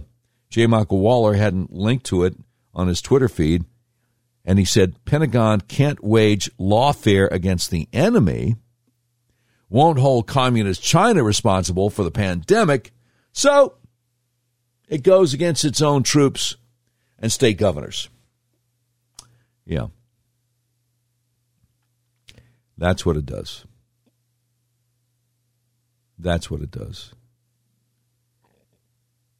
J. 0.51 0.67
Michael 0.67 1.01
Waller 1.01 1.35
hadn't 1.35 1.73
linked 1.73 2.07
to 2.07 2.25
it 2.25 2.37
on 2.75 2.89
his 2.89 3.03
Twitter 3.03 3.29
feed 3.29 3.65
and 4.49 4.59
he 4.59 4.65
said 4.65 5.05
Pentagon 5.05 5.61
can't 5.61 6.03
wage 6.03 6.51
lawfare 6.59 7.31
against 7.31 7.71
the 7.71 7.87
enemy, 7.93 8.57
won't 9.69 9.99
hold 9.99 10.27
communist 10.27 10.83
China 10.83 11.23
responsible 11.23 11.91
for 11.91 12.03
the 12.03 12.11
pandemic, 12.11 12.91
so 13.31 13.75
it 14.89 15.03
goes 15.03 15.35
against 15.35 15.67
its 15.67 15.83
own 15.83 16.03
troops 16.03 16.57
and 17.19 17.31
state 17.31 17.59
governors. 17.59 18.09
Yeah. 19.67 19.89
That's 22.79 23.05
what 23.05 23.19
it 23.19 23.27
does. 23.27 23.67
That's 26.19 26.51
what 26.51 26.63
it 26.63 26.71
does. 26.71 27.13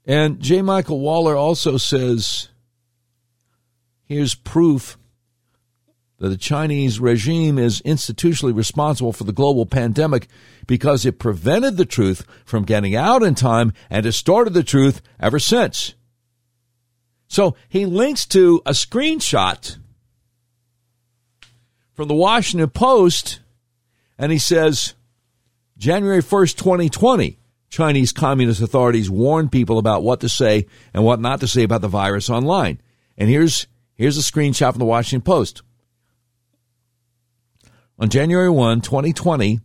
And 0.05 0.39
J. 0.39 0.61
Michael 0.61 1.01
Waller 1.01 1.35
also 1.35 1.79
says 1.79 2.51
Here's 4.09 4.35
proof 4.35 4.98
that 6.19 6.29
the 6.29 6.37
Chinese 6.37 6.99
regime 6.99 7.59
is 7.59 7.81
institutionally 7.83 8.55
responsible 8.55 9.13
for 9.13 9.25
the 9.25 9.33
global 9.33 9.67
pandemic 9.67 10.29
because 10.67 11.07
it 11.07 11.19
prevented 11.19 11.77
the 11.77 11.85
truth 11.85 12.25
from 12.45 12.65
getting 12.65 12.97
out 12.97 13.23
in 13.23 13.35
time 13.35 13.73
and 13.89 14.03
distorted 14.03 14.53
the 14.53 14.65
truth 14.65 15.01
ever 15.21 15.39
since. 15.39 15.95
So 17.29 17.55
he 17.69 17.87
links 17.87 18.27
to 18.27 18.61
a 18.67 18.73
screenshot 18.73 19.79
from 21.93 22.09
the 22.09 22.15
Washington 22.15 22.71
Post 22.71 23.41
and 24.19 24.33
he 24.33 24.39
says, 24.39 24.95
January 25.77 26.23
1st, 26.23 26.57
2020, 26.57 27.39
Chinese 27.71 28.13
Communist 28.13 28.61
authorities 28.61 29.09
warned 29.09 29.53
people 29.53 29.79
about 29.79 30.03
what 30.03 30.21
to 30.21 30.29
say 30.29 30.67
and 30.93 31.05
what 31.05 31.21
not 31.21 31.41
to 31.41 31.47
say 31.47 31.63
about 31.63 31.83
the 31.83 31.89
virus 31.89 32.29
online. 32.29 32.81
And 33.17 33.29
here's 33.29 33.69
Here's 33.99 34.17
a 34.17 34.21
screenshot 34.21 34.71
from 34.71 34.79
the 34.79 34.85
Washington 34.85 35.23
Post. 35.23 35.63
On 38.01 38.09
January 38.09 38.49
1, 38.49 38.81
2020, 38.81 39.59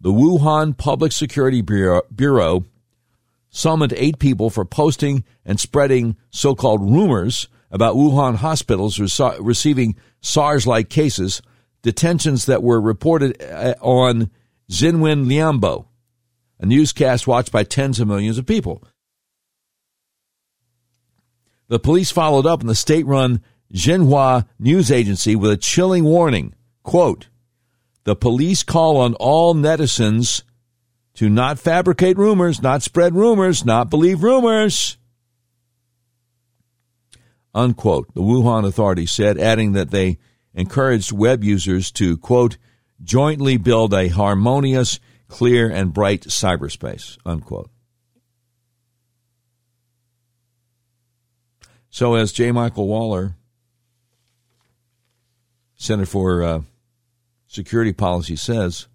the 0.00 0.10
Wuhan 0.10 0.76
Public 0.76 1.12
Security 1.12 1.62
Bureau, 1.62 2.64
summoned 3.50 3.92
eight 3.96 4.18
people 4.18 4.50
for 4.50 4.64
posting 4.64 5.22
and 5.44 5.60
spreading 5.60 6.16
so 6.30 6.56
called 6.56 6.80
rumors 6.80 7.48
about 7.70 7.94
Wuhan 7.94 8.36
hospitals 8.36 8.98
receiving 8.98 9.94
SARS 10.20 10.66
like 10.66 10.88
cases, 10.88 11.40
detentions 11.82 12.46
that 12.46 12.64
were 12.64 12.80
reported 12.80 13.40
uh, 13.40 13.74
on 13.80 14.30
Xinwen 14.68 15.26
Lianbo, 15.26 15.86
a 16.58 16.66
newscast 16.66 17.28
watched 17.28 17.52
by 17.52 17.62
tens 17.62 18.00
of 18.00 18.08
millions 18.08 18.38
of 18.38 18.46
people. 18.46 18.82
The 21.68 21.78
police 21.78 22.10
followed 22.10 22.44
up 22.44 22.60
in 22.60 22.66
the 22.66 22.74
state 22.74 23.06
run 23.06 23.40
Xinhua 23.72 24.46
news 24.58 24.90
agency 24.90 25.36
with 25.36 25.52
a 25.52 25.56
chilling 25.56 26.04
warning. 26.04 26.54
Quote, 26.82 27.28
the 28.04 28.16
police 28.16 28.62
call 28.62 28.96
on 28.96 29.14
all 29.14 29.54
netizens 29.54 30.42
to 31.14 31.28
not 31.28 31.58
fabricate 31.58 32.16
rumors, 32.16 32.62
not 32.62 32.82
spread 32.82 33.14
rumors, 33.14 33.64
not 33.64 33.90
believe 33.90 34.22
rumors. 34.22 34.96
Unquote. 37.54 38.12
The 38.14 38.22
Wuhan 38.22 38.66
authorities 38.66 39.12
said, 39.12 39.38
adding 39.38 39.72
that 39.72 39.90
they 39.90 40.18
encouraged 40.54 41.12
web 41.12 41.44
users 41.44 41.90
to, 41.92 42.16
quote, 42.16 42.56
jointly 43.02 43.56
build 43.56 43.92
a 43.92 44.08
harmonious, 44.08 44.98
clear, 45.28 45.70
and 45.70 45.92
bright 45.92 46.22
cyberspace, 46.22 47.18
unquote. 47.26 47.70
So, 51.90 52.14
as 52.14 52.32
J. 52.32 52.52
Michael 52.52 52.88
Waller 52.88 53.36
Center 55.74 56.06
for 56.06 56.42
uh, 56.42 56.62
Security 57.52 57.92
Policy 57.92 58.34
says 58.34 58.88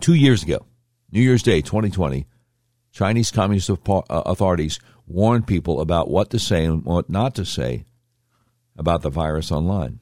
two 0.00 0.14
years 0.14 0.44
ago, 0.44 0.64
New 1.10 1.20
Year's 1.20 1.42
Day 1.42 1.60
2020, 1.60 2.28
Chinese 2.92 3.32
Communist 3.32 3.68
uh, 3.68 4.02
authorities 4.08 4.78
warned 5.08 5.48
people 5.48 5.80
about 5.80 6.08
what 6.08 6.30
to 6.30 6.38
say 6.38 6.64
and 6.64 6.84
what 6.84 7.10
not 7.10 7.34
to 7.34 7.44
say 7.44 7.86
about 8.76 9.02
the 9.02 9.10
virus 9.10 9.50
online. 9.50 9.98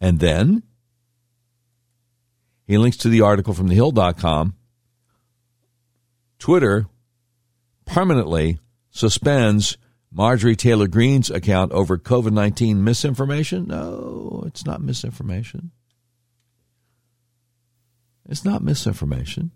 And 0.00 0.20
then 0.20 0.62
he 2.66 2.78
links 2.78 2.96
to 2.98 3.10
the 3.10 3.20
article 3.20 3.52
from 3.52 3.68
thehill.com. 3.68 4.54
Twitter 6.38 6.86
permanently 7.84 8.58
suspends 8.88 9.76
Marjorie 10.16 10.54
Taylor 10.54 10.86
Greene's 10.86 11.28
account 11.28 11.72
over 11.72 11.98
COVID 11.98 12.32
19 12.32 12.84
misinformation? 12.84 13.66
No, 13.66 14.44
it's 14.46 14.64
not 14.64 14.80
misinformation. 14.80 15.72
It's 18.28 18.44
not 18.44 18.62
misinformation. 18.62 19.50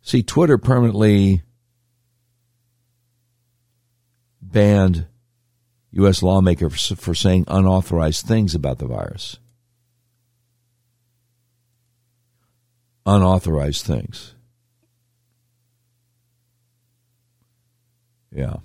See, 0.00 0.22
Twitter 0.22 0.56
permanently 0.56 1.42
banned 4.40 5.06
U.S. 5.90 6.22
lawmakers 6.22 6.92
for 6.96 7.14
saying 7.14 7.44
unauthorized 7.48 8.24
things 8.24 8.54
about 8.54 8.78
the 8.78 8.86
virus. 8.86 9.38
Unauthorized 13.04 13.84
things. 13.84 14.34
Yeah. 18.38 18.58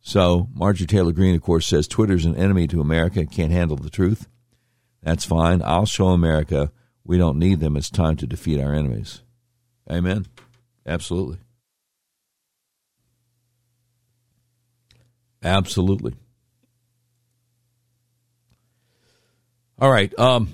So 0.00 0.48
Marjorie 0.52 0.88
Taylor 0.88 1.12
Greene, 1.12 1.36
of 1.36 1.42
course, 1.42 1.64
says 1.64 1.86
Twitter's 1.86 2.24
an 2.24 2.34
enemy 2.34 2.66
to 2.66 2.80
America 2.80 3.24
can't 3.24 3.52
handle 3.52 3.76
the 3.76 3.88
truth. 3.88 4.26
That's 5.00 5.24
fine. 5.24 5.62
I'll 5.62 5.86
show 5.86 6.08
America 6.08 6.72
we 7.04 7.18
don't 7.18 7.38
need 7.38 7.60
them. 7.60 7.76
It's 7.76 7.88
time 7.88 8.16
to 8.16 8.26
defeat 8.26 8.60
our 8.60 8.74
enemies. 8.74 9.22
Amen. 9.88 10.26
Absolutely. 10.84 11.38
Absolutely. 15.40 16.16
All 19.78 19.90
right. 19.92 20.12
Um, 20.18 20.48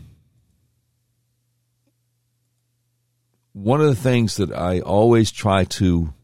one 3.63 3.83
of 3.83 3.89
the 3.89 3.95
things 3.95 4.37
that 4.37 4.51
I 4.51 4.81
always 4.81 5.31
try 5.31 5.65
to 5.65 6.15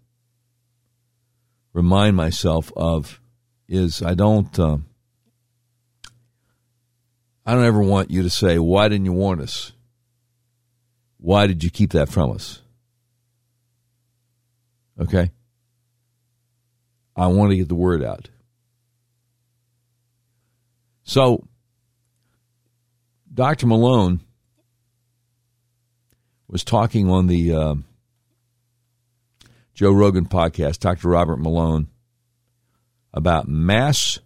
remind 1.74 2.16
myself 2.16 2.72
of 2.74 3.20
is 3.68 4.02
I 4.02 4.14
don't 4.14 4.58
uh, 4.58 4.78
I 7.44 7.54
don't 7.54 7.66
ever 7.66 7.82
want 7.82 8.10
you 8.10 8.22
to 8.22 8.30
say 8.30 8.58
why 8.58 8.88
didn't 8.88 9.04
you 9.04 9.12
warn 9.12 9.42
us? 9.42 9.72
Why 11.18 11.46
did 11.46 11.62
you 11.62 11.70
keep 11.70 11.92
that 11.92 12.08
from 12.08 12.30
us? 12.30 12.62
Okay? 14.98 15.30
I 17.14 17.26
want 17.26 17.50
to 17.50 17.56
get 17.56 17.68
the 17.68 17.74
word 17.74 18.02
out. 18.02 18.30
So 21.04 21.46
Dr. 23.32 23.66
Malone 23.66 24.20
was 26.48 26.64
talking 26.64 27.10
on 27.10 27.26
the 27.26 27.52
uh, 27.52 27.74
Joe 29.74 29.92
Rogan 29.92 30.26
podcast, 30.26 30.78
Dr. 30.80 31.08
Robert 31.08 31.38
Malone, 31.38 31.88
about 33.12 33.48
mass 33.48 34.18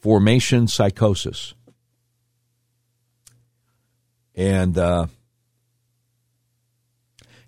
formation 0.00 0.66
psychosis. 0.68 1.54
And 4.34 4.76
uh, 4.78 5.06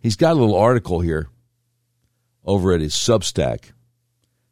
he's 0.01 0.17
got 0.17 0.33
a 0.33 0.41
little 0.41 0.57
article 0.57 1.01
here 1.01 1.29
over 2.45 2.73
at 2.73 2.81
his 2.81 2.95
Substack. 2.95 3.73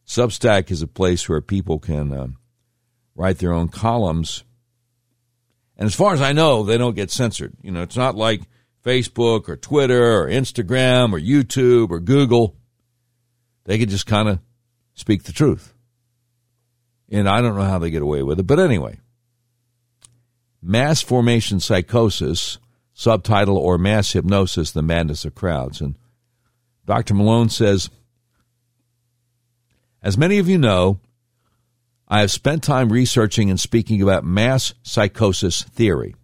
Substack 0.06 0.70
is 0.70 0.82
a 0.82 0.86
place 0.86 1.28
where 1.28 1.40
people 1.40 1.78
can 1.78 2.12
uh, 2.12 2.28
write 3.14 3.38
their 3.38 3.52
own 3.52 3.68
columns. 3.68 4.44
And 5.76 5.86
as 5.86 5.94
far 5.94 6.14
as 6.14 6.20
I 6.20 6.32
know, 6.32 6.64
they 6.64 6.78
don't 6.78 6.96
get 6.96 7.10
censored. 7.10 7.54
You 7.62 7.70
know, 7.70 7.82
it's 7.82 7.96
not 7.96 8.14
like 8.14 8.42
Facebook 8.84 9.48
or 9.48 9.56
Twitter 9.56 10.20
or 10.20 10.28
Instagram 10.28 11.12
or 11.12 11.20
YouTube 11.20 11.90
or 11.90 12.00
Google. 12.00 12.56
They 13.64 13.78
can 13.78 13.88
just 13.88 14.06
kind 14.06 14.28
of 14.28 14.38
speak 14.94 15.24
the 15.24 15.32
truth. 15.32 15.74
And 17.10 17.28
I 17.28 17.40
don't 17.40 17.56
know 17.56 17.64
how 17.64 17.78
they 17.78 17.90
get 17.90 18.02
away 18.02 18.22
with 18.22 18.40
it. 18.40 18.46
But 18.46 18.58
anyway, 18.58 19.00
mass 20.62 21.02
formation 21.02 21.60
psychosis, 21.60 22.58
subtitle, 22.92 23.56
or 23.56 23.78
mass 23.78 24.12
hypnosis, 24.12 24.70
the 24.70 24.82
madness 24.82 25.24
of 25.24 25.34
crowds. 25.34 25.80
And 25.80 25.94
Dr. 26.86 27.14
Malone 27.14 27.48
says, 27.48 27.90
as 30.02 30.16
many 30.16 30.38
of 30.38 30.48
you 30.48 30.58
know, 30.58 31.00
I 32.06 32.20
have 32.20 32.30
spent 32.30 32.62
time 32.62 32.90
researching 32.90 33.50
and 33.50 33.60
speaking 33.60 34.00
about 34.00 34.24
mass 34.24 34.72
psychosis 34.82 35.62
theory. 35.62 36.14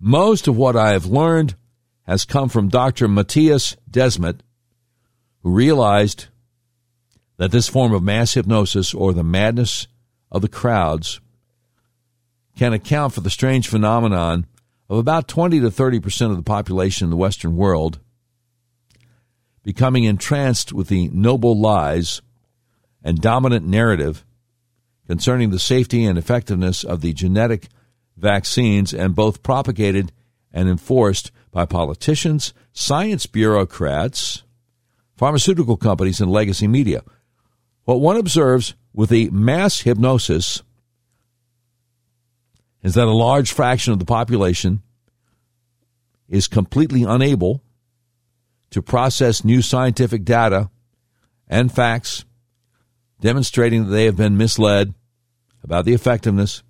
Most 0.00 0.46
of 0.46 0.56
what 0.56 0.76
I 0.76 0.92
have 0.92 1.06
learned 1.06 1.56
has 2.02 2.24
come 2.24 2.48
from 2.48 2.68
Dr. 2.68 3.08
Mattias 3.08 3.76
Desmet, 3.90 4.40
who 5.42 5.50
realized 5.50 6.26
that 7.36 7.50
this 7.50 7.68
form 7.68 7.92
of 7.92 8.02
mass 8.02 8.34
hypnosis 8.34 8.94
or 8.94 9.12
the 9.12 9.24
madness 9.24 9.86
of 10.30 10.42
the 10.42 10.48
crowds 10.48 11.20
can 12.56 12.72
account 12.72 13.12
for 13.12 13.20
the 13.20 13.30
strange 13.30 13.68
phenomenon 13.68 14.46
of 14.88 14.98
about 14.98 15.28
20 15.28 15.60
to 15.60 15.70
30 15.70 16.00
percent 16.00 16.30
of 16.30 16.36
the 16.36 16.42
population 16.42 17.06
in 17.06 17.10
the 17.10 17.16
Western 17.16 17.56
world 17.56 18.00
becoming 19.62 20.04
entranced 20.04 20.72
with 20.72 20.88
the 20.88 21.08
noble 21.08 21.58
lies 21.58 22.22
and 23.04 23.20
dominant 23.20 23.66
narrative 23.66 24.24
concerning 25.06 25.50
the 25.50 25.58
safety 25.58 26.04
and 26.04 26.18
effectiveness 26.18 26.84
of 26.84 27.00
the 27.00 27.12
genetic 27.12 27.68
vaccines 28.18 28.92
and 28.92 29.14
both 29.14 29.42
propagated 29.42 30.12
and 30.52 30.68
enforced 30.68 31.30
by 31.50 31.64
politicians, 31.64 32.52
science 32.72 33.26
bureaucrats, 33.26 34.42
pharmaceutical 35.16 35.76
companies, 35.76 36.20
and 36.20 36.30
legacy 36.30 36.68
media. 36.68 37.02
What 37.84 38.00
one 38.00 38.16
observes 38.16 38.74
with 38.92 39.10
the 39.10 39.30
mass 39.30 39.80
hypnosis 39.80 40.62
is 42.82 42.94
that 42.94 43.06
a 43.06 43.12
large 43.12 43.52
fraction 43.52 43.92
of 43.92 43.98
the 43.98 44.04
population 44.04 44.82
is 46.28 46.46
completely 46.46 47.02
unable 47.02 47.62
to 48.70 48.82
process 48.82 49.44
new 49.44 49.62
scientific 49.62 50.24
data 50.24 50.70
and 51.48 51.72
facts 51.72 52.24
demonstrating 53.20 53.84
that 53.84 53.90
they 53.90 54.04
have 54.04 54.16
been 54.16 54.36
misled 54.36 54.94
about 55.64 55.84
the 55.84 55.94
effectiveness 55.94 56.62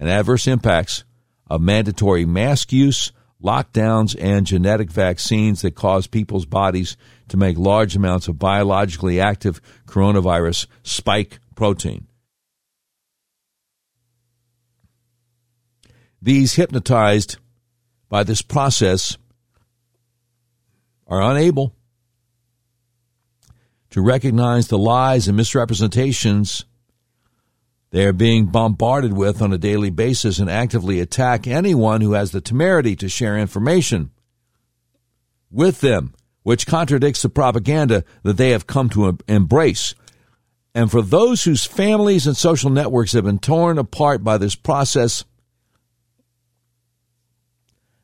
and 0.00 0.08
adverse 0.08 0.48
impacts 0.48 1.04
of 1.48 1.60
mandatory 1.60 2.24
mask 2.24 2.72
use, 2.72 3.12
lockdowns, 3.42 4.16
and 4.18 4.46
genetic 4.46 4.90
vaccines 4.90 5.62
that 5.62 5.74
cause 5.74 6.06
people's 6.06 6.46
bodies 6.46 6.96
to 7.28 7.36
make 7.36 7.58
large 7.58 7.94
amounts 7.94 8.26
of 8.26 8.38
biologically 8.38 9.20
active 9.20 9.60
coronavirus 9.86 10.66
spike 10.82 11.38
protein. 11.54 12.06
These 16.22 16.54
hypnotized 16.54 17.36
by 18.08 18.24
this 18.24 18.42
process 18.42 19.16
are 21.06 21.22
unable 21.22 21.74
to 23.90 24.00
recognize 24.00 24.68
the 24.68 24.78
lies 24.78 25.28
and 25.28 25.36
misrepresentations 25.36 26.64
they 27.90 28.04
are 28.04 28.12
being 28.12 28.46
bombarded 28.46 29.12
with 29.12 29.42
on 29.42 29.52
a 29.52 29.58
daily 29.58 29.90
basis 29.90 30.38
and 30.38 30.48
actively 30.48 31.00
attack 31.00 31.46
anyone 31.46 32.00
who 32.00 32.12
has 32.12 32.30
the 32.30 32.40
temerity 32.40 32.94
to 32.96 33.08
share 33.08 33.36
information 33.36 34.10
with 35.50 35.80
them, 35.80 36.14
which 36.42 36.66
contradicts 36.66 37.22
the 37.22 37.28
propaganda 37.28 38.04
that 38.22 38.36
they 38.36 38.50
have 38.50 38.66
come 38.66 38.88
to 38.90 39.18
embrace. 39.26 39.94
And 40.72 40.88
for 40.90 41.02
those 41.02 41.42
whose 41.42 41.64
families 41.64 42.28
and 42.28 42.36
social 42.36 42.70
networks 42.70 43.12
have 43.12 43.24
been 43.24 43.40
torn 43.40 43.76
apart 43.76 44.22
by 44.22 44.38
this 44.38 44.54
process, 44.54 45.24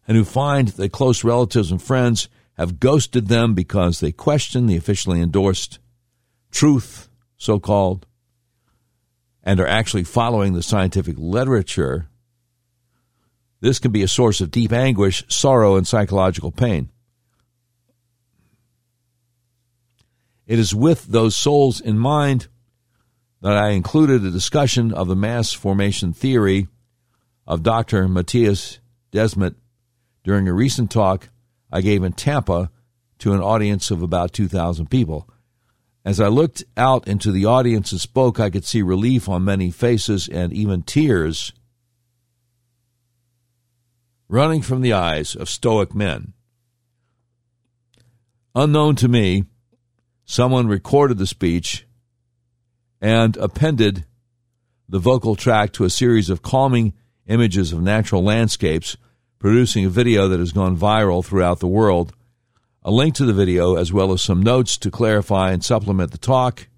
and 0.08 0.16
who 0.16 0.24
find 0.24 0.68
that 0.68 0.92
close 0.92 1.24
relatives 1.24 1.70
and 1.70 1.82
friends 1.82 2.28
have 2.56 2.80
ghosted 2.80 3.28
them 3.28 3.54
because 3.54 4.00
they 4.00 4.12
question 4.12 4.66
the 4.66 4.76
officially 4.76 5.20
endorsed 5.20 5.78
truth, 6.50 7.08
so 7.36 7.58
called, 7.60 8.06
and 9.46 9.60
are 9.60 9.66
actually 9.66 10.02
following 10.02 10.52
the 10.52 10.62
scientific 10.62 11.14
literature, 11.16 12.08
this 13.60 13.78
can 13.78 13.92
be 13.92 14.02
a 14.02 14.08
source 14.08 14.40
of 14.40 14.50
deep 14.50 14.72
anguish, 14.72 15.24
sorrow, 15.28 15.76
and 15.76 15.86
psychological 15.86 16.50
pain. 16.50 16.90
It 20.48 20.58
is 20.58 20.74
with 20.74 21.06
those 21.06 21.36
souls 21.36 21.80
in 21.80 21.96
mind 21.96 22.48
that 23.40 23.56
I 23.56 23.70
included 23.70 24.24
a 24.24 24.30
discussion 24.32 24.92
of 24.92 25.06
the 25.06 25.16
mass 25.16 25.52
formation 25.52 26.12
theory 26.12 26.66
of 27.46 27.62
Dr. 27.62 28.08
Mattias 28.08 28.80
Desmet 29.12 29.54
during 30.24 30.48
a 30.48 30.52
recent 30.52 30.90
talk 30.90 31.28
I 31.70 31.82
gave 31.82 32.02
in 32.02 32.12
Tampa 32.12 32.70
to 33.20 33.32
an 33.32 33.40
audience 33.40 33.92
of 33.92 34.02
about 34.02 34.32
2,000 34.32 34.90
people. 34.90 35.28
As 36.06 36.20
I 36.20 36.28
looked 36.28 36.62
out 36.76 37.08
into 37.08 37.32
the 37.32 37.46
audience 37.46 37.90
and 37.90 38.00
spoke, 38.00 38.38
I 38.38 38.48
could 38.48 38.64
see 38.64 38.80
relief 38.80 39.28
on 39.28 39.44
many 39.44 39.72
faces 39.72 40.28
and 40.28 40.52
even 40.52 40.84
tears 40.84 41.52
running 44.28 44.62
from 44.62 44.82
the 44.82 44.92
eyes 44.92 45.34
of 45.34 45.50
stoic 45.50 45.96
men. 45.96 46.32
Unknown 48.54 48.94
to 48.96 49.08
me, 49.08 49.46
someone 50.24 50.68
recorded 50.68 51.18
the 51.18 51.26
speech 51.26 51.88
and 53.00 53.36
appended 53.38 54.06
the 54.88 55.00
vocal 55.00 55.34
track 55.34 55.72
to 55.72 55.84
a 55.84 55.90
series 55.90 56.30
of 56.30 56.40
calming 56.40 56.94
images 57.26 57.72
of 57.72 57.82
natural 57.82 58.22
landscapes 58.22 58.96
producing 59.40 59.84
a 59.84 59.90
video 59.90 60.28
that 60.28 60.38
has 60.38 60.52
gone 60.52 60.76
viral 60.76 61.24
throughout 61.24 61.58
the 61.58 61.66
world. 61.66 62.15
A 62.86 62.92
link 62.92 63.16
to 63.16 63.24
the 63.24 63.32
video, 63.32 63.74
as 63.74 63.92
well 63.92 64.12
as 64.12 64.22
some 64.22 64.40
notes 64.40 64.78
to 64.78 64.92
clarify 64.92 65.50
and 65.50 65.64
supplement 65.64 66.12
the 66.12 66.18
talk, 66.18 66.68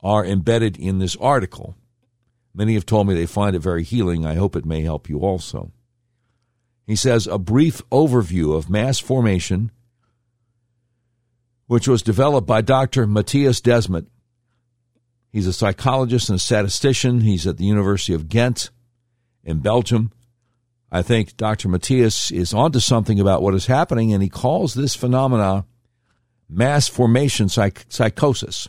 are 0.00 0.24
embedded 0.24 0.78
in 0.78 0.98
this 0.98 1.14
article. 1.16 1.76
Many 2.54 2.72
have 2.72 2.86
told 2.86 3.06
me 3.06 3.12
they 3.12 3.26
find 3.26 3.54
it 3.54 3.58
very 3.58 3.82
healing. 3.82 4.24
I 4.24 4.32
hope 4.34 4.56
it 4.56 4.64
may 4.64 4.80
help 4.80 5.10
you 5.10 5.18
also. 5.18 5.72
He 6.86 6.96
says 6.96 7.26
a 7.26 7.36
brief 7.38 7.82
overview 7.90 8.56
of 8.56 8.70
mass 8.70 8.98
formation, 8.98 9.70
which 11.66 11.86
was 11.86 12.00
developed 12.00 12.46
by 12.46 12.62
Dr. 12.62 13.06
Mattias 13.06 13.60
Desmet. 13.60 14.06
He's 15.30 15.46
a 15.46 15.52
psychologist 15.52 16.30
and 16.30 16.40
statistician. 16.40 17.20
He's 17.20 17.46
at 17.46 17.58
the 17.58 17.66
University 17.66 18.14
of 18.14 18.30
Ghent 18.30 18.70
in 19.44 19.58
Belgium. 19.58 20.12
I 20.94 21.00
think 21.00 21.38
Dr. 21.38 21.70
Mattias 21.70 22.30
is 22.30 22.52
onto 22.52 22.78
something 22.78 23.18
about 23.18 23.40
what 23.40 23.54
is 23.54 23.64
happening, 23.64 24.12
and 24.12 24.22
he 24.22 24.28
calls 24.28 24.74
this 24.74 24.94
phenomena 24.94 25.64
mass 26.50 26.86
formation 26.86 27.48
psych- 27.48 27.86
psychosis. 27.88 28.68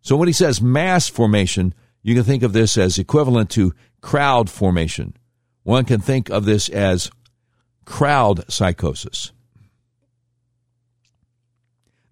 So 0.00 0.16
when 0.16 0.26
he 0.26 0.32
says 0.32 0.60
mass 0.60 1.08
formation, 1.08 1.74
you 2.02 2.16
can 2.16 2.24
think 2.24 2.42
of 2.42 2.52
this 2.52 2.76
as 2.76 2.98
equivalent 2.98 3.50
to 3.50 3.72
crowd 4.00 4.50
formation. 4.50 5.16
One 5.62 5.84
can 5.84 6.00
think 6.00 6.28
of 6.28 6.44
this 6.44 6.68
as 6.68 7.08
crowd 7.84 8.50
psychosis. 8.50 9.30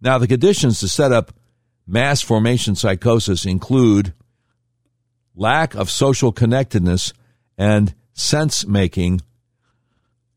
Now, 0.00 0.18
the 0.18 0.28
conditions 0.28 0.78
to 0.80 0.88
set 0.88 1.10
up 1.10 1.32
mass 1.84 2.22
formation 2.22 2.76
psychosis 2.76 3.44
include 3.44 4.12
lack 5.34 5.74
of 5.74 5.90
social 5.90 6.30
connectedness 6.30 7.12
and 7.58 7.92
sense 8.16 8.66
making, 8.66 9.20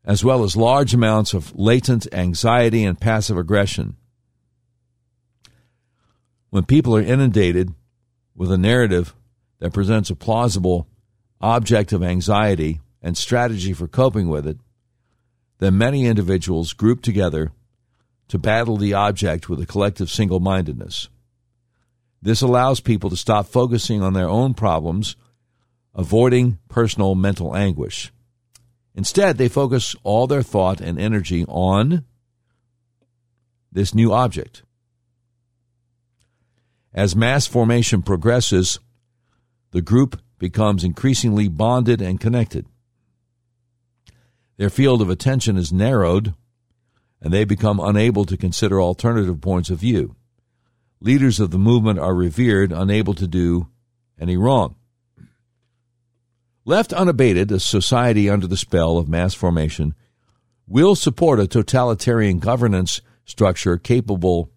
as 0.04 0.24
well 0.24 0.44
as 0.44 0.54
large 0.56 0.94
amounts 0.94 1.34
of 1.34 1.54
latent 1.58 2.06
anxiety 2.12 2.84
and 2.84 3.00
passive 3.00 3.36
aggression. 3.36 3.96
When 6.50 6.64
people 6.64 6.94
are 6.96 7.02
inundated 7.02 7.74
with 8.36 8.52
a 8.52 8.58
narrative 8.58 9.14
that 9.58 9.72
presents 9.72 10.10
a 10.10 10.16
plausible 10.16 10.86
object 11.40 11.92
of 11.92 12.02
anxiety 12.02 12.80
and 13.02 13.16
strategy 13.16 13.72
for 13.72 13.88
coping 13.88 14.28
with 14.28 14.46
it, 14.46 14.58
then 15.58 15.78
many 15.78 16.06
individuals 16.06 16.72
group 16.72 17.02
together 17.02 17.50
to 18.28 18.38
battle 18.38 18.76
the 18.76 18.94
object 18.94 19.48
with 19.48 19.60
a 19.60 19.66
collective 19.66 20.10
single 20.10 20.40
mindedness. 20.40 21.08
This 22.22 22.42
allows 22.42 22.80
people 22.80 23.10
to 23.10 23.16
stop 23.16 23.46
focusing 23.46 24.02
on 24.02 24.12
their 24.12 24.28
own 24.28 24.54
problems, 24.54 25.16
avoiding 26.00 26.58
personal 26.70 27.14
mental 27.14 27.54
anguish. 27.54 28.10
Instead, 28.94 29.36
they 29.36 29.48
focus 29.48 29.94
all 30.02 30.26
their 30.26 30.42
thought 30.42 30.80
and 30.80 30.98
energy 30.98 31.44
on 31.46 32.06
this 33.70 33.94
new 33.94 34.10
object. 34.10 34.62
As 36.94 37.14
mass 37.14 37.46
formation 37.46 38.00
progresses, 38.00 38.80
the 39.72 39.82
group 39.82 40.18
becomes 40.38 40.84
increasingly 40.84 41.48
bonded 41.48 42.00
and 42.00 42.18
connected. 42.18 42.64
Their 44.56 44.70
field 44.70 45.02
of 45.02 45.10
attention 45.10 45.58
is 45.58 45.70
narrowed, 45.70 46.34
and 47.20 47.30
they 47.30 47.44
become 47.44 47.78
unable 47.78 48.24
to 48.24 48.38
consider 48.38 48.80
alternative 48.80 49.42
points 49.42 49.68
of 49.68 49.78
view. 49.78 50.16
Leaders 50.98 51.40
of 51.40 51.50
the 51.50 51.58
movement 51.58 51.98
are 51.98 52.14
revered, 52.14 52.72
unable 52.72 53.12
to 53.14 53.26
do 53.26 53.68
any 54.18 54.38
wrong. 54.38 54.76
Left 56.64 56.92
unabated, 56.92 57.50
a 57.50 57.58
society 57.58 58.28
under 58.28 58.46
the 58.46 58.56
spell 58.56 58.98
of 58.98 59.08
mass 59.08 59.34
formation 59.34 59.94
will 60.66 60.94
support 60.94 61.40
a 61.40 61.46
totalitarian 61.46 62.38
governance 62.38 63.00
structure 63.24 63.78
capable 63.78 64.50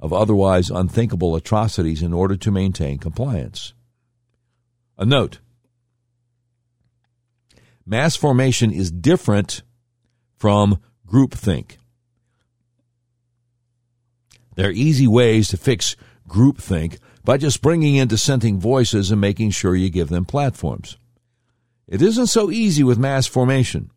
of 0.00 0.12
otherwise 0.12 0.70
unthinkable 0.70 1.36
atrocities 1.36 2.02
in 2.02 2.12
order 2.12 2.36
to 2.36 2.50
maintain 2.50 2.98
compliance. 2.98 3.74
A 4.96 5.04
note 5.04 5.38
mass 7.84 8.16
formation 8.16 8.72
is 8.72 8.90
different 8.90 9.62
from 10.36 10.78
groupthink. 11.06 11.76
There 14.56 14.68
are 14.68 14.72
easy 14.72 15.06
ways 15.06 15.48
to 15.48 15.56
fix 15.56 15.94
groupthink 16.28 16.98
by 17.24 17.36
just 17.36 17.62
bringing 17.62 17.94
in 17.94 18.08
dissenting 18.08 18.58
voices 18.58 19.10
and 19.10 19.20
making 19.20 19.50
sure 19.50 19.76
you 19.76 19.90
give 19.90 20.08
them 20.08 20.24
platforms. 20.24 20.96
It 21.88 22.02
isn't 22.02 22.26
so 22.26 22.50
easy 22.50 22.84
with 22.84 22.98
mass 22.98 23.26
formation. 23.26 23.90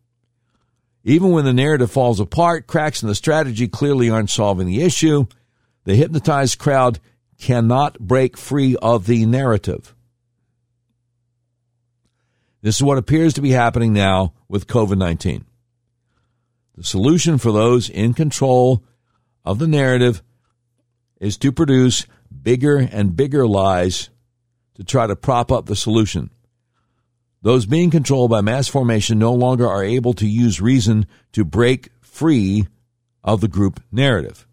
Even 1.04 1.30
when 1.30 1.44
the 1.44 1.52
narrative 1.52 1.90
falls 1.90 2.20
apart, 2.20 2.66
cracks 2.66 3.02
in 3.02 3.08
the 3.08 3.14
strategy 3.14 3.68
clearly 3.68 4.08
aren't 4.08 4.30
solving 4.30 4.66
the 4.66 4.82
issue. 4.82 5.26
The 5.84 5.94
hypnotized 5.94 6.58
crowd 6.58 7.00
cannot 7.38 7.98
break 7.98 8.36
free 8.36 8.76
of 8.76 9.06
the 9.06 9.26
narrative. 9.26 9.94
This 12.62 12.76
is 12.76 12.82
what 12.82 12.98
appears 12.98 13.34
to 13.34 13.42
be 13.42 13.50
happening 13.50 13.92
now 13.92 14.32
with 14.48 14.68
COVID 14.68 14.96
19. 14.96 15.44
The 16.76 16.84
solution 16.84 17.36
for 17.36 17.52
those 17.52 17.90
in 17.90 18.14
control 18.14 18.84
of 19.44 19.58
the 19.58 19.66
narrative 19.66 20.22
is 21.20 21.36
to 21.38 21.52
produce 21.52 22.06
bigger 22.42 22.78
and 22.78 23.16
bigger 23.16 23.46
lies 23.46 24.08
to 24.76 24.84
try 24.84 25.06
to 25.06 25.16
prop 25.16 25.52
up 25.52 25.66
the 25.66 25.76
solution. 25.76 26.30
Those 27.42 27.66
being 27.66 27.90
controlled 27.90 28.30
by 28.30 28.40
mass 28.40 28.68
formation 28.68 29.18
no 29.18 29.34
longer 29.34 29.68
are 29.68 29.82
able 29.82 30.12
to 30.14 30.28
use 30.28 30.60
reason 30.60 31.06
to 31.32 31.44
break 31.44 31.90
free 32.00 32.68
of 33.24 33.40
the 33.40 33.48
group 33.48 33.82
narrative. 33.90 34.46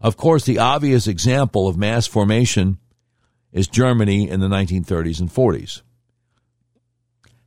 Of 0.00 0.16
course, 0.16 0.44
the 0.44 0.58
obvious 0.58 1.06
example 1.06 1.68
of 1.68 1.76
mass 1.76 2.06
formation 2.06 2.78
is 3.52 3.66
Germany 3.66 4.28
in 4.28 4.40
the 4.40 4.48
1930s 4.48 5.20
and 5.20 5.28
40s. 5.28 5.82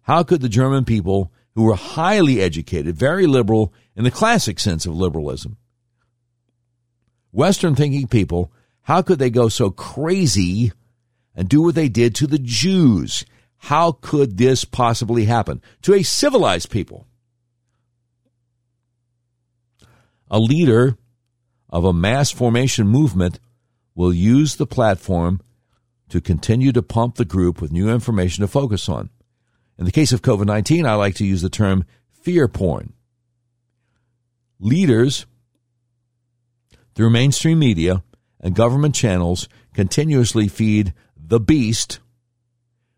How 0.02 0.24
could 0.24 0.42
the 0.42 0.50
German 0.50 0.84
people, 0.84 1.32
who 1.56 1.64
were 1.64 1.76
highly 1.76 2.42
educated, 2.42 2.98
very 2.98 3.26
liberal 3.26 3.74
in 3.96 4.04
the 4.04 4.12
classic 4.12 4.60
sense 4.60 4.86
of 4.86 4.94
liberalism, 4.94 5.58
Western 7.32 7.74
thinking 7.74 8.08
people, 8.08 8.52
how 8.84 9.02
could 9.02 9.18
they 9.18 9.30
go 9.30 9.48
so 9.48 9.72
crazy 9.72 10.74
and 11.36 11.50
do 11.50 11.62
what 11.62 11.76
they 11.76 11.90
did 11.90 12.16
to 12.16 12.28
the 12.28 12.40
Jews? 12.40 13.26
How 13.58 13.94
could 13.94 14.38
this 14.38 14.66
possibly 14.66 15.26
happen 15.26 15.62
to 15.84 15.94
a 15.94 16.04
civilized 16.04 16.70
people? 16.70 17.08
A 20.30 20.40
leader 20.40 20.98
of 21.70 21.86
a 21.86 21.94
mass 21.94 22.32
formation 22.32 22.88
movement 22.88 23.40
will 23.96 24.14
use 24.14 24.56
the 24.56 24.68
platform 24.68 25.42
to 26.10 26.22
continue 26.22 26.72
to 26.72 26.84
pump 26.84 27.16
the 27.16 27.26
group 27.26 27.62
with 27.62 27.72
new 27.72 27.90
information 27.90 28.42
to 28.42 28.48
focus 28.48 28.90
on. 28.90 29.10
In 29.78 29.86
the 29.86 29.92
case 29.92 30.12
of 30.12 30.22
COVID 30.22 30.46
19, 30.46 30.86
I 30.86 30.96
like 30.96 31.16
to 31.16 31.26
use 31.26 31.42
the 31.42 31.50
term 31.50 31.86
fear 32.12 32.48
porn. 32.48 32.94
Leaders, 34.60 35.26
through 36.96 37.10
mainstream 37.10 37.60
media 37.60 38.04
and 38.40 38.56
government 38.56 38.94
channels, 38.94 39.48
continuously 39.74 40.48
feed 40.48 40.94
the 41.26 41.40
beast 41.40 42.00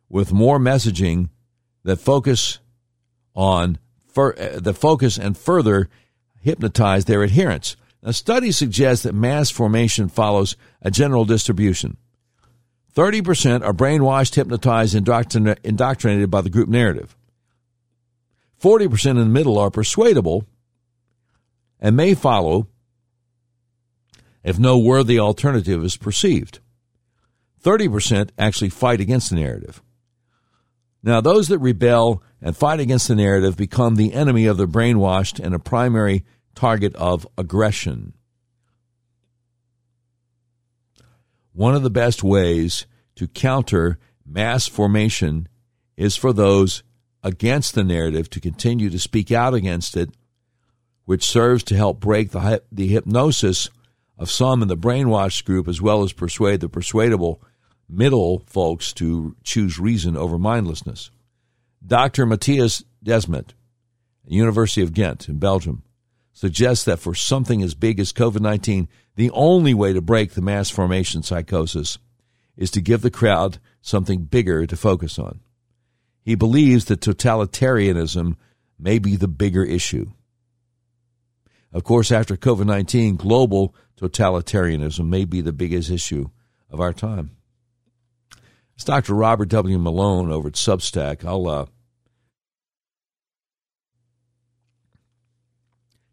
with 0.10 0.34
more 0.34 0.60
messaging 0.60 1.30
that 1.84 1.98
focus 1.98 2.60
on 3.36 3.78
uh, 4.18 4.32
the 4.56 4.74
focus 4.74 5.18
and 5.18 5.38
further 5.38 5.90
hypnotize 6.42 7.06
their 7.06 7.24
adherents. 7.24 7.76
Now, 8.02 8.12
studies 8.12 8.58
suggest 8.58 9.04
that 9.04 9.14
mass 9.14 9.50
formation 9.50 10.10
follows 10.10 10.56
a 10.82 10.92
general 10.92 11.26
distribution. 11.26 11.98
30% 12.96 13.64
are 13.64 13.74
brainwashed, 13.74 14.36
hypnotized, 14.36 14.96
indoctrinated 14.96 16.32
by 16.32 16.42
the 16.42 16.50
group 16.50 16.70
narrative. 16.70 17.18
40% 18.62 19.12
in 19.12 19.18
the 19.18 19.26
middle 19.26 19.58
are 19.58 19.70
persuadable 19.70 20.46
and 21.80 21.98
may 21.98 22.14
follow 22.14 22.68
if 24.44 24.58
no 24.58 24.78
worthy 24.78 25.20
alternative 25.20 25.84
is 25.84 25.98
perceived. 25.98 26.60
30% 27.66 28.30
actually 28.38 28.70
fight 28.70 29.02
against 29.02 29.32
the 29.32 29.36
narrative. 29.36 29.82
Now, 31.02 31.20
those 31.20 31.48
that 31.48 31.60
rebel 31.60 32.22
and 32.42 32.56
fight 32.56 32.80
against 32.80 33.08
the 33.08 33.16
narrative 33.16 33.58
become 33.58 33.96
the 33.96 34.14
enemy 34.14 34.46
of 34.46 34.58
the 34.58 34.68
brainwashed 34.68 35.44
and 35.44 35.56
a 35.56 35.60
primary 35.60 36.24
target 36.54 36.96
of 36.96 37.28
aggression. 37.38 38.14
One 41.54 41.74
of 41.74 41.84
the 41.84 41.90
best 41.90 42.24
ways 42.24 42.86
to 43.16 43.28
counter 43.28 43.98
mass 44.26 44.68
formation 44.68 45.48
is 45.98 46.16
for 46.16 46.34
those 46.34 46.84
against 47.24 47.74
the 47.74 47.84
narrative 47.84 48.30
to 48.30 48.40
continue 48.40 48.90
to 48.92 49.00
speak 49.00 49.32
out 49.32 49.56
against 49.56 49.98
it, 49.98 50.12
which 51.06 51.26
serves 51.26 51.64
to 51.64 51.76
help 51.76 52.00
break 52.00 52.32
the, 52.32 52.62
the 52.72 52.88
hypnosis 52.88 53.70
of 54.18 54.30
some 54.30 54.62
in 54.62 54.68
the 54.68 54.78
brainwashed 54.78 55.46
group 55.46 55.68
as 55.68 55.82
well 55.82 56.04
as 56.04 56.14
persuade 56.14 56.60
the 56.60 56.70
persuadable 56.70 57.42
middle 57.90 58.44
folks 58.48 58.94
to 58.94 59.36
choose 59.44 59.80
reason 59.80 60.18
over 60.18 60.38
mindlessness. 60.38 61.12
Dr. 61.86 62.26
Mattias 62.26 62.84
Desmet, 63.04 63.52
University 64.26 64.82
of 64.82 64.94
Ghent 64.94 65.30
in 65.30 65.38
Belgium, 65.38 65.84
suggests 66.34 66.84
that 66.86 67.00
for 67.00 67.16
something 67.16 67.62
as 67.62 67.76
big 67.76 68.00
as 68.00 68.12
COVID 68.12 68.42
19, 68.42 68.88
the 69.16 69.32
only 69.32 69.74
way 69.74 69.94
to 69.94 70.02
break 70.02 70.32
the 70.32 70.42
mass 70.42 70.70
formation 70.70 71.24
psychosis 71.24 71.98
is 72.58 72.72
to 72.72 72.82
give 72.82 73.02
the 73.02 73.12
crowd 73.12 73.60
something 73.82 74.24
bigger 74.24 74.66
to 74.66 74.76
focus 74.76 75.20
on. 75.20 75.40
He 76.24 76.36
believes 76.36 76.86
that 76.86 77.02
totalitarianism 77.02 78.36
may 78.80 79.00
be 79.00 79.16
the 79.16 79.28
bigger 79.28 79.64
issue. 79.64 80.12
Of 81.72 81.84
course, 81.84 82.12
after 82.12 82.36
COVID 82.36 82.66
19, 82.66 83.16
global 83.16 83.76
totalitarianism 84.00 85.08
may 85.08 85.26
be 85.26 85.42
the 85.42 85.54
biggest 85.54 85.90
issue 85.90 86.30
of 86.70 86.82
our 86.82 86.94
time. 86.94 87.35
It's 88.76 88.84
Dr. 88.84 89.14
Robert 89.14 89.48
W. 89.50 89.80
Malone 89.80 90.30
over 90.30 90.50
at 90.50 90.56
Substack. 90.56 91.24
I'll 91.24 91.48
uh, 91.48 91.66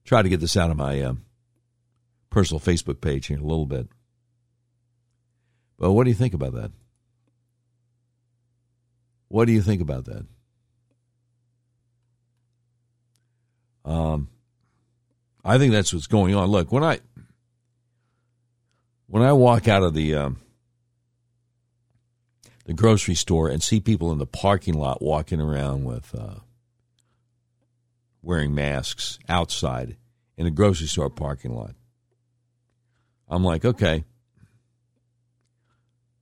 try 0.04 0.22
to 0.22 0.28
get 0.28 0.38
this 0.38 0.56
out 0.56 0.70
of 0.70 0.76
my 0.76 1.00
uh, 1.00 1.14
personal 2.30 2.60
Facebook 2.60 3.00
page 3.00 3.26
here 3.26 3.36
in 3.36 3.42
a 3.42 3.46
little 3.46 3.66
bit. 3.66 3.88
But 5.76 5.92
what 5.92 6.04
do 6.04 6.10
you 6.10 6.14
think 6.14 6.34
about 6.34 6.54
that? 6.54 6.70
What 9.26 9.46
do 9.46 9.52
you 9.52 9.62
think 9.62 9.82
about 9.82 10.04
that? 10.04 10.26
Um, 13.84 14.28
I 15.44 15.58
think 15.58 15.72
that's 15.72 15.92
what's 15.92 16.06
going 16.06 16.36
on. 16.36 16.48
Look, 16.48 16.70
when 16.70 16.84
I 16.84 17.00
when 19.08 19.24
I 19.24 19.32
walk 19.32 19.66
out 19.66 19.82
of 19.82 19.94
the 19.94 20.14
um, 20.14 20.36
the 22.64 22.72
grocery 22.72 23.14
store 23.14 23.48
and 23.48 23.62
see 23.62 23.80
people 23.80 24.12
in 24.12 24.18
the 24.18 24.26
parking 24.26 24.74
lot 24.74 25.02
walking 25.02 25.40
around 25.40 25.84
with 25.84 26.14
uh, 26.14 26.36
wearing 28.22 28.54
masks 28.54 29.18
outside 29.28 29.96
in 30.36 30.46
a 30.46 30.50
grocery 30.50 30.86
store 30.86 31.10
parking 31.10 31.54
lot. 31.54 31.74
I'm 33.28 33.44
like, 33.44 33.64
okay, 33.64 34.04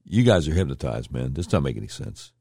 you 0.04 0.22
guys 0.22 0.48
are 0.48 0.54
hypnotized, 0.54 1.12
man. 1.12 1.34
This 1.34 1.46
doesn't 1.46 1.64
make 1.64 1.76
any 1.76 1.88
sense. 1.88 2.32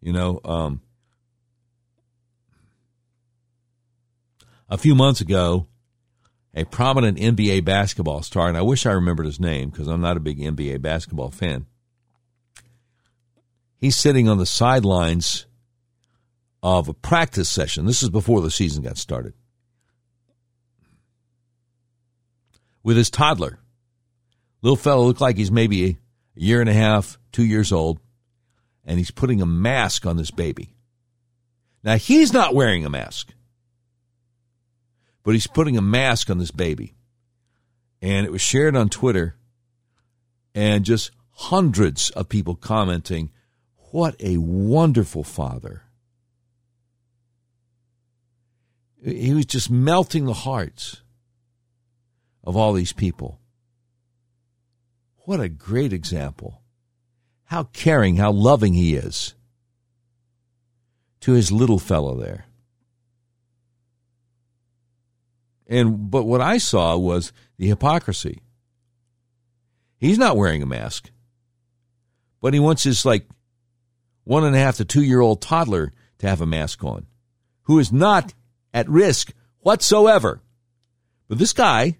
You 0.00 0.12
know, 0.12 0.40
um, 0.44 0.82
a 4.68 4.76
few 4.76 4.94
months 4.94 5.20
ago, 5.20 5.66
a 6.54 6.64
prominent 6.64 7.18
NBA 7.18 7.64
basketball 7.64 8.22
star, 8.22 8.48
and 8.48 8.56
I 8.56 8.62
wish 8.62 8.86
I 8.86 8.92
remembered 8.92 9.26
his 9.26 9.40
name 9.40 9.70
because 9.70 9.88
I'm 9.88 10.00
not 10.00 10.16
a 10.16 10.20
big 10.20 10.38
NBA 10.38 10.80
basketball 10.80 11.30
fan. 11.30 11.66
He's 13.76 13.96
sitting 13.96 14.28
on 14.28 14.38
the 14.38 14.46
sidelines 14.46 15.46
of 16.62 16.88
a 16.88 16.94
practice 16.94 17.50
session. 17.50 17.86
This 17.86 18.02
is 18.02 18.08
before 18.08 18.40
the 18.40 18.50
season 18.50 18.82
got 18.82 18.96
started. 18.96 19.34
With 22.82 22.96
his 22.96 23.10
toddler. 23.10 23.58
Little 24.62 24.76
fellow 24.76 25.04
looked 25.04 25.20
like 25.20 25.36
he's 25.36 25.50
maybe 25.50 25.84
a 25.90 25.96
year 26.34 26.60
and 26.60 26.70
a 26.70 26.74
half, 26.74 27.18
two 27.32 27.44
years 27.44 27.72
old, 27.72 28.00
and 28.84 28.98
he's 28.98 29.10
putting 29.10 29.42
a 29.42 29.46
mask 29.46 30.06
on 30.06 30.16
this 30.16 30.30
baby. 30.30 30.74
Now, 31.82 31.96
he's 31.96 32.32
not 32.32 32.54
wearing 32.54 32.86
a 32.86 32.90
mask, 32.90 33.34
but 35.24 35.32
he's 35.32 35.46
putting 35.48 35.76
a 35.76 35.82
mask 35.82 36.30
on 36.30 36.38
this 36.38 36.52
baby. 36.52 36.94
And 38.00 38.26
it 38.26 38.30
was 38.30 38.42
shared 38.42 38.76
on 38.76 38.90
Twitter, 38.90 39.36
and 40.54 40.84
just 40.84 41.10
hundreds 41.30 42.10
of 42.10 42.28
people 42.28 42.54
commenting, 42.54 43.30
What 43.90 44.14
a 44.20 44.36
wonderful 44.36 45.24
father. 45.24 45.82
He 49.02 49.34
was 49.34 49.46
just 49.46 49.70
melting 49.70 50.26
the 50.26 50.32
hearts 50.32 51.02
of 52.42 52.56
all 52.56 52.72
these 52.72 52.92
people. 52.92 53.40
What 55.24 55.40
a 55.40 55.48
great 55.48 55.92
example. 55.92 56.62
How 57.44 57.64
caring, 57.64 58.16
how 58.16 58.32
loving 58.32 58.74
he 58.74 58.94
is 58.94 59.34
to 61.20 61.32
his 61.32 61.50
little 61.50 61.78
fellow 61.78 62.16
there. 62.16 62.46
And 65.66 66.10
but 66.10 66.24
what 66.24 66.40
I 66.40 66.58
saw 66.58 66.96
was 66.96 67.32
the 67.56 67.68
hypocrisy. 67.68 68.40
He's 69.98 70.18
not 70.18 70.36
wearing 70.36 70.62
a 70.62 70.66
mask, 70.66 71.10
but 72.40 72.52
he 72.52 72.60
wants 72.60 72.82
his 72.82 73.04
like 73.06 73.26
one 74.24 74.44
and 74.44 74.54
a 74.54 74.58
half 74.58 74.76
to 74.76 74.84
two 74.84 75.02
year 75.02 75.20
old 75.20 75.40
toddler 75.40 75.92
to 76.18 76.28
have 76.28 76.40
a 76.40 76.46
mask 76.46 76.84
on, 76.84 77.06
who 77.62 77.78
is 77.78 77.92
not 77.92 78.34
at 78.72 78.88
risk 78.88 79.32
whatsoever. 79.60 80.42
But 81.28 81.38
this 81.38 81.52
guy, 81.52 81.98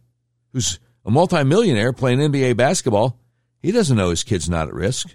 who's 0.53 0.79
a 1.05 1.11
multimillionaire 1.11 1.93
playing 1.93 2.19
NBA 2.19 2.57
basketball, 2.57 3.19
he 3.63 3.73
doesn't 3.73 3.97
know 3.97 4.11
his 4.11 4.25
kid's 4.25 4.51
not 4.51 4.69
at 4.69 4.75
risk. 4.75 5.15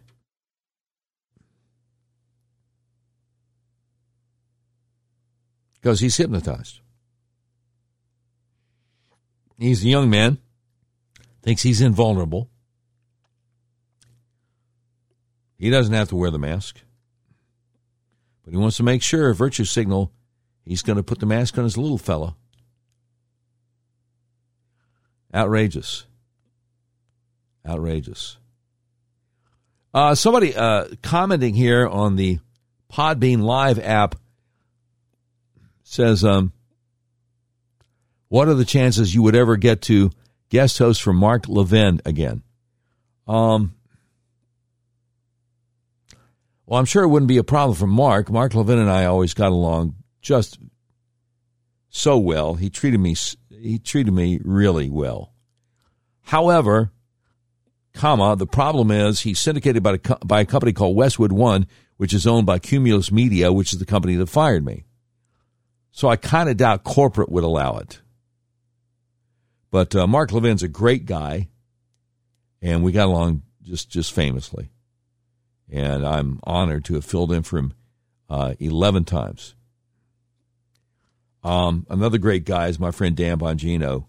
because 5.80 5.99
he's 5.99 6.17
hypnotized. 6.17 6.81
He's 9.60 9.84
a 9.84 9.90
young 9.90 10.10
man, 10.10 10.38
thinks 11.41 11.64
he's 11.64 11.81
invulnerable. 11.81 12.49
He 15.57 15.69
doesn't 15.69 15.94
have 15.94 16.07
to 16.10 16.15
wear 16.15 16.31
the 16.31 16.40
mask, 16.40 16.77
but 18.45 18.53
he 18.53 18.57
wants 18.57 18.77
to 18.77 18.84
make 18.84 19.03
sure, 19.03 19.34
virtue 19.34 19.65
signal, 19.65 20.14
he's 20.64 20.81
going 20.81 20.95
to 20.95 21.03
put 21.03 21.19
the 21.19 21.26
mask 21.26 21.57
on 21.57 21.65
his 21.65 21.77
little 21.77 21.98
fella. 21.98 22.38
Outrageous. 25.36 26.06
Outrageous. 27.68 28.38
Uh, 29.94 30.15
somebody 30.15 30.56
uh, 30.56 30.86
commenting 31.02 31.53
here 31.53 31.86
on 31.86 32.15
the 32.15 32.40
Podbean 32.91 33.41
Live 33.41 33.77
app 33.80 34.15
says, 35.84 36.23
um, 36.23 36.53
what 38.30 38.47
are 38.47 38.53
the 38.53 38.65
chances 38.65 39.14
you 39.14 39.22
would 39.23 39.35
ever 39.35 39.57
get 39.57 39.81
to 39.84 40.11
guest 40.49 40.77
host 40.77 41.01
for 41.01 41.14
Mark 41.14 41.47
Levin 41.47 42.01
again? 42.06 42.43
Um, 43.27 43.76
well, 46.65 46.80
I'm 46.80 46.85
sure 46.85 47.03
it 47.03 47.10
wouldn't 47.10 47.27
be 47.27 47.38
a 47.38 47.43
problem 47.43 47.76
for 47.76 47.88
Mark. 47.88 48.30
Mark 48.30 48.53
Levin 48.53 48.80
and 48.80 48.89
I 48.89 49.06
always 49.06 49.34
got 49.34 49.51
along 49.51 49.95
just 50.22 50.60
so 51.89 52.18
well. 52.18 52.53
He 52.53 52.69
treated 52.69 52.99
me 52.99 53.15
he 53.49 53.77
treated 53.77 54.14
me 54.14 54.39
really 54.43 54.89
well. 54.89 55.34
However, 56.22 56.91
comma, 57.93 58.35
the 58.35 58.47
problem 58.47 58.91
is 58.91 59.22
he's 59.22 59.39
syndicated 59.39 59.84
by 59.84 59.95
a, 59.95 60.26
by 60.26 60.41
a 60.41 60.45
company 60.45 60.72
called 60.72 60.95
Westwood 60.95 61.31
One, 61.31 61.68
which 61.97 62.14
is 62.14 62.26
owned 62.26 62.45
by 62.45 62.60
Cumulus 62.60 63.11
Media, 63.11 63.51
which 63.51 63.73
is 63.73 63.80
the 63.80 63.85
company 63.85 64.15
that 64.15 64.30
fired 64.30 64.64
me. 64.64 64.85
So 65.91 66.07
I 66.07 66.15
kind 66.15 66.49
of 66.49 66.57
doubt 66.57 66.84
corporate 66.84 67.31
would 67.31 67.43
allow 67.43 67.77
it. 67.77 67.99
But 69.71 69.95
uh, 69.95 70.07
Mark 70.07 70.31
Levin's 70.31 70.63
a 70.63 70.67
great 70.67 71.05
guy, 71.05 71.49
and 72.61 72.83
we 72.83 72.91
got 72.91 73.07
along 73.07 73.43
just 73.61 73.89
just 73.89 74.13
famously. 74.13 74.69
And 75.71 76.05
I'm 76.05 76.39
honored 76.43 76.85
to 76.85 76.95
have 76.95 77.05
filled 77.05 77.31
in 77.31 77.43
for 77.43 77.59
him 77.59 77.73
uh, 78.29 78.55
11 78.59 79.05
times. 79.05 79.53
Um, 81.43 81.85
another 81.89 82.17
great 82.17 82.43
guy 82.43 82.67
is 82.67 82.79
my 82.79 82.91
friend 82.91 83.15
Dan 83.15 83.37
Bongino, 83.37 84.05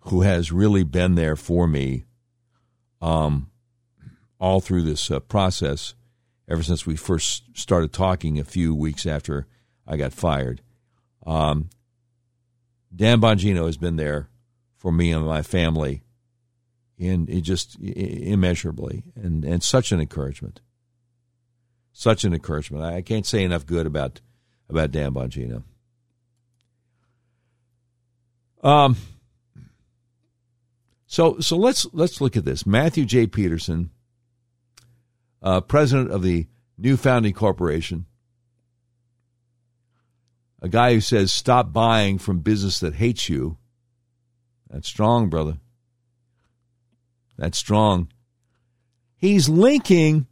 who 0.00 0.22
has 0.22 0.52
really 0.52 0.84
been 0.84 1.16
there 1.16 1.36
for 1.36 1.66
me 1.66 2.04
um, 3.02 3.50
all 4.38 4.60
through 4.60 4.82
this 4.82 5.10
uh, 5.10 5.20
process 5.20 5.94
ever 6.48 6.62
since 6.62 6.86
we 6.86 6.96
first 6.96 7.44
started 7.54 7.92
talking 7.92 8.38
a 8.38 8.44
few 8.44 8.74
weeks 8.74 9.06
after 9.06 9.46
I 9.86 9.96
got 9.96 10.12
fired. 10.12 10.62
Um, 11.26 11.68
Dan 12.94 13.20
Bongino 13.20 13.66
has 13.66 13.76
been 13.76 13.96
there 13.96 14.28
for 14.76 14.92
me 14.92 15.12
and 15.12 15.24
my 15.24 15.42
family, 15.42 16.02
and 16.98 17.28
it 17.28 17.42
just 17.42 17.78
immeasurably, 17.80 19.04
and 19.14 19.44
and 19.44 19.62
such 19.62 19.92
an 19.92 20.00
encouragement. 20.00 20.60
Such 21.92 22.24
an 22.24 22.32
encouragement. 22.32 22.84
I 22.84 23.02
can't 23.02 23.26
say 23.26 23.42
enough 23.42 23.66
good 23.66 23.86
about 23.86 24.20
about 24.68 24.90
Dan 24.90 25.12
Bongino. 25.12 25.64
Um. 28.62 28.96
So 31.06 31.40
so 31.40 31.56
let's 31.56 31.86
let's 31.92 32.20
look 32.20 32.36
at 32.36 32.44
this. 32.44 32.66
Matthew 32.66 33.04
J. 33.04 33.26
Peterson, 33.26 33.90
uh, 35.42 35.60
president 35.60 36.10
of 36.10 36.22
the 36.22 36.46
New 36.76 36.96
Founding 36.96 37.32
Corporation, 37.32 38.06
a 40.60 40.68
guy 40.68 40.94
who 40.94 41.00
says, 41.00 41.32
stop 41.32 41.72
buying 41.72 42.18
from 42.18 42.40
business 42.40 42.80
that 42.80 42.94
hates 42.94 43.28
you. 43.28 43.56
That's 44.70 44.88
strong, 44.88 45.28
brother. 45.28 45.58
That's 47.36 47.58
strong. 47.58 48.08
He's 49.16 49.48
linking 49.48 50.26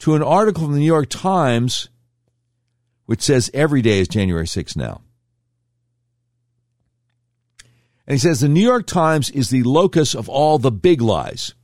to 0.00 0.14
an 0.14 0.22
article 0.22 0.64
in 0.64 0.72
the 0.72 0.78
New 0.78 0.86
York 0.86 1.08
Times 1.08 1.88
which 3.06 3.22
says 3.22 3.50
every 3.52 3.82
day 3.82 3.98
is 3.98 4.08
January 4.08 4.46
6th 4.46 4.76
now. 4.76 5.02
And 8.06 8.14
he 8.14 8.18
says 8.18 8.40
the 8.40 8.48
New 8.48 8.62
York 8.62 8.86
Times 8.86 9.30
is 9.30 9.50
the 9.50 9.62
locus 9.62 10.14
of 10.14 10.28
all 10.28 10.58
the 10.58 10.72
big 10.72 11.00
lies. 11.00 11.54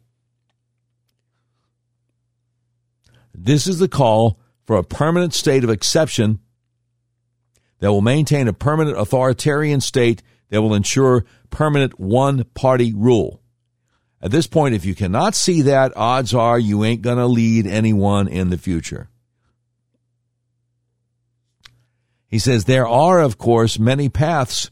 This 3.35 3.66
is 3.66 3.78
the 3.78 3.89
call 3.89 4.39
for 4.66 4.77
a 4.77 4.85
permanent 4.85 5.35
state 5.35 5.65
of 5.65 5.70
exception 5.70 6.41
that 7.81 7.93
will 7.93 8.01
maintain 8.01 8.47
a 8.48 8.52
permanent 8.52 8.97
authoritarian 8.97 9.81
state 9.81 10.23
that 10.51 10.62
will 10.62 10.74
ensure 10.74 11.24
permanent 11.51 11.98
one 11.98 12.44
party 12.55 12.93
rule. 12.94 13.43
At 14.23 14.31
this 14.31 14.47
point, 14.47 14.74
if 14.74 14.85
you 14.85 14.94
cannot 14.94 15.35
see 15.35 15.62
that, 15.62 15.97
odds 15.97 16.35
are 16.35 16.59
you 16.59 16.85
ain't 16.85 17.02
going 17.02 17.16
to 17.19 17.27
lead 17.27 17.66
anyone 17.66 18.28
in 18.28 18.51
the 18.51 18.59
future. 18.59 19.09
He 22.28 22.39
says 22.39 22.65
there 22.65 22.86
are, 22.86 23.20
of 23.20 23.39
course, 23.39 23.78
many 23.78 24.09
paths 24.09 24.70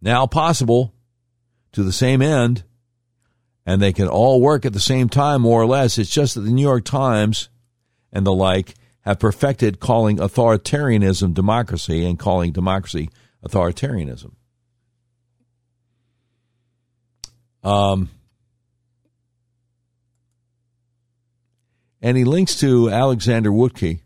now 0.00 0.26
possible 0.26 0.92
to 1.72 1.84
the 1.84 1.92
same 1.92 2.20
end, 2.20 2.64
and 3.64 3.80
they 3.80 3.92
can 3.92 4.08
all 4.08 4.40
work 4.40 4.66
at 4.66 4.72
the 4.72 4.80
same 4.80 5.08
time, 5.08 5.42
more 5.42 5.62
or 5.62 5.66
less. 5.66 5.96
It's 5.96 6.10
just 6.10 6.34
that 6.34 6.40
the 6.40 6.50
New 6.50 6.62
York 6.62 6.84
Times 6.84 7.48
and 8.12 8.26
the 8.26 8.32
like 8.32 8.74
have 9.02 9.18
perfected 9.18 9.80
calling 9.80 10.18
authoritarianism 10.18 11.34
democracy 11.34 12.04
and 12.04 12.18
calling 12.18 12.52
democracy 12.52 13.10
authoritarianism. 13.44 14.32
Um, 17.64 18.10
and 22.00 22.16
he 22.16 22.24
links 22.24 22.56
to 22.60 22.90
Alexander 22.90 23.50
Wuttke, 23.50 24.00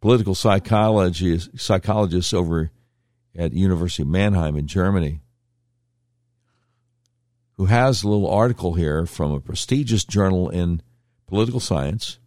political 0.00 0.34
psychologist, 0.34 1.50
psychologist 1.58 2.32
over 2.34 2.70
at 3.36 3.52
University 3.52 4.02
of 4.02 4.08
Mannheim 4.08 4.56
in 4.56 4.66
Germany, 4.66 5.20
who 7.56 7.66
has 7.66 8.02
a 8.02 8.08
little 8.08 8.28
article 8.28 8.74
here 8.74 9.06
from 9.06 9.32
a 9.32 9.40
prestigious 9.40 10.04
journal 10.04 10.48
in 10.48 10.82
political 11.26 11.60
science 11.60 12.18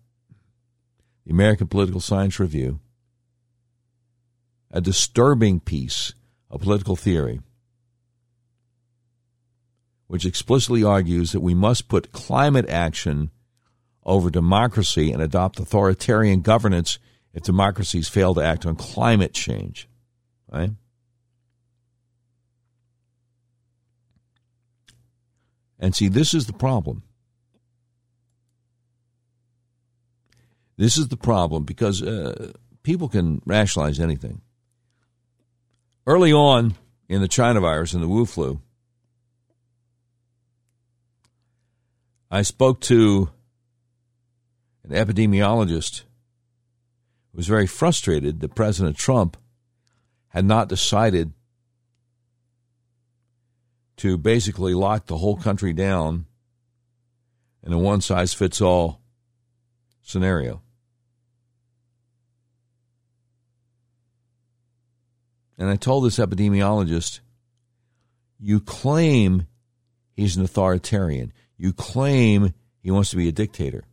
American 1.32 1.68
Political 1.68 2.02
Science 2.02 2.40
Review. 2.40 2.80
a 4.74 4.80
disturbing 4.80 5.60
piece 5.60 6.14
of 6.50 6.62
political 6.62 6.96
theory 6.96 7.42
which 10.12 10.26
explicitly 10.26 10.84
argues 10.84 11.32
that 11.32 11.40
we 11.40 11.54
must 11.54 11.88
put 11.88 12.12
climate 12.12 12.68
action 12.68 13.32
over 14.04 14.30
democracy 14.30 15.10
and 15.10 15.22
adopt 15.22 15.58
authoritarian 15.58 16.42
governance 16.42 17.00
if 17.34 17.44
democracies 17.44 18.10
fail 18.10 18.34
to 18.34 18.42
act 18.42 18.66
on 18.66 18.76
climate 18.76 19.34
change. 19.34 19.88
Right? 20.52 20.72
And 25.80 25.96
see, 25.96 26.10
this 26.10 26.34
is 26.34 26.46
the 26.46 26.52
problem. 26.52 27.04
This 30.82 30.98
is 30.98 31.10
the 31.10 31.16
problem 31.16 31.64
because 31.64 32.02
uh, 32.02 32.54
people 32.82 33.08
can 33.08 33.44
rationalize 33.46 34.00
anything. 34.00 34.42
Early 36.08 36.34
on 36.34 36.74
in 37.08 37.22
the 37.22 37.28
China 37.28 37.60
virus 37.60 37.94
and 37.94 38.02
the 38.02 38.08
Wu 38.08 38.26
flu, 38.26 38.60
I 42.32 42.42
spoke 42.42 42.82
to 42.82 43.30
an 44.84 44.90
epidemiologist 44.90 46.00
who 47.32 47.38
was 47.38 47.46
very 47.46 47.68
frustrated 47.68 48.40
that 48.40 48.56
President 48.56 48.98
Trump 48.98 49.38
had 50.30 50.46
not 50.46 50.68
decided 50.68 51.32
to 53.98 54.18
basically 54.18 54.74
lock 54.74 55.06
the 55.06 55.18
whole 55.18 55.38
country 55.38 55.74
down 55.74 56.26
in 57.62 57.72
a 57.72 57.78
one 57.78 58.02
size 58.02 58.34
fits 58.34 58.60
all 58.60 59.00
scenario. 60.02 60.64
And 65.62 65.70
I 65.70 65.76
told 65.76 66.04
this 66.04 66.18
epidemiologist, 66.18 67.20
you 68.40 68.60
claim 68.60 69.46
he's 70.16 70.36
an 70.36 70.44
authoritarian. 70.44 71.32
You 71.56 71.72
claim 71.72 72.56
he 72.80 72.90
wants 72.90 73.12
to 73.12 73.16
be 73.16 73.28
a 73.28 73.32
dictator. 73.32 73.84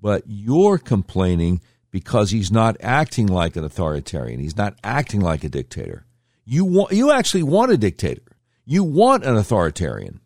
But 0.00 0.22
you're 0.28 0.78
complaining 0.78 1.60
because 1.90 2.30
he's 2.30 2.52
not 2.52 2.76
acting 2.78 3.26
like 3.26 3.56
an 3.56 3.64
authoritarian. 3.64 4.38
He's 4.38 4.56
not 4.56 4.78
acting 4.84 5.20
like 5.20 5.42
a 5.42 5.48
dictator. 5.48 6.06
You 6.44 6.64
want 6.64 6.92
you 6.92 7.10
actually 7.10 7.42
want 7.42 7.72
a 7.72 7.76
dictator. 7.76 8.22
You 8.64 8.84
want 8.84 9.24
an 9.24 9.34
authoritarian. 9.34 10.20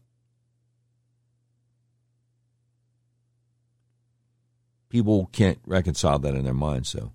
People 4.90 5.30
can't 5.32 5.58
reconcile 5.64 6.18
that 6.18 6.34
in 6.34 6.44
their 6.44 6.52
minds, 6.52 6.90
so 6.90 7.12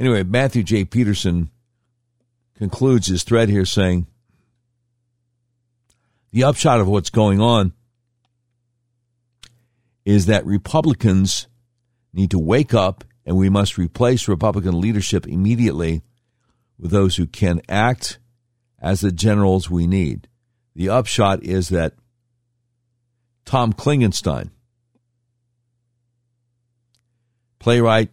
anyway, 0.00 0.24
Matthew 0.24 0.64
J. 0.64 0.84
Peterson 0.84 1.50
concludes 2.56 3.06
his 3.06 3.22
thread 3.22 3.48
here 3.48 3.64
saying 3.64 4.06
the 6.32 6.44
upshot 6.44 6.80
of 6.80 6.88
what's 6.88 7.10
going 7.10 7.40
on 7.40 7.72
is 10.04 10.26
that 10.26 10.44
Republicans 10.46 11.46
need 12.12 12.30
to 12.30 12.38
wake 12.38 12.74
up 12.74 13.04
and 13.24 13.36
we 13.36 13.48
must 13.48 13.78
replace 13.78 14.26
Republican 14.26 14.80
leadership 14.80 15.26
immediately 15.26 16.02
with 16.78 16.90
those 16.90 17.16
who 17.16 17.26
can 17.26 17.60
act 17.68 18.18
as 18.80 19.00
the 19.00 19.12
generals 19.12 19.70
we 19.70 19.86
need. 19.86 20.26
The 20.74 20.88
upshot 20.88 21.44
is 21.44 21.68
that 21.68 21.94
Tom 23.44 23.72
Klingenstein, 23.72 24.50
playwright, 27.58 28.10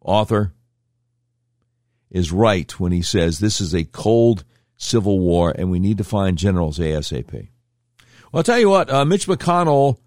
author, 0.00 0.54
is 2.10 2.32
right 2.32 2.78
when 2.80 2.92
he 2.92 3.02
says 3.02 3.38
this 3.38 3.60
is 3.60 3.74
a 3.74 3.84
cold 3.84 4.44
civil 4.76 5.18
war, 5.18 5.52
and 5.56 5.70
we 5.70 5.78
need 5.78 5.98
to 5.98 6.04
find 6.04 6.38
generals 6.38 6.78
ASAP. 6.78 7.32
Well, 7.32 8.40
I'll 8.40 8.42
tell 8.42 8.58
you 8.58 8.70
what, 8.70 8.90
uh, 8.90 9.04
Mitch 9.04 9.26
McConnell, 9.26 9.98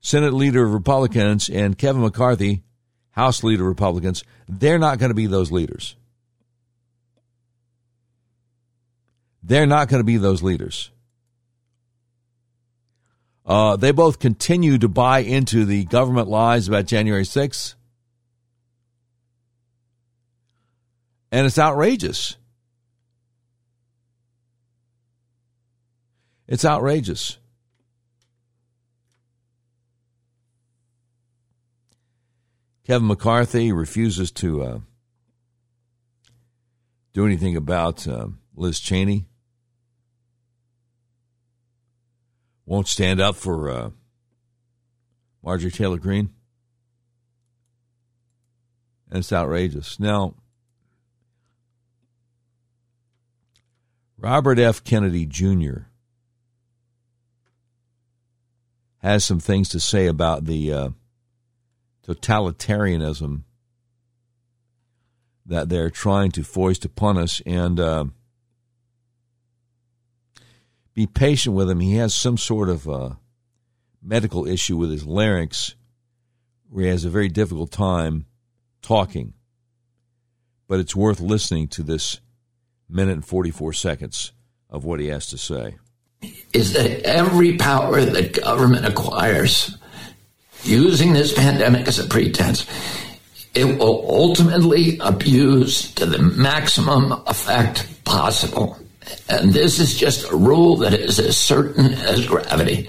Senate 0.00 0.32
leader 0.32 0.64
of 0.64 0.72
Republicans, 0.72 1.48
and 1.48 1.78
Kevin 1.78 2.02
McCarthy, 2.02 2.62
House 3.10 3.42
leader 3.44 3.62
of 3.64 3.68
Republicans, 3.68 4.24
they're 4.48 4.78
not 4.78 4.98
going 4.98 5.10
to 5.10 5.14
be 5.14 5.26
those 5.26 5.52
leaders. 5.52 5.96
They're 9.42 9.66
not 9.66 9.88
going 9.88 10.00
to 10.00 10.04
be 10.04 10.16
those 10.16 10.42
leaders. 10.42 10.90
Uh, 13.46 13.76
they 13.76 13.90
both 13.90 14.18
continue 14.18 14.78
to 14.78 14.88
buy 14.88 15.20
into 15.20 15.64
the 15.64 15.84
government 15.84 16.28
lies 16.28 16.68
about 16.68 16.86
January 16.86 17.24
6th. 17.24 17.74
And 21.32 21.46
it's 21.46 21.58
outrageous. 21.58 22.36
It's 26.48 26.64
outrageous. 26.64 27.38
Kevin 32.84 33.06
McCarthy 33.06 33.70
refuses 33.70 34.32
to 34.32 34.62
uh, 34.62 34.78
do 37.12 37.24
anything 37.24 37.54
about 37.54 38.08
uh, 38.08 38.26
Liz 38.56 38.80
Cheney. 38.80 39.26
Won't 42.66 42.88
stand 42.88 43.20
up 43.20 43.36
for 43.36 43.70
uh, 43.70 43.90
Marjorie 45.44 45.70
Taylor 45.70 45.98
Greene. 45.98 46.30
And 49.08 49.20
it's 49.20 49.32
outrageous. 49.32 50.00
Now, 50.00 50.34
Robert 54.20 54.58
F. 54.58 54.84
Kennedy 54.84 55.24
Jr. 55.24 55.84
has 58.98 59.24
some 59.24 59.40
things 59.40 59.70
to 59.70 59.80
say 59.80 60.06
about 60.06 60.44
the 60.44 60.70
uh, 60.70 60.88
totalitarianism 62.06 63.44
that 65.46 65.70
they're 65.70 65.88
trying 65.88 66.30
to 66.32 66.44
foist 66.44 66.84
upon 66.84 67.16
us 67.16 67.40
and 67.46 67.80
uh, 67.80 68.04
be 70.92 71.06
patient 71.06 71.56
with 71.56 71.70
him. 71.70 71.80
He 71.80 71.96
has 71.96 72.12
some 72.12 72.36
sort 72.36 72.68
of 72.68 72.86
uh, 72.86 73.10
medical 74.02 74.46
issue 74.46 74.76
with 74.76 74.90
his 74.90 75.06
larynx 75.06 75.76
where 76.68 76.84
he 76.84 76.90
has 76.90 77.06
a 77.06 77.10
very 77.10 77.30
difficult 77.30 77.70
time 77.70 78.26
talking. 78.82 79.32
But 80.68 80.78
it's 80.78 80.94
worth 80.94 81.20
listening 81.20 81.68
to 81.68 81.82
this 81.82 82.20
minute 82.90 83.14
and 83.14 83.24
44 83.24 83.72
seconds 83.72 84.32
of 84.68 84.84
what 84.84 85.00
he 85.00 85.08
has 85.08 85.26
to 85.28 85.38
say 85.38 85.76
is 86.52 86.72
that 86.74 87.02
every 87.02 87.56
power 87.56 88.04
that 88.04 88.40
government 88.40 88.86
acquires 88.86 89.76
using 90.64 91.12
this 91.12 91.32
pandemic 91.32 91.88
as 91.88 91.98
a 91.98 92.06
pretense, 92.06 92.66
it 93.54 93.64
will 93.64 94.04
ultimately 94.08 94.98
abuse 94.98 95.92
to 95.94 96.06
the 96.06 96.18
maximum 96.18 97.12
effect 97.26 98.04
possible. 98.04 98.78
And 99.28 99.52
this 99.52 99.78
is 99.78 99.96
just 99.96 100.30
a 100.30 100.36
rule 100.36 100.76
that 100.78 100.94
is 100.94 101.18
as 101.18 101.36
certain 101.36 101.94
as 101.94 102.26
gravity. 102.26 102.88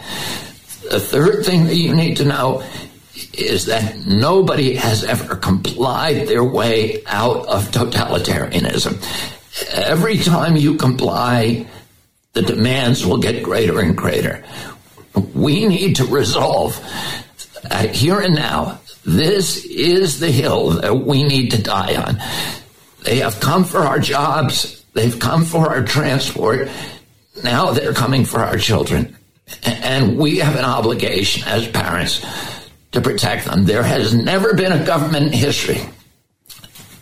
The 0.90 1.00
third 1.00 1.46
thing 1.46 1.66
that 1.66 1.76
you 1.76 1.96
need 1.96 2.18
to 2.18 2.26
know 2.26 2.64
is 3.34 3.66
that 3.68 4.06
nobody 4.06 4.76
has 4.76 5.04
ever 5.04 5.36
complied 5.36 6.28
their 6.28 6.44
way 6.44 7.04
out 7.06 7.48
of 7.48 7.72
totalitarianism. 7.72 9.02
Every 9.72 10.18
time 10.18 10.56
you 10.56 10.76
comply, 10.76 11.66
the 12.34 12.42
demands 12.42 13.06
will 13.06 13.18
get 13.18 13.44
greater 13.44 13.80
and 13.80 13.96
greater. 13.96 14.44
We 15.36 15.66
need 15.68 15.98
to 15.98 16.06
resolve 16.06 16.80
uh, 17.70 17.88
here 17.88 18.20
and 18.20 18.36
now. 18.36 18.80
This 19.04 19.66
is 19.66 20.20
the 20.20 20.32
hill 20.32 20.70
that 20.82 20.96
we 20.96 21.24
need 21.24 21.52
to 21.52 21.62
die 21.62 21.96
on. 21.96 22.18
They 23.04 23.18
have 23.18 23.40
come 23.40 23.64
for 23.64 23.80
our 23.80 24.00
jobs. 24.00 24.86
They've 24.94 25.18
come 25.18 25.44
for 25.44 25.70
our 25.70 25.84
transport. 25.84 26.70
Now 27.44 27.72
they're 27.72 27.94
coming 27.94 28.26
for 28.26 28.40
our 28.40 28.58
children. 28.58 29.18
And 29.64 30.18
we 30.18 30.38
have 30.38 30.56
an 30.56 30.66
obligation 30.66 31.48
as 31.48 31.68
parents 31.68 32.26
to 32.92 33.02
protect 33.02 33.46
them. 33.46 33.66
There 33.66 33.84
has 33.84 34.14
never 34.14 34.54
been 34.54 34.72
a 34.72 34.86
government 34.86 35.28
in 35.28 35.34
history 35.34 35.82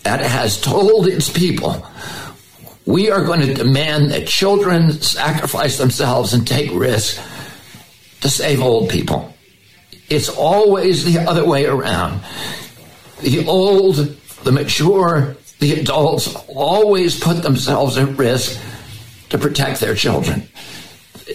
that 0.03 0.21
has 0.21 0.59
told 0.59 1.07
its 1.07 1.29
people 1.29 1.85
we 2.89 3.11
are 3.11 3.23
going 3.23 3.39
to 3.39 3.53
demand 3.53 4.09
that 4.09 4.25
children 4.25 4.91
sacrifice 4.93 5.77
themselves 5.77 6.33
and 6.33 6.47
take 6.47 6.71
risks 6.73 7.23
to 8.19 8.27
save 8.27 8.63
old 8.63 8.89
people. 8.89 9.31
It's 10.09 10.27
always 10.27 11.05
the 11.05 11.19
other 11.19 11.45
way 11.45 11.67
around. 11.67 12.19
The 13.21 13.45
old, 13.45 13.97
the 14.43 14.51
mature, 14.51 15.37
the 15.59 15.73
adults 15.73 16.35
always 16.47 17.19
put 17.19 17.43
themselves 17.43 17.95
at 17.95 18.17
risk 18.17 18.59
to 19.29 19.37
protect 19.37 19.81
their 19.81 19.93
children. 19.93 20.49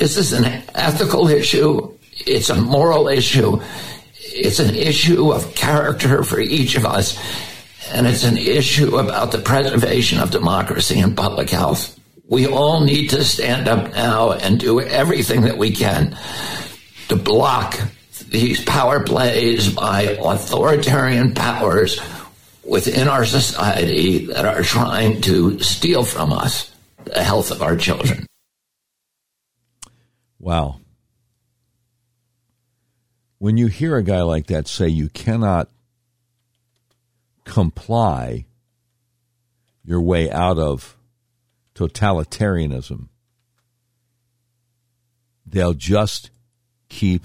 This 0.01 0.17
is 0.17 0.33
an 0.33 0.65
ethical 0.75 1.29
issue. 1.29 1.97
It's 2.27 2.51
a 2.51 2.61
moral 2.61 3.07
issue. 3.07 3.61
It's 4.17 4.59
an 4.59 4.75
issue 4.75 5.31
of 5.31 5.55
character 5.55 6.25
for 6.25 6.41
each 6.41 6.75
of 6.75 6.85
us. 6.85 7.17
And 7.93 8.07
it's 8.07 8.25
an 8.25 8.37
issue 8.37 8.97
about 8.97 9.33
the 9.33 9.39
preservation 9.39 10.19
of 10.21 10.31
democracy 10.31 10.99
and 11.01 11.17
public 11.17 11.51
health. 11.51 11.99
We 12.29 12.47
all 12.47 12.81
need 12.81 13.11
to 13.11 13.25
stand 13.25 13.69
up 13.69 13.93
now 13.93 14.33
and 14.33 14.59
do 14.59 14.81
everything 14.81 15.43
that 15.43 15.59
we 15.59 15.73
can 15.73 16.17
to 17.09 17.17
block 17.17 17.79
these 18.29 18.65
power 18.65 19.03
plays 19.03 19.73
by 19.73 20.19
authoritarian 20.21 21.35
powers 21.35 22.01
within 22.65 23.09
our 23.09 23.25
society 23.25 24.27
that 24.27 24.45
are 24.45 24.63
trying 24.63 25.21
to 25.23 25.61
steal 25.61 26.03
from 26.03 26.33
us 26.33 26.75
the 27.05 27.23
health 27.23 27.51
of 27.51 27.63
our 27.63 27.77
children. 27.77 28.27
Wow. 30.39 30.81
When 33.39 33.57
you 33.57 33.67
hear 33.67 33.97
a 33.97 34.03
guy 34.03 34.23
like 34.23 34.47
that 34.47 34.67
say 34.67 34.89
you 34.89 35.09
cannot 35.11 35.69
comply 37.45 38.47
your 39.85 40.01
way 40.01 40.31
out 40.31 40.59
of 40.59 40.97
totalitarianism, 41.75 43.09
they'll 45.47 45.75
just 45.75 46.31
keep 46.89 47.25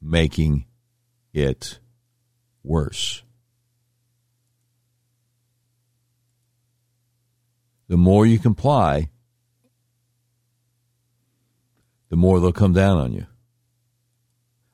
making 0.00 0.66
it 1.32 1.78
worse. 2.62 3.22
The 7.88 7.96
more 7.96 8.26
you 8.26 8.38
comply, 8.38 9.08
the 12.08 12.16
more 12.16 12.40
they'll 12.40 12.52
come 12.52 12.72
down 12.72 12.96
on 12.98 13.12
you. 13.12 13.26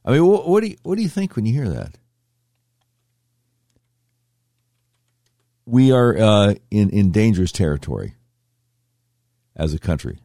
I 0.05 0.12
mean, 0.12 0.27
what, 0.27 0.48
what 0.48 0.62
do 0.62 0.68
you, 0.68 0.77
what 0.82 0.97
do 0.97 1.02
you 1.02 1.09
think 1.09 1.36
when 1.36 1.47
you 1.47 1.52
hear 1.52 1.68
that? 1.68 1.97
We 5.70 5.92
are 5.92 6.18
uh, 6.18 6.55
in 6.72 6.90
in 6.90 7.12
dangerous 7.12 7.52
territory 7.52 8.16
as 9.55 9.72
a 9.72 9.78
country. 9.78 10.18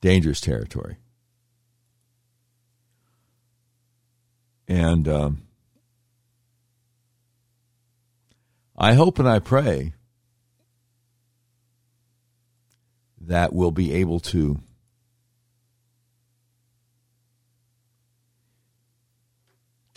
Dangerous 0.00 0.40
territory. 0.40 0.98
And 4.68 5.08
um, 5.08 5.42
I 8.78 8.94
hope 8.94 9.18
and 9.18 9.28
I 9.28 9.40
pray 9.40 9.94
that 13.20 13.52
we'll 13.52 13.72
be 13.72 13.92
able 13.92 14.20
to 14.20 14.60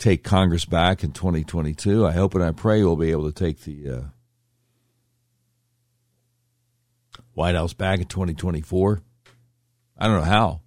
take 0.00 0.24
Congress 0.24 0.64
back 0.64 1.04
in 1.04 1.12
2022. 1.12 2.06
I 2.06 2.12
hope 2.12 2.34
and 2.34 2.42
I 2.42 2.52
pray 2.52 2.82
we'll 2.82 2.96
be 2.96 3.10
able 3.10 3.30
to 3.30 3.32
take 3.32 3.60
the 3.60 3.88
uh, 3.88 4.00
White 7.34 7.54
House 7.54 7.74
back 7.74 8.00
in 8.00 8.06
2024. 8.06 9.02
I 9.98 10.06
don't 10.06 10.16
know 10.16 10.22
how. 10.22 10.62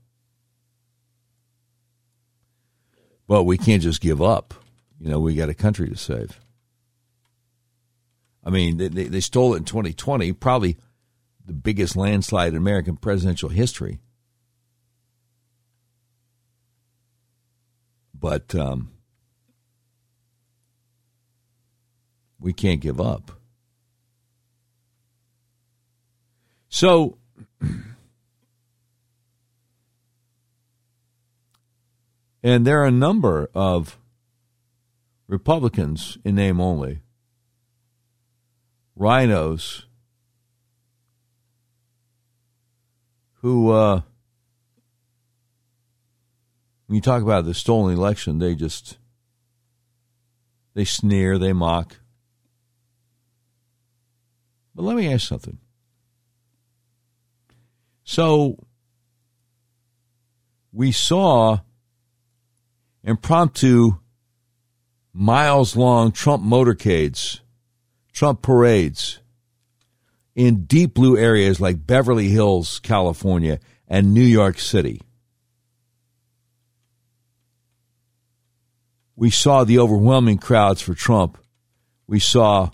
But 3.27 3.43
we 3.43 3.57
can't 3.57 3.81
just 3.81 4.01
give 4.01 4.21
up. 4.21 4.53
You 4.99 5.09
know, 5.09 5.19
we 5.19 5.33
got 5.33 5.49
a 5.49 5.55
country 5.55 5.89
to 5.89 5.97
save. 5.97 6.39
I 8.43 8.51
mean, 8.51 8.77
they, 8.77 8.87
they 8.87 9.19
stole 9.19 9.55
it 9.55 9.57
in 9.57 9.65
2020, 9.65 10.31
probably 10.33 10.77
the 11.43 11.53
biggest 11.53 11.95
landslide 11.95 12.49
in 12.49 12.57
American 12.57 12.97
presidential 12.97 13.49
history. 13.49 13.99
But 18.13 18.53
um, 18.53 18.92
we 22.43 22.53
can't 22.53 22.81
give 22.81 23.01
up. 23.01 23.31
So, 26.69 27.17
And 32.45 32.67
there 32.67 32.81
are 32.81 32.87
a 32.87 32.91
number 32.91 33.49
of 33.55 33.97
Republicans, 35.27 36.17
in 36.25 36.35
name 36.35 36.59
only, 36.59 36.99
rhinos, 38.97 39.85
who, 43.35 43.71
uh, 43.71 44.01
when 46.87 46.95
you 46.95 47.01
talk 47.01 47.23
about 47.23 47.45
the 47.45 47.53
stolen 47.53 47.93
election, 47.93 48.39
they 48.39 48.55
just 48.55 48.97
they 50.73 50.83
sneer, 50.83 51.37
they 51.37 51.53
mock. 51.53 51.97
But 54.75 54.83
let 54.83 54.95
me 54.95 55.11
ask 55.11 55.27
something. 55.27 55.57
So 58.03 58.57
we 60.71 60.91
saw 60.91 61.59
impromptu, 63.03 63.99
miles 65.13 65.75
long 65.75 66.11
Trump 66.11 66.43
motorcades, 66.43 67.39
Trump 68.11 68.41
parades 68.41 69.19
in 70.35 70.65
deep 70.65 70.95
blue 70.95 71.17
areas 71.17 71.61
like 71.61 71.85
Beverly 71.85 72.29
Hills, 72.29 72.79
California, 72.79 73.59
and 73.87 74.13
New 74.13 74.23
York 74.23 74.57
City. 74.57 75.01
We 79.15 79.29
saw 79.29 79.63
the 79.63 79.77
overwhelming 79.77 80.39
crowds 80.39 80.81
for 80.81 80.95
Trump. 80.95 81.37
We 82.07 82.19
saw 82.19 82.71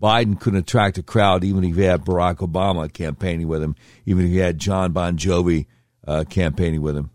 Biden 0.00 0.38
couldn't 0.38 0.60
attract 0.60 0.98
a 0.98 1.02
crowd 1.02 1.44
even 1.44 1.64
if 1.64 1.76
he 1.76 1.82
had 1.82 2.04
Barack 2.04 2.36
Obama 2.36 2.92
campaigning 2.92 3.48
with 3.48 3.62
him, 3.62 3.76
even 4.06 4.26
if 4.26 4.30
he 4.30 4.38
had 4.38 4.58
John 4.58 4.92
Bon 4.92 5.16
Jovi 5.16 5.66
uh, 6.06 6.24
campaigning 6.28 6.82
with 6.82 6.96
him. 6.96 7.10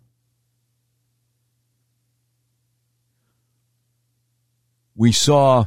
we 4.99 5.13
saw 5.13 5.63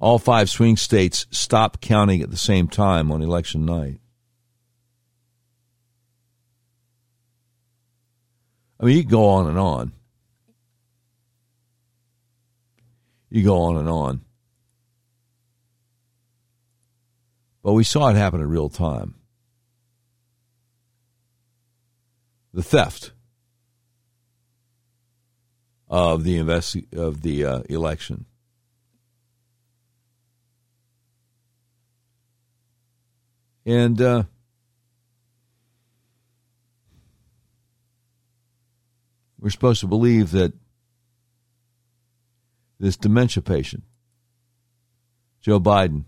all 0.00 0.18
five 0.18 0.50
swing 0.50 0.76
states 0.76 1.26
stop 1.30 1.80
counting 1.80 2.20
at 2.20 2.28
the 2.28 2.36
same 2.36 2.66
time 2.66 3.12
on 3.12 3.22
election 3.22 3.64
night. 3.64 4.00
I 8.80 8.84
mean, 8.84 8.96
you 8.96 9.04
go 9.04 9.28
on 9.28 9.46
and 9.46 9.58
on. 9.60 9.92
You 13.30 13.44
go 13.44 13.60
on 13.62 13.76
and 13.76 13.88
on. 13.88 14.25
But 17.66 17.72
we 17.72 17.82
saw 17.82 18.10
it 18.10 18.14
happen 18.14 18.40
in 18.40 18.48
real 18.48 18.68
time. 18.68 19.16
The 22.54 22.62
theft 22.62 23.10
of 25.88 26.22
the 26.22 26.38
investi- 26.38 26.96
of 26.96 27.22
the 27.22 27.44
uh, 27.44 27.62
election. 27.68 28.26
And 33.66 34.00
uh, 34.00 34.22
we're 39.40 39.50
supposed 39.50 39.80
to 39.80 39.88
believe 39.88 40.30
that 40.30 40.52
this 42.78 42.96
dementia 42.96 43.42
patient, 43.42 43.82
Joe 45.40 45.58
Biden, 45.58 46.04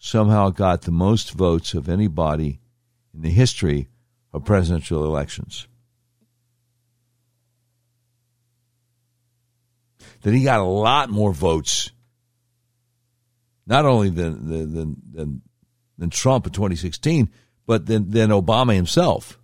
somehow 0.00 0.50
got 0.50 0.82
the 0.82 0.90
most 0.90 1.30
votes 1.30 1.74
of 1.74 1.88
anybody 1.88 2.58
in 3.14 3.22
the 3.22 3.30
history 3.30 3.88
of 4.32 4.44
presidential 4.44 5.04
elections. 5.04 5.68
that 10.22 10.34
he 10.34 10.42
got 10.42 10.60
a 10.60 10.64
lot 10.64 11.10
more 11.10 11.32
votes, 11.32 11.90
not 13.66 13.84
only 13.86 14.10
than 14.10 14.48
than 14.48 14.96
than, 15.12 15.42
than 15.98 16.10
Trump 16.10 16.46
in 16.46 16.52
2016, 16.52 17.30
but 17.66 17.86
than, 17.86 18.10
than 18.10 18.30
Obama 18.30 18.74
himself. 18.74 19.38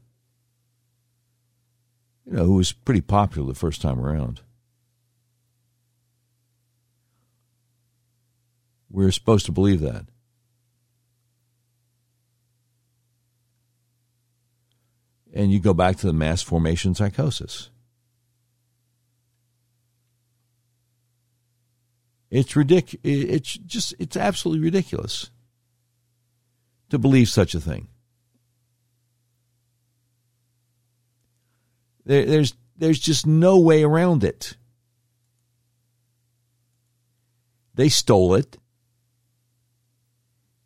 You 2.24 2.32
know, 2.32 2.44
who 2.44 2.54
was 2.54 2.72
pretty 2.72 3.02
popular 3.02 3.48
the 3.48 3.58
first 3.58 3.80
time 3.80 4.00
around. 4.00 4.40
We're 8.90 9.12
supposed 9.12 9.46
to 9.46 9.52
believe 9.52 9.80
that. 9.80 10.06
And 15.36 15.52
you 15.52 15.60
go 15.60 15.74
back 15.74 15.96
to 15.96 16.06
the 16.06 16.14
mass 16.14 16.40
formation 16.40 16.94
psychosis. 16.94 17.68
It's 22.30 22.54
ridic- 22.54 22.98
It's 23.02 23.52
just 23.52 23.94
it's 23.98 24.16
absolutely 24.16 24.64
ridiculous 24.64 25.30
to 26.88 26.98
believe 26.98 27.28
such 27.28 27.54
a 27.54 27.60
thing. 27.60 27.88
There, 32.06 32.24
there's 32.24 32.54
there's 32.74 32.98
just 32.98 33.26
no 33.26 33.58
way 33.58 33.82
around 33.82 34.24
it. 34.24 34.56
They 37.74 37.90
stole 37.90 38.34
it. 38.34 38.56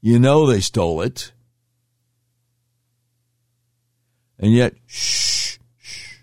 You 0.00 0.20
know 0.20 0.46
they 0.46 0.60
stole 0.60 1.02
it. 1.02 1.32
And 4.40 4.54
yet, 4.54 4.74
shh, 4.86 5.58
shh. 5.78 6.14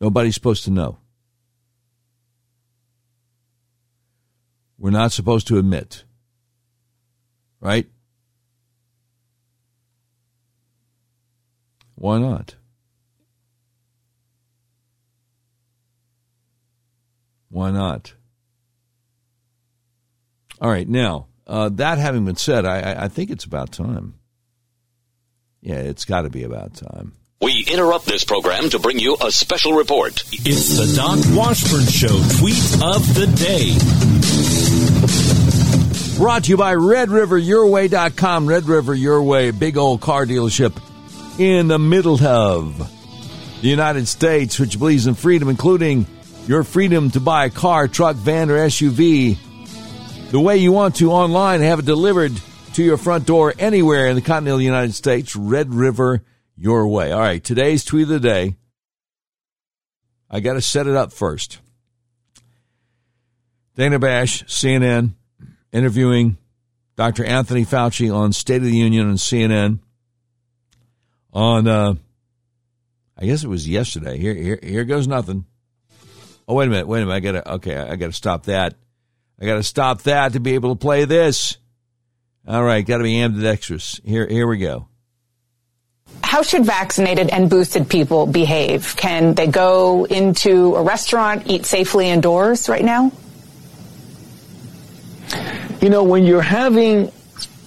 Nobody's 0.00 0.34
supposed 0.34 0.64
to 0.64 0.70
know. 0.70 0.98
We're 4.78 4.90
not 4.90 5.12
supposed 5.12 5.46
to 5.48 5.58
admit. 5.58 6.04
Right? 7.60 7.86
Why 11.94 12.18
not? 12.18 12.56
Why 17.50 17.70
not? 17.70 18.14
All 20.62 20.70
right, 20.70 20.88
now, 20.88 21.26
uh, 21.46 21.68
that 21.68 21.98
having 21.98 22.24
been 22.24 22.36
said, 22.36 22.64
I, 22.64 23.04
I 23.04 23.08
think 23.08 23.30
it's 23.30 23.44
about 23.44 23.70
time. 23.70 24.14
Yeah, 25.62 25.76
it's 25.76 26.04
got 26.04 26.22
to 26.22 26.30
be 26.30 26.42
about 26.42 26.74
time. 26.74 27.12
We 27.40 27.64
interrupt 27.72 28.06
this 28.06 28.24
program 28.24 28.68
to 28.70 28.78
bring 28.78 28.98
you 28.98 29.16
a 29.20 29.30
special 29.30 29.74
report. 29.74 30.22
It's 30.32 30.76
the 30.76 30.94
Doc 30.96 31.18
Washburn 31.36 31.86
Show 31.86 32.20
tweet 32.38 32.62
of 32.82 33.14
the 33.14 33.26
day. 33.36 33.76
Brought 36.18 36.44
to 36.44 36.50
you 36.50 36.56
by 36.56 36.74
RedRiverYourWay.com. 36.74 38.46
Red 38.46 38.64
River 38.64 38.94
Your 38.94 39.22
Way, 39.22 39.50
big 39.50 39.76
old 39.76 40.00
car 40.00 40.26
dealership 40.26 40.80
in 41.38 41.68
the 41.68 41.78
middle 41.78 42.22
of 42.24 42.78
the 43.60 43.68
United 43.68 44.06
States, 44.06 44.58
which 44.58 44.78
believes 44.78 45.06
in 45.06 45.14
freedom, 45.14 45.48
including 45.48 46.06
your 46.46 46.64
freedom 46.64 47.10
to 47.12 47.20
buy 47.20 47.46
a 47.46 47.50
car, 47.50 47.88
truck, 47.88 48.16
van, 48.16 48.50
or 48.50 48.58
SUV 48.58 49.38
the 50.30 50.40
way 50.40 50.56
you 50.56 50.72
want 50.72 50.96
to 50.96 51.12
online 51.12 51.56
and 51.56 51.64
have 51.64 51.80
it 51.80 51.84
delivered 51.84 52.32
to 52.74 52.82
your 52.82 52.96
front 52.96 53.26
door 53.26 53.52
anywhere 53.58 54.06
in 54.06 54.14
the 54.14 54.22
continental 54.22 54.60
United 54.60 54.94
States. 54.94 55.36
Red 55.36 55.74
River 55.74 56.22
Your 56.56 56.88
Way. 56.88 57.12
All 57.12 57.20
right, 57.20 57.42
today's 57.42 57.84
tweet 57.84 58.04
of 58.04 58.08
the 58.08 58.20
day. 58.20 58.56
I 60.30 60.40
got 60.40 60.54
to 60.54 60.62
set 60.62 60.86
it 60.86 60.96
up 60.96 61.12
first. 61.12 61.58
Dana 63.76 63.98
Bash, 63.98 64.44
CNN, 64.44 65.12
interviewing 65.72 66.38
Dr. 66.96 67.24
Anthony 67.24 67.64
Fauci 67.64 68.14
on 68.14 68.32
State 68.32 68.56
of 68.56 68.64
the 68.64 68.76
Union 68.76 69.08
on 69.08 69.16
CNN 69.16 69.78
on, 71.32 71.66
uh, 71.66 71.94
I 73.18 73.26
guess 73.26 73.44
it 73.44 73.48
was 73.48 73.68
yesterday. 73.68 74.18
Here, 74.18 74.34
here, 74.34 74.58
here 74.62 74.84
goes 74.84 75.06
nothing. 75.06 75.46
Oh, 76.48 76.54
wait 76.54 76.66
a 76.66 76.70
minute, 76.70 76.88
wait 76.88 77.02
a 77.02 77.06
minute. 77.06 77.16
I 77.16 77.20
gotta, 77.20 77.52
okay, 77.54 77.76
I 77.76 77.96
gotta 77.96 78.12
stop 78.12 78.44
that. 78.44 78.74
I 79.40 79.46
gotta 79.46 79.62
stop 79.62 80.02
that 80.02 80.32
to 80.32 80.40
be 80.40 80.54
able 80.54 80.74
to 80.74 80.78
play 80.78 81.04
this. 81.04 81.56
All 82.46 82.62
right, 82.62 82.84
gotta 82.84 83.04
be 83.04 83.20
ambidextrous. 83.20 84.00
Here, 84.04 84.26
here 84.26 84.46
we 84.46 84.58
go. 84.58 84.88
How 86.24 86.42
should 86.42 86.64
vaccinated 86.64 87.28
and 87.28 87.48
boosted 87.48 87.88
people 87.88 88.26
behave? 88.26 88.96
Can 88.96 89.34
they 89.34 89.46
go 89.46 90.04
into 90.04 90.74
a 90.74 90.82
restaurant, 90.82 91.44
eat 91.46 91.66
safely 91.66 92.08
indoors 92.08 92.68
right 92.68 92.84
now? 92.84 93.12
You 95.80 95.88
know, 95.88 96.04
when 96.04 96.24
you're 96.24 96.42
having 96.42 97.10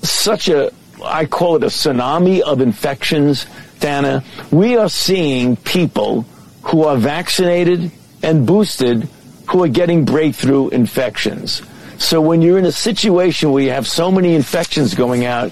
such 0.02 0.50
a, 0.50 0.72
I 1.04 1.26
call 1.26 1.58
it 1.58 1.64
a 1.64 1.68
tsunami 1.68 2.42
of 2.42 2.60
infections, 2.60 3.46
Dana, 3.80 4.24
we 4.52 4.78
are 4.78 4.90
seeing 4.90 5.56
people 5.58 6.24
who 6.64 6.84
are 6.84 6.98
vaccinated 6.98 7.92
and 8.24 8.46
boosted 8.48 9.08
who 9.50 9.64
are 9.64 9.68
getting 9.68 10.06
breakthrough 10.06 10.70
infections. 10.70 11.62
So 11.98 12.22
when 12.22 12.42
you're 12.42 12.58
in 12.58 12.66
a 12.66 12.72
situation 12.72 13.52
where 13.52 13.64
you 13.64 13.72
have 13.72 13.88
so 13.88 14.12
many 14.12 14.36
infections 14.36 14.94
going 14.94 15.26
out, 15.26 15.52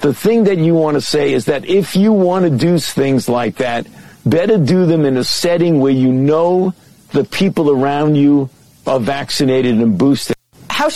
the 0.00 0.12
thing 0.12 0.44
that 0.44 0.58
you 0.58 0.74
want 0.74 0.96
to 0.96 1.00
say 1.00 1.32
is 1.32 1.44
that 1.46 1.64
if 1.64 1.94
you 1.94 2.12
want 2.12 2.44
to 2.44 2.50
do 2.50 2.78
things 2.78 3.28
like 3.28 3.56
that, 3.56 3.86
better 4.26 4.58
do 4.58 4.86
them 4.86 5.04
in 5.04 5.16
a 5.16 5.24
setting 5.24 5.80
where 5.80 5.92
you 5.92 6.12
know 6.12 6.74
the 7.12 7.24
people 7.24 7.70
around 7.70 8.16
you 8.16 8.50
are 8.86 8.98
vaccinated 8.98 9.76
and 9.76 9.96
boosted. 9.98 10.36
How 10.68 10.90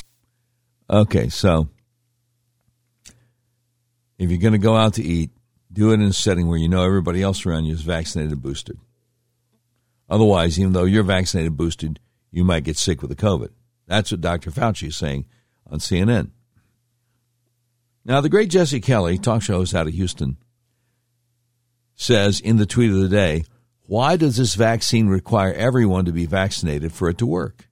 Okay, 0.88 1.28
so 1.28 1.68
if 4.18 4.30
you're 4.30 4.40
going 4.40 4.52
to 4.52 4.58
go 4.58 4.76
out 4.76 4.94
to 4.94 5.02
eat, 5.02 5.30
do 5.72 5.90
it 5.90 5.94
in 5.94 6.02
a 6.02 6.12
setting 6.12 6.48
where 6.48 6.58
you 6.58 6.68
know 6.68 6.84
everybody 6.84 7.22
else 7.22 7.44
around 7.44 7.66
you 7.66 7.74
is 7.74 7.82
vaccinated 7.82 8.32
and 8.32 8.42
boosted. 8.42 8.78
Otherwise, 10.08 10.58
even 10.58 10.72
though 10.72 10.84
you're 10.84 11.02
vaccinated 11.02 11.52
and 11.52 11.56
boosted, 11.56 12.00
you 12.30 12.44
might 12.44 12.64
get 12.64 12.76
sick 12.76 13.02
with 13.02 13.10
the 13.10 13.16
COVID. 13.16 13.50
That's 13.86 14.10
what 14.10 14.20
Dr. 14.20 14.50
Fauci 14.50 14.88
is 14.88 14.96
saying 14.96 15.26
on 15.70 15.78
CNN. 15.78 16.30
Now, 18.04 18.20
the 18.20 18.28
great 18.28 18.50
Jesse 18.50 18.80
Kelly, 18.80 19.18
talk 19.18 19.42
show 19.42 19.54
host 19.54 19.74
out 19.74 19.88
of 19.88 19.94
Houston, 19.94 20.36
says 21.94 22.40
in 22.40 22.56
the 22.56 22.66
tweet 22.66 22.90
of 22.90 23.00
the 23.00 23.08
day, 23.08 23.44
why 23.86 24.16
does 24.16 24.36
this 24.36 24.54
vaccine 24.54 25.08
require 25.08 25.52
everyone 25.52 26.04
to 26.04 26.12
be 26.12 26.26
vaccinated 26.26 26.92
for 26.92 27.08
it 27.08 27.18
to 27.18 27.26
work? 27.26 27.68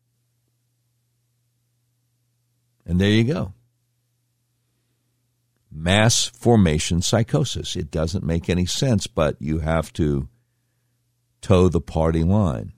And 2.86 3.00
there 3.00 3.10
you 3.10 3.24
go. 3.24 3.54
Mass 5.72 6.26
formation 6.26 7.02
psychosis. 7.02 7.74
It 7.74 7.90
doesn't 7.90 8.24
make 8.24 8.48
any 8.48 8.66
sense, 8.66 9.06
but 9.06 9.36
you 9.40 9.58
have 9.58 9.92
to 9.94 10.28
toe 11.40 11.68
the 11.68 11.80
party 11.80 12.22
line. 12.22 12.73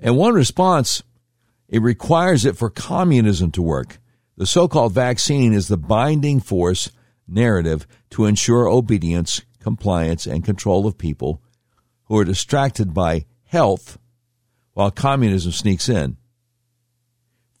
And 0.00 0.16
one 0.16 0.34
response, 0.34 1.02
it 1.68 1.82
requires 1.82 2.44
it 2.44 2.56
for 2.56 2.70
communism 2.70 3.50
to 3.52 3.62
work. 3.62 3.98
The 4.36 4.46
so 4.46 4.68
called 4.68 4.92
vaccine 4.92 5.52
is 5.52 5.68
the 5.68 5.76
binding 5.76 6.40
force 6.40 6.90
narrative 7.26 7.86
to 8.10 8.24
ensure 8.24 8.68
obedience, 8.68 9.42
compliance, 9.60 10.26
and 10.26 10.44
control 10.44 10.86
of 10.86 10.96
people 10.96 11.42
who 12.04 12.18
are 12.18 12.24
distracted 12.24 12.94
by 12.94 13.26
health 13.44 13.98
while 14.72 14.90
communism 14.90 15.50
sneaks 15.52 15.88
in, 15.88 16.16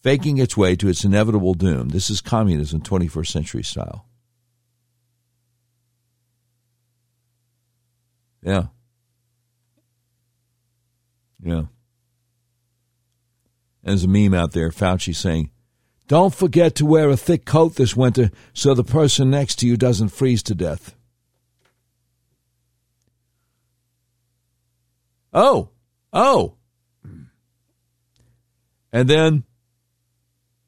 faking 0.02 0.38
its 0.38 0.56
way 0.56 0.76
to 0.76 0.88
its 0.88 1.04
inevitable 1.04 1.54
doom. 1.54 1.88
This 1.88 2.08
is 2.10 2.20
communism 2.20 2.80
21st 2.80 3.26
century 3.26 3.64
style. 3.64 4.06
Yeah. 8.40 8.66
Yeah. 11.42 11.64
There's 13.82 14.04
a 14.04 14.08
meme 14.08 14.34
out 14.34 14.52
there, 14.52 14.70
Fauci 14.70 15.14
saying, 15.14 15.50
Don't 16.06 16.34
forget 16.34 16.74
to 16.76 16.86
wear 16.86 17.08
a 17.08 17.16
thick 17.16 17.44
coat 17.44 17.76
this 17.76 17.96
winter 17.96 18.30
so 18.52 18.74
the 18.74 18.84
person 18.84 19.30
next 19.30 19.56
to 19.56 19.66
you 19.66 19.76
doesn't 19.76 20.08
freeze 20.08 20.42
to 20.44 20.54
death. 20.54 20.94
Oh, 25.32 25.70
oh. 26.12 26.54
And 28.92 29.08
then 29.08 29.44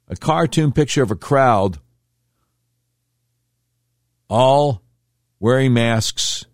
a 0.09 0.17
cartoon 0.17 0.73
picture 0.73 1.03
of 1.03 1.11
a 1.11 1.17
crowd 1.17 1.79
all 4.29 4.83
wearing 5.41 5.73
masks, 5.73 6.45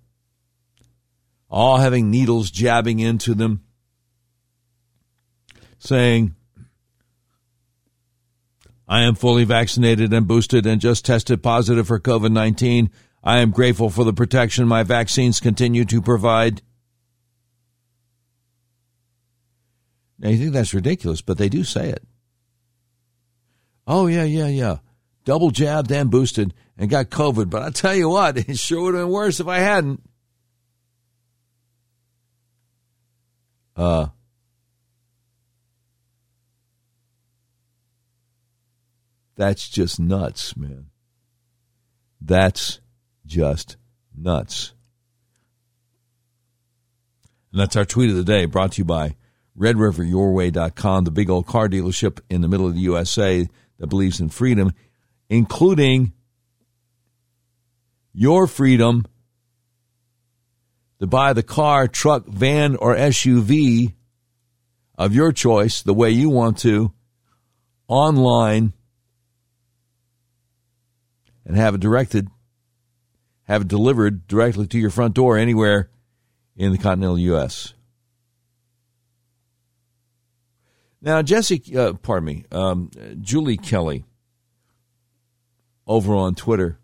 all 1.50 1.76
having 1.78 2.10
needles 2.10 2.50
jabbing 2.50 3.00
into 3.00 3.34
them, 3.34 3.62
saying, 5.78 6.34
I 8.88 9.02
am 9.02 9.14
fully 9.14 9.44
vaccinated 9.44 10.12
and 10.12 10.28
boosted 10.28 10.64
and 10.66 10.80
just 10.80 11.04
tested 11.04 11.42
positive 11.42 11.88
for 11.88 11.98
COVID 11.98 12.30
19. 12.32 12.90
I 13.24 13.38
am 13.38 13.50
grateful 13.50 13.90
for 13.90 14.04
the 14.04 14.12
protection 14.12 14.68
my 14.68 14.84
vaccines 14.84 15.40
continue 15.40 15.84
to 15.86 16.00
provide. 16.00 16.62
Now, 20.18 20.30
you 20.30 20.38
think 20.38 20.52
that's 20.52 20.72
ridiculous, 20.72 21.20
but 21.20 21.36
they 21.36 21.48
do 21.48 21.64
say 21.64 21.90
it. 21.90 22.02
Oh, 23.86 24.06
yeah, 24.06 24.24
yeah, 24.24 24.46
yeah. 24.46 24.76
Double 25.24 25.50
jabbed 25.50 25.90
and 25.90 26.10
boosted 26.10 26.54
and 26.78 26.88
got 26.88 27.10
COVID, 27.10 27.50
but 27.50 27.62
I 27.62 27.70
tell 27.70 27.94
you 27.94 28.08
what, 28.08 28.36
it 28.48 28.58
sure 28.58 28.82
would 28.82 28.94
have 28.94 29.04
been 29.04 29.12
worse 29.12 29.40
if 29.40 29.48
I 29.48 29.58
hadn't. 29.58 30.02
Uh, 33.74 34.06
That's 39.36 39.68
just 39.68 40.00
nuts, 40.00 40.56
man. 40.56 40.86
That's 42.20 42.80
just 43.26 43.76
nuts. 44.16 44.72
And 47.52 47.60
that's 47.60 47.76
our 47.76 47.84
tweet 47.84 48.10
of 48.10 48.16
the 48.16 48.24
day 48.24 48.46
brought 48.46 48.72
to 48.72 48.78
you 48.78 48.84
by 48.84 49.16
RedRiverYourWay.com, 49.58 51.04
the 51.04 51.10
big 51.10 51.30
old 51.30 51.46
car 51.46 51.68
dealership 51.68 52.20
in 52.28 52.40
the 52.40 52.48
middle 52.48 52.66
of 52.66 52.74
the 52.74 52.80
USA 52.80 53.48
that 53.78 53.86
believes 53.86 54.20
in 54.20 54.28
freedom, 54.28 54.72
including 55.28 56.12
your 58.12 58.46
freedom 58.46 59.04
to 60.98 61.06
buy 61.06 61.32
the 61.32 61.42
car, 61.42 61.86
truck, 61.88 62.26
van, 62.26 62.76
or 62.76 62.96
SUV 62.96 63.94
of 64.96 65.14
your 65.14 65.32
choice 65.32 65.82
the 65.82 65.94
way 65.94 66.10
you 66.10 66.30
want 66.30 66.58
to 66.58 66.92
online 67.86 68.72
and 71.46 71.56
have 71.56 71.76
it 71.76 71.80
directed, 71.80 72.28
have 73.44 73.62
it 73.62 73.68
delivered 73.68 74.26
directly 74.26 74.66
to 74.66 74.78
your 74.78 74.90
front 74.90 75.14
door 75.14 75.38
anywhere 75.38 75.88
in 76.56 76.72
the 76.72 76.78
continental 76.78 77.18
U.S. 77.18 77.72
Now, 81.00 81.22
Jesse, 81.22 81.62
uh, 81.76 81.92
pardon 81.94 82.24
me, 82.24 82.44
um, 82.50 82.90
Julie 83.20 83.56
Kelly 83.56 84.04
over 85.86 86.14
on 86.14 86.34
Twitter 86.34 86.78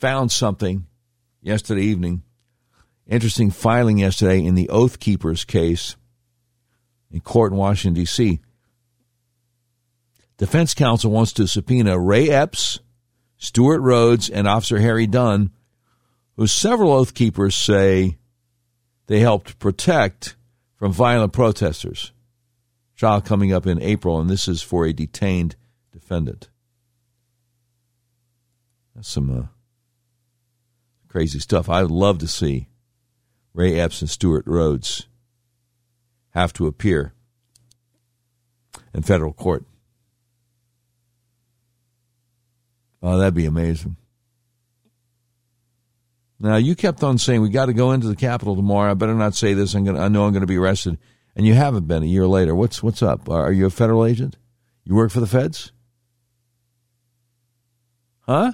found 0.00 0.32
something 0.32 0.86
yesterday 1.40 1.82
evening. 1.82 2.24
Interesting 3.06 3.50
filing 3.50 3.98
yesterday 3.98 4.44
in 4.44 4.54
the 4.54 4.70
Oath 4.70 4.98
Keepers 4.98 5.44
case 5.44 5.94
in 7.12 7.20
court 7.20 7.52
in 7.52 7.58
Washington, 7.58 7.94
D.C. 7.94 8.40
Defense 10.36 10.74
counsel 10.74 11.10
wants 11.10 11.32
to 11.34 11.46
subpoena 11.46 11.98
Ray 11.98 12.28
Epps, 12.28 12.80
Stewart 13.36 13.80
Rhodes, 13.80 14.28
and 14.28 14.48
Officer 14.48 14.80
Harry 14.80 15.06
Dunn, 15.06 15.50
who 16.36 16.46
several 16.46 16.92
Oath 16.92 17.14
Keepers 17.14 17.54
say 17.54 18.18
they 19.06 19.20
helped 19.20 19.58
protect 19.58 20.36
from 20.76 20.92
violent 20.92 21.32
protesters. 21.32 22.12
Trial 22.96 23.20
coming 23.20 23.52
up 23.52 23.66
in 23.66 23.80
April, 23.80 24.20
and 24.20 24.28
this 24.28 24.48
is 24.48 24.62
for 24.62 24.86
a 24.86 24.92
detained 24.92 25.56
defendant. 25.92 26.48
That's 28.94 29.08
some 29.08 29.30
uh, 29.30 29.46
crazy 31.08 31.38
stuff. 31.38 31.68
I 31.68 31.82
would 31.82 31.90
love 31.90 32.18
to 32.18 32.28
see 32.28 32.68
Ray 33.52 33.78
Epps 33.78 34.00
and 34.00 34.10
Stewart 34.10 34.44
Rhodes 34.46 35.06
have 36.30 36.52
to 36.54 36.66
appear 36.66 37.12
in 38.92 39.02
federal 39.02 39.32
court. 39.32 39.64
Oh, 43.04 43.18
that'd 43.18 43.34
be 43.34 43.44
amazing. 43.44 43.96
Now 46.40 46.56
you 46.56 46.74
kept 46.74 47.02
on 47.02 47.18
saying 47.18 47.42
we 47.42 47.50
got 47.50 47.66
to 47.66 47.74
go 47.74 47.92
into 47.92 48.08
the 48.08 48.16
Capitol 48.16 48.56
tomorrow. 48.56 48.90
I 48.90 48.94
better 48.94 49.14
not 49.14 49.34
say 49.34 49.52
this. 49.52 49.74
I'm 49.74 49.84
gonna. 49.84 50.00
I 50.00 50.08
know 50.08 50.24
I'm 50.24 50.32
going 50.32 50.40
to 50.40 50.46
be 50.46 50.56
arrested, 50.56 50.96
and 51.36 51.46
you 51.46 51.52
haven't 51.52 51.86
been 51.86 52.02
a 52.02 52.06
year 52.06 52.26
later. 52.26 52.54
What's 52.54 52.82
what's 52.82 53.02
up? 53.02 53.28
Are 53.28 53.52
you 53.52 53.66
a 53.66 53.70
federal 53.70 54.06
agent? 54.06 54.38
You 54.84 54.94
work 54.94 55.10
for 55.10 55.20
the 55.20 55.26
feds? 55.26 55.70
Huh? 58.20 58.52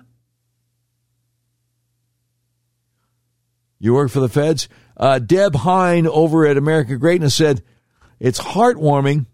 You 3.79 3.95
work 3.95 4.11
for 4.11 4.21
the 4.21 4.29
feds? 4.29 4.69
Uh, 4.97 5.21
Deb 5.21 5.55
Heine 5.55 6.09
over 6.09 6.45
at 6.45 6.57
American 6.57 6.99
Greatness 6.99 7.37
said, 7.37 7.63
It's 8.19 8.41
heartwarming 8.41 9.27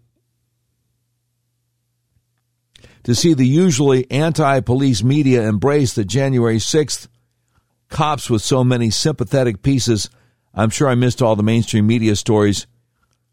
to 3.07 3.15
see 3.15 3.33
the 3.33 3.47
usually 3.47 4.05
anti 4.11 4.59
police 4.59 5.01
media 5.01 5.47
embrace 5.47 5.93
the 5.93 6.03
January 6.03 6.57
6th 6.57 7.07
cops 7.87 8.29
with 8.29 8.41
so 8.41 8.65
many 8.65 8.89
sympathetic 8.89 9.61
pieces. 9.61 10.09
I'm 10.53 10.69
sure 10.69 10.89
I 10.89 10.95
missed 10.95 11.21
all 11.21 11.37
the 11.37 11.41
mainstream 11.41 11.87
media 11.87 12.17
stories 12.17 12.67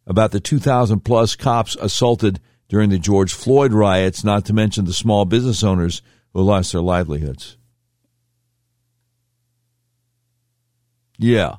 about 0.07 0.31
the 0.31 0.39
2,000 0.39 1.01
plus 1.01 1.35
cops 1.35 1.75
assaulted 1.75 2.39
during 2.69 2.91
the 2.91 3.01
George 3.01 3.35
Floyd 3.35 3.73
riots, 3.73 4.23
not 4.23 4.45
to 4.45 4.53
mention 4.53 4.85
the 4.85 4.93
small 4.93 5.25
business 5.25 5.65
owners 5.65 6.03
who 6.33 6.43
lost 6.43 6.71
their 6.71 6.81
livelihoods. 6.81 7.57
Yeah. 11.19 11.57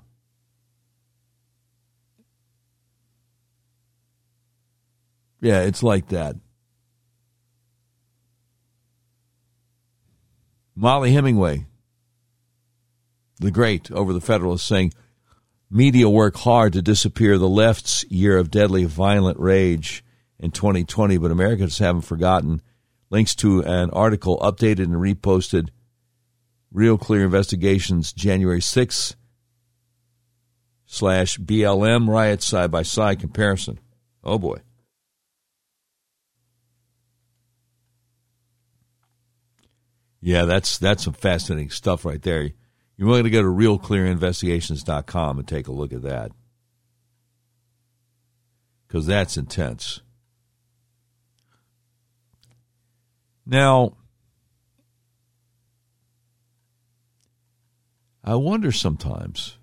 Yeah, 5.41 5.63
it's 5.63 5.83
like 5.83 6.07
that. 6.07 6.37
Mollie 10.75 11.13
Hemingway, 11.13 11.65
the 13.39 13.51
great 13.51 13.89
over 13.91 14.11
the 14.11 14.21
Federalist, 14.21 14.65
saying, 14.65 14.93
Media 15.71 16.09
work 16.09 16.35
hard 16.37 16.73
to 16.73 16.81
disappear 16.81 17.37
the 17.37 17.49
left's 17.49 18.05
year 18.09 18.37
of 18.37 18.51
deadly 18.51 18.85
violent 18.85 19.39
rage 19.39 20.03
in 20.37 20.51
2020, 20.51 21.17
but 21.17 21.31
Americans 21.31 21.79
haven't 21.79 22.01
forgotten. 22.01 22.61
Links 23.09 23.35
to 23.35 23.61
an 23.63 23.89
article 23.91 24.37
updated 24.39 24.83
and 24.85 24.95
reposted. 24.95 25.69
Real 26.71 26.97
Clear 26.97 27.23
Investigations, 27.23 28.11
January 28.11 28.59
6th 28.59 29.15
slash 30.85 31.37
BLM 31.37 32.07
riot 32.07 32.43
side 32.43 32.69
by 32.69 32.83
side 32.83 33.19
comparison. 33.19 33.79
Oh 34.23 34.37
boy. 34.37 34.57
Yeah, 40.25 40.45
that's 40.45 40.79
that's 40.79 41.03
some 41.03 41.13
fascinating 41.13 41.69
stuff 41.69 42.03
right 42.03 42.19
there. 42.19 42.49
You're 42.97 43.07
willing 43.07 43.25
to 43.25 43.29
go 43.29 43.43
to 43.43 43.47
realclearinvestigations.com 43.47 45.37
and 45.37 45.47
take 45.47 45.67
a 45.67 45.71
look 45.71 45.93
at 45.93 46.01
that. 46.01 46.31
Because 48.87 49.05
that's 49.05 49.37
intense. 49.37 50.01
Now, 53.45 53.97
I 58.23 58.33
wonder 58.33 58.71
sometimes 58.71 59.59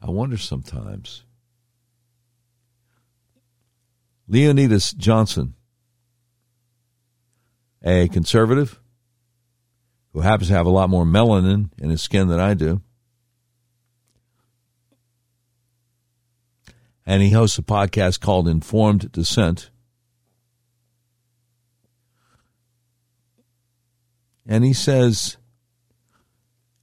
I 0.00 0.10
wonder 0.10 0.36
sometimes. 0.36 1.24
Leonydus 4.30 4.96
Johnson, 4.96 5.54
a 7.82 8.08
conservative 8.08 8.80
who 10.12 10.20
happens 10.20 10.48
to 10.48 10.54
have 10.54 10.66
a 10.66 10.70
lot 10.70 10.90
more 10.90 11.04
melanin 11.04 11.70
in 11.78 11.90
his 11.90 12.02
skin 12.02 12.28
than 12.28 12.40
I 12.40 12.54
do. 12.54 12.82
And 17.06 17.22
he 17.22 17.30
hosts 17.30 17.58
a 17.58 17.62
podcast 17.62 18.20
called 18.20 18.46
Informed 18.46 19.10
Dissent. 19.12 19.70
And 24.46 24.64
he 24.64 24.72
says 24.72 25.36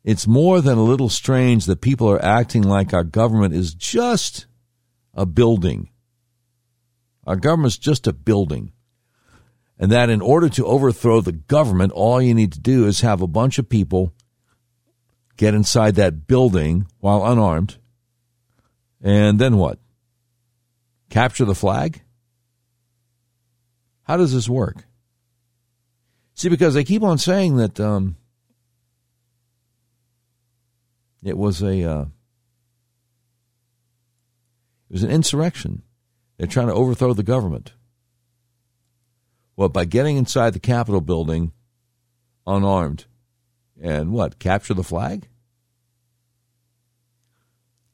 it's 0.03 0.25
more 0.25 0.61
than 0.61 0.77
a 0.77 0.83
little 0.83 1.09
strange 1.09 1.65
that 1.65 1.81
people 1.81 2.09
are 2.09 2.23
acting 2.23 2.63
like 2.63 2.93
our 2.93 3.03
government 3.03 3.53
is 3.53 3.73
just 3.73 4.47
a 5.13 5.25
building. 5.25 5.89
Our 7.25 7.35
government's 7.35 7.77
just 7.77 8.07
a 8.07 8.13
building. 8.13 8.71
And 9.79 9.91
that 9.91 10.09
in 10.09 10.21
order 10.21 10.49
to 10.49 10.65
overthrow 10.65 11.21
the 11.21 11.31
government, 11.31 11.91
all 11.91 12.21
you 12.21 12.33
need 12.33 12.51
to 12.53 12.59
do 12.59 12.87
is 12.87 13.01
have 13.01 13.21
a 13.21 13.27
bunch 13.27 13.59
of 13.59 13.69
people 13.69 14.13
get 15.35 15.53
inside 15.53 15.95
that 15.95 16.25
building 16.25 16.87
while 16.99 17.25
unarmed. 17.25 17.77
And 19.01 19.37
then 19.37 19.57
what? 19.57 19.79
Capture 21.09 21.45
the 21.45 21.53
flag? 21.53 22.01
How 24.03 24.17
does 24.17 24.33
this 24.33 24.49
work? 24.49 24.85
See, 26.33 26.49
because 26.49 26.73
they 26.73 26.83
keep 26.83 27.03
on 27.03 27.17
saying 27.17 27.57
that 27.57 27.79
um, 27.79 28.15
It 31.27 31.37
was 31.37 31.61
a 31.61 31.83
uh, 31.83 32.05
it 34.89 34.93
was 34.93 35.03
an 35.03 35.11
insurrection. 35.11 35.81
They're 36.37 36.47
trying 36.47 36.67
to 36.67 36.73
overthrow 36.73 37.13
the 37.13 37.23
government. 37.23 37.73
Well, 39.57 39.67
by 39.67 39.83
getting 39.83 40.15
inside 40.15 40.53
the 40.53 40.59
Capitol 40.59 41.01
building 41.01 41.51
unarmed 42.45 43.05
and 43.81 44.13
what, 44.13 44.39
capture 44.39 44.73
the 44.73 44.83
flag? 44.83 45.27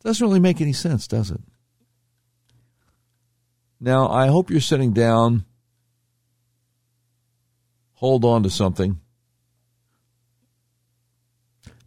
Doesn't 0.04 0.26
really 0.26 0.40
make 0.40 0.62
any 0.62 0.74
sense, 0.74 1.08
does 1.08 1.32
it? 1.32 1.42
Now, 3.80 4.10
I 4.10 4.28
hope 4.28 4.52
you're 4.52 4.62
sitting 4.62 4.94
down, 4.94 5.46
hold 7.94 8.24
on 8.24 8.44
to 8.44 8.50
something, 8.50 9.00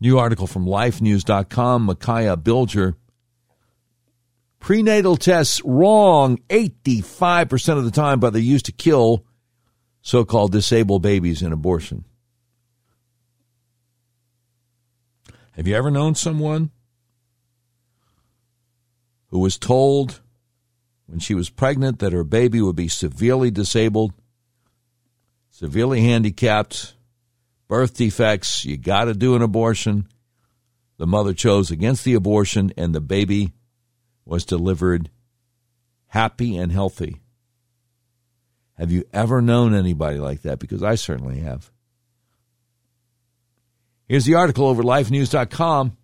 New 0.00 0.18
article 0.18 0.46
from 0.46 0.66
lifenews.com, 0.66 1.82
Micaiah 1.82 2.36
Bilger. 2.36 2.96
Prenatal 4.60 5.16
tests 5.16 5.62
wrong 5.64 6.38
85% 6.48 7.78
of 7.78 7.84
the 7.84 7.90
time, 7.90 8.20
but 8.20 8.32
they're 8.32 8.42
used 8.42 8.66
to 8.66 8.72
kill 8.72 9.24
so 10.06 10.24
called 10.24 10.52
disabled 10.52 11.02
babies 11.02 11.42
in 11.42 11.52
abortion. 11.52 12.04
Have 15.56 15.66
you 15.66 15.74
ever 15.74 15.90
known 15.90 16.14
someone 16.14 16.70
who 19.30 19.40
was 19.40 19.58
told 19.58 20.20
when 21.06 21.18
she 21.18 21.34
was 21.34 21.50
pregnant 21.50 21.98
that 21.98 22.12
her 22.12 22.22
baby 22.22 22.60
would 22.60 22.76
be 22.76 22.86
severely 22.86 23.50
disabled, 23.50 24.12
severely 25.50 26.02
handicapped, 26.02 26.94
birth 27.66 27.96
defects, 27.96 28.64
you 28.64 28.76
got 28.76 29.06
to 29.06 29.14
do 29.14 29.34
an 29.34 29.42
abortion. 29.42 30.06
The 30.98 31.06
mother 31.08 31.34
chose 31.34 31.72
against 31.72 32.04
the 32.04 32.14
abortion, 32.14 32.72
and 32.76 32.94
the 32.94 33.00
baby 33.00 33.54
was 34.24 34.44
delivered 34.44 35.10
happy 36.06 36.56
and 36.56 36.70
healthy. 36.70 37.22
Have 38.78 38.92
you 38.92 39.04
ever 39.12 39.40
known 39.40 39.74
anybody 39.74 40.18
like 40.18 40.42
that? 40.42 40.58
Because 40.58 40.82
I 40.82 40.96
certainly 40.96 41.40
have. 41.40 41.70
Here's 44.08 44.24
the 44.24 44.34
article 44.34 44.66
over 44.66 44.82
lifenews.com. 44.82 45.96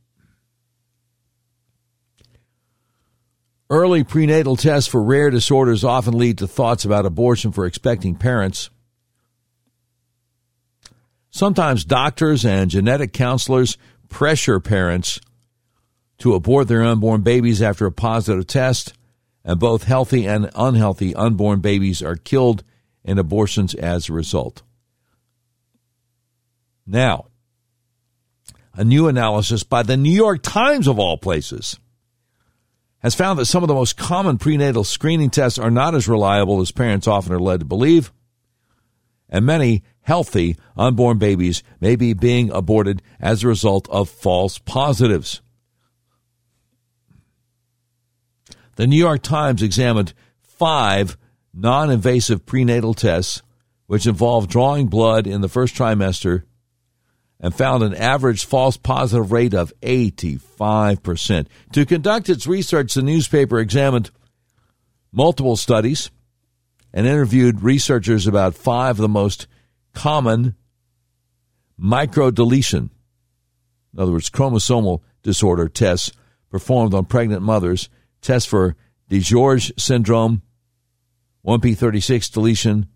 Early 3.71 4.05
prenatal 4.05 4.57
tests 4.57 4.91
for 4.91 5.03
rare 5.03 5.31
disorders 5.31 5.85
often 5.85 6.19
lead 6.19 6.39
to 6.39 6.47
thoughts 6.47 6.85
about 6.85 7.07
abortion 7.07 7.53
for 7.53 7.65
expecting 7.65 8.17
parents. 8.17 8.69
Sometimes 11.31 11.85
doctors 11.85 12.45
and 12.45 12.71
genetic 12.71 13.15
counselors 13.15 13.79
pressure 14.11 14.61
parents 14.61 15.21
to 16.19 16.35
abort 16.35 16.69
their 16.69 16.85
unborn 16.85 17.23
babies 17.23 17.63
after 17.63 17.87
a 17.87 17.93
positive 17.93 18.47
test, 18.47 18.93
and 19.45 19.59
both 19.59 19.85
healthy 19.85 20.27
and 20.27 20.51
unhealthy 20.55 21.15
unborn 21.15 21.61
babies 21.61 22.03
are 22.03 22.17
killed 22.17 22.63
in 23.05 23.19
abortions 23.19 23.75
as 23.75 24.09
a 24.09 24.13
result. 24.13 24.63
Now, 26.87 27.27
a 28.75 28.85
new 28.85 29.09
analysis 29.09 29.65
by 29.65 29.83
the 29.83 29.97
New 29.97 30.13
York 30.13 30.43
Times, 30.43 30.87
of 30.87 30.99
all 30.99 31.19
places, 31.19 31.79
has 33.01 33.15
found 33.15 33.39
that 33.39 33.47
some 33.47 33.63
of 33.63 33.69
the 33.69 33.75
most 33.75 33.97
common 33.97 34.39
prenatal 34.39 34.85
screening 34.85 35.31
tests 35.31 35.59
are 35.59 35.71
not 35.71 35.95
as 35.95 36.09
reliable 36.09 36.61
as 36.61 36.71
parents 36.71 37.09
often 37.09 37.33
are 37.33 37.41
led 37.41 37.61
to 37.61 37.67
believe, 37.67 38.13
and 39.29 39.45
many 39.45 39.83
healthy 40.03 40.57
unborn 40.77 41.19
babies 41.19 41.63
may 41.81 41.97
be 41.97 42.13
being 42.13 42.51
aborted 42.51 43.03
as 43.21 43.43
a 43.43 43.49
result 43.49 43.89
of 43.89 44.09
false 44.09 44.59
positives. 44.59 45.41
The 48.77 48.87
New 48.87 48.97
York 48.97 49.23
Times 49.23 49.63
examined 49.63 50.15
five 50.43 51.17
non 51.53 51.91
invasive 51.91 52.47
prenatal 52.47 52.95
tests, 52.95 53.43
which 53.87 54.07
involved 54.07 54.51
drawing 54.51 54.87
blood 54.87 55.27
in 55.27 55.41
the 55.41 55.49
first 55.49 55.75
trimester 55.75 56.45
and 57.39 57.55
found 57.55 57.83
an 57.83 57.95
average 57.95 58.45
false 58.45 58.77
positive 58.77 59.33
rate 59.33 59.53
of 59.53 59.73
85%. 59.81 61.49
To 61.73 61.85
conduct 61.85 62.29
its 62.31 62.47
research, 62.47 62.95
the 62.95 63.03
newspaper 63.03 63.59
examined 63.59 64.11
multiple 65.11 65.57
studies 65.57 66.11
and 66.95 67.07
interviewed 67.07 67.63
researchers 67.63 68.27
about 68.27 68.55
five 68.55 68.93
of 68.93 69.03
the 69.03 69.09
most 69.09 69.49
common 69.93 70.55
microdeletion, 71.79 72.91
in 73.93 73.99
other 73.99 74.13
words, 74.13 74.31
chromosomal 74.31 75.01
disorder 75.23 75.69
tests 75.69 76.13
performed 76.49 76.95
on 76.95 77.05
pregnant 77.05 77.43
mothers, 77.43 77.89
tests 78.23 78.49
for 78.49 78.77
DiGeorge 79.11 79.79
syndrome, 79.79 80.43
1p36 81.47 82.33
deletion, 82.33 82.87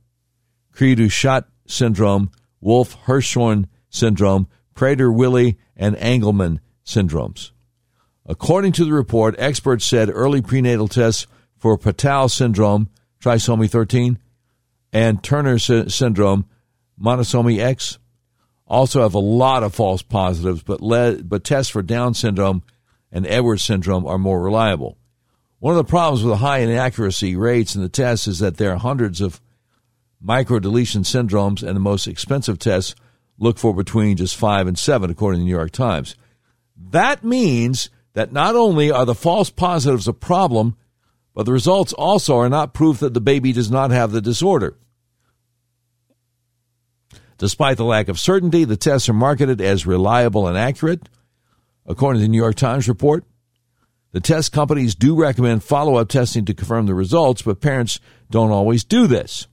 Cri-du-Chat 0.72 1.46
syndrome, 1.66 2.30
Wolf 2.60 2.96
Hirschhorn 3.04 3.66
syndrome, 3.90 4.48
Prader-Willi, 4.74 5.58
and 5.76 5.96
Angelman 5.96 6.60
syndromes. 6.84 7.50
According 8.24 8.72
to 8.72 8.84
the 8.84 8.92
report, 8.92 9.34
experts 9.38 9.86
said 9.86 10.10
early 10.10 10.42
prenatal 10.42 10.88
tests 10.88 11.26
for 11.56 11.78
Patau 11.78 12.30
syndrome, 12.30 12.88
trisomy 13.20 13.68
13, 13.68 14.18
and 14.92 15.22
Turner 15.22 15.58
sy- 15.58 15.86
syndrome, 15.86 16.46
monosomy 17.00 17.58
X, 17.58 17.98
also 18.66 19.02
have 19.02 19.14
a 19.14 19.18
lot 19.18 19.62
of 19.62 19.74
false 19.74 20.02
positives, 20.02 20.62
but, 20.62 20.80
led, 20.80 21.28
but 21.28 21.44
tests 21.44 21.70
for 21.70 21.82
Down 21.82 22.14
syndrome 22.14 22.62
and 23.12 23.26
Edwards 23.26 23.62
syndrome 23.62 24.06
are 24.06 24.18
more 24.18 24.42
reliable. 24.42 24.98
One 25.58 25.72
of 25.72 25.78
the 25.78 25.90
problems 25.90 26.22
with 26.22 26.32
the 26.32 26.36
high 26.38 26.58
inaccuracy 26.58 27.34
rates 27.34 27.74
in 27.74 27.82
the 27.82 27.88
tests 27.88 28.26
is 28.26 28.40
that 28.40 28.58
there 28.58 28.72
are 28.72 28.78
hundreds 28.78 29.20
of 29.20 29.40
microdeletion 30.22 31.04
syndromes, 31.04 31.62
and 31.62 31.74
the 31.74 31.80
most 31.80 32.06
expensive 32.06 32.58
tests 32.58 32.94
look 33.38 33.58
for 33.58 33.74
between 33.74 34.16
just 34.16 34.36
five 34.36 34.66
and 34.66 34.78
seven, 34.78 35.10
according 35.10 35.40
to 35.40 35.42
the 35.42 35.46
New 35.46 35.56
York 35.56 35.70
Times. 35.70 36.14
That 36.76 37.24
means 37.24 37.90
that 38.12 38.32
not 38.32 38.54
only 38.54 38.90
are 38.90 39.04
the 39.04 39.14
false 39.14 39.50
positives 39.50 40.08
a 40.08 40.12
problem, 40.12 40.76
but 41.34 41.44
the 41.44 41.52
results 41.52 41.92
also 41.92 42.38
are 42.38 42.48
not 42.48 42.74
proof 42.74 43.00
that 43.00 43.14
the 43.14 43.20
baby 43.20 43.52
does 43.52 43.70
not 43.70 43.90
have 43.90 44.10
the 44.10 44.22
disorder. 44.22 44.76
Despite 47.38 47.76
the 47.76 47.84
lack 47.84 48.08
of 48.08 48.18
certainty, 48.18 48.64
the 48.64 48.78
tests 48.78 49.08
are 49.08 49.14
marketed 49.14 49.60
as 49.60 49.86
reliable 49.86 50.48
and 50.48 50.56
accurate. 50.56 51.08
According 51.84 52.20
to 52.20 52.24
the 52.24 52.30
New 52.30 52.38
York 52.38 52.56
Times 52.56 52.88
report, 52.88 53.24
the 54.16 54.20
test 54.20 54.50
companies 54.50 54.94
do 54.94 55.14
recommend 55.14 55.62
follow 55.62 55.96
up 55.96 56.08
testing 56.08 56.46
to 56.46 56.54
confirm 56.54 56.86
the 56.86 56.94
results, 56.94 57.42
but 57.42 57.60
parents 57.60 58.00
don't 58.30 58.50
always 58.50 58.82
do 58.82 59.06
this. 59.06 59.46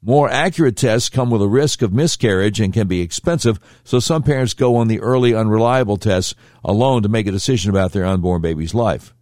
More 0.00 0.30
accurate 0.30 0.76
tests 0.76 1.08
come 1.08 1.30
with 1.30 1.42
a 1.42 1.48
risk 1.48 1.82
of 1.82 1.92
miscarriage 1.92 2.60
and 2.60 2.72
can 2.72 2.86
be 2.86 3.00
expensive, 3.00 3.58
so 3.82 3.98
some 3.98 4.22
parents 4.22 4.54
go 4.54 4.76
on 4.76 4.86
the 4.86 5.00
early 5.00 5.34
unreliable 5.34 5.96
tests 5.96 6.32
alone 6.64 7.02
to 7.02 7.08
make 7.08 7.26
a 7.26 7.32
decision 7.32 7.68
about 7.68 7.90
their 7.90 8.06
unborn 8.06 8.40
baby's 8.40 8.72
life. 8.72 9.12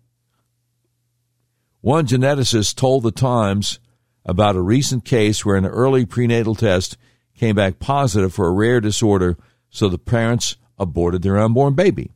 One 1.80 2.06
geneticist 2.06 2.74
told 2.74 3.02
the 3.02 3.12
Times 3.12 3.78
about 4.26 4.56
a 4.56 4.60
recent 4.60 5.06
case 5.06 5.42
where 5.42 5.56
an 5.56 5.64
early 5.64 6.04
prenatal 6.04 6.54
test 6.54 6.98
came 7.34 7.56
back 7.56 7.78
positive 7.78 8.34
for 8.34 8.46
a 8.48 8.52
rare 8.52 8.82
disorder, 8.82 9.38
so 9.70 9.88
the 9.88 9.96
parents 9.96 10.56
aborted 10.78 11.22
their 11.22 11.38
unborn 11.38 11.72
baby. 11.72 12.10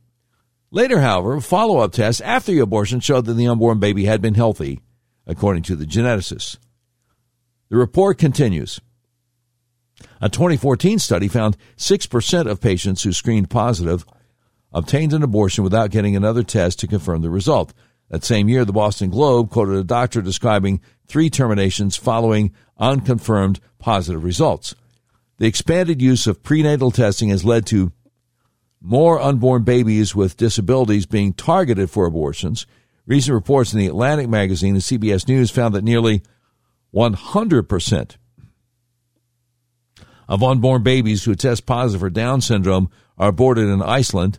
Later, 0.71 0.99
however, 1.01 1.41
follow 1.41 1.79
up 1.79 1.93
tests 1.93 2.21
after 2.21 2.51
the 2.51 2.59
abortion 2.59 2.99
showed 2.99 3.25
that 3.25 3.33
the 3.33 3.47
unborn 3.47 3.79
baby 3.79 4.05
had 4.05 4.21
been 4.21 4.35
healthy, 4.35 4.81
according 5.25 5.63
to 5.63 5.75
the 5.75 5.85
geneticist. 5.85 6.57
The 7.69 7.77
report 7.77 8.17
continues. 8.17 8.79
A 10.21 10.29
2014 10.29 10.99
study 10.99 11.27
found 11.27 11.57
6% 11.77 12.45
of 12.49 12.61
patients 12.61 13.03
who 13.03 13.13
screened 13.13 13.49
positive 13.49 14.05
obtained 14.71 15.13
an 15.13 15.23
abortion 15.23 15.63
without 15.63 15.89
getting 15.89 16.15
another 16.15 16.43
test 16.43 16.79
to 16.79 16.87
confirm 16.87 17.21
the 17.21 17.29
result. 17.29 17.73
That 18.09 18.23
same 18.23 18.49
year, 18.49 18.65
the 18.65 18.73
Boston 18.73 19.09
Globe 19.09 19.49
quoted 19.49 19.75
a 19.75 19.83
doctor 19.83 20.21
describing 20.21 20.81
three 21.07 21.29
terminations 21.29 21.95
following 21.95 22.53
unconfirmed 22.77 23.59
positive 23.79 24.23
results. 24.23 24.75
The 25.37 25.47
expanded 25.47 26.01
use 26.01 26.27
of 26.27 26.43
prenatal 26.43 26.91
testing 26.91 27.29
has 27.29 27.45
led 27.45 27.65
to 27.67 27.91
more 28.81 29.19
unborn 29.19 29.63
babies 29.63 30.15
with 30.15 30.37
disabilities 30.37 31.05
being 31.05 31.33
targeted 31.33 31.89
for 31.89 32.05
abortions. 32.05 32.65
Recent 33.05 33.33
reports 33.33 33.73
in 33.73 33.79
the 33.79 33.87
Atlantic 33.87 34.29
magazine 34.29 34.75
and 34.75 34.83
CBS 34.83 35.27
News 35.27 35.51
found 35.51 35.75
that 35.75 35.83
nearly 35.83 36.21
100% 36.93 38.15
of 40.27 40.43
unborn 40.43 40.83
babies 40.83 41.23
who 41.23 41.35
test 41.35 41.65
positive 41.65 42.01
for 42.01 42.09
Down 42.09 42.39
syndrome 42.41 42.89
are 43.17 43.29
aborted 43.29 43.67
in 43.67 43.81
Iceland, 43.81 44.37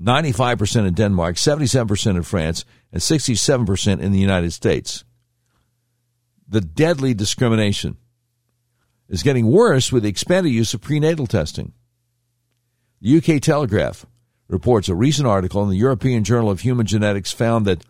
95% 0.00 0.86
in 0.86 0.94
Denmark, 0.94 1.36
77% 1.36 2.16
in 2.16 2.22
France, 2.22 2.64
and 2.92 3.00
67% 3.00 4.00
in 4.00 4.12
the 4.12 4.18
United 4.18 4.52
States. 4.52 5.04
The 6.48 6.60
deadly 6.60 7.14
discrimination 7.14 7.96
is 9.08 9.22
getting 9.22 9.46
worse 9.46 9.92
with 9.92 10.02
the 10.02 10.08
expanded 10.08 10.52
use 10.52 10.74
of 10.74 10.80
prenatal 10.80 11.26
testing. 11.26 11.72
The 13.04 13.18
UK 13.18 13.42
Telegraph 13.42 14.06
reports 14.48 14.88
a 14.88 14.94
recent 14.94 15.28
article 15.28 15.62
in 15.62 15.68
the 15.68 15.76
European 15.76 16.24
Journal 16.24 16.48
of 16.48 16.60
Human 16.60 16.86
Genetics 16.86 17.32
found 17.32 17.66
that 17.66 17.84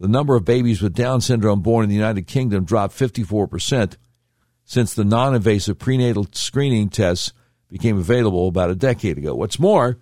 the 0.00 0.08
number 0.08 0.34
of 0.34 0.46
babies 0.46 0.80
with 0.80 0.94
Down 0.94 1.20
syndrome 1.20 1.60
born 1.60 1.84
in 1.84 1.90
the 1.90 1.94
United 1.94 2.26
Kingdom 2.26 2.64
dropped 2.64 2.98
54% 2.98 3.96
since 4.64 4.94
the 4.94 5.04
non 5.04 5.34
invasive 5.34 5.78
prenatal 5.78 6.26
screening 6.32 6.88
tests 6.88 7.34
became 7.68 7.98
available 7.98 8.48
about 8.48 8.70
a 8.70 8.74
decade 8.74 9.18
ago. 9.18 9.34
What's 9.34 9.58
more, 9.58 9.98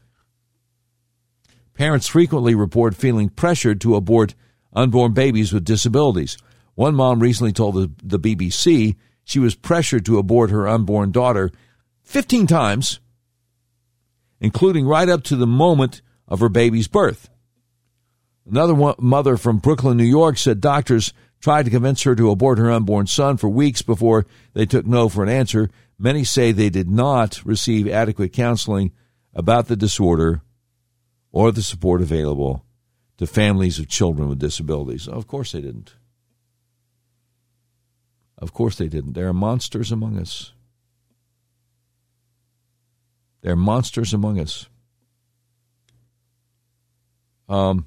parents 1.74 2.06
frequently 2.06 2.54
report 2.54 2.94
feeling 2.94 3.30
pressured 3.30 3.80
to 3.80 3.96
abort 3.96 4.36
unborn 4.72 5.14
babies 5.14 5.52
with 5.52 5.64
disabilities. 5.64 6.38
One 6.76 6.94
mom 6.94 7.18
recently 7.18 7.52
told 7.52 7.74
the, 7.74 7.90
the 8.04 8.20
BBC 8.20 8.94
she 9.24 9.40
was 9.40 9.56
pressured 9.56 10.06
to 10.06 10.18
abort 10.18 10.50
her 10.50 10.68
unborn 10.68 11.10
daughter 11.10 11.50
15 12.04 12.46
times, 12.46 13.00
including 14.44 14.86
right 14.86 15.08
up 15.08 15.22
to 15.22 15.36
the 15.36 15.46
moment 15.46 16.02
of 16.28 16.40
her 16.40 16.50
baby's 16.50 16.86
birth. 16.86 17.30
Another 18.46 18.74
one, 18.74 18.94
mother 18.98 19.38
from 19.38 19.56
Brooklyn, 19.56 19.96
New 19.96 20.04
York 20.04 20.36
said 20.36 20.60
doctors 20.60 21.14
tried 21.40 21.64
to 21.64 21.70
convince 21.70 22.02
her 22.02 22.14
to 22.14 22.30
abort 22.30 22.58
her 22.58 22.70
unborn 22.70 23.06
son 23.06 23.38
for 23.38 23.48
weeks 23.48 23.80
before 23.80 24.26
they 24.52 24.66
took 24.66 24.84
no 24.84 25.08
for 25.08 25.22
an 25.22 25.30
answer. 25.30 25.70
Many 25.98 26.24
say 26.24 26.52
they 26.52 26.68
did 26.68 26.90
not 26.90 27.42
receive 27.46 27.88
adequate 27.88 28.34
counseling 28.34 28.92
about 29.32 29.68
the 29.68 29.76
disorder 29.76 30.42
or 31.32 31.50
the 31.50 31.62
support 31.62 32.02
available 32.02 32.66
to 33.16 33.26
families 33.26 33.78
of 33.78 33.88
children 33.88 34.28
with 34.28 34.40
disabilities. 34.40 35.08
Of 35.08 35.26
course 35.26 35.52
they 35.52 35.62
didn't. 35.62 35.94
Of 38.36 38.52
course 38.52 38.76
they 38.76 38.88
didn't. 38.88 39.14
There 39.14 39.28
are 39.28 39.32
monsters 39.32 39.90
among 39.90 40.18
us. 40.18 40.53
They're 43.44 43.56
monsters 43.56 44.14
among 44.14 44.40
us. 44.40 44.70
Um, 47.46 47.84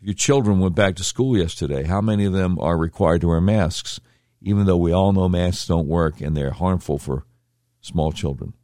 your 0.00 0.14
children 0.14 0.58
went 0.58 0.74
back 0.74 0.96
to 0.96 1.04
school 1.04 1.38
yesterday. 1.38 1.84
How 1.84 2.00
many 2.00 2.24
of 2.24 2.32
them 2.32 2.58
are 2.58 2.76
required 2.76 3.20
to 3.20 3.28
wear 3.28 3.40
masks, 3.40 4.00
even 4.40 4.66
though 4.66 4.76
we 4.76 4.90
all 4.90 5.12
know 5.12 5.28
masks 5.28 5.68
don't 5.68 5.86
work 5.86 6.20
and 6.20 6.36
they're 6.36 6.50
harmful 6.50 6.98
for 6.98 7.24
small 7.80 8.10
children? 8.10 8.54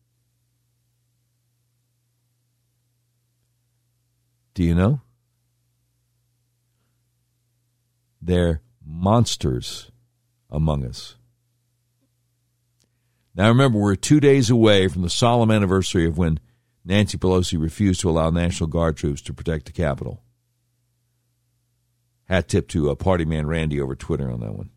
Do 4.55 4.65
you 4.65 4.75
know? 4.75 5.01
They're 8.20 8.62
monsters 8.85 9.93
among 10.51 10.85
us. 10.85 11.18
Now 13.39 13.51
remember, 13.51 13.78
we're 13.78 13.94
two 13.94 14.19
days 14.19 14.51
away 14.51 14.89
from 14.89 15.02
the 15.02 15.09
solemn 15.09 15.52
anniversary 15.52 16.06
of 16.06 16.19
when 16.19 16.40
Nancy 16.85 17.16
Pelosi 17.16 17.56
refused 17.56 18.01
to 18.01 18.10
allow 18.10 18.31
National 18.31 18.66
Guard 18.66 18.97
troops 18.97 19.23
to 19.23 19.32
protect 19.32 19.66
the 19.66 19.73
Capitol. 19.73 20.24
Hat 22.24 22.48
tip 22.48 22.66
to 22.70 22.90
a 22.90 22.97
party 22.97 23.24
man 23.24 23.47
Randy 23.47 23.81
over 23.81 23.94
Twitter 23.94 24.28
on 24.28 24.40
that 24.40 24.56
one. 24.56 24.70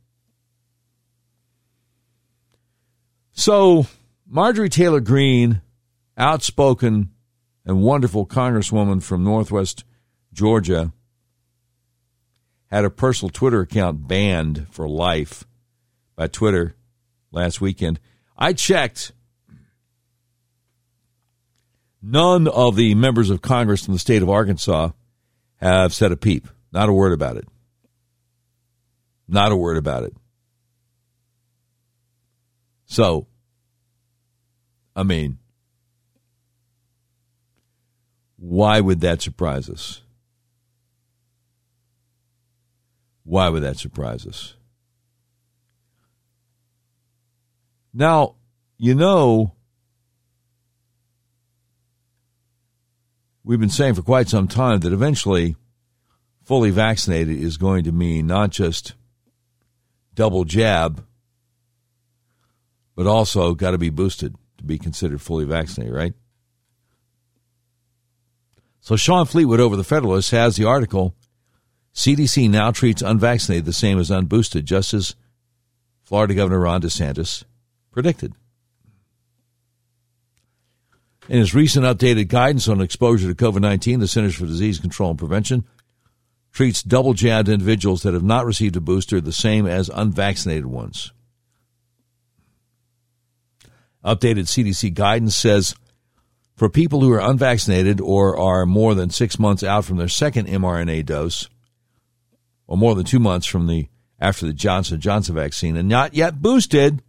So, 3.31 3.87
Marjorie 4.27 4.69
Taylor 4.69 4.99
Greene, 4.99 5.61
outspoken 6.15 7.09
and 7.65 7.81
wonderful 7.81 8.27
congresswoman 8.27 9.01
from 9.01 9.23
Northwest 9.23 9.85
Georgia, 10.33 10.93
had 12.67 12.85
a 12.85 12.91
personal 12.91 13.31
Twitter 13.31 13.61
account 13.61 14.07
banned 14.07 14.67
for 14.69 14.87
life 14.87 15.45
by 16.15 16.27
Twitter 16.27 16.75
last 17.31 17.59
weekend 17.59 17.99
I 18.41 18.53
checked. 18.53 19.11
None 22.01 22.47
of 22.47 22.75
the 22.75 22.95
members 22.95 23.29
of 23.29 23.43
Congress 23.43 23.85
in 23.85 23.93
the 23.93 23.99
state 23.99 24.23
of 24.23 24.31
Arkansas 24.31 24.89
have 25.57 25.93
said 25.93 26.11
a 26.11 26.17
peep. 26.17 26.47
Not 26.71 26.89
a 26.89 26.93
word 26.93 27.13
about 27.13 27.37
it. 27.37 27.47
Not 29.27 29.51
a 29.51 29.55
word 29.55 29.77
about 29.77 30.05
it. 30.05 30.15
So, 32.85 33.27
I 34.95 35.03
mean, 35.03 35.37
why 38.37 38.81
would 38.81 39.01
that 39.01 39.21
surprise 39.21 39.69
us? 39.69 40.01
Why 43.23 43.49
would 43.49 43.61
that 43.61 43.77
surprise 43.77 44.25
us? 44.25 44.55
Now, 47.93 48.35
you 48.77 48.95
know, 48.95 49.53
we've 53.43 53.59
been 53.59 53.69
saying 53.69 53.95
for 53.95 54.01
quite 54.01 54.29
some 54.29 54.47
time 54.47 54.79
that 54.79 54.93
eventually 54.93 55.55
fully 56.43 56.71
vaccinated 56.71 57.37
is 57.37 57.57
going 57.57 57.83
to 57.83 57.91
mean 57.91 58.27
not 58.27 58.49
just 58.49 58.93
double 60.13 60.45
jab, 60.45 61.05
but 62.95 63.07
also 63.07 63.53
got 63.53 63.71
to 63.71 63.77
be 63.77 63.89
boosted 63.89 64.35
to 64.57 64.63
be 64.63 64.77
considered 64.77 65.21
fully 65.21 65.45
vaccinated, 65.45 65.93
right? 65.93 66.13
So 68.79 68.95
Shawn 68.95 69.25
Fleetwood 69.25 69.59
over 69.59 69.75
the 69.75 69.83
Federalist 69.83 70.31
has 70.31 70.55
the 70.55 70.65
article 70.65 71.15
CDC 71.93 72.49
now 72.49 72.71
treats 72.71 73.01
unvaccinated 73.01 73.65
the 73.65 73.73
same 73.73 73.99
as 73.99 74.09
unboosted, 74.09 74.63
just 74.63 74.93
as 74.93 75.15
Florida 76.03 76.33
Governor 76.33 76.59
Ron 76.59 76.81
DeSantis 76.81 77.43
predicted. 77.91 78.33
In 81.29 81.37
his 81.37 81.53
recent 81.53 81.85
updated 81.85 82.27
guidance 82.27 82.67
on 82.67 82.81
exposure 82.81 83.33
to 83.33 83.35
COVID 83.35 83.61
19, 83.61 83.99
the 83.99 84.07
Centers 84.07 84.35
for 84.35 84.45
Disease 84.45 84.79
Control 84.79 85.11
and 85.11 85.19
Prevention 85.19 85.65
treats 86.51 86.83
double 86.83 87.13
jabbed 87.13 87.47
individuals 87.47 88.03
that 88.03 88.13
have 88.13 88.23
not 88.23 88.45
received 88.45 88.75
a 88.75 88.81
booster 88.81 89.21
the 89.21 89.31
same 89.31 89.65
as 89.65 89.89
unvaccinated 89.89 90.65
ones. 90.65 91.13
Updated 94.03 94.47
CDC 94.47 94.93
guidance 94.93 95.35
says 95.35 95.75
for 96.55 96.69
people 96.69 97.01
who 97.01 97.11
are 97.11 97.21
unvaccinated 97.21 98.01
or 98.01 98.37
are 98.37 98.65
more 98.65 98.93
than 98.95 99.09
six 99.09 99.39
months 99.39 99.63
out 99.63 99.85
from 99.85 99.97
their 99.97 100.07
second 100.07 100.47
mRNA 100.47 101.05
dose, 101.05 101.49
or 102.67 102.77
more 102.77 102.95
than 102.95 103.05
two 103.05 103.19
months 103.19 103.47
from 103.47 103.67
the 103.67 103.87
after 104.19 104.45
the 104.45 104.53
Johnson 104.53 104.99
Johnson 104.99 105.35
vaccine 105.35 105.75
and 105.75 105.89
not 105.89 106.13
yet 106.13 106.41
boosted, 106.41 107.01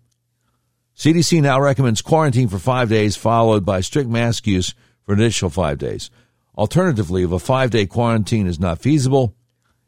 CDC 1.03 1.43
now 1.43 1.61
recommends 1.61 2.01
quarantine 2.01 2.47
for 2.47 2.61
five 2.61 2.89
days, 2.89 3.16
followed 3.16 3.65
by 3.65 3.81
strict 3.81 4.09
mask 4.09 4.47
use 4.47 4.73
for 5.05 5.15
an 5.15 5.19
additional 5.19 5.51
five 5.51 5.77
days. 5.77 6.12
Alternatively, 6.57 7.24
if 7.24 7.33
a 7.33 7.41
five 7.41 7.73
day 7.73 7.87
quarantine 7.87 8.47
is 8.47 8.61
not 8.61 8.81
feasible, 8.81 9.35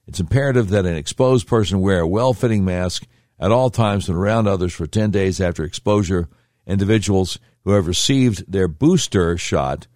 it's 0.08 0.18
imperative 0.18 0.70
that 0.70 0.86
an 0.86 0.96
exposed 0.96 1.46
person 1.46 1.80
wear 1.80 2.00
a 2.00 2.08
well 2.08 2.34
fitting 2.34 2.64
mask 2.64 3.06
at 3.38 3.52
all 3.52 3.70
times 3.70 4.08
and 4.08 4.18
around 4.18 4.48
others 4.48 4.72
for 4.72 4.88
10 4.88 5.12
days 5.12 5.40
after 5.40 5.62
exposure. 5.62 6.28
Individuals 6.66 7.38
who 7.62 7.70
have 7.70 7.86
received 7.86 8.50
their 8.50 8.66
booster 8.66 9.38
shot 9.38 9.86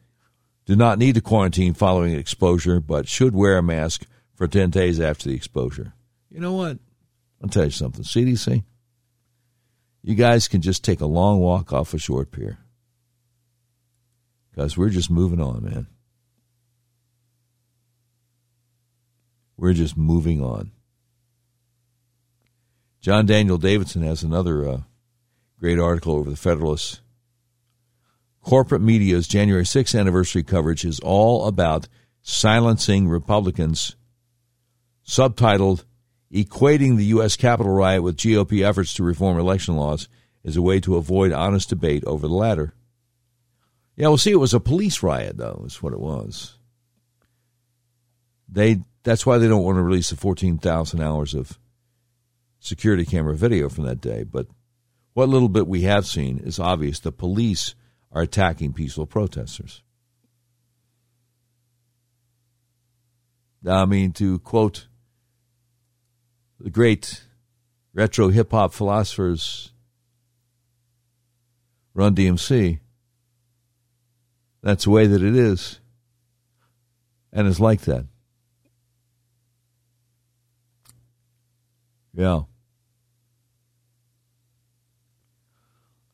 do 0.67 0.77
not 0.77 1.01
need 1.01 1.17
to 1.17 1.21
quarantine 1.21 1.75
following 1.75 2.15
exposure, 2.15 2.79
but 2.79 3.09
should 3.09 3.35
wear 3.35 3.59
a 3.59 3.63
mask 3.63 4.07
for 4.37 4.47
10 4.47 4.71
days 4.71 5.01
after 5.01 5.29
the 5.29 5.35
exposure. 5.35 5.95
You 6.31 6.39
know 6.39 6.53
what? 6.53 6.79
I'll 7.43 7.49
tell 7.49 7.65
you 7.65 7.71
something. 7.71 8.05
CDC, 8.05 8.63
you 10.09 10.15
guys 10.15 10.49
can 10.49 10.63
just 10.63 10.83
take 10.83 11.03
a 11.03 11.07
long 11.07 11.39
walk 11.39 11.71
off 11.71 11.93
a 11.93 11.99
short 11.99 12.31
pier. 12.31 12.57
Because 14.51 14.75
we're 14.75 14.89
just 14.89 15.11
moving 15.11 15.39
on, 15.39 15.63
man. 15.63 15.87
We're 19.59 19.75
just 19.75 19.99
moving 19.99 20.43
on. 20.43 20.71
John 23.03 23.27
Daniel 23.27 23.59
Davidson 23.59 24.03
has 24.03 24.23
another 24.23 24.67
uh, 24.67 24.81
great 25.61 25.79
article 25.79 26.15
over 26.15 26.31
the 26.31 26.37
Federalist. 26.37 27.03
Corporate 28.41 28.81
media's 28.81 29.29
January 29.29 29.65
6th 29.65 29.99
anniversary 29.99 30.43
coverage 30.43 30.87
is 30.87 31.01
all 31.01 31.47
about 31.47 31.87
silencing 32.23 33.09
Republicans, 33.11 33.95
subtitled 35.07 35.85
equating 36.33 36.97
the 36.97 37.07
U.S. 37.07 37.37
Capitol 37.37 37.73
riot 37.73 38.03
with 38.03 38.17
GOP 38.17 38.67
efforts 38.67 38.95
to 38.95 39.03
reform 39.03 39.39
election 39.39 39.77
laws 39.77 40.09
is 40.45 40.57
a 40.57 40.63
way 40.63 40.81
to 40.81 40.97
avoid 40.97 41.33
honest 41.33 41.69
debate 41.69 42.05
over 42.05 42.29
the 42.29 42.35
latter. 42.35 42.75
Yeah, 43.97 44.09
well, 44.09 44.17
see, 44.17 44.31
it 44.31 44.37
was 44.37 44.55
a 44.55 44.61
police 44.61 45.03
riot, 45.03 45.37
though, 45.37 45.63
is 45.67 45.83
what 45.83 45.93
it 45.93 46.01
was. 46.01 46.57
They 48.49 48.81
that's 49.03 49.25
why 49.25 49.39
they 49.39 49.49
don't 49.49 49.65
want 49.65 49.77
to 49.77 49.83
release 49.83 50.11
the 50.11 50.17
14,000 50.17 51.01
hours 51.01 51.35
of 51.35 51.59
security 52.61 53.05
camera 53.05 53.35
video 53.35 53.69
from 53.69 53.85
that 53.85 54.01
day. 54.01 54.23
But 54.23 54.49
what 55.15 55.29
little 55.29 55.49
bit 55.49 55.67
we 55.67 55.83
have 55.83 56.07
seen 56.07 56.39
is 56.39 56.59
obvious. 56.59 57.01
The 57.01 57.13
police 57.13 57.75
are 58.13 58.23
attacking 58.23 58.73
peaceful 58.73 59.07
protesters. 59.07 59.83
I 63.67 63.85
mean, 63.87 64.13
to 64.13 64.39
quote 64.41 64.89
the 66.61 66.71
great 66.71 67.25
retro 67.95 68.29
hip 68.29 68.51
hop 68.51 68.73
philosophers 68.73 69.73
Run 71.99 72.15
DMC. 72.15 72.79
That's 74.63 74.85
the 74.85 74.91
way 74.91 75.09
that 75.09 75.21
it 75.21 75.35
is. 75.35 75.81
And 77.33 77.49
it's 77.49 77.59
like 77.59 77.81
that. 77.83 78.07
Yeah. 82.15 82.43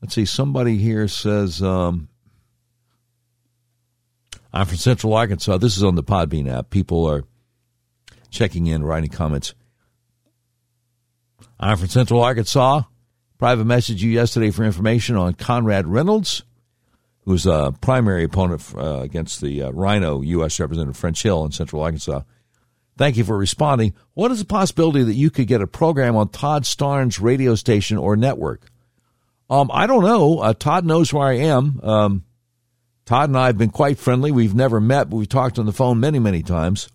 Let's 0.00 0.14
see. 0.14 0.24
Somebody 0.24 0.78
here 0.78 1.06
says, 1.06 1.60
um, 1.60 2.08
I'm 4.54 4.64
from 4.64 4.78
Central 4.78 5.12
Arkansas. 5.12 5.58
This 5.58 5.76
is 5.76 5.84
on 5.84 5.96
the 5.96 6.02
Podbean 6.02 6.50
app. 6.50 6.70
People 6.70 7.04
are 7.04 7.24
checking 8.30 8.68
in, 8.68 8.82
writing 8.82 9.10
comments. 9.10 9.52
I'm 11.58 11.76
from 11.76 11.88
Central 11.88 12.22
Arkansas. 12.22 12.82
Private 13.38 13.64
message 13.64 14.02
you 14.02 14.10
yesterday 14.10 14.50
for 14.50 14.64
information 14.64 15.16
on 15.16 15.34
Conrad 15.34 15.86
Reynolds, 15.86 16.42
who's 17.20 17.46
a 17.46 17.72
primary 17.80 18.24
opponent 18.24 18.62
uh, 18.76 19.00
against 19.00 19.40
the 19.40 19.62
uh, 19.62 19.70
Rhino 19.70 20.20
U.S. 20.22 20.58
Representative 20.58 20.96
French 20.96 21.22
Hill 21.22 21.44
in 21.44 21.52
Central 21.52 21.82
Arkansas. 21.82 22.22
Thank 22.96 23.16
you 23.16 23.24
for 23.24 23.36
responding. 23.36 23.94
What 24.14 24.30
is 24.30 24.38
the 24.38 24.44
possibility 24.44 25.02
that 25.04 25.14
you 25.14 25.30
could 25.30 25.46
get 25.46 25.60
a 25.60 25.66
program 25.66 26.16
on 26.16 26.28
Todd 26.28 26.64
Starnes' 26.64 27.20
radio 27.20 27.54
station 27.54 27.98
or 27.98 28.16
network? 28.16 28.70
Um, 29.50 29.70
I 29.72 29.86
don't 29.86 30.04
know. 30.04 30.38
Uh, 30.38 30.54
Todd 30.54 30.84
knows 30.84 31.12
where 31.12 31.26
I 31.26 31.34
am. 31.34 31.80
Um, 31.82 32.24
Todd 33.04 33.28
and 33.28 33.38
I 33.38 33.46
have 33.46 33.58
been 33.58 33.70
quite 33.70 33.98
friendly. 33.98 34.30
We've 34.30 34.54
never 34.54 34.80
met, 34.80 35.10
but 35.10 35.16
we've 35.16 35.28
talked 35.28 35.58
on 35.58 35.66
the 35.66 35.72
phone 35.72 36.00
many, 36.00 36.18
many 36.18 36.42
times. 36.42 36.88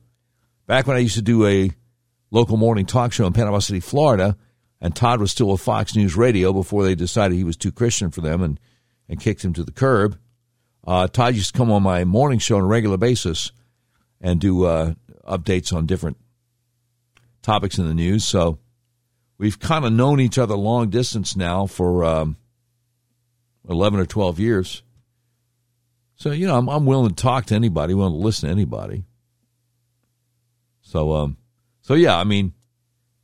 Back 0.68 0.88
when 0.88 0.98
I 0.98 1.02
used 1.02 1.16
to 1.16 1.22
do 1.22 1.46
a 1.46 1.72
local 2.32 2.58
morning 2.58 2.86
talk 2.86 3.14
show 3.14 3.28
in 3.28 3.34
Panama 3.34 3.60
City, 3.60 3.80
Florida, 3.80 4.38
and 4.82 4.96
Todd 4.96 5.20
was 5.20 5.32
still 5.32 5.48
with 5.48 5.62
Fox 5.62 5.96
News 5.96 6.16
Radio 6.16 6.54
before 6.54 6.84
they 6.84 6.96
decided 6.96 7.36
he 7.36 7.44
was 7.44 7.58
too 7.58 7.72
Christian 7.72 8.12
for 8.12 8.22
them 8.22 8.42
and 8.42 8.60
and 9.10 9.20
kicked 9.20 9.44
him 9.44 9.54
to 9.54 9.64
the 9.64 9.72
curb. 9.72 10.18
Uh, 10.86 11.08
Todd 11.08 11.36
used 11.36 11.54
to 11.54 11.58
come 11.58 11.72
on 11.72 11.84
my 11.84 12.06
morning 12.06 12.40
show 12.40 12.58
on 12.58 12.62
a 12.62 12.68
regular 12.68 12.98
basis 12.98 13.52
and 14.22 14.40
do 14.40 14.66
uh, 14.66 14.94
updates 15.28 15.74
on 15.74 15.86
different 15.86 16.18
topics 17.42 17.78
in 17.78 17.88
the 17.88 17.94
news. 17.94 18.24
So 18.24 18.60
we've 19.38 19.60
kind 19.60 19.84
of 19.84 19.92
known 19.92 20.20
each 20.20 20.38
other 20.38 20.56
long 20.56 20.90
distance 20.90 21.36
now 21.36 21.66
for 21.66 22.04
um, 22.04 22.38
11 23.68 24.00
or 24.00 24.06
12 24.06 24.40
years. 24.40 24.84
So, 26.16 26.32
you 26.32 26.48
know, 26.48 26.58
I'm, 26.58 26.68
I'm 26.70 26.86
willing 26.86 27.10
to 27.10 27.16
talk 27.16 27.46
to 27.48 27.56
anybody, 27.56 27.94
willing 27.94 28.14
to 28.14 28.26
listen 28.26 28.48
to 28.48 28.54
anybody. 28.54 29.06
So, 30.82 31.14
um, 31.14 31.38
so 31.82 31.94
yeah, 31.94 32.18
I 32.18 32.24
mean, 32.24 32.54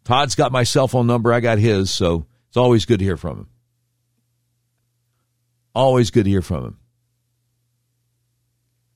Todd's 0.05 0.35
got 0.35 0.51
my 0.51 0.63
cell 0.63 0.87
phone 0.87 1.07
number. 1.07 1.33
I 1.33 1.39
got 1.41 1.57
his. 1.57 1.91
So 1.93 2.27
it's 2.47 2.57
always 2.57 2.85
good 2.85 2.99
to 2.99 3.05
hear 3.05 3.17
from 3.17 3.39
him. 3.39 3.49
Always 5.73 6.11
good 6.11 6.23
to 6.23 6.29
hear 6.29 6.43
from 6.43 6.77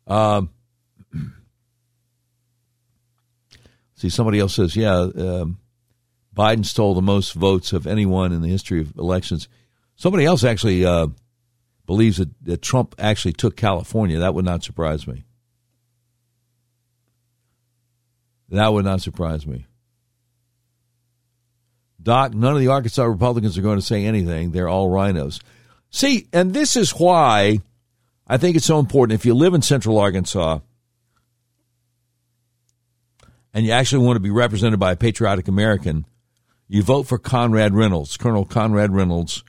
him. 0.08 0.16
Um, 0.16 0.50
see, 3.96 4.10
somebody 4.10 4.40
else 4.40 4.56
says, 4.56 4.76
yeah, 4.76 4.96
um, 4.98 5.60
Biden 6.34 6.66
stole 6.66 6.94
the 6.94 7.02
most 7.02 7.34
votes 7.34 7.74
of 7.74 7.86
anyone 7.86 8.32
in 8.32 8.42
the 8.42 8.48
history 8.48 8.80
of 8.80 8.96
elections. 8.98 9.50
Somebody 9.96 10.26
else 10.26 10.44
actually 10.44 10.86
uh, 10.86 11.08
believes 11.86 12.18
that, 12.18 12.30
that 12.46 12.62
Trump 12.62 12.96
actually 12.98 13.34
took 13.34 13.58
California. 13.58 14.20
That 14.20 14.34
would 14.34 14.46
not 14.46 14.64
surprise 14.64 15.06
me. 15.06 15.26
That 18.50 18.72
would 18.72 18.86
not 18.86 19.02
surprise 19.02 19.46
me. 19.46 19.66
Doc, 22.02 22.34
none 22.34 22.54
of 22.54 22.60
the 22.60 22.68
Arkansas 22.68 23.04
Republicans 23.04 23.58
are 23.58 23.62
going 23.62 23.78
to 23.78 23.86
say 23.86 24.06
anything. 24.06 24.52
They're 24.52 24.70
all 24.70 24.90
rhinos. 24.90 25.40
See, 25.92 26.28
and 26.32 26.54
this 26.54 26.76
is 26.76 26.92
why 26.92 27.60
I 28.28 28.38
think 28.38 28.56
it's 28.56 28.66
so 28.66 28.80
important. 28.80 29.20
If 29.20 29.26
you 29.26 29.34
live 29.34 29.54
in 29.54 29.62
central 29.62 29.98
Arkansas 29.98 30.60
and 33.54 33.66
you 33.66 33.72
actually 33.72 34.06
want 34.06 34.16
to 34.16 34.22
be 34.22 34.30
represented 34.30 34.80
by 34.80 34.94
a 34.94 34.96
patriotic 34.96 35.48
American, 35.48 36.06
you 36.68 36.84
vote 36.84 37.08
for 37.08 37.18
Conrad 37.18 37.74
Reynolds, 37.74 38.16
Colonel 38.16 38.46
Conrad 38.46 38.94
Reynolds, 38.94 39.44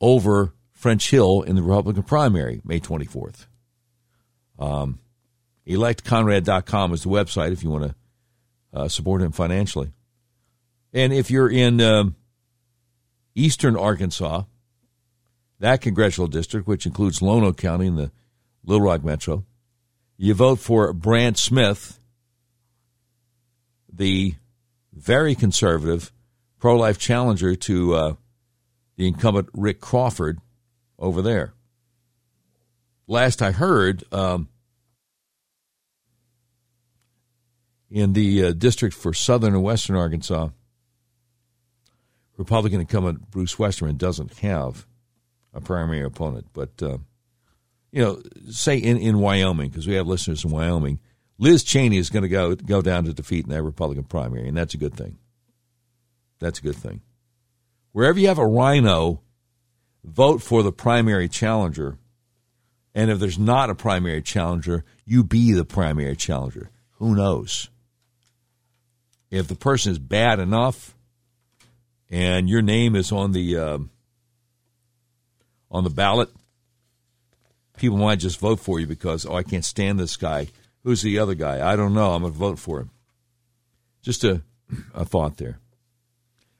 over 0.00 0.52
French 0.72 1.10
Hill 1.10 1.42
in 1.42 1.54
the 1.54 1.62
Republican 1.62 2.02
primary, 2.02 2.60
May 2.64 2.80
24th. 2.80 3.46
Um, 4.58 4.98
electconrad.com 5.66 6.92
is 6.92 7.04
the 7.04 7.08
website 7.08 7.52
if 7.52 7.62
you 7.62 7.70
want 7.70 7.84
to 7.84 7.94
uh, 8.74 8.88
support 8.88 9.22
him 9.22 9.30
financially. 9.30 9.92
And 10.92 11.12
if 11.12 11.30
you're 11.30 11.50
in 11.50 11.80
um, 11.80 12.16
eastern 13.34 13.76
Arkansas, 13.76 14.44
that 15.58 15.80
congressional 15.80 16.28
district, 16.28 16.66
which 16.66 16.86
includes 16.86 17.20
Lonoke 17.20 17.56
County 17.56 17.86
and 17.86 17.96
the 17.96 18.12
Little 18.64 18.84
Rock 18.84 19.04
Metro, 19.04 19.44
you 20.16 20.34
vote 20.34 20.58
for 20.58 20.92
Brandt 20.92 21.38
Smith, 21.38 21.98
the 23.92 24.34
very 24.92 25.34
conservative 25.34 26.12
pro 26.58 26.76
life 26.76 26.98
challenger 26.98 27.54
to 27.54 27.94
uh, 27.94 28.14
the 28.96 29.08
incumbent 29.08 29.48
Rick 29.54 29.80
Crawford 29.80 30.38
over 30.98 31.22
there. 31.22 31.54
Last 33.06 33.42
I 33.42 33.52
heard, 33.52 34.04
um, 34.12 34.48
in 37.90 38.12
the 38.14 38.46
uh, 38.46 38.52
district 38.52 38.94
for 38.94 39.12
southern 39.12 39.54
and 39.54 39.62
western 39.62 39.96
Arkansas, 39.96 40.48
Republican 42.36 42.80
incumbent 42.80 43.30
Bruce 43.30 43.58
Westerman 43.58 43.96
doesn't 43.96 44.38
have 44.38 44.86
a 45.52 45.60
primary 45.60 46.02
opponent. 46.02 46.46
But, 46.52 46.82
uh, 46.82 46.98
you 47.90 48.02
know, 48.02 48.22
say 48.50 48.76
in, 48.78 48.96
in 48.96 49.18
Wyoming, 49.18 49.70
because 49.70 49.86
we 49.86 49.94
have 49.94 50.06
listeners 50.06 50.44
in 50.44 50.50
Wyoming, 50.50 50.98
Liz 51.38 51.64
Cheney 51.64 51.96
is 51.96 52.10
going 52.10 52.22
to 52.22 52.28
go 52.28 52.54
go 52.54 52.82
down 52.82 53.04
to 53.04 53.12
defeat 53.12 53.44
in 53.44 53.50
that 53.50 53.62
Republican 53.62 54.04
primary, 54.04 54.48
and 54.48 54.56
that's 54.56 54.74
a 54.74 54.78
good 54.78 54.94
thing. 54.94 55.18
That's 56.38 56.58
a 56.58 56.62
good 56.62 56.76
thing. 56.76 57.00
Wherever 57.92 58.18
you 58.18 58.28
have 58.28 58.38
a 58.38 58.46
rhino, 58.46 59.22
vote 60.04 60.42
for 60.42 60.62
the 60.62 60.72
primary 60.72 61.28
challenger. 61.28 61.98
And 62.94 63.10
if 63.10 63.18
there's 63.18 63.38
not 63.38 63.70
a 63.70 63.74
primary 63.74 64.22
challenger, 64.22 64.84
you 65.04 65.24
be 65.24 65.52
the 65.52 65.64
primary 65.64 66.16
challenger. 66.16 66.70
Who 66.98 67.14
knows? 67.14 67.70
If 69.30 69.48
the 69.48 69.54
person 69.54 69.92
is 69.92 69.98
bad 69.98 70.38
enough, 70.40 70.94
and 72.12 72.48
your 72.48 72.60
name 72.62 72.94
is 72.94 73.10
on 73.10 73.32
the 73.32 73.56
uh, 73.56 73.78
on 75.70 75.82
the 75.82 75.90
ballot, 75.90 76.28
people 77.78 77.96
might 77.96 78.18
just 78.20 78.38
vote 78.38 78.60
for 78.60 78.78
you 78.78 78.86
because 78.86 79.26
oh 79.26 79.34
I 79.34 79.42
can't 79.42 79.64
stand 79.64 79.98
this 79.98 80.16
guy. 80.16 80.48
Who's 80.84 81.02
the 81.02 81.18
other 81.18 81.34
guy? 81.34 81.66
I 81.66 81.74
don't 81.74 81.94
know. 81.94 82.12
I'm 82.12 82.22
going 82.22 82.32
to 82.32 82.38
vote 82.38 82.58
for 82.58 82.80
him. 82.80 82.90
Just 84.02 84.22
a 84.22 84.42
a 84.94 85.04
thought 85.04 85.38
there. 85.38 85.58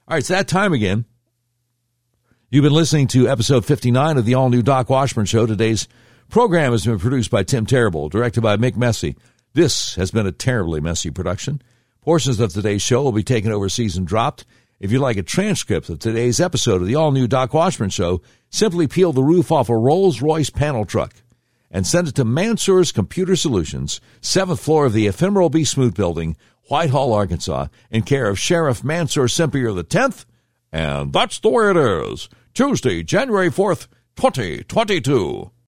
All 0.07 0.15
right, 0.15 0.19
it's 0.19 0.27
that 0.27 0.47
time 0.47 0.73
again. 0.73 1.05
You've 2.49 2.63
been 2.63 2.73
listening 2.73 3.07
to 3.09 3.29
episode 3.29 3.65
59 3.65 4.17
of 4.17 4.25
the 4.25 4.35
all 4.35 4.49
new 4.49 4.61
Doc 4.61 4.89
Washburn 4.89 5.25
Show. 5.25 5.45
Today's 5.45 5.87
program 6.29 6.71
has 6.71 6.85
been 6.85 6.99
produced 6.99 7.31
by 7.31 7.43
Tim 7.43 7.65
Terrible, 7.65 8.09
directed 8.09 8.41
by 8.41 8.57
Mick 8.57 8.75
Messy. 8.75 9.15
This 9.53 9.95
has 9.95 10.11
been 10.11 10.27
a 10.27 10.31
terribly 10.31 10.79
messy 10.79 11.09
production. 11.09 11.61
Portions 12.01 12.39
of 12.39 12.53
today's 12.53 12.81
show 12.81 13.01
will 13.03 13.11
be 13.11 13.23
taken 13.23 13.51
overseas 13.51 13.97
and 13.97 14.05
dropped. 14.05 14.45
If 14.79 14.91
you'd 14.91 14.99
like 14.99 15.17
a 15.17 15.23
transcript 15.23 15.89
of 15.89 15.99
today's 15.99 16.39
episode 16.39 16.81
of 16.81 16.87
the 16.87 16.95
all 16.95 17.11
new 17.11 17.27
Doc 17.27 17.53
Washburn 17.53 17.89
Show, 17.89 18.21
simply 18.49 18.87
peel 18.87 19.13
the 19.13 19.23
roof 19.23 19.51
off 19.51 19.69
a 19.69 19.77
Rolls 19.77 20.21
Royce 20.21 20.49
panel 20.49 20.85
truck 20.85 21.13
and 21.71 21.87
send 21.87 22.07
it 22.07 22.15
to 22.15 22.25
Mansour's 22.25 22.91
Computer 22.91 23.35
Solutions, 23.35 24.01
seventh 24.21 24.59
floor 24.59 24.85
of 24.85 24.93
the 24.93 25.07
ephemeral 25.07 25.49
B. 25.49 25.63
Smoot 25.63 25.95
Building, 25.95 26.35
Whitehall, 26.69 27.13
Arkansas, 27.13 27.67
in 27.91 28.03
care 28.03 28.27
of 28.27 28.39
Sheriff 28.39 28.83
Mansour 28.83 29.27
Sempier 29.27 29.77
X. 29.77 30.25
And 30.71 31.13
that's 31.13 31.39
the 31.39 31.49
way 31.49 31.69
it 31.71 31.77
is. 31.77 32.29
Tuesday, 32.53 33.03
January 33.03 33.49
4th, 33.49 33.87
2022. 34.15 35.52